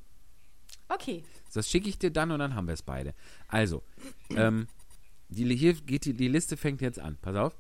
Okay. 0.89 1.23
Das 1.53 1.69
schicke 1.69 1.87
ich 1.87 1.97
dir 1.97 2.11
dann 2.11 2.31
und 2.31 2.39
dann 2.39 2.55
haben 2.55 2.67
wir 2.67 2.73
es 2.73 2.81
beide. 2.81 3.13
Also, 3.47 3.83
ähm, 4.31 4.67
die, 5.29 5.55
hier 5.55 5.73
geht 5.73 6.05
die, 6.05 6.13
die 6.13 6.27
Liste 6.27 6.57
fängt 6.57 6.81
jetzt 6.81 6.99
an. 6.99 7.17
Pass 7.21 7.35
auf. 7.35 7.55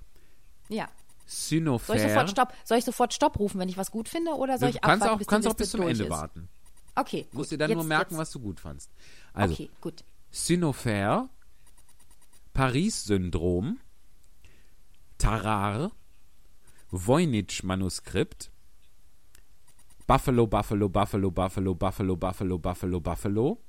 Ja. 0.67 0.89
Synophär. 1.25 1.95
Soll 1.95 2.05
ich 2.05 2.11
sofort 2.11 2.29
Stopp, 2.31 2.53
soll 2.65 2.77
ich 2.79 2.85
sofort 2.85 3.13
Stopp 3.13 3.39
rufen, 3.39 3.59
wenn 3.59 3.69
ich 3.69 3.77
was 3.77 3.91
gut 3.91 4.09
finde, 4.09 4.31
oder 4.31 4.57
soll 4.57 4.71
du 4.71 4.75
ich 4.75 4.81
kannst 4.81 5.03
abwarten, 5.03 5.13
auch, 5.13 5.17
bis 5.19 5.27
kannst 5.27 5.47
auch 5.47 5.53
bis 5.53 5.69
zum 5.69 5.81
Ende 5.83 6.05
ist? 6.05 6.09
warten. 6.09 6.49
Okay, 6.95 7.23
gut. 7.23 7.33
Musst 7.33 7.51
dir 7.51 7.57
dann 7.59 7.69
jetzt, 7.69 7.77
nur 7.77 7.85
merken, 7.85 8.13
jetzt. 8.15 8.19
was 8.19 8.31
du 8.31 8.39
gut 8.39 8.59
fandst. 8.59 8.91
Also, 9.33 9.53
Okay, 9.53 9.69
gut. 9.79 10.03
Synophär, 10.31 11.29
Paris-Syndrom, 12.53 13.79
Tarare, 15.19 15.91
Voynich-Manuskript, 16.91 18.51
Buffalo, 20.09 20.47
Buffalo, 20.47 20.89
Buffalo, 20.89 21.29
Buffalo, 21.29 21.75
Buffalo, 21.75 22.15
Buffalo, 22.15 22.57
Buffalo, 22.57 22.99
Buffalo. 22.99 23.59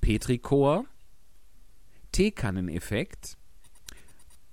Petrichor. 0.00 0.86
Teekanneneffekt. 2.10 3.36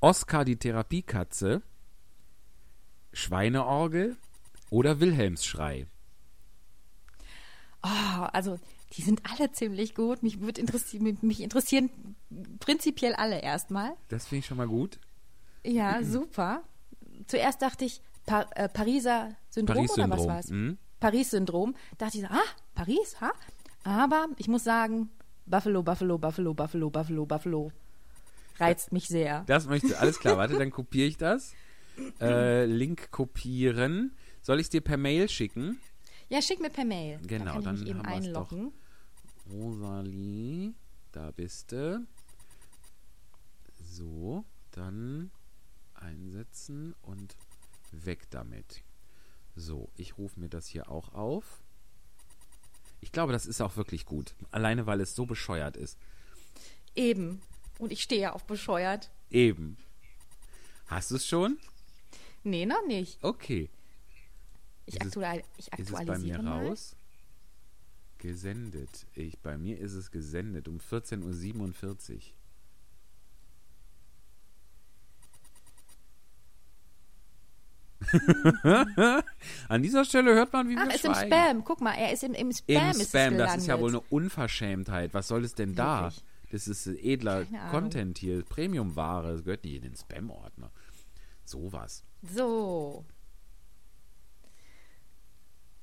Oscar 0.02 0.44
die 0.44 0.58
Therapiekatze. 0.58 1.62
Schweineorgel 3.14 4.18
oder 4.70 5.00
Wilhelmsschrei. 5.00 5.88
Oh, 7.82 8.28
also 8.34 8.60
die 8.98 9.04
sind 9.04 9.22
alle 9.32 9.54
ziemlich 9.54 9.96
gut. 9.96 10.22
Mich, 10.22 10.42
wird 10.42 10.58
interessi 10.58 11.00
mich 11.22 11.40
interessieren 11.40 11.90
prinzipiell 12.60 13.14
alle 13.14 13.40
erstmal. 13.40 13.96
Das 14.10 14.28
finde 14.28 14.40
ich 14.40 14.48
schon 14.48 14.58
mal 14.58 14.68
gut. 14.68 15.00
Ja, 15.64 16.04
super. 16.04 16.64
Zuerst 17.28 17.62
dachte 17.62 17.86
ich, 17.86 18.02
pa 18.26 18.46
äh, 18.56 18.70
Pariser 18.70 19.36
Syndrom, 19.50 19.90
oder 19.90 20.10
was 20.10 20.28
war 20.28 20.40
es? 20.40 20.50
mhm. 20.50 20.78
Paris-Syndrom. 21.02 21.76
Dachte 21.98 22.18
ich, 22.18 22.24
so, 22.24 22.30
ah, 22.30 22.40
Paris, 22.76 23.20
ha? 23.20 23.32
Aber 23.84 24.28
ich 24.38 24.48
muss 24.48 24.64
sagen, 24.64 25.10
Buffalo, 25.46 25.84
Buffalo, 25.84 26.18
Buffalo, 26.18 26.54
Buffalo, 26.54 26.90
Buffalo, 26.90 27.26
Buffalo 27.26 27.72
reizt 28.58 28.92
mich 28.92 29.08
sehr. 29.08 29.44
Das 29.48 29.66
möchte 29.66 30.00
alles 30.00 30.20
klar. 30.20 30.38
Warte, 30.38 30.58
dann 30.58 30.72
kopiere 30.72 31.08
ich 31.08 31.18
das. 31.18 31.54
Äh, 32.22 32.66
Link 32.66 33.12
kopieren. 33.12 34.16
Soll 34.42 34.60
ich 34.60 34.66
es 34.68 34.70
dir 34.70 34.82
per 34.82 34.98
Mail 34.98 35.28
schicken? 35.28 35.80
Ja, 36.30 36.42
schick 36.42 36.62
mir 36.62 36.70
per 36.70 36.86
Mail. 36.86 37.20
Genau, 37.28 37.56
da 37.56 37.62
kann 37.62 37.76
ich 37.76 37.82
dann 37.82 37.88
eben 37.88 38.04
haben 38.04 38.24
wir's 38.24 38.34
doch. 38.34 38.52
einloggen. 38.52 38.74
Rosalie, 39.52 40.74
da 41.12 41.32
bist 41.32 41.72
du. 41.72 42.06
So, 43.84 44.46
dann 44.72 45.32
einsetzen 45.96 46.96
und 47.02 47.36
weg 47.92 48.30
damit. 48.30 48.84
So, 49.56 49.90
ich 49.96 50.18
rufe 50.18 50.40
mir 50.40 50.50
das 50.50 50.68
hier 50.68 50.90
auch 50.90 51.14
auf. 51.14 51.62
Ich 53.02 53.12
glaube, 53.12 53.34
das 53.34 53.46
ist 53.46 53.62
auch 53.62 53.76
wirklich 53.76 54.06
gut. 54.06 54.36
Alleine, 54.52 54.86
weil 54.86 55.02
es 55.02 55.16
so 55.16 55.26
bescheuert 55.26 55.76
ist. 55.76 55.98
Eben. 56.96 57.42
Und 57.80 57.92
ich 57.92 58.02
stehe 58.04 58.22
ja 58.22 58.34
auf 58.34 58.46
bescheuert. 58.46 59.10
Eben. 59.30 59.78
Hast 60.88 61.12
du 61.12 61.16
es 61.16 61.26
schon? 61.26 61.58
Nee, 62.44 62.66
noch 62.66 62.86
nicht. 62.88 63.24
Okay. 63.24 63.70
Ich, 64.86 64.96
Ist 64.96 65.02
es- 65.02 65.08
aktual 65.08 65.44
ich 65.58 65.68
Ist 65.74 65.80
es 65.80 65.92
bei 65.92 66.00
aktualisiere 66.00 66.44
mir 66.44 66.50
mal. 66.50 66.68
raus? 66.68 66.96
Gesendet. 68.20 69.08
Ich, 69.16 69.40
bei 69.40 69.58
mir 69.58 69.80
ist 69.80 69.94
es 69.94 70.12
gesendet 70.12 70.68
um 70.68 70.78
14.47 70.80 72.14
Uhr. 72.16 72.22
An 79.70 79.84
dieser 79.84 80.06
Stelle 80.06 80.34
hört 80.34 80.54
man, 80.54 80.70
wie 80.70 80.78
Ach, 80.78 80.88
wir 80.88 80.96
ist 80.96 81.06
im 81.06 81.14
schweigen. 81.14 81.32
Spam. 81.32 81.64
Guck 81.64 81.82
mal, 81.82 81.94
er 81.94 82.12
ist 82.12 82.24
im, 82.24 82.34
im 82.34 82.52
Spam. 82.52 82.76
Im 82.76 82.90
ist 82.92 83.10
Spam, 83.10 83.38
das 83.38 83.58
ist 83.58 83.68
ja 83.68 83.80
wohl 83.80 83.90
eine 83.90 84.02
Unverschämtheit. 84.02 85.14
Was 85.14 85.28
soll 85.28 85.44
es 85.44 85.56
denn 85.56 85.76
da? 85.76 86.04
Wirklich? 86.04 86.24
Das 86.52 86.68
ist 86.68 86.88
edler. 86.88 87.46
Content 87.72 88.18
hier, 88.18 88.44
Premium-Ware. 88.44 89.34
Das 89.34 89.44
gehört 89.44 89.64
nicht 89.64 89.76
in 89.76 89.84
den 89.84 89.96
Spam-Ordner. 89.96 90.72
Sowas. 91.46 92.04
So. 92.22 93.06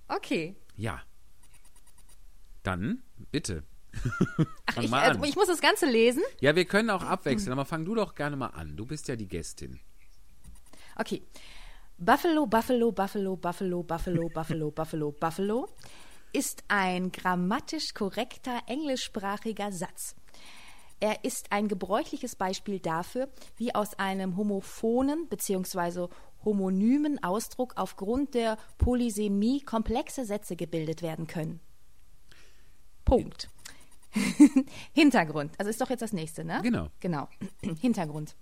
Okay. 0.09 0.57
Ja. 0.77 1.03
Dann, 2.63 3.03
bitte. 3.31 3.65
Ach, 4.67 4.77
ich, 4.83 4.93
also, 4.93 5.25
ich 5.25 5.37
muss 5.37 5.47
das 5.47 5.61
Ganze 5.61 5.87
lesen. 5.87 6.23
Ja, 6.41 6.55
wir 6.55 6.67
können 6.67 6.91
auch 6.91 7.03
abwechseln, 7.03 7.53
aber 7.53 7.65
fang 7.65 7.85
du 7.85 7.95
doch 7.95 8.15
gerne 8.15 8.37
mal 8.37 8.49
an. 8.49 8.77
Du 8.77 8.85
bist 8.85 9.09
ja 9.09 9.17
die 9.17 9.29
Gästin. 9.29 9.81
Okay. 10.97 11.23
Buffalo, 12.01 12.47
Buffalo, 12.47 12.93
Buffalo, 12.93 13.37
Buffalo, 13.37 13.83
Buffalo, 13.83 14.29
Buffalo, 14.29 14.71
Buffalo, 14.75 15.11
Buffalo 15.11 15.69
ist 16.33 16.63
ein 16.69 17.11
grammatisch 17.11 17.93
korrekter 17.93 18.61
englischsprachiger 18.67 19.73
Satz. 19.73 20.15
Er 21.01 21.25
ist 21.25 21.51
ein 21.51 21.67
gebräuchliches 21.67 22.37
Beispiel 22.37 22.79
dafür, 22.79 23.29
wie 23.57 23.75
aus 23.75 23.99
einem 23.99 24.37
homophonen 24.37 25.29
bzw. 25.29 26.07
homonymen 26.45 27.23
Ausdruck 27.25 27.75
aufgrund 27.77 28.35
der 28.35 28.59
Polysemie 28.79 29.63
komplexe 29.63 30.25
Sätze 30.25 30.55
gebildet 30.55 31.03
werden 31.03 31.27
können. 31.27 31.59
Punkt. 33.05 33.49
Hintergrund. 34.93 35.53
Also 35.59 35.71
ist 35.71 35.81
doch 35.81 35.91
jetzt 35.91 36.03
das 36.03 36.13
nächste, 36.13 36.45
ne? 36.45 36.61
Genau. 36.63 36.89
Genau. 37.01 37.29
Hintergrund. 37.81 38.37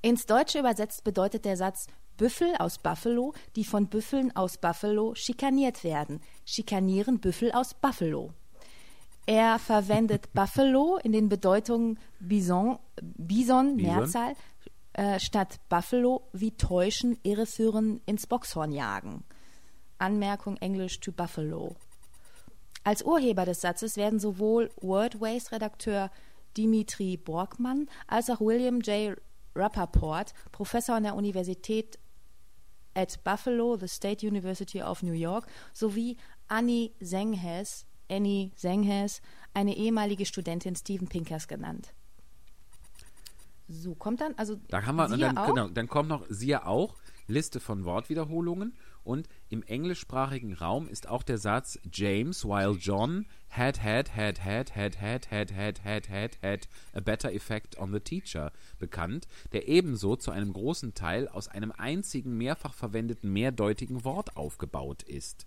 Ins 0.00 0.24
Deutsche 0.26 0.60
übersetzt 0.60 1.04
bedeutet 1.04 1.44
der 1.44 1.56
Satz 1.56 1.88
Büffel 2.16 2.54
aus 2.58 2.78
Buffalo, 2.78 3.34
die 3.56 3.64
von 3.64 3.88
Büffeln 3.88 4.34
aus 4.34 4.58
Buffalo 4.58 5.14
schikaniert 5.14 5.84
werden, 5.84 6.20
schikanieren 6.44 7.20
Büffel 7.20 7.52
aus 7.52 7.74
Buffalo. 7.74 8.32
Er 9.26 9.58
verwendet 9.58 10.32
Buffalo 10.34 10.98
in 11.02 11.12
den 11.12 11.28
Bedeutungen 11.28 11.98
Bison, 12.20 12.78
Bison, 13.00 13.76
Bison. 13.76 13.76
Mehrzahl, 13.76 14.34
äh, 14.92 15.20
statt 15.20 15.60
Buffalo 15.68 16.22
wie 16.32 16.52
täuschen, 16.52 17.18
irreführen, 17.22 18.00
ins 18.06 18.26
Boxhorn 18.26 18.72
jagen. 18.72 19.24
Anmerkung 19.98 20.56
Englisch 20.58 21.00
to 21.00 21.12
Buffalo. 21.12 21.76
Als 22.84 23.02
Urheber 23.02 23.44
des 23.44 23.60
Satzes 23.60 23.96
werden 23.96 24.20
sowohl 24.20 24.70
Wordways-Redakteur 24.80 26.10
Dimitri 26.56 27.16
Borgmann 27.16 27.88
als 28.06 28.30
auch 28.30 28.40
William 28.40 28.80
J. 28.80 29.16
Rappaport, 29.54 30.32
Professor 30.52 30.94
an 30.94 31.02
der 31.02 31.16
Universität 31.16 31.98
at 32.96 33.22
Buffalo, 33.22 33.76
the 33.76 33.88
State 33.88 34.26
University 34.26 34.82
of 34.82 35.02
New 35.02 35.12
York, 35.12 35.46
sowie 35.72 36.16
Annie 36.48 36.92
Senghes, 37.00 37.86
Annie 38.08 38.52
Senghes, 38.56 39.20
eine 39.54 39.76
ehemalige 39.76 40.26
Studentin 40.26 40.74
Steven 40.74 41.08
Pinkers 41.08 41.46
genannt. 41.46 41.92
So, 43.68 43.94
kommt 43.94 44.20
dann, 44.20 44.34
also 44.36 44.56
Da 44.68 44.84
haben 44.86 44.96
wir, 44.96 45.08
dann, 45.08 45.34
genau, 45.34 45.68
dann 45.68 45.88
kommt 45.88 46.08
noch, 46.08 46.24
siehe 46.28 46.66
auch, 46.66 46.96
Liste 47.26 47.58
von 47.58 47.84
Wortwiederholungen 47.84 48.76
und 49.02 49.28
im 49.48 49.62
englischsprachigen 49.64 50.54
Raum 50.54 50.88
ist 50.88 51.08
auch 51.08 51.24
der 51.24 51.38
Satz 51.38 51.78
James 51.92 52.44
while 52.44 52.76
John 52.78 53.26
had 53.56 53.78
had 53.78 54.08
had 54.08 54.38
had 54.38 54.70
had 54.70 54.96
had 54.96 55.26
had 55.26 55.50
had 55.50 55.78
had 55.78 56.06
had 56.08 56.36
had 56.42 56.68
a 56.92 57.00
better 57.00 57.30
effect 57.30 57.78
on 57.78 57.90
the 57.90 58.00
teacher 58.00 58.52
bekannt, 58.78 59.26
der 59.52 59.66
ebenso 59.66 60.16
zu 60.16 60.30
einem 60.30 60.52
großen 60.52 60.92
Teil 60.92 61.26
aus 61.28 61.48
einem 61.48 61.72
einzigen 61.72 62.36
mehrfach 62.36 62.74
verwendeten 62.74 63.32
mehrdeutigen 63.32 64.04
Wort 64.04 64.36
aufgebaut 64.36 65.02
ist. 65.04 65.46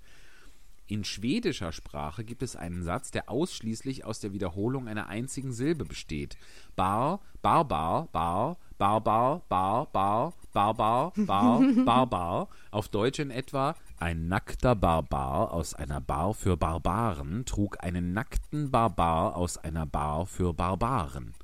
In 0.89 1.03
schwedischer 1.03 1.71
Sprache 1.71 2.23
gibt 2.23 2.41
es 2.41 2.55
einen 2.55 2.81
Satz, 2.81 3.11
der 3.11 3.29
ausschließlich 3.29 4.05
aus 4.05 4.21
der 4.21 4.33
Wiederholung 4.33 4.87
einer 4.87 5.07
einzigen 5.07 5.53
Silbe 5.53 5.85
besteht. 5.85 6.35
Bar, 6.75 7.19
barbar, 7.43 8.07
bar, 8.11 8.57
barbar, 8.79 9.43
bar, 9.47 9.85
bar, 9.93 10.33
barbar, 10.51 11.13
bar, 11.15 11.61
barbar. 11.85 12.47
Auf 12.71 12.87
Deutsch 12.87 13.19
in 13.19 13.29
etwa 13.29 13.75
ein 13.99 14.27
nackter 14.29 14.73
Barbar 14.73 15.53
aus 15.53 15.75
einer 15.75 16.01
Bar 16.01 16.33
für 16.33 16.57
Barbaren 16.57 17.45
trug 17.45 17.83
einen 17.83 18.13
nackten 18.13 18.71
Barbar 18.71 19.35
aus 19.35 19.59
einer 19.59 19.85
Bar 19.85 20.25
für 20.25 20.55
Barbaren. 20.55 21.35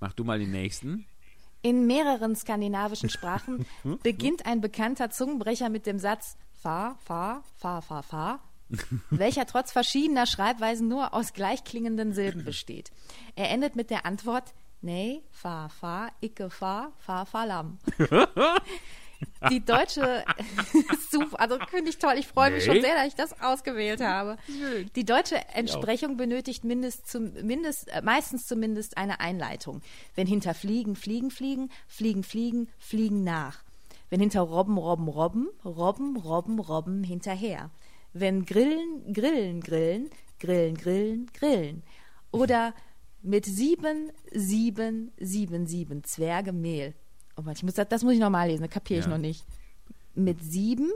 Mach 0.00 0.12
du 0.12 0.24
mal 0.24 0.40
den 0.40 0.50
nächsten. 0.50 1.06
In 1.62 1.86
mehreren 1.86 2.34
skandinavischen 2.34 3.10
Sprachen 3.10 3.64
beginnt 4.02 4.44
ein 4.44 4.60
bekannter 4.60 5.10
Zungenbrecher 5.10 5.68
mit 5.68 5.86
dem 5.86 6.00
Satz 6.00 6.36
Fa, 6.64 6.96
Fa, 7.04 7.42
Fa, 7.58 7.82
Fa, 7.82 8.00
Fa, 8.00 8.40
welcher 9.10 9.44
trotz 9.44 9.70
verschiedener 9.70 10.24
Schreibweisen 10.24 10.88
nur 10.88 11.12
aus 11.12 11.34
gleichklingenden 11.34 12.14
Silben 12.14 12.42
besteht. 12.46 12.90
Er 13.36 13.50
endet 13.50 13.76
mit 13.76 13.90
der 13.90 14.06
Antwort 14.06 14.54
Nee, 14.80 15.22
Fa, 15.30 15.68
Fa, 15.68 16.08
Icke, 16.22 16.48
Fa, 16.48 16.90
Fa, 16.98 17.26
Falam. 17.26 17.78
Die 19.50 19.64
deutsche, 19.64 20.24
super, 21.10 21.38
also 21.40 21.58
finde 21.70 21.90
ich 21.90 21.98
toll. 21.98 22.14
Ich 22.18 22.26
freue 22.26 22.50
mich 22.50 22.64
schon 22.64 22.74
Nee. 22.76 22.80
sehr, 22.80 22.94
dass 22.94 23.06
ich 23.08 23.14
das 23.14 23.40
ausgewählt 23.42 24.00
habe. 24.02 24.38
Die 24.96 25.04
deutsche 25.04 25.36
Entsprechung 25.54 26.16
benötigt 26.16 26.64
mindest 26.64 27.10
zum, 27.10 27.32
mindest, 27.42 27.88
äh, 27.88 28.00
meistens 28.02 28.46
zumindest 28.46 28.96
eine 28.96 29.20
Einleitung. 29.20 29.82
Wenn 30.14 30.26
hinter 30.26 30.54
Fliegen, 30.54 30.96
Fliegen, 30.96 31.30
Fliegen, 31.30 31.70
Fliegen, 31.88 32.22
Fliegen, 32.24 32.68
Fliegen 32.78 33.22
nach. 33.24 33.63
Wenn 34.14 34.20
hinter 34.20 34.42
Robben, 34.42 34.78
Robben, 34.78 35.08
Robben, 35.08 35.48
Robben, 35.64 36.16
Robben, 36.16 36.60
Robben 36.60 37.02
hinterher. 37.02 37.72
wenn 38.12 38.44
Grillen, 38.46 39.12
Grillen, 39.12 39.60
Grillen, 39.60 40.08
Grillen, 40.38 40.76
Grillen, 40.76 41.26
Grillen. 41.34 41.82
Oder 42.30 42.74
mit 43.22 43.44
sieben, 43.44 44.12
sieben, 44.32 45.10
sieben, 45.18 45.66
sieben 45.66 46.04
Zwerge 46.04 46.52
Mehl. 46.52 46.94
Oh 47.36 47.42
Mann, 47.42 47.54
ich 47.56 47.64
muss, 47.64 47.74
das, 47.74 47.88
das 47.88 48.04
muss 48.04 48.12
ich 48.12 48.20
nochmal 48.20 48.46
lesen, 48.46 48.62
das 48.62 48.70
kapiere 48.70 49.00
ich 49.00 49.06
Ja. 49.06 49.10
noch 49.10 49.18
nicht. 49.18 49.44
Mit 50.14 50.40
sieben, 50.44 50.92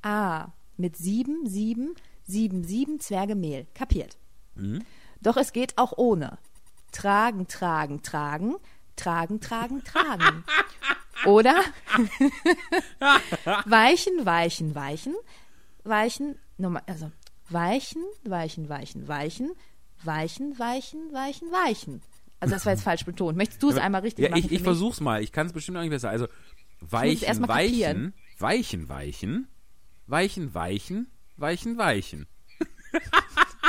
ah, 0.00 0.46
mit 0.78 0.96
sieben, 0.96 1.46
sieben, 1.46 1.94
sieben, 2.24 2.64
sieben 2.64 3.00
Zwerge 3.00 3.34
Mehl. 3.34 3.66
Kapiert. 3.74 4.16
Doch 5.20 5.36
es 5.36 5.52
geht 5.52 5.76
auch 5.76 5.92
ohne. 5.98 6.38
Tragen, 6.90 7.46
tragen, 7.48 8.02
tragen, 8.02 8.56
tragen, 8.96 9.40
tragen, 9.40 9.84
tragen. 9.84 10.44
Oder 11.26 11.62
weichen, 13.66 14.24
weichen, 14.24 14.74
weichen, 14.74 15.14
weichen, 15.84 16.38
nochmal, 16.58 16.82
also 16.86 17.10
weichen, 17.48 18.02
weichen, 18.24 18.68
weichen, 18.68 19.08
weichen, 19.08 19.52
weichen, 20.04 20.58
weichen, 20.58 21.12
weichen, 21.12 21.52
weichen. 21.52 22.02
Also 22.40 22.54
das 22.54 22.66
war 22.66 22.72
jetzt 22.72 22.82
falsch 22.82 23.04
betont. 23.04 23.36
Möchtest 23.36 23.62
du 23.62 23.70
es 23.70 23.76
einmal 23.76 24.00
richtig 24.00 24.24
ja, 24.24 24.30
machen? 24.30 24.44
ich, 24.44 24.50
ich 24.50 24.62
versuch's 24.62 25.00
mal. 25.00 25.22
Ich 25.22 25.30
kann 25.30 25.46
es 25.46 25.52
bestimmt 25.52 25.78
auch 25.78 25.82
nicht 25.82 25.90
besser. 25.90 26.10
Also 26.10 26.26
weichen, 26.80 27.28
weichen, 27.28 27.46
kapieren. 27.46 28.14
weichen, 28.38 28.88
weichen, 28.88 29.48
weichen, 30.06 30.54
weichen, 30.54 31.06
weichen, 31.36 31.78
weichen. 31.78 32.26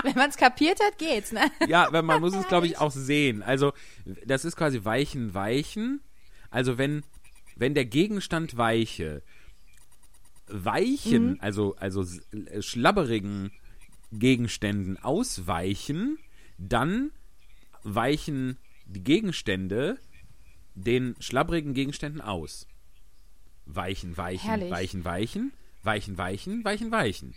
Wenn 0.03 0.15
man 0.15 0.29
es 0.29 0.37
kapiert 0.37 0.79
hat, 0.83 0.97
geht's, 0.97 1.31
ne? 1.31 1.51
Ja, 1.67 1.87
weil 1.91 2.01
man 2.01 2.19
muss 2.19 2.35
es, 2.35 2.47
glaube 2.47 2.65
ich, 2.65 2.77
auch 2.81 2.91
sehen. 2.91 3.43
Also, 3.43 3.73
das 4.25 4.43
ist 4.43 4.55
quasi 4.55 4.83
weichen, 4.83 5.33
weichen. 5.33 6.01
Also, 6.49 6.77
wenn, 6.77 7.03
wenn 7.55 7.73
der 7.73 7.85
Gegenstand 7.85 8.57
weiche, 8.57 9.21
weichen, 10.47 11.39
also, 11.41 11.75
also 11.77 12.01
s- 12.01 12.21
äh, 12.33 12.61
schlabberigen 12.61 13.51
Gegenständen 14.11 15.01
ausweichen, 15.01 16.17
dann 16.57 17.11
weichen 17.83 18.57
die 18.85 19.03
Gegenstände 19.03 19.97
den 20.75 21.15
schlabbrigen 21.19 21.73
Gegenständen 21.73 22.21
aus. 22.21 22.67
Weichen, 23.65 24.17
weichen, 24.17 24.47
Herrlich. 24.49 24.71
weichen, 24.71 25.05
weichen, 25.05 25.53
weichen, 25.83 26.17
weichen, 26.17 26.63
weichen, 26.65 26.91
weichen. 26.91 27.35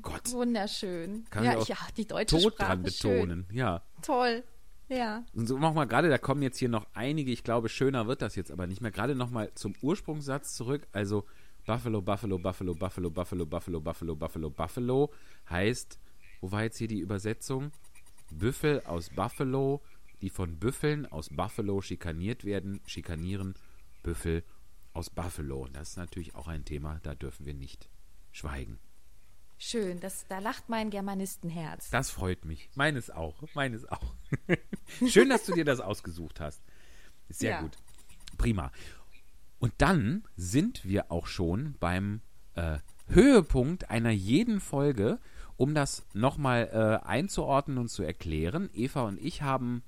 Gott, 0.00 0.30
Wunderschön. 0.32 1.26
kann 1.30 1.44
ja, 1.44 1.60
ich 1.60 1.68
ja, 1.68 1.76
die 1.96 2.06
deutsche 2.06 2.38
tot 2.38 2.54
Sprache 2.54 2.68
dran 2.76 2.84
ist 2.84 2.98
schön. 3.00 3.12
betonen. 3.12 3.46
Ja. 3.52 3.82
Toll. 4.00 4.42
Ja. 4.90 5.24
Und 5.34 5.46
so 5.46 5.56
mach 5.56 5.72
mal 5.72 5.86
gerade, 5.86 6.08
da 6.08 6.18
kommen 6.18 6.42
jetzt 6.42 6.58
hier 6.58 6.68
noch 6.68 6.86
einige, 6.94 7.30
ich 7.30 7.44
glaube, 7.44 7.68
schöner 7.68 8.08
wird 8.08 8.22
das 8.22 8.34
jetzt 8.34 8.50
aber 8.50 8.66
nicht 8.66 8.80
mehr. 8.80 8.90
Gerade 8.90 9.14
nochmal 9.14 9.52
zum 9.54 9.72
Ursprungssatz 9.80 10.54
zurück. 10.54 10.88
Also 10.92 11.24
Buffalo, 11.64 12.02
Buffalo, 12.02 12.38
Buffalo, 12.38 12.74
Buffalo, 12.74 13.10
Buffalo, 13.10 13.46
Buffalo, 13.46 13.80
Buffalo, 13.80 14.16
Buffalo, 14.16 14.50
Buffalo 14.50 15.12
heißt, 15.48 15.98
wo 16.40 16.50
war 16.50 16.64
jetzt 16.64 16.78
hier 16.78 16.88
die 16.88 16.98
Übersetzung? 16.98 17.70
Büffel 18.32 18.82
aus 18.82 19.10
Buffalo, 19.10 19.80
die 20.22 20.30
von 20.30 20.58
Büffeln 20.58 21.06
aus 21.06 21.28
Buffalo 21.30 21.80
schikaniert 21.80 22.44
werden, 22.44 22.80
schikanieren 22.86 23.54
Büffel 24.02 24.42
aus 24.92 25.08
Buffalo. 25.08 25.64
Und 25.64 25.76
das 25.76 25.90
ist 25.90 25.96
natürlich 25.98 26.34
auch 26.34 26.48
ein 26.48 26.64
Thema, 26.64 26.98
da 27.04 27.14
dürfen 27.14 27.46
wir 27.46 27.54
nicht 27.54 27.88
schweigen. 28.32 28.80
Schön. 29.62 30.00
Das, 30.00 30.26
da 30.26 30.38
lacht 30.38 30.70
mein 30.70 30.88
Germanistenherz. 30.88 31.90
Das 31.90 32.10
freut 32.10 32.46
mich. 32.46 32.70
Meines 32.74 33.10
auch. 33.10 33.42
Meines 33.54 33.86
auch. 33.86 34.14
Schön, 35.06 35.28
dass 35.28 35.44
du 35.44 35.52
dir 35.54 35.66
das 35.66 35.80
ausgesucht 35.80 36.40
hast. 36.40 36.62
Sehr 37.28 37.50
Ja. 37.52 37.60
gut. 37.60 37.76
Prima. 38.38 38.72
Und 39.58 39.74
dann 39.76 40.24
sind 40.34 40.82
wir 40.86 41.12
auch 41.12 41.26
schon 41.26 41.74
beim 41.78 42.22
äh, 42.54 42.78
Höhepunkt 43.08 43.90
einer 43.90 44.10
jeden 44.10 44.60
Folge, 44.60 45.18
um 45.58 45.74
das 45.74 46.06
nochmal 46.14 46.70
äh, 46.72 47.06
einzuordnen 47.06 47.76
und 47.76 47.88
zu 47.90 48.02
erklären. 48.02 48.70
Eva 48.72 49.02
und 49.02 49.20
ich 49.20 49.42
haben 49.42 49.82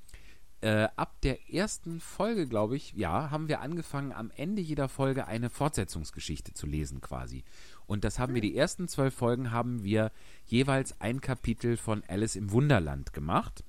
äh, 0.61 0.89
ab 0.97 1.18
der 1.23 1.51
ersten 1.51 1.99
Folge, 1.99 2.47
glaube 2.47 2.77
ich, 2.77 2.93
ja, 2.93 3.31
haben 3.31 3.49
wir 3.49 3.61
angefangen, 3.62 4.12
am 4.12 4.31
Ende 4.37 4.61
jeder 4.61 4.89
Folge 4.91 5.27
eine 5.27 5.49
Fortsetzungsgeschichte 5.49 6.53
zu 6.53 6.66
lesen 6.66 7.01
quasi. 7.01 7.43
Und 7.93 8.05
das 8.05 8.18
haben 8.18 8.34
wir, 8.34 8.40
die 8.40 8.57
ersten 8.57 8.88
zwölf 8.88 9.14
Folgen 9.14 9.51
haben 9.51 9.84
wir 9.84 10.11
jeweils 10.47 11.01
ein 11.01 11.20
Kapitel 11.20 11.76
von 11.76 12.03
Alice 12.09 12.36
im 12.36 12.51
Wunderland 12.51 13.12
gemacht 13.12 13.64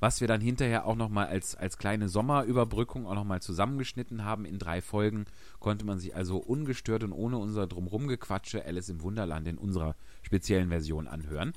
was 0.00 0.20
wir 0.20 0.28
dann 0.28 0.40
hinterher 0.40 0.86
auch 0.86 0.94
nochmal 0.94 1.26
als, 1.26 1.56
als 1.56 1.76
kleine 1.76 2.08
Sommerüberbrückung 2.08 3.06
auch 3.06 3.14
nochmal 3.14 3.42
zusammengeschnitten 3.42 4.24
haben. 4.24 4.44
In 4.44 4.58
drei 4.58 4.80
Folgen 4.80 5.24
konnte 5.58 5.84
man 5.84 5.98
sich 5.98 6.14
also 6.14 6.38
ungestört 6.38 7.02
und 7.02 7.12
ohne 7.12 7.38
unser 7.38 7.66
Drumrumgequatsche 7.66 8.64
Alice 8.64 8.90
im 8.90 9.02
Wunderland 9.02 9.48
in 9.48 9.58
unserer 9.58 9.96
speziellen 10.22 10.68
Version 10.68 11.08
anhören. 11.08 11.52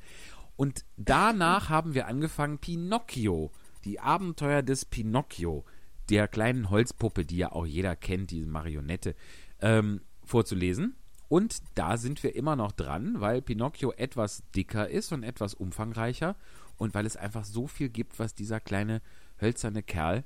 Und 0.56 0.86
danach 0.98 1.70
haben 1.70 1.94
wir 1.94 2.08
angefangen, 2.08 2.58
Pinocchio, 2.58 3.52
die 3.86 4.00
Abenteuer 4.00 4.64
des 4.64 4.86
Pinocchio, 4.86 5.64
der 6.10 6.28
kleinen 6.28 6.70
Holzpuppe, 6.70 7.26
die 7.26 7.38
ja 7.38 7.52
auch 7.52 7.66
jeder 7.66 7.96
kennt, 7.96 8.32
diese 8.32 8.48
Marionette, 8.48 9.16
ähm, 9.62 10.02
vorzulesen. 10.26 10.96
Und 11.32 11.64
da 11.76 11.96
sind 11.96 12.24
wir 12.24 12.36
immer 12.36 12.58
noch 12.58 12.74
dran, 12.74 13.22
weil 13.22 13.42
Pinocchio 13.42 13.94
etwas 13.94 14.44
dicker 14.54 14.90
ist 14.90 15.14
und 15.14 15.24
etwas 15.24 15.54
umfangreicher 15.54 16.36
und 16.78 16.94
weil 16.94 17.06
es 17.06 17.16
einfach 17.16 17.46
so 17.46 17.68
viel 17.68 17.88
gibt, 17.88 18.20
was 18.20 18.36
dieser 18.36 18.60
kleine 18.60 19.02
hölzerne 19.40 19.82
Kerl 19.82 20.26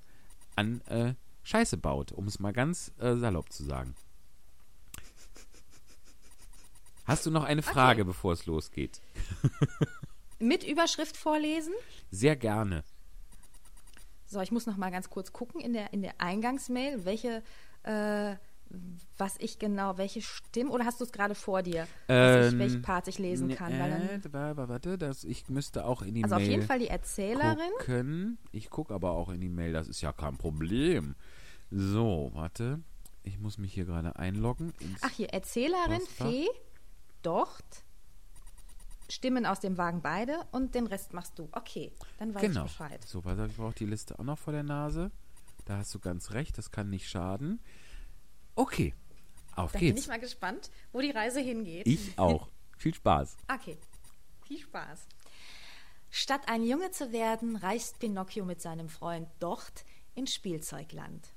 an 0.55 0.81
äh, 0.87 1.13
Scheiße 1.43 1.77
baut, 1.77 2.11
um 2.11 2.25
es 2.25 2.39
mal 2.39 2.53
ganz 2.53 2.91
äh, 2.97 3.17
salopp 3.17 3.53
zu 3.53 3.63
sagen. 3.63 3.93
Hast 7.05 7.27
du 7.27 7.29
noch 7.29 7.43
eine 7.43 7.61
Frage, 7.61 8.03
bevor 8.03 8.33
es 8.33 8.47
losgeht? 8.47 8.99
Mit 10.39 10.63
Überschrift 10.63 11.17
vorlesen. 11.17 11.75
Sehr 12.09 12.35
gerne. 12.35 12.83
So, 14.25 14.41
ich 14.41 14.51
muss 14.51 14.65
noch 14.65 14.75
mal 14.75 14.89
ganz 14.89 15.11
kurz 15.11 15.31
gucken 15.31 15.61
in 15.61 15.73
der, 15.73 15.93
in 15.93 16.01
der 16.01 16.19
Eingangsmail, 16.19 17.05
welche, 17.05 17.43
äh, 17.83 18.37
was 19.17 19.37
ich 19.39 19.59
genau, 19.59 19.97
welche 19.97 20.21
Stimme, 20.21 20.71
oder 20.71 20.85
hast 20.85 20.99
du 20.99 21.05
es 21.05 21.11
gerade 21.11 21.35
vor 21.35 21.63
dir, 21.63 21.83
ich, 21.83 21.89
Ähm, 22.09 22.59
welchen 22.59 22.81
Part 22.81 23.07
ich 23.07 23.17
lesen 23.19 23.49
kann? 23.55 23.71
Äh, 23.71 24.19
warte, 24.31 24.67
warte, 24.67 24.97
das, 24.97 25.23
ich 25.23 25.47
müsste 25.49 25.85
auch 25.85 26.01
in 26.01 26.15
die 26.15 26.23
also 26.23 26.35
Mail 26.35 26.43
auf 26.45 26.49
jeden 26.49 26.63
Fall 26.63 26.79
die 26.79 26.87
Erzählerin. 26.87 27.57
gucken. 27.79 28.37
Ich 28.51 28.69
gucke 28.69 28.93
aber 28.93 29.11
auch 29.11 29.29
in 29.29 29.41
die 29.41 29.49
Mail, 29.49 29.73
das 29.73 29.87
ist 29.87 30.01
ja 30.01 30.11
kein 30.11 30.37
Problem. 30.37 31.15
So, 31.71 32.31
warte. 32.33 32.81
Ich 33.23 33.39
muss 33.39 33.57
mich 33.57 33.73
hier 33.73 33.85
gerade 33.85 34.15
einloggen. 34.17 34.73
Ach 35.01 35.09
hier, 35.09 35.29
Erzählerin, 35.29 35.99
Postfach. 35.99 36.29
Fee, 36.29 36.47
Docht, 37.23 37.83
Stimmen 39.09 39.45
aus 39.45 39.59
dem 39.59 39.77
Wagen 39.77 40.01
beide 40.01 40.39
und 40.51 40.75
den 40.75 40.87
Rest 40.87 41.13
machst 41.13 41.39
du. 41.39 41.47
Okay, 41.51 41.91
dann 42.19 42.35
weiß 42.35 42.41
genau. 42.41 42.65
ich 42.65 42.71
Bescheid. 42.71 43.03
So, 43.07 43.23
auf, 43.23 43.47
ich 43.47 43.55
brauche 43.55 43.73
die 43.73 43.85
Liste 43.85 44.19
auch 44.19 44.23
noch 44.23 44.37
vor 44.37 44.53
der 44.53 44.63
Nase. 44.63 45.11
Da 45.65 45.77
hast 45.77 45.93
du 45.95 45.99
ganz 45.99 46.31
recht, 46.31 46.57
das 46.57 46.71
kann 46.71 46.89
nicht 46.89 47.09
schaden. 47.09 47.59
Okay, 48.55 48.93
auf 49.55 49.71
bin 49.73 49.81
geht's. 49.81 50.01
ich 50.01 50.07
mal 50.07 50.19
gespannt, 50.19 50.69
wo 50.91 51.01
die 51.01 51.11
Reise 51.11 51.39
hingeht. 51.39 51.87
Ich 51.87 52.17
auch. 52.17 52.47
Viel 52.77 52.93
Spaß. 52.93 53.37
Okay, 53.47 53.77
viel 54.43 54.59
Spaß. 54.59 55.07
Statt 56.11 56.41
ein 56.47 56.63
Junge 56.63 56.91
zu 56.91 57.11
werden, 57.11 57.55
reist 57.55 57.99
Pinocchio 57.99 58.45
mit 58.45 58.61
seinem 58.61 58.89
Freund 58.89 59.27
Docht 59.39 59.85
ins 60.13 60.33
Spielzeugland. 60.33 61.27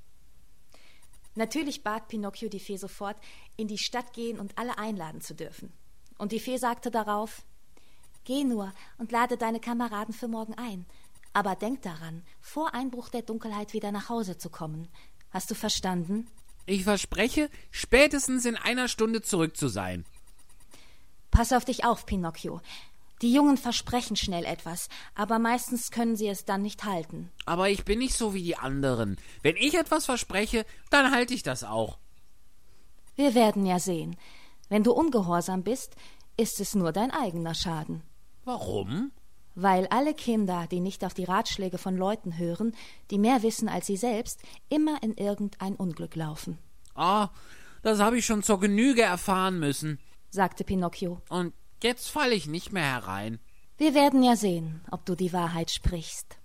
Natürlich 1.35 1.85
bat 1.85 2.09
Pinocchio 2.09 2.49
die 2.49 2.61
Fee 2.61 2.77
sofort, 2.77 3.17
in 3.57 3.69
die 3.69 3.79
Stadt 3.79 4.13
gehen 4.13 4.41
und 4.41 4.59
alle 4.59 4.79
einladen 4.79 5.21
zu 5.21 5.35
dürfen. 5.35 5.73
Und 6.19 6.33
die 6.33 6.41
Fee 6.41 6.57
sagte 6.57 6.91
darauf: 6.91 7.45
Geh 8.25 8.45
nur 8.45 8.73
und 8.99 9.13
lade 9.13 9.37
deine 9.37 9.61
Kameraden 9.61 10.13
für 10.13 10.29
morgen 10.29 10.55
ein. 10.55 10.85
Aber 11.33 11.55
denk 11.55 11.83
daran, 11.83 12.25
vor 12.41 12.75
Einbruch 12.75 13.09
der 13.09 13.23
Dunkelheit 13.23 13.73
wieder 13.73 13.93
nach 13.93 14.09
Hause 14.09 14.37
zu 14.39 14.51
kommen. 14.51 14.89
Hast 15.31 15.51
du 15.51 15.55
verstanden? 15.55 16.27
Ich 16.69 16.85
verspreche, 16.85 17.49
spätestens 17.71 18.45
in 18.45 18.55
einer 18.55 18.89
Stunde 18.89 19.23
zurück 19.23 19.57
zu 19.57 19.69
sein. 19.69 20.05
Pass 21.31 21.55
auf 21.55 21.65
dich 21.65 21.87
auf, 21.87 22.05
Pinocchio. 22.05 22.61
Die 23.23 23.33
Jungen 23.33 23.57
versprechen 23.57 24.17
schnell 24.17 24.45
etwas, 24.45 24.91
aber 25.15 25.39
meistens 25.39 25.91
können 25.91 26.15
sie 26.15 26.29
es 26.29 26.45
dann 26.45 26.61
nicht 26.61 26.85
halten. 26.85 27.31
Aber 27.47 27.71
ich 27.71 27.87
bin 27.87 27.99
nicht 27.99 28.15
so 28.15 28.35
wie 28.35 28.43
die 28.43 28.57
anderen. 28.57 29.17
Wenn 29.41 29.57
ich 29.57 29.79
etwas 29.79 30.05
verspreche, 30.05 30.67
dann 30.91 31.11
halte 31.11 31.33
ich 31.33 31.43
das 31.43 31.65
auch. 31.65 31.97
Wir 33.17 33.35
werden 33.35 33.65
ja 33.65 33.79
sehen. 33.79 34.17
Wenn 34.69 34.85
du 34.85 34.93
ungehorsam 34.93 35.63
bist, 35.63 35.97
ist 36.37 36.61
es 36.61 36.75
nur 36.75 36.93
dein 36.93 37.13
eigener 37.13 37.55
Schaden. 37.55 38.03
Warum? 38.45 39.11
Weil 39.61 39.89
alle 39.89 40.15
Kinder, 40.15 40.69
die 40.71 40.79
nicht 40.79 41.05
auf 41.05 41.15
die 41.15 41.25
Ratschläge 41.25 41.79
von 41.79 41.97
Leuten 41.97 42.39
hören, 42.39 42.77
die 43.11 43.19
mehr 43.19 43.43
wissen 43.43 43.69
als 43.69 43.87
sie 43.89 43.97
selbst, 43.97 44.41
immer 44.69 45.03
in 45.03 45.15
irgendein 45.15 45.75
Unglück 45.75 46.15
laufen, 46.15 46.59
Ah, 46.99 47.31
das 47.83 48.01
habe 48.01 48.19
ich 48.19 48.27
schon 48.27 48.43
zur 48.43 48.59
Genüge 48.59 49.03
erfahren 49.03 49.61
müssen. 49.61 50.01
sagte 50.31 50.65
Pinocchio. 50.65 51.23
Und 51.29 51.55
jetzt 51.81 52.11
falle 52.11 52.35
ich 52.35 52.49
nicht 52.49 52.73
mehr 52.73 52.83
herein. 52.85 53.39
Wir 53.77 53.95
werden 53.95 54.25
ja 54.25 54.35
sehen, 54.35 54.81
ob 54.91 55.07
du 55.07 55.15
die 55.15 55.33
Wahrheit 55.33 55.71
sprichst. 55.71 56.39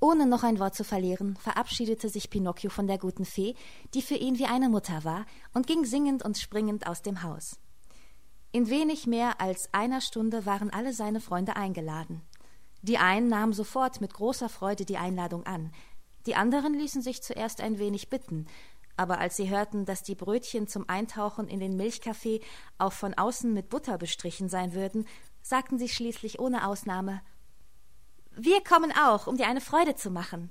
Ohne 0.00 0.26
noch 0.26 0.42
ein 0.42 0.58
Wort 0.58 0.74
zu 0.74 0.82
verlieren, 0.82 1.36
verabschiedete 1.36 2.08
sich 2.08 2.30
Pinocchio 2.30 2.68
von 2.68 2.88
der 2.88 2.98
guten 2.98 3.24
Fee, 3.24 3.54
die 3.94 4.02
für 4.02 4.16
ihn 4.16 4.38
wie 4.38 4.46
eine 4.46 4.68
Mutter 4.68 5.04
war, 5.04 5.24
und 5.54 5.68
ging 5.68 5.84
singend 5.84 6.24
und 6.24 6.36
springend 6.36 6.88
aus 6.88 7.02
dem 7.02 7.22
Haus. 7.22 7.60
In 8.50 8.68
wenig 8.68 9.06
mehr 9.06 9.40
als 9.40 9.72
einer 9.72 10.00
Stunde 10.00 10.46
waren 10.46 10.70
alle 10.70 10.92
seine 10.92 11.20
Freunde 11.20 11.54
eingeladen. 11.54 12.22
Die 12.82 12.98
einen 12.98 13.28
nahmen 13.28 13.52
sofort 13.52 14.00
mit 14.00 14.14
großer 14.14 14.48
Freude 14.48 14.84
die 14.84 14.96
Einladung 14.96 15.44
an, 15.44 15.70
die 16.26 16.34
anderen 16.34 16.74
ließen 16.74 17.00
sich 17.00 17.22
zuerst 17.22 17.60
ein 17.60 17.78
wenig 17.78 18.10
bitten, 18.10 18.46
aber 18.96 19.18
als 19.18 19.36
sie 19.36 19.48
hörten, 19.50 19.84
dass 19.86 20.02
die 20.02 20.14
Brötchen 20.14 20.66
zum 20.68 20.88
Eintauchen 20.88 21.48
in 21.48 21.60
den 21.60 21.76
Milchkaffee 21.76 22.40
auch 22.78 22.92
von 22.92 23.14
außen 23.14 23.52
mit 23.52 23.68
Butter 23.68 23.98
bestrichen 23.98 24.48
sein 24.48 24.74
würden, 24.74 25.06
sagten 25.42 25.78
sie 25.78 25.88
schließlich 25.88 26.38
ohne 26.38 26.66
Ausnahme 26.66 27.22
Wir 28.36 28.62
kommen 28.62 28.92
auch, 28.92 29.26
um 29.26 29.36
dir 29.36 29.46
eine 29.48 29.60
Freude 29.60 29.94
zu 29.96 30.10
machen. 30.10 30.50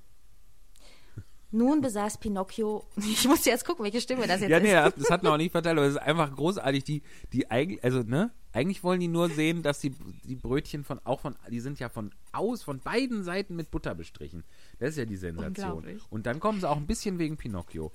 Nun 1.52 1.82
besaß 1.82 2.20
Pinocchio, 2.20 2.86
ich 2.98 3.28
muss 3.28 3.46
jetzt 3.46 3.66
gucken, 3.66 3.84
welche 3.84 4.02
Stimme 4.02 4.28
das 4.28 4.42
jetzt 4.42 4.52
Ja, 4.52 4.58
ist. 4.58 4.64
nee, 4.64 5.02
das 5.02 5.10
hat 5.10 5.24
man 5.24 5.34
auch 5.34 5.38
nicht 5.38 5.52
verteilt, 5.52 5.78
aber 5.80 5.88
es 5.88 5.94
ist 5.94 6.02
einfach 6.02 6.36
großartig. 6.36 6.84
Die, 6.84 7.02
die 7.34 7.50
eigentlich, 7.50 7.84
also, 7.84 8.04
ne? 8.04 8.32
Eigentlich 8.52 8.84
wollen 8.84 9.00
die 9.00 9.08
nur 9.08 9.30
sehen, 9.30 9.62
dass 9.62 9.80
die, 9.80 9.92
die 10.24 10.36
Brötchen 10.36 10.84
von, 10.84 11.00
auch 11.06 11.20
von, 11.20 11.36
die 11.50 11.60
sind 11.60 11.80
ja 11.80 11.88
von 11.90 12.12
aus, 12.32 12.64
von 12.64 12.80
beiden 12.80 13.24
Seiten 13.24 13.56
mit 13.56 13.70
Butter 13.70 13.94
bestrichen. 13.96 14.44
Das 14.80 14.90
ist 14.92 14.98
ja 14.98 15.06
die 15.06 15.18
Sensation. 15.18 15.86
Und 16.10 16.26
dann 16.26 16.40
kommen 16.40 16.60
sie 16.60 16.68
auch 16.70 16.78
ein 16.78 16.88
bisschen 16.88 17.20
wegen 17.20 17.38
Pinocchio. 17.38 17.92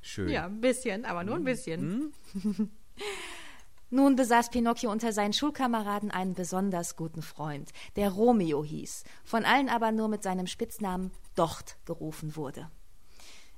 Schön. 0.00 0.28
Ja, 0.30 0.46
ein 0.46 0.60
bisschen, 0.60 1.04
aber 1.04 1.20
Mhm. 1.22 1.26
nur 1.26 1.36
ein 1.36 1.44
bisschen. 1.44 2.12
Nun 3.92 4.14
besaß 4.14 4.50
Pinocchio 4.50 4.90
unter 4.90 5.12
seinen 5.12 5.32
Schulkameraden 5.32 6.12
einen 6.12 6.34
besonders 6.34 6.94
guten 6.94 7.22
Freund, 7.22 7.70
der 7.96 8.10
Romeo 8.10 8.62
hieß, 8.64 9.02
von 9.24 9.44
allen 9.44 9.68
aber 9.68 9.90
nur 9.90 10.06
mit 10.08 10.22
seinem 10.22 10.46
Spitznamen 10.46 11.10
Docht 11.34 11.76
gerufen 11.86 12.36
wurde. 12.36 12.70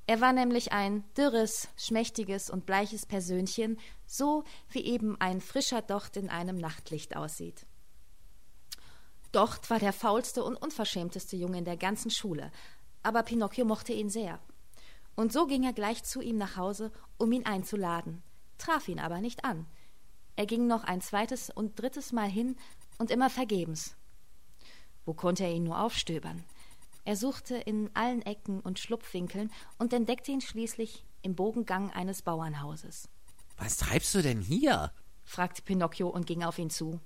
Er 0.06 0.20
war 0.22 0.32
nämlich 0.32 0.72
ein 0.72 1.04
dürres, 1.16 1.68
schmächtiges 1.76 2.48
und 2.50 2.64
bleiches 2.66 3.04
Persönchen, 3.06 3.78
so 4.06 4.42
wie 4.70 4.84
eben 4.84 5.20
ein 5.20 5.40
frischer 5.40 5.82
Docht 5.82 6.16
in 6.16 6.28
einem 6.30 6.56
Nachtlicht 6.56 7.14
aussieht. 7.14 7.66
Docht 9.32 9.70
war 9.70 9.78
der 9.78 9.92
faulste 9.92 10.42
und 10.44 10.56
unverschämteste 10.56 11.36
Junge 11.36 11.58
in 11.58 11.64
der 11.64 11.76
ganzen 11.76 12.10
Schule, 12.10 12.50
aber 13.02 13.22
Pinocchio 13.22 13.64
mochte 13.64 13.92
ihn 13.92 14.08
sehr. 14.10 14.40
Und 15.14 15.32
so 15.32 15.46
ging 15.46 15.64
er 15.64 15.72
gleich 15.72 16.04
zu 16.04 16.20
ihm 16.20 16.38
nach 16.38 16.56
Hause, 16.56 16.90
um 17.18 17.32
ihn 17.32 17.46
einzuladen, 17.46 18.22
traf 18.58 18.88
ihn 18.88 18.98
aber 18.98 19.20
nicht 19.20 19.44
an. 19.44 19.66
Er 20.36 20.46
ging 20.46 20.66
noch 20.66 20.84
ein 20.84 21.00
zweites 21.00 21.50
und 21.50 21.80
drittes 21.80 22.12
Mal 22.12 22.28
hin 22.28 22.56
und 22.98 23.10
immer 23.10 23.28
vergebens. 23.28 23.96
Wo 25.04 25.12
konnte 25.14 25.44
er 25.44 25.52
ihn 25.52 25.64
nur 25.64 25.80
aufstöbern? 25.80 26.44
Er 27.04 27.16
suchte 27.16 27.56
in 27.56 27.90
allen 27.94 28.22
Ecken 28.22 28.60
und 28.60 28.78
Schlupfwinkeln 28.78 29.50
und 29.78 29.92
entdeckte 29.92 30.30
ihn 30.30 30.40
schließlich 30.40 31.04
im 31.22 31.34
Bogengang 31.34 31.90
eines 31.90 32.22
Bauernhauses. 32.22 33.08
Was 33.58 33.76
treibst 33.76 34.14
du 34.14 34.22
denn 34.22 34.40
hier? 34.40 34.92
fragte 35.24 35.62
Pinocchio 35.62 36.08
und 36.08 36.26
ging 36.26 36.42
auf 36.42 36.58
ihn 36.58 36.70
zu. 36.70 37.00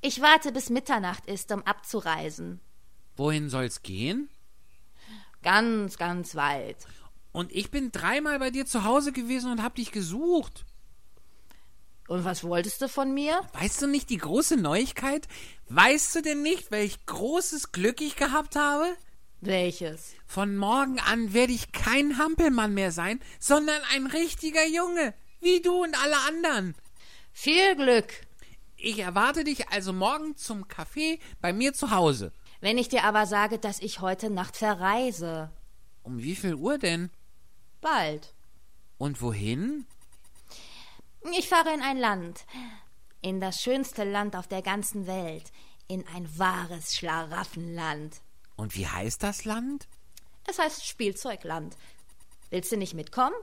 Ich 0.00 0.20
warte, 0.20 0.52
bis 0.52 0.70
Mitternacht 0.70 1.26
ist, 1.26 1.50
um 1.50 1.62
abzureisen. 1.62 2.60
Wohin 3.16 3.50
soll's 3.50 3.82
gehen? 3.82 4.28
Ganz, 5.42 5.98
ganz 5.98 6.34
weit. 6.34 6.76
Und 7.32 7.52
ich 7.52 7.70
bin 7.70 7.92
dreimal 7.92 8.38
bei 8.38 8.50
dir 8.50 8.66
zu 8.66 8.84
Hause 8.84 9.12
gewesen 9.12 9.50
und 9.50 9.62
hab 9.62 9.74
dich 9.76 9.92
gesucht. 9.92 10.64
Und 12.08 12.24
was 12.24 12.42
wolltest 12.42 12.80
du 12.80 12.88
von 12.88 13.12
mir? 13.12 13.40
Weißt 13.52 13.82
du 13.82 13.86
nicht 13.86 14.08
die 14.08 14.16
große 14.16 14.56
Neuigkeit? 14.56 15.28
Weißt 15.68 16.14
du 16.14 16.22
denn 16.22 16.42
nicht, 16.42 16.70
welch 16.70 17.04
großes 17.04 17.70
Glück 17.70 18.00
ich 18.00 18.16
gehabt 18.16 18.56
habe? 18.56 18.96
Welches? 19.40 20.14
Von 20.26 20.56
morgen 20.56 20.98
an 21.00 21.32
werde 21.32 21.52
ich 21.52 21.70
kein 21.70 22.18
Hampelmann 22.18 22.74
mehr 22.74 22.92
sein, 22.92 23.20
sondern 23.38 23.80
ein 23.94 24.06
richtiger 24.06 24.66
Junge, 24.66 25.14
wie 25.40 25.60
du 25.60 25.84
und 25.84 26.02
alle 26.02 26.18
anderen. 26.26 26.74
Viel 27.32 27.76
Glück. 27.76 28.12
Ich 28.76 28.98
erwarte 29.00 29.44
dich 29.44 29.68
also 29.68 29.92
morgen 29.92 30.36
zum 30.36 30.66
Kaffee 30.66 31.20
bei 31.40 31.52
mir 31.52 31.74
zu 31.74 31.90
Hause. 31.90 32.32
Wenn 32.60 32.78
ich 32.78 32.88
dir 32.88 33.04
aber 33.04 33.26
sage, 33.26 33.58
dass 33.58 33.80
ich 33.80 34.00
heute 34.00 34.30
Nacht 34.30 34.56
verreise. 34.56 35.50
Um 36.02 36.18
wie 36.18 36.34
viel 36.34 36.54
Uhr 36.54 36.78
denn? 36.78 37.10
Bald. 37.80 38.34
Und 38.98 39.22
wohin? 39.22 39.86
Ich 41.36 41.48
fahre 41.48 41.72
in 41.72 41.82
ein 41.82 41.98
Land. 41.98 42.44
In 43.20 43.40
das 43.40 43.60
schönste 43.60 44.04
Land 44.04 44.34
auf 44.34 44.48
der 44.48 44.62
ganzen 44.62 45.06
Welt. 45.06 45.52
In 45.86 46.06
ein 46.08 46.28
wahres 46.38 46.94
Schlaraffenland. 46.94 48.20
Und 48.56 48.76
wie 48.76 48.86
heißt 48.86 49.22
das 49.22 49.44
Land? 49.44 49.86
Es 50.46 50.58
heißt 50.58 50.84
Spielzeugland. 50.84 51.76
Willst 52.50 52.72
du 52.72 52.76
nicht 52.76 52.94
mitkommen? 52.94 53.34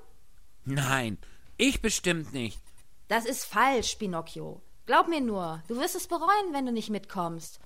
Nein, 0.65 1.17
ich 1.57 1.81
bestimmt 1.81 2.33
nicht. 2.33 2.59
Das 3.07 3.25
ist 3.25 3.45
falsch, 3.45 3.95
Pinocchio. 3.95 4.61
Glaub 4.87 5.07
mir 5.07 5.21
nur, 5.21 5.63
du 5.67 5.77
wirst 5.77 5.95
es 5.95 6.07
bereuen, 6.07 6.51
wenn 6.51 6.65
du 6.65 6.71
nicht 6.71 6.89
mitkommst. 6.89 7.59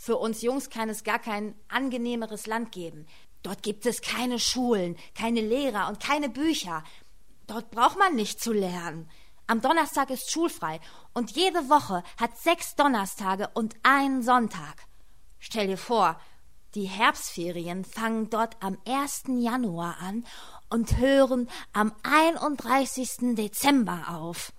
Für 0.00 0.16
uns 0.16 0.42
Jungs 0.42 0.70
kann 0.70 0.88
es 0.88 1.02
gar 1.02 1.18
kein 1.18 1.56
angenehmeres 1.66 2.46
Land 2.46 2.70
geben. 2.70 3.04
Dort 3.42 3.64
gibt 3.64 3.84
es 3.84 4.00
keine 4.00 4.38
Schulen, 4.38 4.96
keine 5.12 5.40
Lehrer 5.40 5.88
und 5.88 5.98
keine 5.98 6.28
Bücher. 6.28 6.84
Dort 7.48 7.72
braucht 7.72 7.98
man 7.98 8.14
nicht 8.14 8.40
zu 8.40 8.52
lernen. 8.52 9.10
Am 9.48 9.60
Donnerstag 9.60 10.10
ist 10.10 10.30
schulfrei 10.30 10.78
und 11.14 11.32
jede 11.32 11.68
Woche 11.68 12.04
hat 12.16 12.38
sechs 12.38 12.76
Donnerstage 12.76 13.50
und 13.54 13.74
einen 13.82 14.22
Sonntag. 14.22 14.86
Stell 15.40 15.66
dir 15.66 15.76
vor, 15.76 16.20
die 16.76 16.84
Herbstferien 16.84 17.84
fangen 17.84 18.30
dort 18.30 18.56
am 18.60 18.78
1. 18.86 19.24
Januar 19.26 19.96
an 20.00 20.24
und 20.70 20.98
hören 20.98 21.50
am 21.72 21.92
31. 22.04 23.34
Dezember 23.34 24.10
auf. 24.10 24.52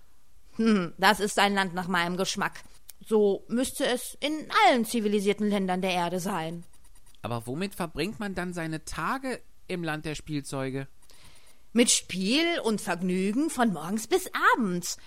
Hm, 0.58 0.94
das 0.98 1.22
ist 1.22 1.40
ein 1.40 1.54
Land 1.54 1.74
nach 1.74 1.88
meinem 1.88 2.18
Geschmack. 2.18 2.62
So 3.10 3.44
müsste 3.48 3.88
es 3.88 4.16
in 4.20 4.48
allen 4.68 4.86
zivilisierten 4.86 5.50
Ländern 5.50 5.82
der 5.82 5.94
Erde 5.94 6.20
sein. 6.20 6.64
Aber 7.24 7.48
womit 7.48 7.74
verbringt 7.74 8.20
man 8.20 8.36
dann 8.36 8.54
seine 8.54 8.86
Tage 8.86 9.42
im 9.68 9.84
Land 9.84 10.06
der 10.06 10.14
Spielzeuge? 10.14 10.88
Mit 11.74 11.90
Spiel 11.90 12.60
und 12.64 12.82
Vergnügen 12.82 13.50
von 13.50 13.74
morgens 13.74 14.06
bis 14.06 14.30
abends. 14.54 14.98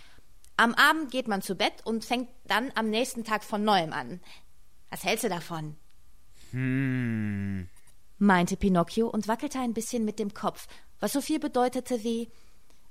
Am 0.57 0.75
Abend 0.75 1.13
geht 1.13 1.29
man 1.29 1.43
zu 1.43 1.55
Bett 1.55 1.75
und 1.85 2.05
fängt 2.05 2.29
dann 2.45 2.73
am 2.75 2.91
nächsten 2.91 3.23
Tag 3.23 3.45
von 3.45 3.63
neuem 3.63 3.93
an. 3.93 4.21
Was 4.91 5.05
hältst 5.05 5.23
du 5.23 5.29
davon? 5.29 5.77
Hm. 6.51 7.69
meinte 8.19 8.57
Pinocchio 8.57 9.07
und 9.07 9.29
wackelte 9.29 9.61
ein 9.61 9.75
bisschen 9.75 10.05
mit 10.05 10.19
dem 10.19 10.35
Kopf, 10.35 10.67
was 10.99 11.13
so 11.13 11.21
viel 11.21 11.39
bedeutete 11.39 12.03
wie 12.03 12.33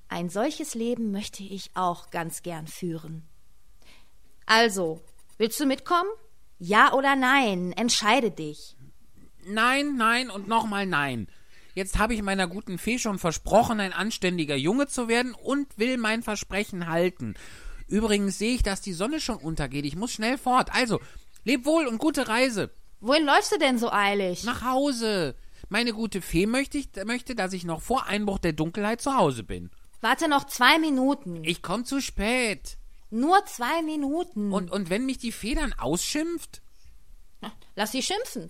ein 0.08 0.30
solches 0.30 0.74
Leben 0.74 1.12
möchte 1.12 1.44
ich 1.44 1.70
auch 1.74 2.12
ganz 2.12 2.44
gern 2.44 2.68
führen. 2.68 3.28
Also, 4.54 5.00
willst 5.38 5.62
du 5.62 5.66
mitkommen? 5.66 6.10
Ja 6.60 6.92
oder 6.92 7.16
nein? 7.16 7.72
Entscheide 7.72 8.32
dich. 8.32 8.76
Nein, 9.46 9.96
nein 9.96 10.30
und 10.30 10.50
nochmal 10.50 10.86
nein. 10.86 11.30
Jetzt 11.74 11.98
habe 11.98 12.16
ich 12.16 12.22
meiner 12.22 12.48
guten 12.48 12.78
Fee 12.78 13.00
schon 13.00 13.18
versprochen, 13.18 13.80
ein 13.80 13.94
anständiger 13.94 14.58
Junge 14.58 14.88
zu 14.88 15.08
werden 15.08 15.34
und 15.34 15.78
will 15.78 15.96
mein 15.96 16.22
Versprechen 16.22 16.90
halten. 16.90 17.36
Übrigens 17.88 18.40
sehe 18.40 18.56
ich, 18.56 18.62
dass 18.62 18.82
die 18.82 18.92
Sonne 18.92 19.22
schon 19.22 19.38
untergeht. 19.38 19.86
Ich 19.86 19.96
muss 19.96 20.12
schnell 20.12 20.38
fort. 20.38 20.76
Also, 20.76 21.00
leb 21.46 21.64
wohl 21.64 21.88
und 21.88 21.98
gute 21.98 22.28
Reise. 22.28 22.72
Wohin 23.00 23.26
läufst 23.26 23.54
du 23.54 23.58
denn 23.58 23.80
so 23.80 23.90
eilig? 23.90 24.44
Nach 24.44 24.64
Hause. 24.66 25.34
Meine 25.70 25.94
gute 25.94 26.22
Fee 26.22 26.46
möchte, 26.46 26.78
ich, 26.78 26.90
möchte, 27.06 27.36
dass 27.36 27.54
ich 27.54 27.64
noch 27.64 27.82
vor 27.82 28.06
Einbruch 28.06 28.40
der 28.40 28.52
Dunkelheit 28.52 29.00
zu 29.00 29.16
Hause 29.16 29.46
bin. 29.46 29.70
Warte 30.02 30.28
noch 30.28 30.44
zwei 30.44 30.78
Minuten. 30.78 31.42
Ich 31.46 31.62
komme 31.62 31.86
zu 31.86 32.02
spät. 32.02 32.78
Nur 33.12 33.46
zwei 33.46 33.82
Minuten. 33.84 34.52
Und, 34.52 34.72
und 34.72 34.90
wenn 34.90 35.06
mich 35.06 35.18
die 35.20 35.32
Fee 35.32 35.54
dann 35.54 35.74
ausschimpft? 35.74 36.62
Lass 37.76 37.92
sie 37.92 38.02
schimpfen. 38.02 38.50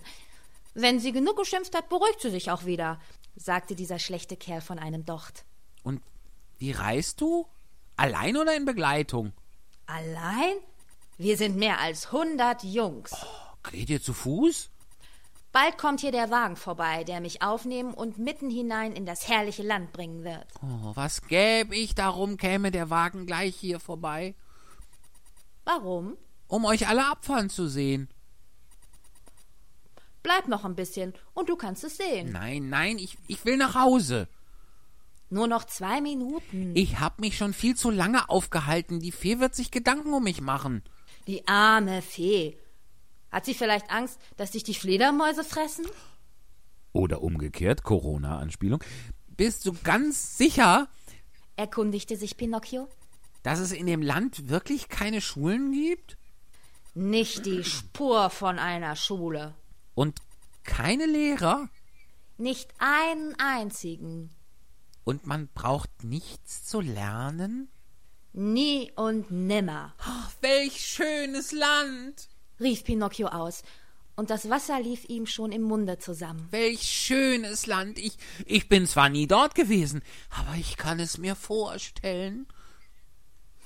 Wenn 0.74 1.00
sie 1.00 1.12
genug 1.12 1.36
geschimpft 1.36 1.74
hat, 1.74 1.88
beruhigt 1.88 2.20
sie 2.20 2.30
sich 2.30 2.50
auch 2.50 2.64
wieder, 2.64 3.00
sagte 3.36 3.74
dieser 3.74 3.98
schlechte 3.98 4.36
Kerl 4.36 4.60
von 4.60 4.78
einem 4.78 5.04
Docht. 5.04 5.44
Und 5.82 6.00
wie 6.58 6.72
reist 6.72 7.20
du? 7.20 7.46
Allein 7.96 8.36
oder 8.36 8.56
in 8.56 8.64
Begleitung? 8.64 9.32
Allein? 9.86 10.56
Wir 11.18 11.36
sind 11.36 11.56
mehr 11.56 11.80
als 11.80 12.10
hundert 12.10 12.64
Jungs. 12.64 13.12
Geht 13.70 13.90
ihr 13.90 14.02
zu 14.02 14.14
Fuß? 14.14 14.70
Bald 15.52 15.76
kommt 15.76 16.00
hier 16.00 16.12
der 16.12 16.30
Wagen 16.30 16.56
vorbei, 16.56 17.04
der 17.04 17.20
mich 17.20 17.42
aufnehmen 17.42 17.92
und 17.92 18.16
mitten 18.16 18.48
hinein 18.48 18.92
in 18.92 19.04
das 19.04 19.28
herrliche 19.28 19.62
Land 19.62 19.92
bringen 19.92 20.24
wird. 20.24 20.46
Oh, 20.62 20.92
was 20.94 21.20
gäb 21.26 21.72
ich 21.72 21.94
darum, 21.94 22.38
käme 22.38 22.70
der 22.70 22.88
Wagen 22.88 23.26
gleich 23.26 23.54
hier 23.54 23.78
vorbei, 23.78 24.34
Warum? 25.64 26.16
um 26.52 26.66
euch 26.66 26.86
alle 26.86 27.06
abfahren 27.06 27.48
zu 27.48 27.66
sehen. 27.66 28.08
Bleib 30.22 30.48
noch 30.48 30.66
ein 30.66 30.74
bisschen 30.74 31.14
und 31.32 31.48
du 31.48 31.56
kannst 31.56 31.82
es 31.82 31.96
sehen. 31.96 32.30
Nein, 32.30 32.68
nein, 32.68 32.98
ich, 32.98 33.16
ich 33.26 33.46
will 33.46 33.56
nach 33.56 33.74
Hause. 33.74 34.28
Nur 35.30 35.46
noch 35.46 35.64
zwei 35.64 36.02
Minuten. 36.02 36.76
Ich 36.76 37.00
hab 37.00 37.20
mich 37.20 37.38
schon 37.38 37.54
viel 37.54 37.74
zu 37.74 37.90
lange 37.90 38.28
aufgehalten. 38.28 39.00
Die 39.00 39.12
Fee 39.12 39.40
wird 39.40 39.54
sich 39.54 39.70
Gedanken 39.70 40.12
um 40.12 40.24
mich 40.24 40.42
machen. 40.42 40.82
Die 41.26 41.48
arme 41.48 42.02
Fee. 42.02 42.58
Hat 43.30 43.46
sie 43.46 43.54
vielleicht 43.54 43.90
Angst, 43.90 44.20
dass 44.36 44.50
dich 44.50 44.62
die 44.62 44.74
Fledermäuse 44.74 45.44
fressen? 45.44 45.86
Oder 46.92 47.22
umgekehrt, 47.22 47.82
Corona-Anspielung. 47.82 48.84
Bist 49.28 49.64
du 49.64 49.72
ganz 49.82 50.36
sicher? 50.36 50.88
erkundigte 51.56 52.18
sich 52.18 52.36
Pinocchio. 52.36 52.88
Dass 53.42 53.58
es 53.58 53.72
in 53.72 53.86
dem 53.86 54.02
Land 54.02 54.48
wirklich 54.48 54.88
keine 54.88 55.20
Schulen 55.20 55.72
gibt? 55.72 56.16
Nicht 56.94 57.46
die 57.46 57.64
Spur 57.64 58.30
von 58.30 58.58
einer 58.58 58.96
Schule. 58.96 59.54
Und 59.94 60.20
keine 60.64 61.06
Lehrer? 61.06 61.68
Nicht 62.38 62.70
einen 62.78 63.34
einzigen. 63.38 64.30
Und 65.04 65.26
man 65.26 65.48
braucht 65.54 66.04
nichts 66.04 66.64
zu 66.64 66.80
lernen? 66.80 67.68
Nie 68.34 68.92
und 68.96 69.30
nimmer, 69.30 69.94
Ach, 69.98 70.32
welch 70.40 70.80
schönes 70.80 71.52
Land! 71.52 72.28
rief 72.60 72.84
Pinocchio 72.84 73.28
aus, 73.28 73.62
und 74.16 74.30
das 74.30 74.48
Wasser 74.48 74.80
lief 74.80 75.06
ihm 75.08 75.26
schon 75.26 75.52
im 75.52 75.62
Munde 75.62 75.98
zusammen. 75.98 76.48
Welch 76.50 76.82
schönes 76.82 77.66
Land! 77.66 77.98
Ich, 77.98 78.16
ich 78.46 78.68
bin 78.68 78.86
zwar 78.86 79.10
nie 79.10 79.26
dort 79.26 79.54
gewesen, 79.54 80.02
aber 80.30 80.54
ich 80.56 80.76
kann 80.76 80.98
es 81.00 81.18
mir 81.18 81.34
vorstellen. 81.34 82.46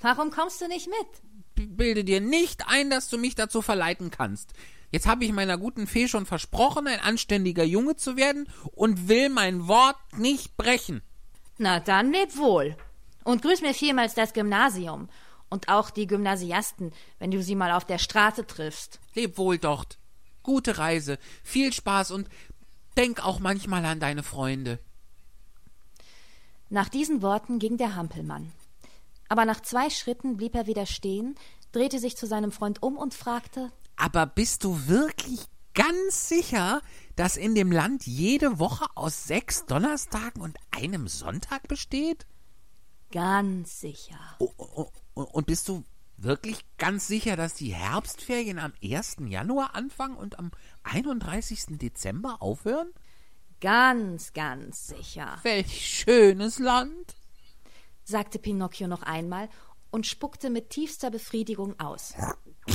Warum 0.01 0.31
kommst 0.31 0.61
du 0.61 0.69
nicht 0.69 0.89
mit? 0.89 1.69
Bilde 1.77 2.05
dir 2.05 2.21
nicht 2.21 2.69
ein, 2.69 2.91
dass 2.91 3.09
du 3.09 3.19
mich 3.19 3.35
dazu 3.35 3.63
verleiten 3.63 4.11
kannst. 4.11 4.53
Jetzt 4.91 5.07
habe 5.07 5.25
ich 5.25 5.33
meiner 5.33 5.59
guten 5.59 5.87
Fee 5.87 6.09
schon 6.09 6.27
versprochen, 6.27 6.87
ein 6.87 7.01
anständiger 7.01 7.65
Junge 7.65 7.97
zu 7.97 8.17
werden 8.17 8.49
und 8.73 9.09
will 9.09 9.29
mein 9.29 9.67
Wort 9.67 9.97
nicht 10.17 10.57
brechen. 10.57 11.03
Na 11.59 11.81
dann 11.81 12.13
leb 12.13 12.37
wohl. 12.37 12.77
Und 13.25 13.43
grüß 13.43 13.63
mir 13.63 13.75
vielmals 13.75 14.15
das 14.15 14.33
Gymnasium. 14.33 15.09
Und 15.49 15.69
auch 15.69 15.91
die 15.91 16.07
Gymnasiasten, 16.07 16.93
wenn 17.19 17.31
du 17.31 17.43
sie 17.43 17.55
mal 17.55 17.73
auf 17.73 17.85
der 17.85 17.99
Straße 17.99 18.47
triffst. 18.47 19.01
Leb 19.15 19.39
wohl 19.39 19.59
dort. 19.59 19.99
Gute 20.43 20.79
Reise, 20.79 21.19
viel 21.43 21.73
Spaß 21.73 22.11
und 22.13 22.29
denk 22.97 23.25
auch 23.25 23.41
manchmal 23.41 23.85
an 23.85 24.01
deine 24.01 24.23
Freunde. 24.23 24.79
Nach 26.69 26.89
diesen 26.89 27.23
Worten 27.23 27.59
ging 27.59 27.77
der 27.77 27.95
Hampelmann. 27.97 28.53
Aber 29.29 29.45
nach 29.45 29.61
zwei 29.61 29.91
Schritten 29.91 30.37
blieb 30.37 30.55
er 30.55 30.67
wieder 30.67 30.87
stehen, 30.87 31.35
drehte 31.73 31.99
sich 31.99 32.17
zu 32.17 32.27
seinem 32.27 32.53
Freund 32.53 32.83
um 32.83 32.97
und 32.97 33.15
fragte 33.15 33.73
Aber 33.97 34.27
bist 34.27 34.65
du 34.65 34.87
wirklich 34.87 35.47
ganz 35.75 36.29
sicher, 36.29 36.81
dass 37.17 37.37
in 37.37 37.55
dem 37.55 37.71
Land 37.71 38.07
jede 38.07 38.59
Woche 38.59 38.87
aus 38.95 39.25
sechs 39.25 39.67
Donnerstagen 39.67 40.41
und 40.43 40.59
einem 40.71 41.09
Sonntag 41.09 41.69
besteht? 41.69 42.27
Ganz 43.13 43.81
sicher. 43.81 44.19
Oh, 44.39 44.51
oh, 44.57 44.91
oh, 45.15 45.23
Und 45.23 45.47
bist 45.47 45.69
du 45.69 45.85
wirklich 46.17 46.65
ganz 46.79 47.07
sicher, 47.07 47.37
dass 47.37 47.55
die 47.55 47.75
Herbstferien 47.75 48.59
am 48.59 48.73
1. 48.83 49.17
Januar 49.27 49.75
anfangen 49.75 50.17
und 50.17 50.39
am 50.39 50.51
31. 50.85 51.79
Dezember 51.79 52.41
aufhören? 52.41 52.89
Ganz, 53.61 54.33
ganz 54.33 54.89
sicher, 54.89 55.39
Welch 55.43 55.87
schönes 55.87 56.59
Land! 56.59 57.16
Sagte 58.07 58.39
Pinocchio 58.39 58.87
noch 58.87 59.03
einmal 59.03 59.49
und 59.91 60.07
spuckte 60.07 60.49
mit 60.49 60.71
tiefster 60.71 61.11
Befriedigung 61.11 61.79
aus. 61.79 62.15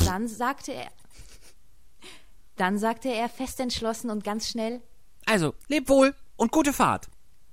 Dann 0.05 0.27
sagte 0.27 0.73
er 0.73 0.91
Dann 2.57 2.77
sagte 2.77 3.09
er 3.09 3.29
fest 3.29 3.59
entschlossen 3.59 4.09
und 4.09 4.23
ganz 4.23 4.49
schnell 4.49 4.81
Also, 5.25 5.53
leb 5.67 5.89
wohl 5.89 6.13
und 6.35 6.51
gute 6.51 6.73
Fahrt. 6.73 7.09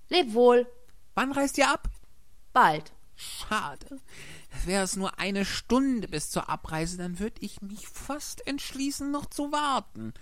Leb 0.08 0.34
wohl, 0.34 0.66
Wann 1.14 1.32
reist 1.32 1.56
ihr 1.58 1.70
ab? 1.70 1.88
bald. 2.52 2.92
Schade. 3.16 4.00
Wäre 4.64 4.84
es 4.84 4.94
nur 4.96 5.18
eine 5.18 5.44
Stunde 5.44 6.06
bis 6.08 6.30
zur 6.30 6.48
Abreise, 6.48 6.96
dann 6.96 7.18
würde 7.18 7.40
ich 7.40 7.60
mich 7.62 7.88
fast 7.88 8.46
entschließen, 8.46 9.10
noch 9.10 9.26
zu 9.26 9.50
warten. 9.52 10.14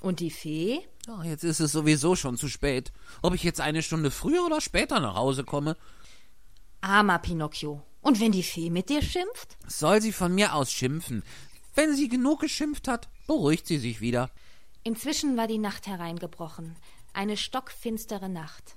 Und 0.00 0.20
die 0.20 0.30
Fee? 0.30 0.80
Ja, 1.06 1.22
jetzt 1.24 1.42
ist 1.44 1.58
es 1.60 1.72
sowieso 1.72 2.14
schon 2.16 2.36
zu 2.36 2.48
spät. 2.48 2.92
Ob 3.22 3.34
ich 3.34 3.42
jetzt 3.42 3.60
eine 3.60 3.82
Stunde 3.82 4.10
früher 4.12 4.44
oder 4.46 4.60
später 4.60 5.00
nach 5.00 5.14
Hause 5.16 5.42
komme, 5.44 5.76
Armer 6.82 7.20
Pinocchio. 7.20 7.82
Und 8.00 8.20
wenn 8.20 8.32
die 8.32 8.42
Fee 8.42 8.68
mit 8.68 8.88
dir 8.88 9.02
schimpft? 9.02 9.56
soll 9.66 10.02
sie 10.02 10.12
von 10.12 10.34
mir 10.34 10.54
aus 10.54 10.70
schimpfen. 10.72 11.22
Wenn 11.74 11.94
sie 11.94 12.08
genug 12.08 12.40
geschimpft 12.40 12.88
hat, 12.88 13.08
beruhigt 13.26 13.66
sie 13.66 13.78
sich 13.78 14.00
wieder. 14.00 14.30
Inzwischen 14.82 15.36
war 15.36 15.46
die 15.46 15.58
Nacht 15.58 15.86
hereingebrochen, 15.86 16.76
eine 17.12 17.36
stockfinstere 17.36 18.28
Nacht. 18.28 18.76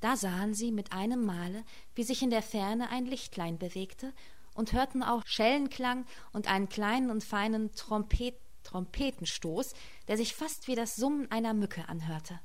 Da 0.00 0.16
sahen 0.16 0.52
sie 0.52 0.72
mit 0.72 0.92
einem 0.92 1.24
Male, 1.24 1.64
wie 1.94 2.02
sich 2.02 2.22
in 2.22 2.30
der 2.30 2.42
Ferne 2.42 2.90
ein 2.90 3.06
Lichtlein 3.06 3.56
bewegte, 3.56 4.12
und 4.54 4.72
hörten 4.72 5.02
auch 5.02 5.22
Schellenklang 5.26 6.06
und 6.32 6.48
einen 6.48 6.68
kleinen 6.68 7.10
und 7.10 7.22
feinen 7.22 7.72
Trompet 7.74 8.34
Trompetenstoß, 8.64 9.74
der 10.08 10.16
sich 10.16 10.34
fast 10.34 10.66
wie 10.66 10.74
das 10.74 10.96
Summen 10.96 11.30
einer 11.30 11.54
Mücke 11.54 11.88
anhörte. 11.88 12.40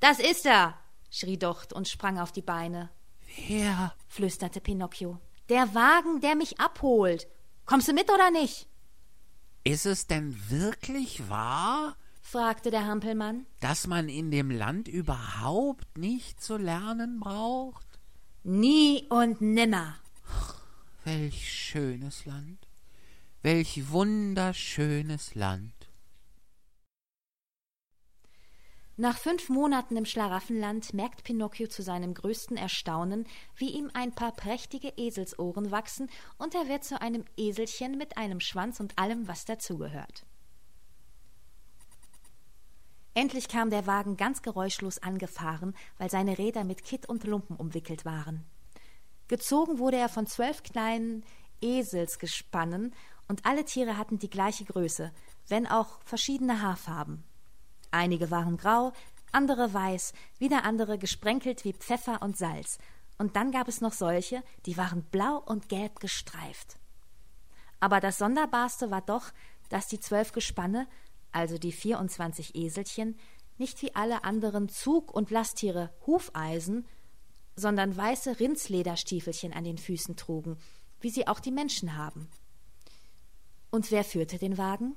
Das 0.00 0.18
ist 0.20 0.46
er! 0.46 0.78
schrie 1.10 1.36
Docht 1.36 1.74
und 1.74 1.86
sprang 1.86 2.18
auf 2.18 2.32
die 2.32 2.42
Beine. 2.42 2.88
Wer? 3.46 3.94
flüsterte 4.08 4.60
Pinocchio. 4.60 5.20
Der 5.48 5.74
Wagen, 5.74 6.20
der 6.20 6.34
mich 6.34 6.58
abholt. 6.58 7.26
Kommst 7.64 7.88
du 7.88 7.92
mit 7.92 8.10
oder 8.10 8.30
nicht? 8.30 8.66
Ist 9.64 9.86
es 9.86 10.06
denn 10.06 10.36
wirklich 10.48 11.28
wahr, 11.28 11.96
fragte 12.20 12.70
der 12.70 12.86
Hampelmann. 12.86 13.46
dass 13.60 13.86
man 13.86 14.08
in 14.08 14.30
dem 14.30 14.50
Land 14.50 14.88
überhaupt 14.88 15.98
nicht 15.98 16.40
zu 16.42 16.56
lernen 16.56 17.20
braucht? 17.20 17.86
Nie 18.42 19.06
und 19.10 19.40
nimmer. 19.40 19.96
Welch 21.04 21.52
schönes 21.52 22.24
Land. 22.26 22.66
Welch 23.42 23.90
wunderschönes 23.90 25.34
Land. 25.34 25.72
Nach 28.98 29.18
fünf 29.18 29.50
Monaten 29.50 29.94
im 29.98 30.06
Schlaraffenland 30.06 30.94
merkt 30.94 31.22
Pinocchio 31.22 31.66
zu 31.66 31.82
seinem 31.82 32.14
größten 32.14 32.56
Erstaunen, 32.56 33.26
wie 33.54 33.68
ihm 33.68 33.90
ein 33.92 34.12
paar 34.12 34.32
prächtige 34.32 34.88
Eselsohren 34.96 35.70
wachsen, 35.70 36.08
und 36.38 36.54
er 36.54 36.66
wird 36.66 36.82
zu 36.82 36.98
einem 36.98 37.26
Eselchen 37.36 37.98
mit 37.98 38.16
einem 38.16 38.40
Schwanz 38.40 38.80
und 38.80 38.98
allem, 38.98 39.28
was 39.28 39.44
dazugehört. 39.44 40.24
Endlich 43.12 43.48
kam 43.48 43.68
der 43.68 43.86
Wagen 43.86 44.16
ganz 44.16 44.40
geräuschlos 44.40 44.98
angefahren, 44.98 45.76
weil 45.98 46.08
seine 46.08 46.38
Räder 46.38 46.64
mit 46.64 46.82
Kitt 46.82 47.06
und 47.06 47.24
Lumpen 47.24 47.56
umwickelt 47.56 48.06
waren. 48.06 48.46
Gezogen 49.28 49.78
wurde 49.78 49.98
er 49.98 50.08
von 50.08 50.26
zwölf 50.26 50.62
kleinen 50.62 51.22
Eselsgespannen, 51.60 52.94
und 53.28 53.44
alle 53.44 53.66
Tiere 53.66 53.98
hatten 53.98 54.18
die 54.18 54.30
gleiche 54.30 54.64
Größe, 54.64 55.12
wenn 55.48 55.66
auch 55.66 56.00
verschiedene 56.04 56.62
Haarfarben. 56.62 57.24
Einige 57.96 58.30
waren 58.30 58.58
grau, 58.58 58.92
andere 59.32 59.72
weiß, 59.72 60.12
wieder 60.38 60.64
andere 60.64 60.98
gesprenkelt 60.98 61.64
wie 61.64 61.72
Pfeffer 61.72 62.20
und 62.20 62.36
Salz, 62.36 62.78
und 63.18 63.34
dann 63.34 63.50
gab 63.50 63.66
es 63.66 63.80
noch 63.80 63.94
solche, 63.94 64.42
die 64.66 64.76
waren 64.76 65.02
blau 65.02 65.38
und 65.38 65.70
gelb 65.70 66.00
gestreift. 66.00 66.76
Aber 67.80 68.00
das 68.00 68.18
Sonderbarste 68.18 68.90
war 68.90 69.00
doch, 69.00 69.32
dass 69.70 69.88
die 69.88 69.98
zwölf 69.98 70.32
Gespanne, 70.32 70.86
also 71.32 71.56
die 71.56 71.72
vierundzwanzig 71.72 72.54
Eselchen, 72.54 73.18
nicht 73.56 73.80
wie 73.80 73.94
alle 73.94 74.24
anderen 74.24 74.68
Zug- 74.68 75.14
und 75.14 75.30
Lasttiere 75.30 75.90
Hufeisen, 76.06 76.86
sondern 77.56 77.96
weiße 77.96 78.38
Rindslederstiefelchen 78.38 79.54
an 79.54 79.64
den 79.64 79.78
Füßen 79.78 80.16
trugen, 80.16 80.58
wie 81.00 81.08
sie 81.08 81.26
auch 81.26 81.40
die 81.40 81.52
Menschen 81.52 81.96
haben. 81.96 82.28
Und 83.70 83.90
wer 83.90 84.04
führte 84.04 84.36
den 84.36 84.58
Wagen? 84.58 84.94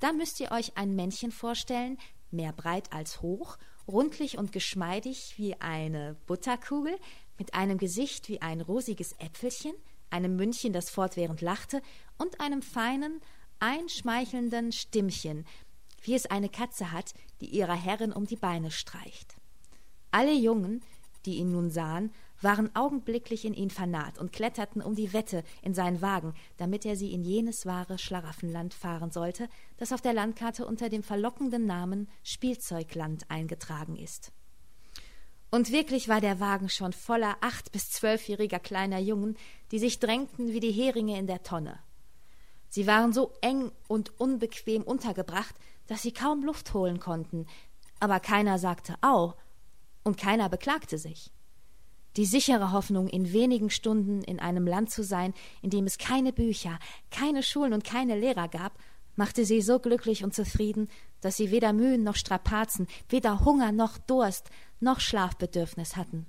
Da 0.00 0.12
müsst 0.12 0.40
ihr 0.40 0.52
euch 0.52 0.76
ein 0.76 0.94
Männchen 0.94 1.32
vorstellen, 1.32 1.98
mehr 2.30 2.52
breit 2.52 2.92
als 2.92 3.20
hoch, 3.20 3.58
rundlich 3.86 4.38
und 4.38 4.52
geschmeidig 4.52 5.34
wie 5.38 5.60
eine 5.60 6.16
Butterkugel, 6.26 6.96
mit 7.38 7.54
einem 7.54 7.78
Gesicht 7.78 8.28
wie 8.28 8.42
ein 8.42 8.60
rosiges 8.60 9.12
Äpfelchen, 9.18 9.72
einem 10.10 10.36
Mündchen, 10.36 10.72
das 10.72 10.90
fortwährend 10.90 11.40
lachte, 11.40 11.82
und 12.16 12.40
einem 12.40 12.62
feinen, 12.62 13.20
einschmeichelnden 13.60 14.72
Stimmchen, 14.72 15.46
wie 16.02 16.14
es 16.14 16.26
eine 16.26 16.48
Katze 16.48 16.92
hat, 16.92 17.14
die 17.40 17.46
ihrer 17.46 17.74
Herrin 17.74 18.12
um 18.12 18.26
die 18.26 18.36
Beine 18.36 18.70
streicht. 18.70 19.36
Alle 20.10 20.32
Jungen, 20.32 20.82
die 21.26 21.36
ihn 21.36 21.52
nun 21.52 21.70
sahen, 21.70 22.12
waren 22.40 22.74
augenblicklich 22.74 23.44
in 23.44 23.54
ihn 23.54 23.70
vernarrt 23.70 24.18
und 24.18 24.32
kletterten 24.32 24.82
um 24.82 24.94
die 24.94 25.12
Wette 25.12 25.44
in 25.62 25.74
seinen 25.74 26.00
Wagen, 26.02 26.34
damit 26.56 26.84
er 26.84 26.96
sie 26.96 27.12
in 27.12 27.22
jenes 27.22 27.66
wahre 27.66 27.98
Schlaraffenland 27.98 28.74
fahren 28.74 29.10
sollte, 29.10 29.48
das 29.76 29.92
auf 29.92 30.00
der 30.00 30.12
Landkarte 30.12 30.66
unter 30.66 30.88
dem 30.88 31.02
verlockenden 31.02 31.66
Namen 31.66 32.08
Spielzeugland 32.22 33.30
eingetragen 33.30 33.96
ist. 33.96 34.32
Und 35.50 35.72
wirklich 35.72 36.08
war 36.08 36.20
der 36.20 36.40
Wagen 36.40 36.68
schon 36.68 36.92
voller 36.92 37.38
acht 37.40 37.72
bis 37.72 37.90
zwölfjähriger 37.90 38.58
kleiner 38.58 38.98
Jungen, 38.98 39.36
die 39.70 39.78
sich 39.78 39.98
drängten 39.98 40.52
wie 40.52 40.60
die 40.60 40.72
Heringe 40.72 41.18
in 41.18 41.26
der 41.26 41.42
Tonne. 41.42 41.78
Sie 42.68 42.86
waren 42.86 43.14
so 43.14 43.32
eng 43.40 43.72
und 43.86 44.20
unbequem 44.20 44.82
untergebracht, 44.82 45.54
dass 45.86 46.02
sie 46.02 46.12
kaum 46.12 46.44
Luft 46.44 46.74
holen 46.74 47.00
konnten, 47.00 47.46
aber 47.98 48.20
keiner 48.20 48.58
sagte 48.58 48.94
Au, 49.00 49.34
und 50.04 50.18
keiner 50.18 50.50
beklagte 50.50 50.98
sich. 50.98 51.32
Die 52.18 52.26
sichere 52.26 52.72
Hoffnung, 52.72 53.06
in 53.06 53.32
wenigen 53.32 53.70
Stunden 53.70 54.22
in 54.22 54.40
einem 54.40 54.66
Land 54.66 54.90
zu 54.90 55.04
sein, 55.04 55.34
in 55.62 55.70
dem 55.70 55.84
es 55.84 55.98
keine 55.98 56.32
Bücher, 56.32 56.80
keine 57.12 57.44
Schulen 57.44 57.72
und 57.72 57.84
keine 57.84 58.18
Lehrer 58.18 58.48
gab, 58.48 58.76
machte 59.14 59.44
sie 59.44 59.62
so 59.62 59.78
glücklich 59.78 60.24
und 60.24 60.34
zufrieden, 60.34 60.88
dass 61.20 61.36
sie 61.36 61.52
weder 61.52 61.72
Mühen 61.72 62.02
noch 62.02 62.16
Strapazen, 62.16 62.88
weder 63.08 63.44
Hunger 63.44 63.70
noch 63.70 63.98
Durst 63.98 64.50
noch 64.80 64.98
Schlafbedürfnis 64.98 65.94
hatten. 65.94 66.26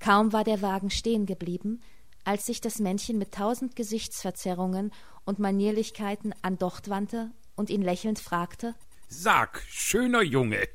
Kaum 0.00 0.32
war 0.32 0.42
der 0.42 0.62
Wagen 0.62 0.90
stehen 0.90 1.26
geblieben, 1.26 1.80
als 2.24 2.46
sich 2.46 2.60
das 2.60 2.80
Männchen 2.80 3.18
mit 3.18 3.32
tausend 3.32 3.76
Gesichtsverzerrungen 3.76 4.90
und 5.24 5.38
Manierlichkeiten 5.38 6.34
an 6.42 6.58
Docht 6.58 6.90
wandte 6.90 7.30
und 7.54 7.70
ihn 7.70 7.82
lächelnd 7.82 8.18
fragte 8.18 8.74
Sag, 9.10 9.62
schöner 9.70 10.20
Junge, 10.20 10.68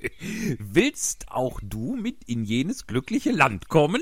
willst 0.58 1.30
auch 1.30 1.60
du 1.62 1.96
mit 1.96 2.24
in 2.24 2.44
jenes 2.44 2.88
glückliche 2.88 3.32
Land 3.32 3.70
kommen? 3.70 4.02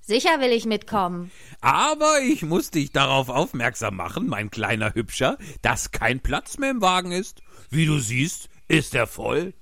Sicher 0.00 0.40
will 0.40 0.50
ich 0.50 0.66
mitkommen. 0.66 1.30
Aber 1.60 2.20
ich 2.20 2.42
muss 2.42 2.72
dich 2.72 2.90
darauf 2.90 3.28
aufmerksam 3.28 3.94
machen, 3.94 4.26
mein 4.26 4.50
kleiner 4.50 4.94
Hübscher, 4.94 5.38
dass 5.62 5.92
kein 5.92 6.18
Platz 6.18 6.58
mehr 6.58 6.72
im 6.72 6.80
Wagen 6.80 7.12
ist. 7.12 7.42
Wie 7.70 7.86
du 7.86 8.00
siehst, 8.00 8.48
ist 8.66 8.96
er 8.96 9.06
voll. 9.06 9.54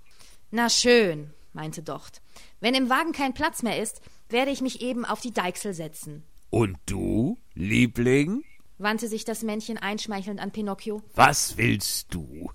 Na 0.50 0.70
schön, 0.70 1.34
meinte 1.52 1.82
Docht. 1.82 2.22
Wenn 2.60 2.74
im 2.74 2.88
Wagen 2.88 3.12
kein 3.12 3.34
Platz 3.34 3.62
mehr 3.62 3.80
ist, 3.80 4.00
werde 4.30 4.50
ich 4.50 4.62
mich 4.62 4.80
eben 4.80 5.04
auf 5.04 5.20
die 5.20 5.34
Deichsel 5.34 5.74
setzen. 5.74 6.24
Und 6.48 6.78
du, 6.86 7.38
Liebling? 7.52 8.42
Wandte 8.78 9.08
sich 9.08 9.24
das 9.24 9.42
Männchen 9.42 9.78
einschmeichelnd 9.78 10.40
an 10.40 10.52
Pinocchio. 10.52 11.02
Was 11.14 11.56
willst 11.56 12.14
du? 12.14 12.50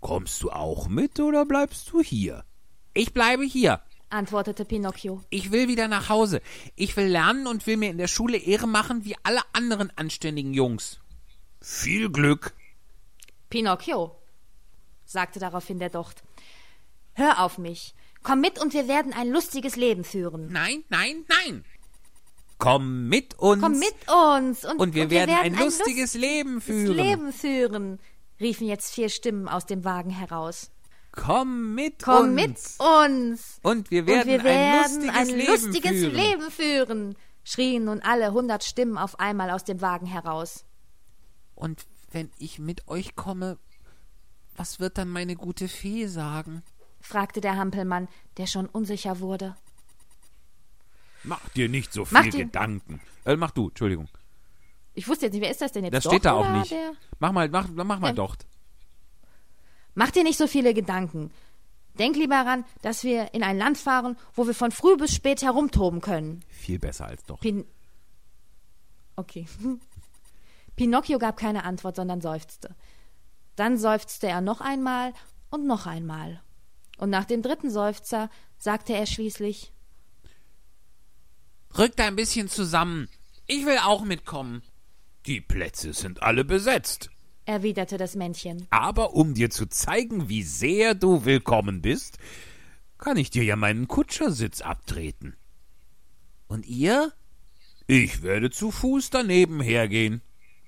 Kommst 0.00 0.42
du 0.42 0.50
auch 0.50 0.88
mit 0.88 1.18
oder 1.20 1.46
bleibst 1.46 1.90
du 1.92 2.00
hier? 2.00 2.44
Ich 2.92 3.12
bleibe 3.12 3.44
hier. 3.44 3.80
antwortete 4.10 4.64
Pinocchio. 4.64 5.22
Ich 5.30 5.52
will 5.52 5.68
wieder 5.68 5.86
nach 5.88 6.08
Hause. 6.08 6.42
Ich 6.74 6.96
will 6.96 7.06
lernen 7.06 7.46
und 7.46 7.66
will 7.66 7.76
mir 7.76 7.90
in 7.90 7.98
der 7.98 8.08
Schule 8.08 8.36
Ehre 8.36 8.66
machen 8.66 9.04
wie 9.04 9.16
alle 9.22 9.40
anderen 9.52 9.92
anständigen 9.96 10.52
Jungs. 10.52 11.00
Viel 11.60 12.10
Glück. 12.10 12.54
Pinocchio, 13.48 14.16
sagte 15.04 15.38
daraufhin 15.38 15.78
der 15.78 15.90
Docht. 15.90 16.22
Hör 17.14 17.40
auf 17.40 17.58
mich. 17.58 17.94
Komm 18.22 18.40
mit 18.40 18.60
und 18.60 18.74
wir 18.74 18.86
werden 18.88 19.12
ein 19.12 19.28
lustiges 19.28 19.76
Leben 19.76 20.04
führen. 20.04 20.48
Nein, 20.52 20.84
nein, 20.88 21.24
nein. 21.28 21.64
Komm 22.60 23.08
mit 23.08 23.38
uns. 23.38 23.62
Komm 23.62 23.78
mit 23.78 23.94
uns 24.08 24.64
und, 24.64 24.78
Und 24.78 24.94
wir, 24.94 25.04
und 25.04 25.10
werden, 25.10 25.34
ein 25.34 25.54
lustiges 25.54 26.14
Leben 26.14 26.54
lustiges 26.54 26.82
führen. 26.82 26.96
Leben 26.96 27.32
führen, 27.32 28.00
riefen 28.40 28.66
jetzt 28.68 28.94
vier 28.94 29.08
Stimmen 29.08 29.48
aus 29.48 29.66
dem 29.66 29.84
Wagen 29.84 30.10
heraus. 30.10 30.70
Komm 31.12 31.74
mit 31.74 32.02
Komm 32.04 32.30
uns. 32.30 32.34
mit 32.34 32.56
uns. 32.78 33.60
Und 33.62 33.90
wir 33.90 34.02
Und 34.02 34.06
werden, 34.06 34.28
wir 34.28 34.44
werden 34.44 35.10
ein 35.10 35.12
lustiges, 35.12 35.16
ein 35.16 35.28
Leben, 35.28 35.52
lustiges 35.52 35.90
führen. 35.92 36.14
Leben 36.14 36.50
führen, 36.50 37.16
schrien 37.42 37.84
nun 37.84 38.00
alle 38.00 38.32
hundert 38.32 38.62
Stimmen 38.62 38.96
auf 38.98 39.18
einmal 39.18 39.50
aus 39.50 39.64
dem 39.64 39.80
Wagen 39.80 40.06
heraus. 40.06 40.64
Und 41.54 41.86
wenn 42.12 42.30
ich 42.38 42.58
mit 42.58 42.86
euch 42.88 43.16
komme, 43.16 43.58
was 44.54 44.78
wird 44.80 44.98
dann 44.98 45.08
meine 45.08 45.34
gute 45.34 45.66
Fee 45.66 46.06
sagen? 46.06 46.62
fragte 47.00 47.40
der 47.40 47.56
Hampelmann, 47.56 48.08
der 48.36 48.46
schon 48.46 48.66
unsicher 48.66 49.20
wurde. 49.20 49.56
Mach 51.24 51.48
dir 51.50 51.68
nicht 51.68 51.92
so 51.92 52.06
Mach 52.10 52.22
viel 52.22 52.32
dir- 52.32 52.44
Gedanken. 52.46 53.00
Äh, 53.24 53.36
mach 53.36 53.50
du, 53.50 53.68
Entschuldigung. 53.68 54.08
Ich 54.94 55.06
wusste 55.08 55.26
jetzt 55.26 55.34
nicht, 55.34 55.42
wer 55.42 55.50
ist 55.50 55.60
das 55.60 55.72
denn 55.72 55.84
jetzt? 55.84 55.94
Das 55.94 56.04
steht 56.04 56.24
da 56.24 56.32
auch 56.32 56.40
oder 56.40 56.58
nicht. 56.58 56.70
Der? 56.72 56.92
Mach 57.18 57.32
mal, 57.32 57.48
mach, 57.48 57.68
mach 57.68 57.98
mal 58.00 58.10
Ähm, 58.10 58.16
doch. 58.16 58.36
Mach 59.94 60.10
dir 60.10 60.24
nicht 60.24 60.38
so 60.38 60.46
viele 60.46 60.72
Gedanken. 60.74 61.30
Denk 61.98 62.16
lieber 62.16 62.36
daran, 62.36 62.64
dass 62.82 63.04
wir 63.04 63.34
in 63.34 63.42
ein 63.42 63.58
Land 63.58 63.76
fahren, 63.76 64.16
wo 64.34 64.46
wir 64.46 64.54
von 64.54 64.70
früh 64.70 64.96
bis 64.96 65.14
spät 65.14 65.42
herumtoben 65.42 66.00
können. 66.00 66.42
Viel 66.48 66.78
besser 66.78 67.06
als 67.06 67.22
doch. 67.24 67.40
Pin 67.40 67.64
okay. 69.16 69.46
Pinocchio 70.76 71.18
gab 71.18 71.36
keine 71.36 71.64
Antwort, 71.64 71.96
sondern 71.96 72.20
seufzte. 72.20 72.74
Dann 73.56 73.76
seufzte 73.76 74.28
er 74.28 74.40
noch 74.40 74.60
einmal 74.60 75.12
und 75.50 75.66
noch 75.66 75.86
einmal. 75.86 76.40
Und 76.96 77.10
nach 77.10 77.24
dem 77.24 77.42
dritten 77.42 77.70
Seufzer 77.70 78.30
sagte 78.58 78.94
er 78.94 79.06
schließlich 79.06 79.72
Rückt 81.76 82.00
ein 82.00 82.16
bisschen 82.16 82.48
zusammen. 82.48 83.08
Ich 83.46 83.64
will 83.66 83.78
auch 83.78 84.04
mitkommen. 84.04 84.62
Die 85.26 85.40
Plätze 85.40 85.92
sind 85.92 86.22
alle 86.22 86.44
besetzt. 86.44 87.10
erwiderte 87.44 87.96
das 87.96 88.14
Männchen. 88.16 88.66
Aber 88.70 89.14
um 89.14 89.34
dir 89.34 89.50
zu 89.50 89.66
zeigen, 89.66 90.28
wie 90.28 90.42
sehr 90.42 90.94
du 90.94 91.24
willkommen 91.24 91.82
bist, 91.82 92.18
kann 92.98 93.16
ich 93.16 93.30
dir 93.30 93.42
ja 93.44 93.56
meinen 93.56 93.88
Kutschersitz 93.88 94.60
abtreten. 94.60 95.36
Und 96.48 96.66
ihr? 96.66 97.12
Ich 97.86 98.22
werde 98.22 98.50
zu 98.50 98.70
Fuß 98.70 99.10
daneben 99.10 99.60
hergehen. 99.60 100.22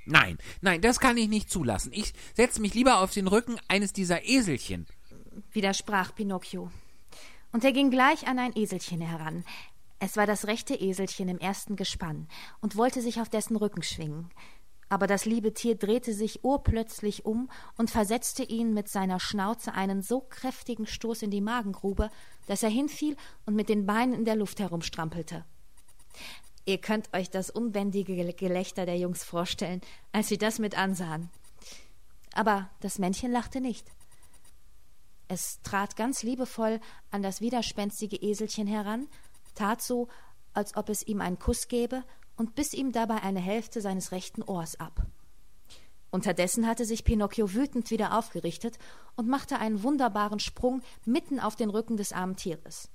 Nein, 0.06 0.38
nein, 0.60 0.80
das 0.80 0.98
kann 0.98 1.16
ich 1.16 1.28
nicht 1.28 1.50
zulassen. 1.50 1.92
Ich 1.94 2.12
setze 2.34 2.60
mich 2.60 2.74
lieber 2.74 2.98
auf 3.00 3.12
den 3.12 3.28
Rücken 3.28 3.56
eines 3.68 3.92
dieser 3.92 4.24
Eselchen. 4.24 4.86
widersprach 5.52 6.14
Pinocchio. 6.14 6.70
Und 7.52 7.64
er 7.64 7.72
ging 7.72 7.90
gleich 7.90 8.26
an 8.26 8.38
ein 8.38 8.56
Eselchen 8.56 9.00
heran. 9.00 9.44
Es 10.04 10.16
war 10.16 10.26
das 10.26 10.48
rechte 10.48 10.74
Eselchen 10.74 11.28
im 11.28 11.38
ersten 11.38 11.76
Gespann 11.76 12.26
und 12.60 12.76
wollte 12.76 13.00
sich 13.00 13.20
auf 13.20 13.28
dessen 13.28 13.54
Rücken 13.54 13.84
schwingen. 13.84 14.30
Aber 14.88 15.06
das 15.06 15.26
liebe 15.26 15.54
Tier 15.54 15.76
drehte 15.76 16.12
sich 16.12 16.42
urplötzlich 16.42 17.24
um 17.24 17.48
und 17.76 17.88
versetzte 17.88 18.42
ihn 18.42 18.74
mit 18.74 18.88
seiner 18.88 19.20
Schnauze 19.20 19.74
einen 19.74 20.02
so 20.02 20.20
kräftigen 20.20 20.88
Stoß 20.88 21.22
in 21.22 21.30
die 21.30 21.40
Magengrube, 21.40 22.10
dass 22.48 22.64
er 22.64 22.68
hinfiel 22.68 23.16
und 23.46 23.54
mit 23.54 23.68
den 23.68 23.86
Beinen 23.86 24.12
in 24.12 24.24
der 24.24 24.34
Luft 24.34 24.58
herumstrampelte. 24.58 25.44
Ihr 26.64 26.78
könnt 26.78 27.14
euch 27.14 27.30
das 27.30 27.48
unbändige 27.48 28.16
Gel- 28.16 28.32
Gelächter 28.32 28.86
der 28.86 28.98
Jungs 28.98 29.22
vorstellen, 29.22 29.82
als 30.10 30.26
sie 30.26 30.36
das 30.36 30.58
mit 30.58 30.76
ansahen. 30.76 31.30
Aber 32.34 32.68
das 32.80 32.98
Männchen 32.98 33.30
lachte 33.30 33.60
nicht. 33.60 33.86
Es 35.28 35.62
trat 35.62 35.94
ganz 35.94 36.24
liebevoll 36.24 36.80
an 37.12 37.22
das 37.22 37.40
widerspenstige 37.40 38.16
Eselchen 38.16 38.66
heran, 38.66 39.06
tat 39.54 39.82
so, 39.82 40.08
als 40.52 40.76
ob 40.76 40.88
es 40.88 41.02
ihm 41.02 41.20
einen 41.20 41.38
Kuss 41.38 41.68
gäbe 41.68 42.04
und 42.36 42.54
biss 42.54 42.74
ihm 42.74 42.92
dabei 42.92 43.22
eine 43.22 43.40
Hälfte 43.40 43.80
seines 43.80 44.12
rechten 44.12 44.42
Ohrs 44.42 44.78
ab. 44.78 45.06
Unterdessen 46.10 46.66
hatte 46.66 46.84
sich 46.84 47.04
Pinocchio 47.04 47.54
wütend 47.54 47.90
wieder 47.90 48.18
aufgerichtet 48.18 48.78
und 49.16 49.28
machte 49.28 49.58
einen 49.58 49.82
wunderbaren 49.82 50.40
Sprung 50.40 50.82
mitten 51.06 51.40
auf 51.40 51.56
den 51.56 51.70
Rücken 51.70 51.96
des 51.96 52.12
armen 52.12 52.36
Tieres. 52.36 52.90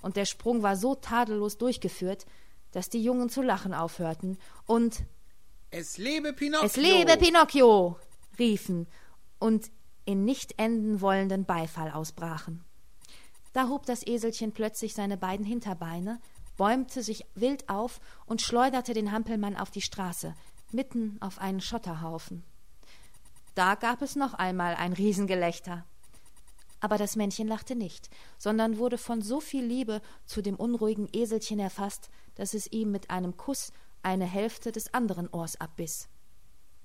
Und 0.00 0.16
der 0.16 0.26
Sprung 0.26 0.62
war 0.62 0.76
so 0.76 0.94
tadellos 0.94 1.58
durchgeführt, 1.58 2.26
dass 2.70 2.88
die 2.88 3.02
Jungen 3.02 3.30
zu 3.30 3.42
lachen 3.42 3.74
aufhörten 3.74 4.38
und 4.64 5.04
Es 5.70 5.98
lebe 5.98 6.32
Pinocchio! 6.32 6.66
es 6.66 6.76
lebe 6.76 7.16
Pinocchio! 7.16 7.98
riefen 8.38 8.86
und 9.40 9.70
in 10.04 10.24
nicht 10.24 10.58
enden 10.58 11.00
wollenden 11.00 11.44
Beifall 11.44 11.90
ausbrachen. 11.90 12.64
Da 13.52 13.68
hob 13.68 13.86
das 13.86 14.06
Eselchen 14.06 14.52
plötzlich 14.52 14.94
seine 14.94 15.16
beiden 15.16 15.44
Hinterbeine, 15.44 16.20
bäumte 16.56 17.02
sich 17.02 17.24
wild 17.34 17.68
auf 17.68 18.00
und 18.26 18.42
schleuderte 18.42 18.94
den 18.94 19.12
Hampelmann 19.12 19.56
auf 19.56 19.70
die 19.70 19.80
Straße, 19.80 20.34
mitten 20.72 21.16
auf 21.20 21.38
einen 21.38 21.60
Schotterhaufen. 21.60 22.44
Da 23.54 23.74
gab 23.74 24.02
es 24.02 24.14
noch 24.14 24.34
einmal 24.34 24.74
ein 24.74 24.92
Riesengelächter. 24.92 25.84
Aber 26.80 26.96
das 26.96 27.16
Männchen 27.16 27.46
lachte 27.46 27.76
nicht, 27.76 28.08
sondern 28.38 28.78
wurde 28.78 28.96
von 28.96 29.20
so 29.20 29.40
viel 29.40 29.64
Liebe 29.64 30.00
zu 30.24 30.40
dem 30.40 30.56
unruhigen 30.56 31.08
Eselchen 31.12 31.58
erfasst, 31.58 32.08
dass 32.36 32.54
es 32.54 32.70
ihm 32.72 32.90
mit 32.90 33.10
einem 33.10 33.36
Kuss 33.36 33.72
eine 34.02 34.24
Hälfte 34.24 34.72
des 34.72 34.94
anderen 34.94 35.28
Ohrs 35.28 35.60
abbiss. 35.60 36.08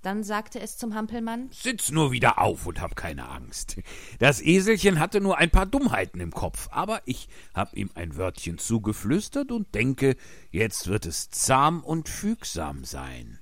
Dann 0.05 0.23
sagte 0.23 0.59
es 0.59 0.77
zum 0.77 0.93
Hampelmann 0.93 1.49
Sitz 1.51 1.89
nur 1.89 2.11
wieder 2.11 2.37
auf 2.37 2.67
und 2.67 2.79
hab 2.79 2.95
keine 2.95 3.27
Angst. 3.27 3.77
Das 4.19 4.39
Eselchen 4.39 4.99
hatte 4.99 5.19
nur 5.19 5.39
ein 5.39 5.49
paar 5.49 5.65
Dummheiten 5.65 6.21
im 6.21 6.29
Kopf, 6.29 6.69
aber 6.69 7.01
ich 7.05 7.27
hab 7.55 7.75
ihm 7.75 7.89
ein 7.95 8.15
Wörtchen 8.15 8.59
zugeflüstert 8.59 9.51
und 9.51 9.73
denke, 9.73 10.15
jetzt 10.51 10.85
wird 10.85 11.07
es 11.07 11.31
zahm 11.31 11.83
und 11.83 12.07
fügsam 12.07 12.85
sein. 12.85 13.39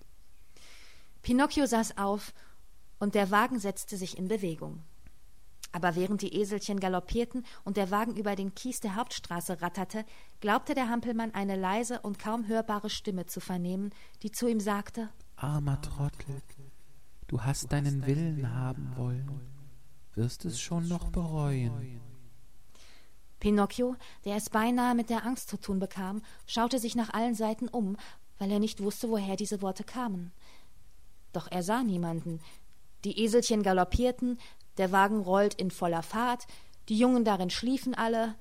Pinocchio 1.22 1.65
saß 1.65 1.98
auf, 1.98 2.34
und 2.98 3.14
der 3.14 3.30
Wagen 3.30 3.60
setzte 3.60 3.98
sich 3.98 4.18
in 4.18 4.30
Bewegung. 4.30 4.84
Aber 5.73 5.98
während 5.98 6.22
die 6.22 6.34
Eselchen 6.34 6.80
galoppierten 6.80 7.45
und 7.65 7.76
der 7.76 7.91
Wagen 7.91 8.15
über 8.15 8.38
den 8.38 8.56
Kies 8.56 8.80
der 8.80 8.95
Hauptstraße 8.95 9.61
ratterte, 9.61 10.06
glaubte 10.40 10.76
der 10.76 10.88
Hampelmann 10.88 11.34
eine 11.34 11.57
leise 11.57 11.99
und 11.99 12.19
kaum 12.19 12.48
hörbare 12.48 12.90
Stimme 12.90 13.26
zu 13.26 13.41
vernehmen, 13.41 13.90
die 14.22 14.31
zu 14.31 14.48
ihm 14.48 14.61
sagte 14.61 15.10
Armer 15.44 15.81
Trottel, 15.81 16.41
du 17.34 17.41
hast 17.41 17.72
deinen 17.72 18.05
Willen 18.05 18.53
haben 18.53 18.93
wollen, 18.95 19.41
wirst 20.14 20.45
es 20.45 20.61
schon 20.61 20.88
noch 20.88 21.10
bereuen. 21.10 21.99
Pinocchio, 23.39 23.95
der 24.23 24.35
es 24.35 24.51
beinahe 24.51 24.93
mit 24.93 25.10
der 25.10 25.26
Angst 25.26 25.49
zu 25.49 25.57
tun 25.60 25.80
bekam, 25.80 26.22
schaute 26.45 26.77
sich 26.77 26.93
nach 26.95 27.11
allen 27.11 27.34
Seiten 27.34 27.69
um, 27.69 27.97
weil 28.38 28.51
er 28.51 28.60
nicht 28.60 28.84
wusste, 28.84 29.10
woher 29.10 29.35
diese 29.35 29.64
Worte 29.64 29.84
kamen. 29.84 30.31
Doch 31.31 31.49
er 31.49 31.64
sah 31.64 31.81
niemanden. 31.81 32.39
Die 33.03 33.19
Eselchen 33.23 33.64
galoppierten, 33.64 34.38
der 34.77 34.91
Wagen 34.91 35.19
rollt 35.19 35.55
in 35.55 35.72
voller 35.72 36.03
Fahrt, 36.03 36.45
die 36.88 36.99
Jungen 36.99 37.26
darin 37.26 37.49
schliefen 37.49 37.95
alle, 37.95 38.35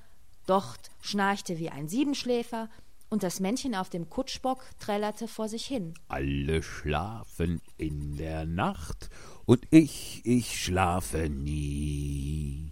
Docht 0.45 0.91
schnarchte 1.01 1.59
wie 1.59 1.71
ein 1.71 1.89
Siebenschläfer, 1.89 2.69
und 3.13 3.23
das 3.23 3.41
Männchen 3.41 3.75
auf 3.75 3.91
dem 3.91 4.09
Kutschbock 4.09 4.65
trällerte 4.81 5.29
vor 5.29 5.47
sich 5.47 5.67
hin. 5.67 5.93
Alle 6.09 6.63
schlafen 6.63 7.61
in 7.77 8.17
der 8.17 8.47
Nacht 8.47 9.11
und 9.45 9.67
ich, 9.71 10.23
ich 10.25 10.59
schlafe 10.59 11.29
nie. 11.29 12.71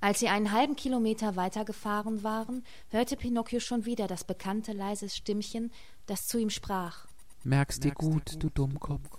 Als 0.00 0.20
sie 0.20 0.28
einen 0.28 0.52
halben 0.52 0.76
Kilometer 0.76 1.34
weitergefahren 1.34 2.22
waren, 2.22 2.62
hörte 2.90 3.16
Pinocchio 3.16 3.58
schon 3.58 3.86
wieder 3.86 4.06
das 4.06 4.22
bekannte 4.22 4.72
leise 4.72 5.08
Stimmchen, 5.08 5.72
das 6.06 6.28
zu 6.28 6.38
ihm 6.38 6.50
sprach. 6.50 7.06
Merkst 7.42 7.82
dir 7.82 7.92
gut, 7.92 8.36
du 8.38 8.50
Dummkopf. 8.50 9.10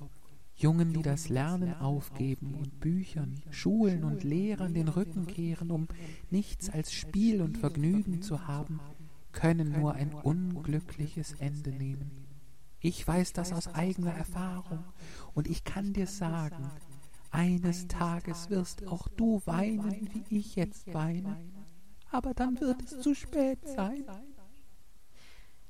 Jungen, 0.55 0.93
die 0.93 1.01
das 1.01 1.27
Lernen 1.27 1.73
aufgeben 1.73 2.55
und 2.55 2.79
Büchern, 2.79 3.41
Schulen 3.49 4.05
und 4.05 4.23
Lehrern 4.23 4.73
den 4.73 4.87
Rücken 4.87 5.27
kehren, 5.27 5.71
um 5.71 5.87
nichts 6.29 6.69
als 6.69 6.93
Spiel 6.93 7.41
und 7.41 7.57
Vergnügen 7.57 8.21
zu 8.21 8.47
haben, 8.47 8.79
können 9.31 9.71
nur 9.71 9.93
ein 9.93 10.13
unglückliches 10.13 11.33
Ende 11.33 11.71
nehmen. 11.71 12.27
Ich 12.79 13.07
weiß 13.07 13.33
das 13.33 13.53
aus 13.53 13.67
eigener 13.67 14.13
Erfahrung, 14.13 14.83
und 15.33 15.47
ich 15.47 15.63
kann 15.63 15.93
dir 15.93 16.07
sagen, 16.07 16.71
eines 17.29 17.87
Tages 17.87 18.49
wirst 18.49 18.87
auch 18.87 19.07
du 19.07 19.41
weinen, 19.45 20.09
wie 20.29 20.39
ich 20.39 20.55
jetzt 20.55 20.93
weine, 20.93 21.37
aber 22.09 22.33
dann 22.33 22.59
wird 22.59 22.81
es 22.81 22.99
zu 22.99 23.15
spät 23.15 23.59
sein. 23.67 24.03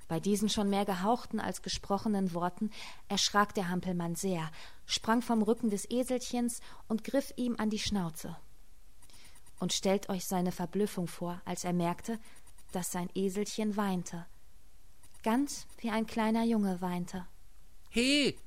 Bei 0.07 0.19
diesen 0.19 0.49
schon 0.49 0.69
mehr 0.69 0.83
gehauchten 0.83 1.39
als 1.39 1.61
gesprochenen 1.61 2.33
Worten 2.33 2.69
erschrak 3.07 3.53
der 3.53 3.69
Hampelmann 3.69 4.15
sehr, 4.15 4.51
sprang 4.85 5.21
vom 5.21 5.41
Rücken 5.41 5.69
des 5.69 5.89
Eselchens 5.89 6.59
und 6.89 7.05
griff 7.05 7.31
ihm 7.37 7.55
an 7.57 7.69
die 7.69 7.79
Schnauze. 7.79 8.35
Und 9.59 9.71
stellt 9.71 10.09
euch 10.09 10.25
seine 10.25 10.51
Verblüffung 10.51 11.07
vor, 11.07 11.41
als 11.45 11.63
er 11.63 11.71
merkte, 11.71 12.19
dass 12.71 12.91
sein 12.91 13.09
Eselchen 13.13 13.77
weinte. 13.77 14.25
Ganz 15.23 15.67
wie 15.79 15.89
ein 15.89 16.07
kleiner 16.07 16.43
Junge 16.43 16.81
weinte. 16.81 17.27
He, 17.89 18.37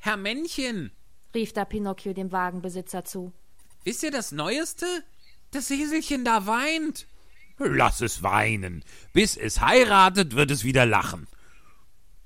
Herr 0.00 0.16
Männchen, 0.16 0.92
rief 1.34 1.52
da 1.52 1.64
Pinocchio 1.64 2.12
dem 2.12 2.32
Wagenbesitzer 2.32 3.04
zu. 3.04 3.32
wisst 3.84 4.02
ihr 4.02 4.10
das 4.10 4.32
Neueste? 4.32 4.86
Das 5.50 5.70
Eselchen 5.70 6.24
da 6.24 6.46
weint. 6.46 7.06
Lass 7.58 8.00
es 8.00 8.22
weinen. 8.22 8.84
Bis 9.12 9.36
es 9.36 9.60
heiratet, 9.60 10.34
wird 10.34 10.50
es 10.50 10.64
wieder 10.64 10.86
lachen. 10.86 11.26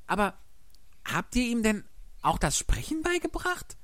Aber 0.07 0.39
habt 1.05 1.35
ihr 1.37 1.45
ihm 1.45 1.63
denn 1.63 1.85
auch 2.23 2.39
das 2.39 2.59
Sprechen 2.59 3.03
beigebracht? 3.03 3.77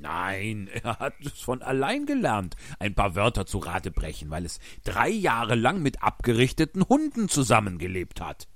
Nein, 0.00 0.68
er 0.82 0.98
hat 0.98 1.14
es 1.20 1.40
von 1.40 1.62
allein 1.62 2.06
gelernt, 2.06 2.56
ein 2.78 2.94
paar 2.94 3.14
Wörter 3.14 3.46
zu 3.46 3.58
Rate 3.58 3.90
brechen, 3.90 4.30
weil 4.30 4.44
es 4.44 4.60
drei 4.84 5.08
Jahre 5.08 5.54
lang 5.54 5.82
mit 5.82 6.02
abgerichteten 6.02 6.88
Hunden 6.88 7.28
zusammengelebt 7.28 8.20
hat. 8.20 8.48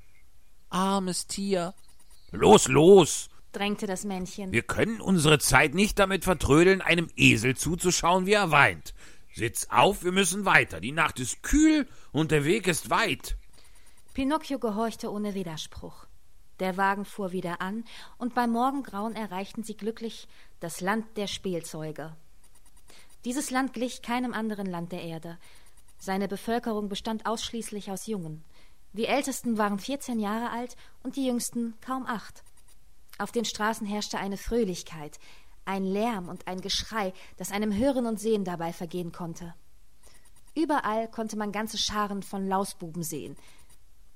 Armes 0.70 1.26
Tier. 1.26 1.74
Los, 2.30 2.68
los! 2.68 3.28
drängte 3.52 3.86
das 3.86 4.04
Männchen. 4.04 4.52
Wir 4.52 4.62
können 4.62 5.00
unsere 5.00 5.38
Zeit 5.38 5.74
nicht 5.74 5.98
damit 5.98 6.24
vertrödeln, 6.24 6.80
einem 6.80 7.08
Esel 7.16 7.54
zuzuschauen, 7.54 8.24
wie 8.24 8.32
er 8.32 8.50
weint. 8.50 8.94
Sitz 9.34 9.66
auf, 9.70 10.04
wir 10.04 10.12
müssen 10.12 10.44
weiter. 10.44 10.80
Die 10.80 10.92
Nacht 10.92 11.20
ist 11.20 11.42
kühl 11.42 11.86
und 12.12 12.30
der 12.30 12.44
Weg 12.44 12.66
ist 12.66 12.88
weit. 12.88 13.36
Pinocchio 14.14 14.58
gehorchte 14.58 15.10
ohne 15.10 15.34
Widerspruch. 15.34 16.06
Der 16.62 16.76
Wagen 16.76 17.04
fuhr 17.04 17.32
wieder 17.32 17.60
an, 17.60 17.84
und 18.18 18.36
beim 18.36 18.52
Morgengrauen 18.52 19.16
erreichten 19.16 19.64
sie 19.64 19.76
glücklich 19.76 20.28
das 20.60 20.80
Land 20.80 21.16
der 21.16 21.26
Spielzeuge. 21.26 22.14
Dieses 23.24 23.50
Land 23.50 23.72
glich 23.72 24.00
keinem 24.00 24.32
anderen 24.32 24.66
Land 24.66 24.92
der 24.92 25.02
Erde. 25.02 25.38
Seine 25.98 26.28
Bevölkerung 26.28 26.88
bestand 26.88 27.26
ausschließlich 27.26 27.90
aus 27.90 28.06
Jungen. 28.06 28.44
Die 28.92 29.06
Ältesten 29.06 29.58
waren 29.58 29.80
vierzehn 29.80 30.20
Jahre 30.20 30.50
alt 30.50 30.76
und 31.02 31.16
die 31.16 31.26
Jüngsten 31.26 31.74
kaum 31.80 32.06
acht. 32.06 32.44
Auf 33.18 33.32
den 33.32 33.44
Straßen 33.44 33.84
herrschte 33.84 34.18
eine 34.18 34.36
Fröhlichkeit, 34.36 35.18
ein 35.64 35.82
Lärm 35.82 36.28
und 36.28 36.46
ein 36.46 36.60
Geschrei, 36.60 37.12
das 37.38 37.50
einem 37.50 37.76
Hören 37.76 38.06
und 38.06 38.20
Sehen 38.20 38.44
dabei 38.44 38.72
vergehen 38.72 39.10
konnte. 39.10 39.52
Überall 40.54 41.08
konnte 41.08 41.36
man 41.36 41.50
ganze 41.50 41.76
Scharen 41.76 42.22
von 42.22 42.46
Lausbuben 42.46 43.02
sehen. 43.02 43.36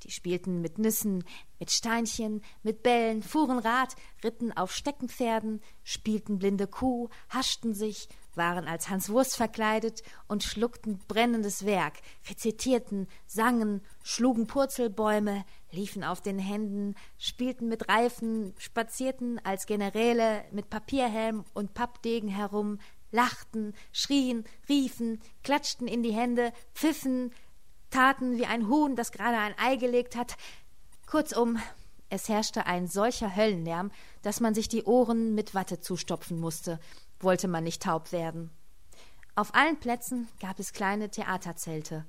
Die 0.02 0.10
spielten 0.10 0.60
mit 0.60 0.78
Nüssen, 0.78 1.24
mit 1.58 1.70
Steinchen, 1.70 2.42
mit 2.62 2.82
Bällen, 2.82 3.22
fuhren 3.22 3.58
Rad, 3.58 3.96
ritten 4.22 4.52
auf 4.52 4.72
Steckenpferden, 4.72 5.62
spielten 5.84 6.38
blinde 6.38 6.66
Kuh, 6.66 7.08
haschten 7.28 7.74
sich, 7.74 8.08
waren 8.34 8.68
als 8.68 8.88
Hans 8.90 9.08
Wurst 9.08 9.36
verkleidet 9.36 10.02
und 10.28 10.42
schluckten 10.42 10.98
brennendes 11.08 11.64
Werk, 11.64 11.94
rezitierten, 12.28 13.08
sangen, 13.26 13.80
schlugen 14.02 14.46
Purzelbäume, 14.46 15.44
liefen 15.70 16.04
auf 16.04 16.20
den 16.20 16.38
Händen, 16.38 16.94
spielten 17.18 17.68
mit 17.68 17.88
Reifen, 17.88 18.54
spazierten 18.58 19.40
als 19.44 19.66
Generäle 19.66 20.44
mit 20.52 20.68
Papierhelm 20.68 21.44
und 21.54 21.74
Pappdegen 21.74 22.28
herum, 22.28 22.78
lachten, 23.10 23.74
schrien, 23.92 24.44
riefen, 24.68 25.20
klatschten 25.42 25.88
in 25.88 26.02
die 26.02 26.12
Hände, 26.12 26.52
pfiffen, 26.74 27.32
taten 27.90 28.38
wie 28.38 28.46
ein 28.46 28.68
Huhn, 28.68 28.96
das 28.96 29.12
gerade 29.12 29.38
ein 29.38 29.54
Ei 29.58 29.76
gelegt 29.76 30.16
hat. 30.16 30.36
Kurzum, 31.06 31.58
es 32.08 32.28
herrschte 32.28 32.66
ein 32.66 32.86
solcher 32.86 33.34
Höllenlärm, 33.34 33.90
dass 34.22 34.40
man 34.40 34.54
sich 34.54 34.68
die 34.68 34.84
Ohren 34.84 35.34
mit 35.34 35.54
Watte 35.54 35.80
zustopfen 35.80 36.38
musste, 36.38 36.78
wollte 37.20 37.48
man 37.48 37.64
nicht 37.64 37.82
taub 37.82 38.12
werden. 38.12 38.50
Auf 39.34 39.54
allen 39.54 39.78
Plätzen 39.78 40.28
gab 40.40 40.58
es 40.58 40.72
kleine 40.72 41.10
Theaterzelte, 41.10 42.06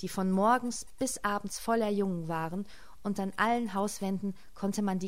die 0.00 0.08
von 0.08 0.30
morgens 0.30 0.86
bis 0.98 1.22
abends 1.22 1.58
voller 1.58 1.90
Jungen 1.90 2.28
waren, 2.28 2.66
und 3.04 3.20
an 3.20 3.32
allen 3.36 3.74
Hauswänden 3.74 4.34
konnte 4.54 4.80
man 4.80 4.98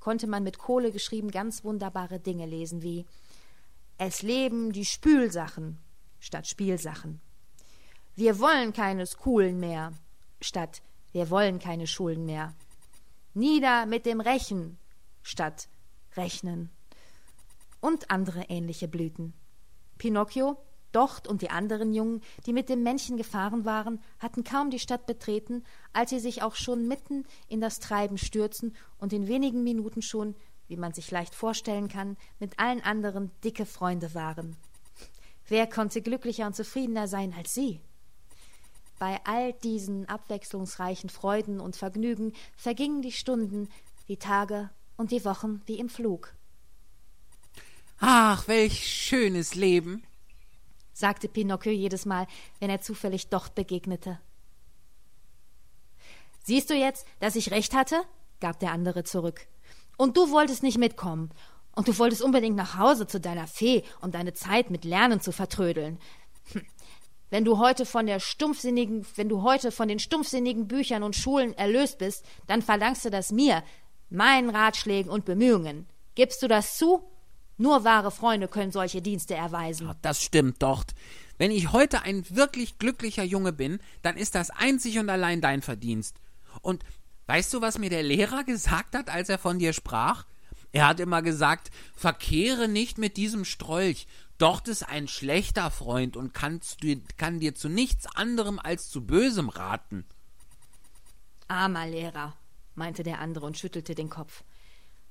konnte 0.00 0.26
man 0.26 0.42
mit 0.42 0.58
Kohle 0.58 0.90
geschrieben 0.90 1.30
ganz 1.30 1.62
wunderbare 1.62 2.18
Dinge 2.18 2.46
lesen 2.46 2.82
wie 2.82 3.04
Es 3.98 4.22
leben 4.22 4.72
die 4.72 4.86
Spülsachen 4.86 5.78
statt 6.20 6.46
Spielsachen. 6.46 7.20
Wir 8.18 8.40
wollen 8.40 8.72
keine 8.72 9.06
Schulen 9.06 9.60
mehr 9.60 9.92
statt 10.40 10.80
Wir 11.12 11.28
wollen 11.28 11.58
keine 11.58 11.86
Schulen 11.86 12.24
mehr. 12.24 12.54
Nieder 13.34 13.84
mit 13.84 14.06
dem 14.06 14.22
Rechen 14.22 14.78
statt 15.22 15.68
Rechnen. 16.16 16.70
Und 17.82 18.10
andere 18.10 18.44
ähnliche 18.48 18.88
Blüten. 18.88 19.34
Pinocchio, 19.98 20.56
Docht 20.92 21.28
und 21.28 21.42
die 21.42 21.50
anderen 21.50 21.92
Jungen, 21.92 22.22
die 22.46 22.54
mit 22.54 22.70
dem 22.70 22.82
Männchen 22.82 23.18
gefahren 23.18 23.66
waren, 23.66 24.00
hatten 24.18 24.44
kaum 24.44 24.70
die 24.70 24.78
Stadt 24.78 25.04
betreten, 25.04 25.62
als 25.92 26.08
sie 26.08 26.20
sich 26.20 26.42
auch 26.42 26.54
schon 26.54 26.88
mitten 26.88 27.26
in 27.48 27.60
das 27.60 27.80
Treiben 27.80 28.16
stürzen 28.16 28.74
und 28.96 29.12
in 29.12 29.28
wenigen 29.28 29.62
Minuten 29.62 30.00
schon, 30.00 30.34
wie 30.68 30.78
man 30.78 30.94
sich 30.94 31.10
leicht 31.10 31.34
vorstellen 31.34 31.88
kann, 31.88 32.16
mit 32.38 32.58
allen 32.58 32.82
anderen 32.82 33.30
dicke 33.44 33.66
Freunde 33.66 34.14
waren. 34.14 34.56
Wer 35.48 35.66
konnte 35.66 36.00
glücklicher 36.00 36.46
und 36.46 36.56
zufriedener 36.56 37.08
sein 37.08 37.34
als 37.36 37.52
sie? 37.52 37.82
Bei 38.98 39.20
all 39.24 39.52
diesen 39.52 40.08
abwechslungsreichen 40.08 41.10
Freuden 41.10 41.60
und 41.60 41.76
Vergnügen 41.76 42.32
vergingen 42.56 43.02
die 43.02 43.12
Stunden, 43.12 43.68
die 44.08 44.16
Tage 44.16 44.70
und 44.96 45.10
die 45.10 45.24
Wochen 45.24 45.60
wie 45.66 45.78
im 45.78 45.88
Flug. 45.88 46.34
Ach, 47.98 48.46
welch 48.48 48.86
schönes 48.86 49.54
Leben. 49.54 50.02
sagte 50.92 51.28
Pinocchio 51.28 51.72
jedes 51.72 52.06
Mal, 52.06 52.26
wenn 52.58 52.70
er 52.70 52.80
zufällig 52.80 53.28
dort 53.28 53.54
begegnete. 53.54 54.18
Siehst 56.42 56.70
du 56.70 56.74
jetzt, 56.74 57.06
dass 57.20 57.36
ich 57.36 57.50
recht 57.50 57.74
hatte? 57.74 58.02
gab 58.40 58.60
der 58.60 58.72
andere 58.72 59.04
zurück. 59.04 59.46
Und 59.96 60.16
du 60.16 60.30
wolltest 60.30 60.62
nicht 60.62 60.78
mitkommen. 60.78 61.30
Und 61.74 61.88
du 61.88 61.98
wolltest 61.98 62.22
unbedingt 62.22 62.56
nach 62.56 62.78
Hause 62.78 63.06
zu 63.06 63.20
deiner 63.20 63.46
Fee, 63.46 63.82
um 64.00 64.10
deine 64.10 64.32
Zeit 64.32 64.70
mit 64.70 64.84
Lernen 64.84 65.20
zu 65.20 65.32
vertrödeln. 65.32 65.98
Wenn 67.30 67.44
du 67.44 67.58
heute 67.58 67.86
von 67.86 68.06
der 68.06 68.20
stumpfsinnigen, 68.20 69.04
wenn 69.16 69.28
du 69.28 69.42
heute 69.42 69.72
von 69.72 69.88
den 69.88 69.98
stumpfsinnigen 69.98 70.68
Büchern 70.68 71.02
und 71.02 71.16
Schulen 71.16 71.54
erlöst 71.54 71.98
bist, 71.98 72.24
dann 72.46 72.62
verlangst 72.62 73.04
du 73.04 73.10
das 73.10 73.32
mir, 73.32 73.62
meinen 74.10 74.50
Ratschlägen 74.50 75.10
und 75.10 75.24
Bemühungen. 75.24 75.86
Gibst 76.14 76.42
du 76.42 76.48
das 76.48 76.78
zu? 76.78 77.02
Nur 77.58 77.84
wahre 77.84 78.10
Freunde 78.10 78.48
können 78.48 78.70
solche 78.70 79.02
Dienste 79.02 79.34
erweisen. 79.34 79.88
Ah, 79.88 79.96
Das 80.02 80.22
stimmt 80.22 80.62
doch. 80.62 80.84
Wenn 81.38 81.50
ich 81.50 81.72
heute 81.72 82.02
ein 82.02 82.24
wirklich 82.30 82.78
glücklicher 82.78 83.24
Junge 83.24 83.52
bin, 83.52 83.80
dann 84.02 84.16
ist 84.16 84.34
das 84.34 84.50
einzig 84.50 84.98
und 84.98 85.10
allein 85.10 85.40
dein 85.40 85.62
Verdienst. 85.62 86.16
Und 86.62 86.84
weißt 87.26 87.52
du, 87.52 87.60
was 87.60 87.78
mir 87.78 87.90
der 87.90 88.02
Lehrer 88.02 88.44
gesagt 88.44 88.94
hat, 88.94 89.10
als 89.10 89.28
er 89.28 89.38
von 89.38 89.58
dir 89.58 89.72
sprach? 89.72 90.24
Er 90.72 90.88
hat 90.88 91.00
immer 91.00 91.22
gesagt, 91.22 91.70
verkehre 91.94 92.68
nicht 92.68 92.98
mit 92.98 93.16
diesem 93.16 93.44
Strolch. 93.44 94.06
Dort 94.38 94.68
ist 94.68 94.82
ein 94.82 95.08
schlechter 95.08 95.70
Freund 95.70 96.16
und 96.16 96.34
kannst 96.34 96.82
du, 96.82 97.00
kann 97.16 97.40
dir 97.40 97.54
zu 97.54 97.68
nichts 97.68 98.06
anderem 98.16 98.58
als 98.58 98.90
zu 98.90 99.06
Bösem 99.06 99.48
raten. 99.48 100.04
Armer 101.48 101.86
Lehrer, 101.86 102.36
meinte 102.74 103.02
der 103.02 103.20
andere 103.20 103.46
und 103.46 103.56
schüttelte 103.56 103.94
den 103.94 104.10
Kopf. 104.10 104.44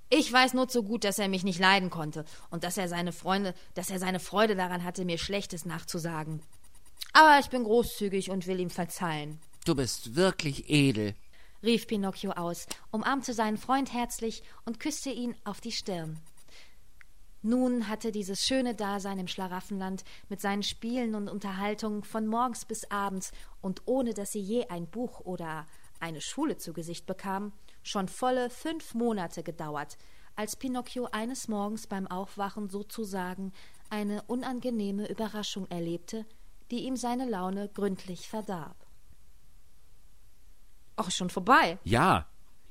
Ich 0.10 0.32
weiß 0.32 0.54
nur 0.54 0.68
zu 0.68 0.84
gut, 0.84 1.04
dass 1.04 1.18
er 1.18 1.28
mich 1.28 1.44
nicht 1.44 1.60
leiden 1.60 1.90
konnte 1.90 2.26
und 2.52 2.64
dass 2.64 2.78
er 2.78 2.88
seine 2.88 3.12
Freunde, 3.12 3.56
dass 3.74 3.90
er 3.90 3.98
seine 4.00 4.20
Freude 4.20 4.56
daran 4.56 4.84
hatte, 4.84 5.04
mir 5.06 5.18
Schlechtes 5.18 5.66
nachzusagen. 5.66 6.44
Aber 7.14 7.40
ich 7.40 7.50
bin 7.50 7.64
großzügig 7.64 8.30
und 8.30 8.46
will 8.46 8.60
ihm 8.60 8.70
verzeihen, 8.70 9.40
Du 9.66 9.74
bist 9.74 10.16
wirklich 10.16 10.70
edel. 10.70 11.16
rief 11.64 11.88
Pinocchio 11.88 12.34
aus, 12.34 12.68
umarmte 12.92 13.34
seinen 13.34 13.58
Freund 13.58 13.92
herzlich 13.92 14.44
und 14.66 14.80
küsste 14.80 15.10
ihn 15.10 15.36
auf 15.44 15.60
die 15.60 15.72
Stirn. 15.72 16.20
Nun 17.46 17.88
hatte 17.88 18.12
dieses 18.12 18.44
schöne 18.44 18.74
Dasein 18.74 19.20
im 19.20 19.28
Schlaraffenland 19.28 20.04
mit 20.30 20.42
seinen 20.42 20.64
Spielen 20.64 21.14
und 21.14 21.30
Unterhaltungen 21.30 22.04
von 22.04 22.26
morgens 22.26 22.66
bis 22.66 22.90
abends 22.90 23.32
und 23.62 23.84
ohne 23.86 24.16
dass 24.16 24.32
sie 24.32 24.40
je 24.40 24.66
ein 24.70 24.88
Buch 24.90 25.20
oder 25.20 25.68
eine 26.00 26.22
Schule 26.22 26.58
zu 26.58 26.74
Gesicht 26.74 27.06
bekam, 27.06 27.54
schon 27.84 28.08
volle 28.08 28.50
fünf 28.50 28.96
Monate 28.96 29.44
gedauert, 29.44 30.00
als 30.36 30.56
Pinocchio 30.56 31.08
eines 31.12 31.48
Morgens 31.48 31.86
beim 31.86 32.08
Aufwachen 32.08 32.68
sozusagen 32.68 33.54
eine 33.92 34.24
unangenehme 34.24 35.08
Überraschung 35.08 35.68
erlebte, 35.70 36.26
die 36.72 36.86
ihm 36.86 36.96
seine 36.96 37.30
Laune 37.30 37.70
gründlich 37.70 38.28
verdarb. 38.28 38.88
Ach, 40.96 41.12
schon 41.12 41.30
vorbei. 41.30 41.78
Ja. 41.84 42.26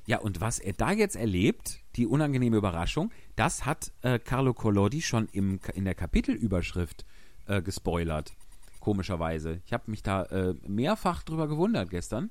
Ja, 0.07 0.19
und 0.19 0.39
was 0.39 0.59
er 0.59 0.73
da 0.73 0.91
jetzt 0.91 1.15
erlebt, 1.15 1.79
die 1.95 2.05
unangenehme 2.05 2.57
Überraschung, 2.57 3.11
das 3.35 3.65
hat 3.65 3.91
äh, 4.01 4.19
Carlo 4.19 4.53
Collodi 4.53 5.01
schon 5.01 5.27
im, 5.31 5.59
in 5.73 5.85
der 5.85 5.95
Kapitelüberschrift 5.95 7.05
äh, 7.47 7.61
gespoilert. 7.61 8.33
Komischerweise. 8.79 9.61
Ich 9.65 9.73
habe 9.73 9.89
mich 9.89 10.03
da 10.03 10.23
äh, 10.25 10.53
mehrfach 10.67 11.23
drüber 11.23 11.47
gewundert 11.47 11.89
gestern. 11.89 12.29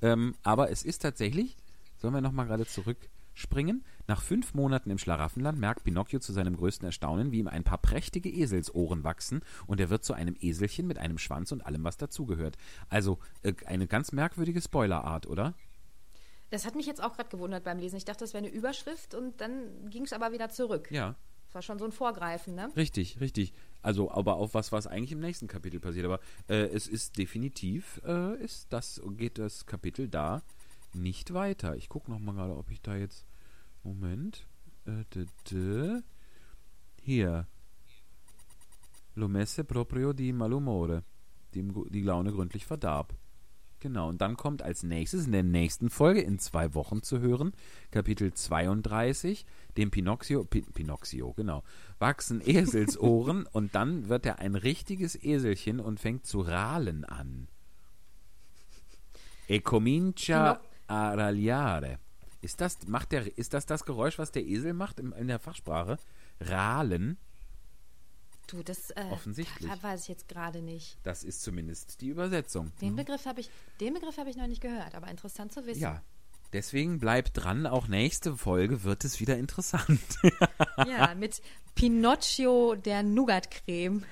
Ähm, 0.00 0.34
aber 0.42 0.70
es 0.70 0.82
ist 0.82 1.00
tatsächlich, 1.02 1.58
sollen 1.98 2.14
wir 2.14 2.22
nochmal 2.22 2.46
gerade 2.46 2.64
zurückspringen? 2.64 3.84
Nach 4.06 4.22
fünf 4.22 4.54
Monaten 4.54 4.88
im 4.88 4.96
Schlaraffenland 4.96 5.58
merkt 5.58 5.84
Pinocchio 5.84 6.20
zu 6.20 6.32
seinem 6.32 6.56
größten 6.56 6.86
Erstaunen, 6.86 7.32
wie 7.32 7.40
ihm 7.40 7.48
ein 7.48 7.64
paar 7.64 7.78
prächtige 7.78 8.30
Eselsohren 8.30 9.04
wachsen 9.04 9.42
und 9.66 9.78
er 9.78 9.90
wird 9.90 10.04
zu 10.04 10.14
einem 10.14 10.36
Eselchen 10.40 10.86
mit 10.86 10.96
einem 10.96 11.18
Schwanz 11.18 11.52
und 11.52 11.66
allem, 11.66 11.84
was 11.84 11.98
dazugehört. 11.98 12.56
Also 12.88 13.18
äh, 13.42 13.52
eine 13.66 13.86
ganz 13.86 14.12
merkwürdige 14.12 14.62
Spoilerart, 14.62 15.26
oder? 15.26 15.52
Das 16.50 16.66
hat 16.66 16.74
mich 16.74 16.86
jetzt 16.86 17.02
auch 17.02 17.14
gerade 17.14 17.28
gewundert 17.28 17.64
beim 17.64 17.78
Lesen. 17.78 17.96
Ich 17.96 18.04
dachte, 18.04 18.20
das 18.20 18.34
wäre 18.34 18.44
eine 18.44 18.52
Überschrift 18.52 19.14
und 19.14 19.40
dann 19.40 19.88
ging 19.88 20.04
es 20.04 20.12
aber 20.12 20.32
wieder 20.32 20.48
zurück. 20.50 20.90
Ja. 20.90 21.16
Das 21.46 21.54
war 21.54 21.62
schon 21.62 21.78
so 21.78 21.84
ein 21.84 21.92
Vorgreifen, 21.92 22.54
ne? 22.54 22.70
Richtig, 22.76 23.20
richtig. 23.20 23.52
Also, 23.82 24.10
aber 24.10 24.36
auf 24.36 24.54
was, 24.54 24.70
was 24.70 24.86
eigentlich 24.86 25.12
im 25.12 25.20
nächsten 25.20 25.48
Kapitel 25.48 25.80
passiert. 25.80 26.04
Aber 26.04 26.20
äh, 26.48 26.66
es 26.66 26.86
ist 26.86 27.18
definitiv, 27.18 28.00
äh, 28.04 28.40
ist 28.42 28.72
das, 28.72 29.00
geht 29.16 29.38
das 29.38 29.66
Kapitel 29.66 30.08
da 30.08 30.42
nicht 30.92 31.34
weiter. 31.34 31.76
Ich 31.76 31.88
gucke 31.88 32.10
nochmal 32.10 32.34
gerade, 32.34 32.56
ob 32.56 32.70
ich 32.70 32.80
da 32.80 32.96
jetzt. 32.96 33.26
Moment. 33.82 34.46
Äh, 34.86 35.04
d 35.14 35.26
-d 35.46 36.02
Hier. 37.00 37.46
Lo 39.14 39.28
messe 39.28 39.64
proprio 39.64 40.12
di 40.12 40.32
malumore. 40.32 41.02
Die, 41.54 41.68
die 41.90 42.02
Laune 42.02 42.32
gründlich 42.32 42.64
verdarb. 42.66 43.14
Genau, 43.80 44.10
und 44.10 44.20
dann 44.20 44.36
kommt 44.36 44.60
als 44.60 44.82
nächstes 44.82 45.24
in 45.24 45.32
der 45.32 45.42
nächsten 45.42 45.88
Folge 45.88 46.20
in 46.20 46.38
zwei 46.38 46.74
Wochen 46.74 47.02
zu 47.02 47.20
hören, 47.20 47.52
Kapitel 47.90 48.32
32, 48.32 49.46
dem 49.78 49.90
Pinocchio, 49.90 50.44
Pi, 50.44 50.60
Pinocchio, 50.60 51.32
genau, 51.32 51.62
wachsen 51.98 52.42
Eselsohren 52.46 53.46
und 53.46 53.74
dann 53.74 54.10
wird 54.10 54.26
er 54.26 54.38
ein 54.38 54.54
richtiges 54.54 55.14
Eselchen 55.16 55.80
und 55.80 55.98
fängt 55.98 56.26
zu 56.26 56.42
rahlen 56.42 57.06
an. 57.06 57.48
E 59.48 59.60
comincia 59.60 60.60
a 60.86 61.14
ragliare. 61.14 61.98
Ist 62.42 62.60
das, 62.60 62.86
macht 62.86 63.12
der, 63.12 63.36
ist 63.38 63.54
das 63.54 63.64
das 63.64 63.84
Geräusch, 63.84 64.18
was 64.18 64.30
der 64.30 64.46
Esel 64.46 64.74
macht 64.74 65.00
im, 65.00 65.12
in 65.14 65.28
der 65.28 65.38
Fachsprache? 65.38 65.98
Rahlen? 66.40 67.16
Du, 68.50 68.62
das 68.62 68.90
äh, 68.90 69.04
Offensichtlich. 69.10 69.70
da 69.70 69.82
weiß 69.82 70.02
ich 70.02 70.08
jetzt 70.08 70.28
gerade 70.28 70.60
nicht. 70.62 70.98
Das 71.04 71.22
ist 71.24 71.42
zumindest 71.42 72.00
die 72.00 72.08
Übersetzung. 72.08 72.72
Den 72.80 72.96
Begriff 72.96 73.26
habe 73.26 73.40
ich, 73.40 73.50
den 73.80 73.94
Begriff 73.94 74.16
habe 74.18 74.28
ich 74.30 74.36
noch 74.36 74.46
nicht 74.46 74.60
gehört, 74.60 74.94
aber 74.94 75.08
interessant 75.08 75.52
zu 75.52 75.66
wissen. 75.66 75.80
Ja. 75.80 76.02
Deswegen 76.52 76.98
bleibt 76.98 77.36
dran, 77.36 77.64
auch 77.66 77.86
nächste 77.86 78.36
Folge 78.36 78.82
wird 78.82 79.04
es 79.04 79.20
wieder 79.20 79.36
interessant. 79.38 80.00
Ja, 80.86 81.14
mit 81.14 81.40
Pinocchio 81.76 82.74
der 82.74 83.02
Nougat-Creme. 83.04 84.02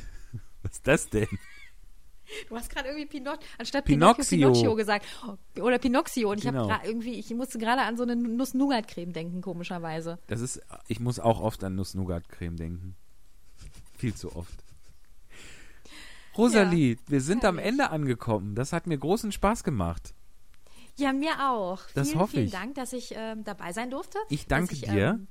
Was 0.62 0.72
ist 0.72 0.86
das 0.86 1.08
denn? 1.08 1.28
Du 2.50 2.56
hast 2.56 2.68
gerade 2.70 2.88
irgendwie 2.88 3.06
Pinocchio, 3.06 3.40
anstatt 3.56 3.84
Pinocchio. 3.86 4.24
Pinocchio, 4.24 4.52
Pinocchio 4.52 4.74
gesagt. 4.74 5.06
Oder 5.60 5.78
Pinocchio. 5.78 6.30
Und 6.30 6.38
ich 6.38 6.44
Genau. 6.44 6.68
habe 6.70 6.86
irgendwie, 6.86 7.14
ich 7.14 7.30
musste 7.30 7.58
gerade 7.58 7.82
an 7.82 7.96
so 7.96 8.02
eine 8.02 8.16
Nuss-Nougat-Creme 8.16 9.12
denken, 9.14 9.40
komischerweise. 9.40 10.18
Das 10.26 10.40
ist, 10.42 10.60
ich 10.88 11.00
muss 11.00 11.18
auch 11.20 11.40
oft 11.40 11.64
an 11.64 11.74
Nuss-Nougat-Creme 11.76 12.56
denken. 12.56 12.96
Viel 13.98 14.14
zu 14.14 14.34
oft. 14.34 14.64
Rosalie, 16.36 16.96
wir 17.08 17.20
sind 17.20 17.44
am. 17.44 17.58
Ende 17.58 17.90
angekommen. 17.90 18.54
Das 18.54 18.72
hat 18.72 18.86
mir 18.86 18.96
großen 18.96 19.32
Spaß 19.32 19.64
gemacht. 19.64 20.14
Ja, 20.96 21.12
mir 21.12 21.50
auch. 21.50 21.80
Das 21.94 22.08
vielen, 22.08 22.20
hoffe 22.20 22.32
vielen 22.32 22.46
ich. 22.46 22.52
Dank, 22.52 22.74
dass 22.76 22.92
ich 22.92 23.12
ähm, 23.16 23.44
dabei 23.44 23.72
sein 23.72 23.90
durfte. 23.90 24.18
Ich 24.28 24.46
danke 24.46 24.74
ich, 24.74 24.82
dir. 24.82 25.10
Ähm, 25.10 25.26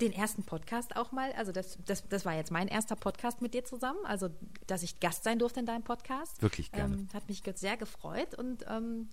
den 0.00 0.12
ersten 0.12 0.42
Podcast 0.42 0.94
auch 0.96 1.10
mal, 1.10 1.32
also 1.32 1.52
das, 1.52 1.78
das, 1.86 2.06
das 2.08 2.26
war 2.26 2.34
jetzt 2.34 2.50
mein 2.50 2.68
erster 2.68 2.96
Podcast 2.96 3.40
mit 3.40 3.54
dir 3.54 3.64
zusammen, 3.64 3.98
also 4.04 4.28
dass 4.66 4.82
ich 4.82 5.00
Gast 5.00 5.24
sein 5.24 5.38
durfte 5.38 5.60
in 5.60 5.66
deinem 5.66 5.84
Podcast. 5.84 6.42
Wirklich 6.42 6.70
gerne. 6.70 6.96
Ähm, 6.96 7.08
hat 7.14 7.28
mich 7.28 7.42
sehr 7.54 7.78
gefreut 7.78 8.34
und 8.34 8.66
ähm, 8.68 9.08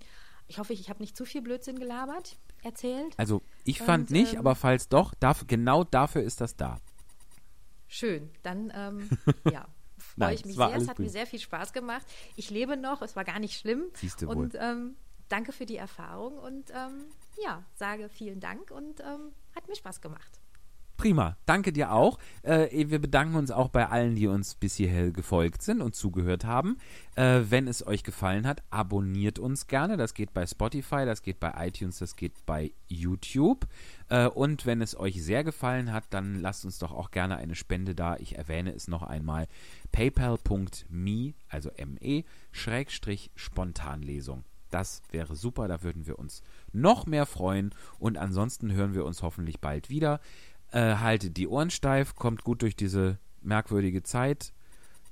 ich 0.46 0.58
hoffe, 0.58 0.74
ich 0.74 0.90
habe 0.90 1.02
nicht 1.02 1.16
zu 1.16 1.24
viel 1.24 1.40
Blödsinn 1.40 1.78
gelabert, 1.78 2.36
erzählt. 2.62 3.14
Also, 3.16 3.40
ich 3.64 3.78
fand 3.80 4.10
Und, 4.10 4.10
nicht, 4.10 4.34
ähm, 4.34 4.40
aber 4.40 4.54
falls 4.54 4.88
doch, 4.88 5.14
darf, 5.14 5.46
genau 5.46 5.84
dafür 5.84 6.22
ist 6.22 6.42
das 6.42 6.56
da. 6.56 6.80
Schön, 7.94 8.28
dann 8.42 8.72
ähm, 8.74 9.08
ja, 9.52 9.68
Nein, 10.16 10.26
freue 10.26 10.34
ich 10.34 10.40
es 10.40 10.46
mich 10.46 10.56
sehr. 10.56 10.74
Es 10.74 10.88
hat 10.88 10.96
gut. 10.96 11.06
mir 11.06 11.10
sehr 11.10 11.26
viel 11.28 11.38
Spaß 11.38 11.72
gemacht. 11.72 12.04
Ich 12.34 12.50
lebe 12.50 12.76
noch, 12.76 13.02
es 13.02 13.14
war 13.14 13.22
gar 13.22 13.38
nicht 13.38 13.56
schlimm. 13.56 13.84
Siehst 13.92 14.20
du 14.20 14.26
wohl. 14.26 14.34
Und 14.34 14.56
ähm, 14.58 14.96
danke 15.28 15.52
für 15.52 15.64
die 15.64 15.76
Erfahrung 15.76 16.36
und 16.38 16.70
ähm, 16.70 17.04
ja, 17.40 17.62
sage 17.76 18.08
vielen 18.08 18.40
Dank 18.40 18.72
und 18.72 18.98
ähm, 18.98 19.32
hat 19.54 19.68
mir 19.68 19.76
Spaß 19.76 20.00
gemacht. 20.00 20.40
Prima, 21.04 21.36
danke 21.44 21.70
dir 21.70 21.92
auch. 21.92 22.18
Äh, 22.44 22.88
wir 22.88 22.98
bedanken 22.98 23.34
uns 23.34 23.50
auch 23.50 23.68
bei 23.68 23.90
allen, 23.90 24.16
die 24.16 24.26
uns 24.26 24.54
bis 24.54 24.76
hierher 24.76 25.10
gefolgt 25.10 25.60
sind 25.60 25.82
und 25.82 25.94
zugehört 25.94 26.46
haben. 26.46 26.78
Äh, 27.14 27.42
wenn 27.50 27.68
es 27.68 27.86
euch 27.86 28.04
gefallen 28.04 28.46
hat, 28.46 28.62
abonniert 28.70 29.38
uns 29.38 29.66
gerne. 29.66 29.98
Das 29.98 30.14
geht 30.14 30.32
bei 30.32 30.46
Spotify, 30.46 31.04
das 31.04 31.20
geht 31.20 31.40
bei 31.40 31.52
iTunes, 31.58 31.98
das 31.98 32.16
geht 32.16 32.46
bei 32.46 32.72
YouTube. 32.88 33.66
Äh, 34.08 34.28
und 34.28 34.64
wenn 34.64 34.80
es 34.80 34.98
euch 34.98 35.22
sehr 35.22 35.44
gefallen 35.44 35.92
hat, 35.92 36.04
dann 36.08 36.40
lasst 36.40 36.64
uns 36.64 36.78
doch 36.78 36.92
auch 36.92 37.10
gerne 37.10 37.36
eine 37.36 37.54
Spende 37.54 37.94
da. 37.94 38.16
Ich 38.16 38.38
erwähne 38.38 38.72
es 38.72 38.88
noch 38.88 39.02
einmal. 39.02 39.46
paypal.me, 39.92 41.34
also 41.50 41.70
me, 42.00 42.24
Schrägstrich 42.50 43.30
Spontanlesung. 43.34 44.44
Das 44.74 45.02
wäre 45.12 45.36
super, 45.36 45.68
da 45.68 45.84
würden 45.84 46.04
wir 46.04 46.18
uns 46.18 46.42
noch 46.72 47.06
mehr 47.06 47.26
freuen. 47.26 47.72
Und 48.00 48.18
ansonsten 48.18 48.72
hören 48.72 48.92
wir 48.92 49.04
uns 49.04 49.22
hoffentlich 49.22 49.60
bald 49.60 49.88
wieder. 49.88 50.18
Äh, 50.74 50.96
haltet 50.96 51.36
die 51.36 51.46
Ohren 51.46 51.70
steif, 51.70 52.16
kommt 52.16 52.42
gut 52.42 52.62
durch 52.62 52.74
diese 52.74 53.18
merkwürdige 53.42 54.02
Zeit. 54.02 54.52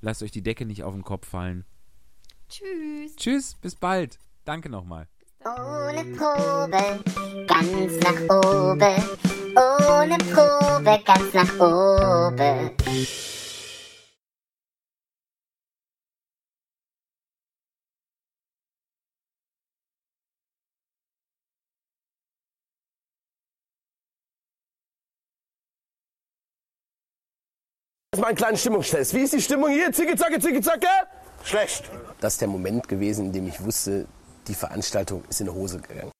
Lasst 0.01 0.25
euch 0.25 0.33
die 0.33 0.43
Decke 0.43 0.67
nicht 0.67 0.83
auf 0.83 0.93
den 0.93 1.05
Kopf 1.05 1.29
fallen. 1.29 1.65
Tschüss. 2.49 3.15
Tschüss, 3.15 3.55
bis 3.55 3.77
bald. 3.77 4.19
Danke 4.45 4.69
nochmal. 4.69 5.07
Ohne 5.45 6.05
Probe, 6.17 7.05
ganz 7.47 7.97
nach 8.03 8.23
oben. 8.45 9.03
Ohne 9.55 10.19
Probe, 10.19 11.01
ganz 11.05 11.33
nach 11.33 11.61
oben. 11.61 12.71
Das 28.15 28.19
ist 28.19 28.25
mal 28.25 28.29
ein 28.29 28.37
kleiner 28.37 28.59
Stimmungstest. 28.59 29.15
Wie 29.15 29.21
ist 29.21 29.33
die 29.33 29.41
Stimmung 29.41 29.71
hier? 29.71 29.91
Zicke, 29.91 30.15
zacke, 30.15 30.39
zicke, 30.39 30.61
zacke? 30.61 30.87
Schlecht. 31.45 31.91
Das 32.21 32.35
ist 32.35 32.43
der 32.43 32.49
Moment 32.49 32.87
gewesen, 32.87 33.25
in 33.25 33.33
dem 33.33 33.49
ich 33.49 33.65
wusste, 33.65 34.05
die 34.49 34.55
Veranstaltung 34.55 35.25
ist 35.31 35.41
in 35.41 35.47
die 35.47 35.53
Hose 35.55 35.79
gegangen. 35.81 36.11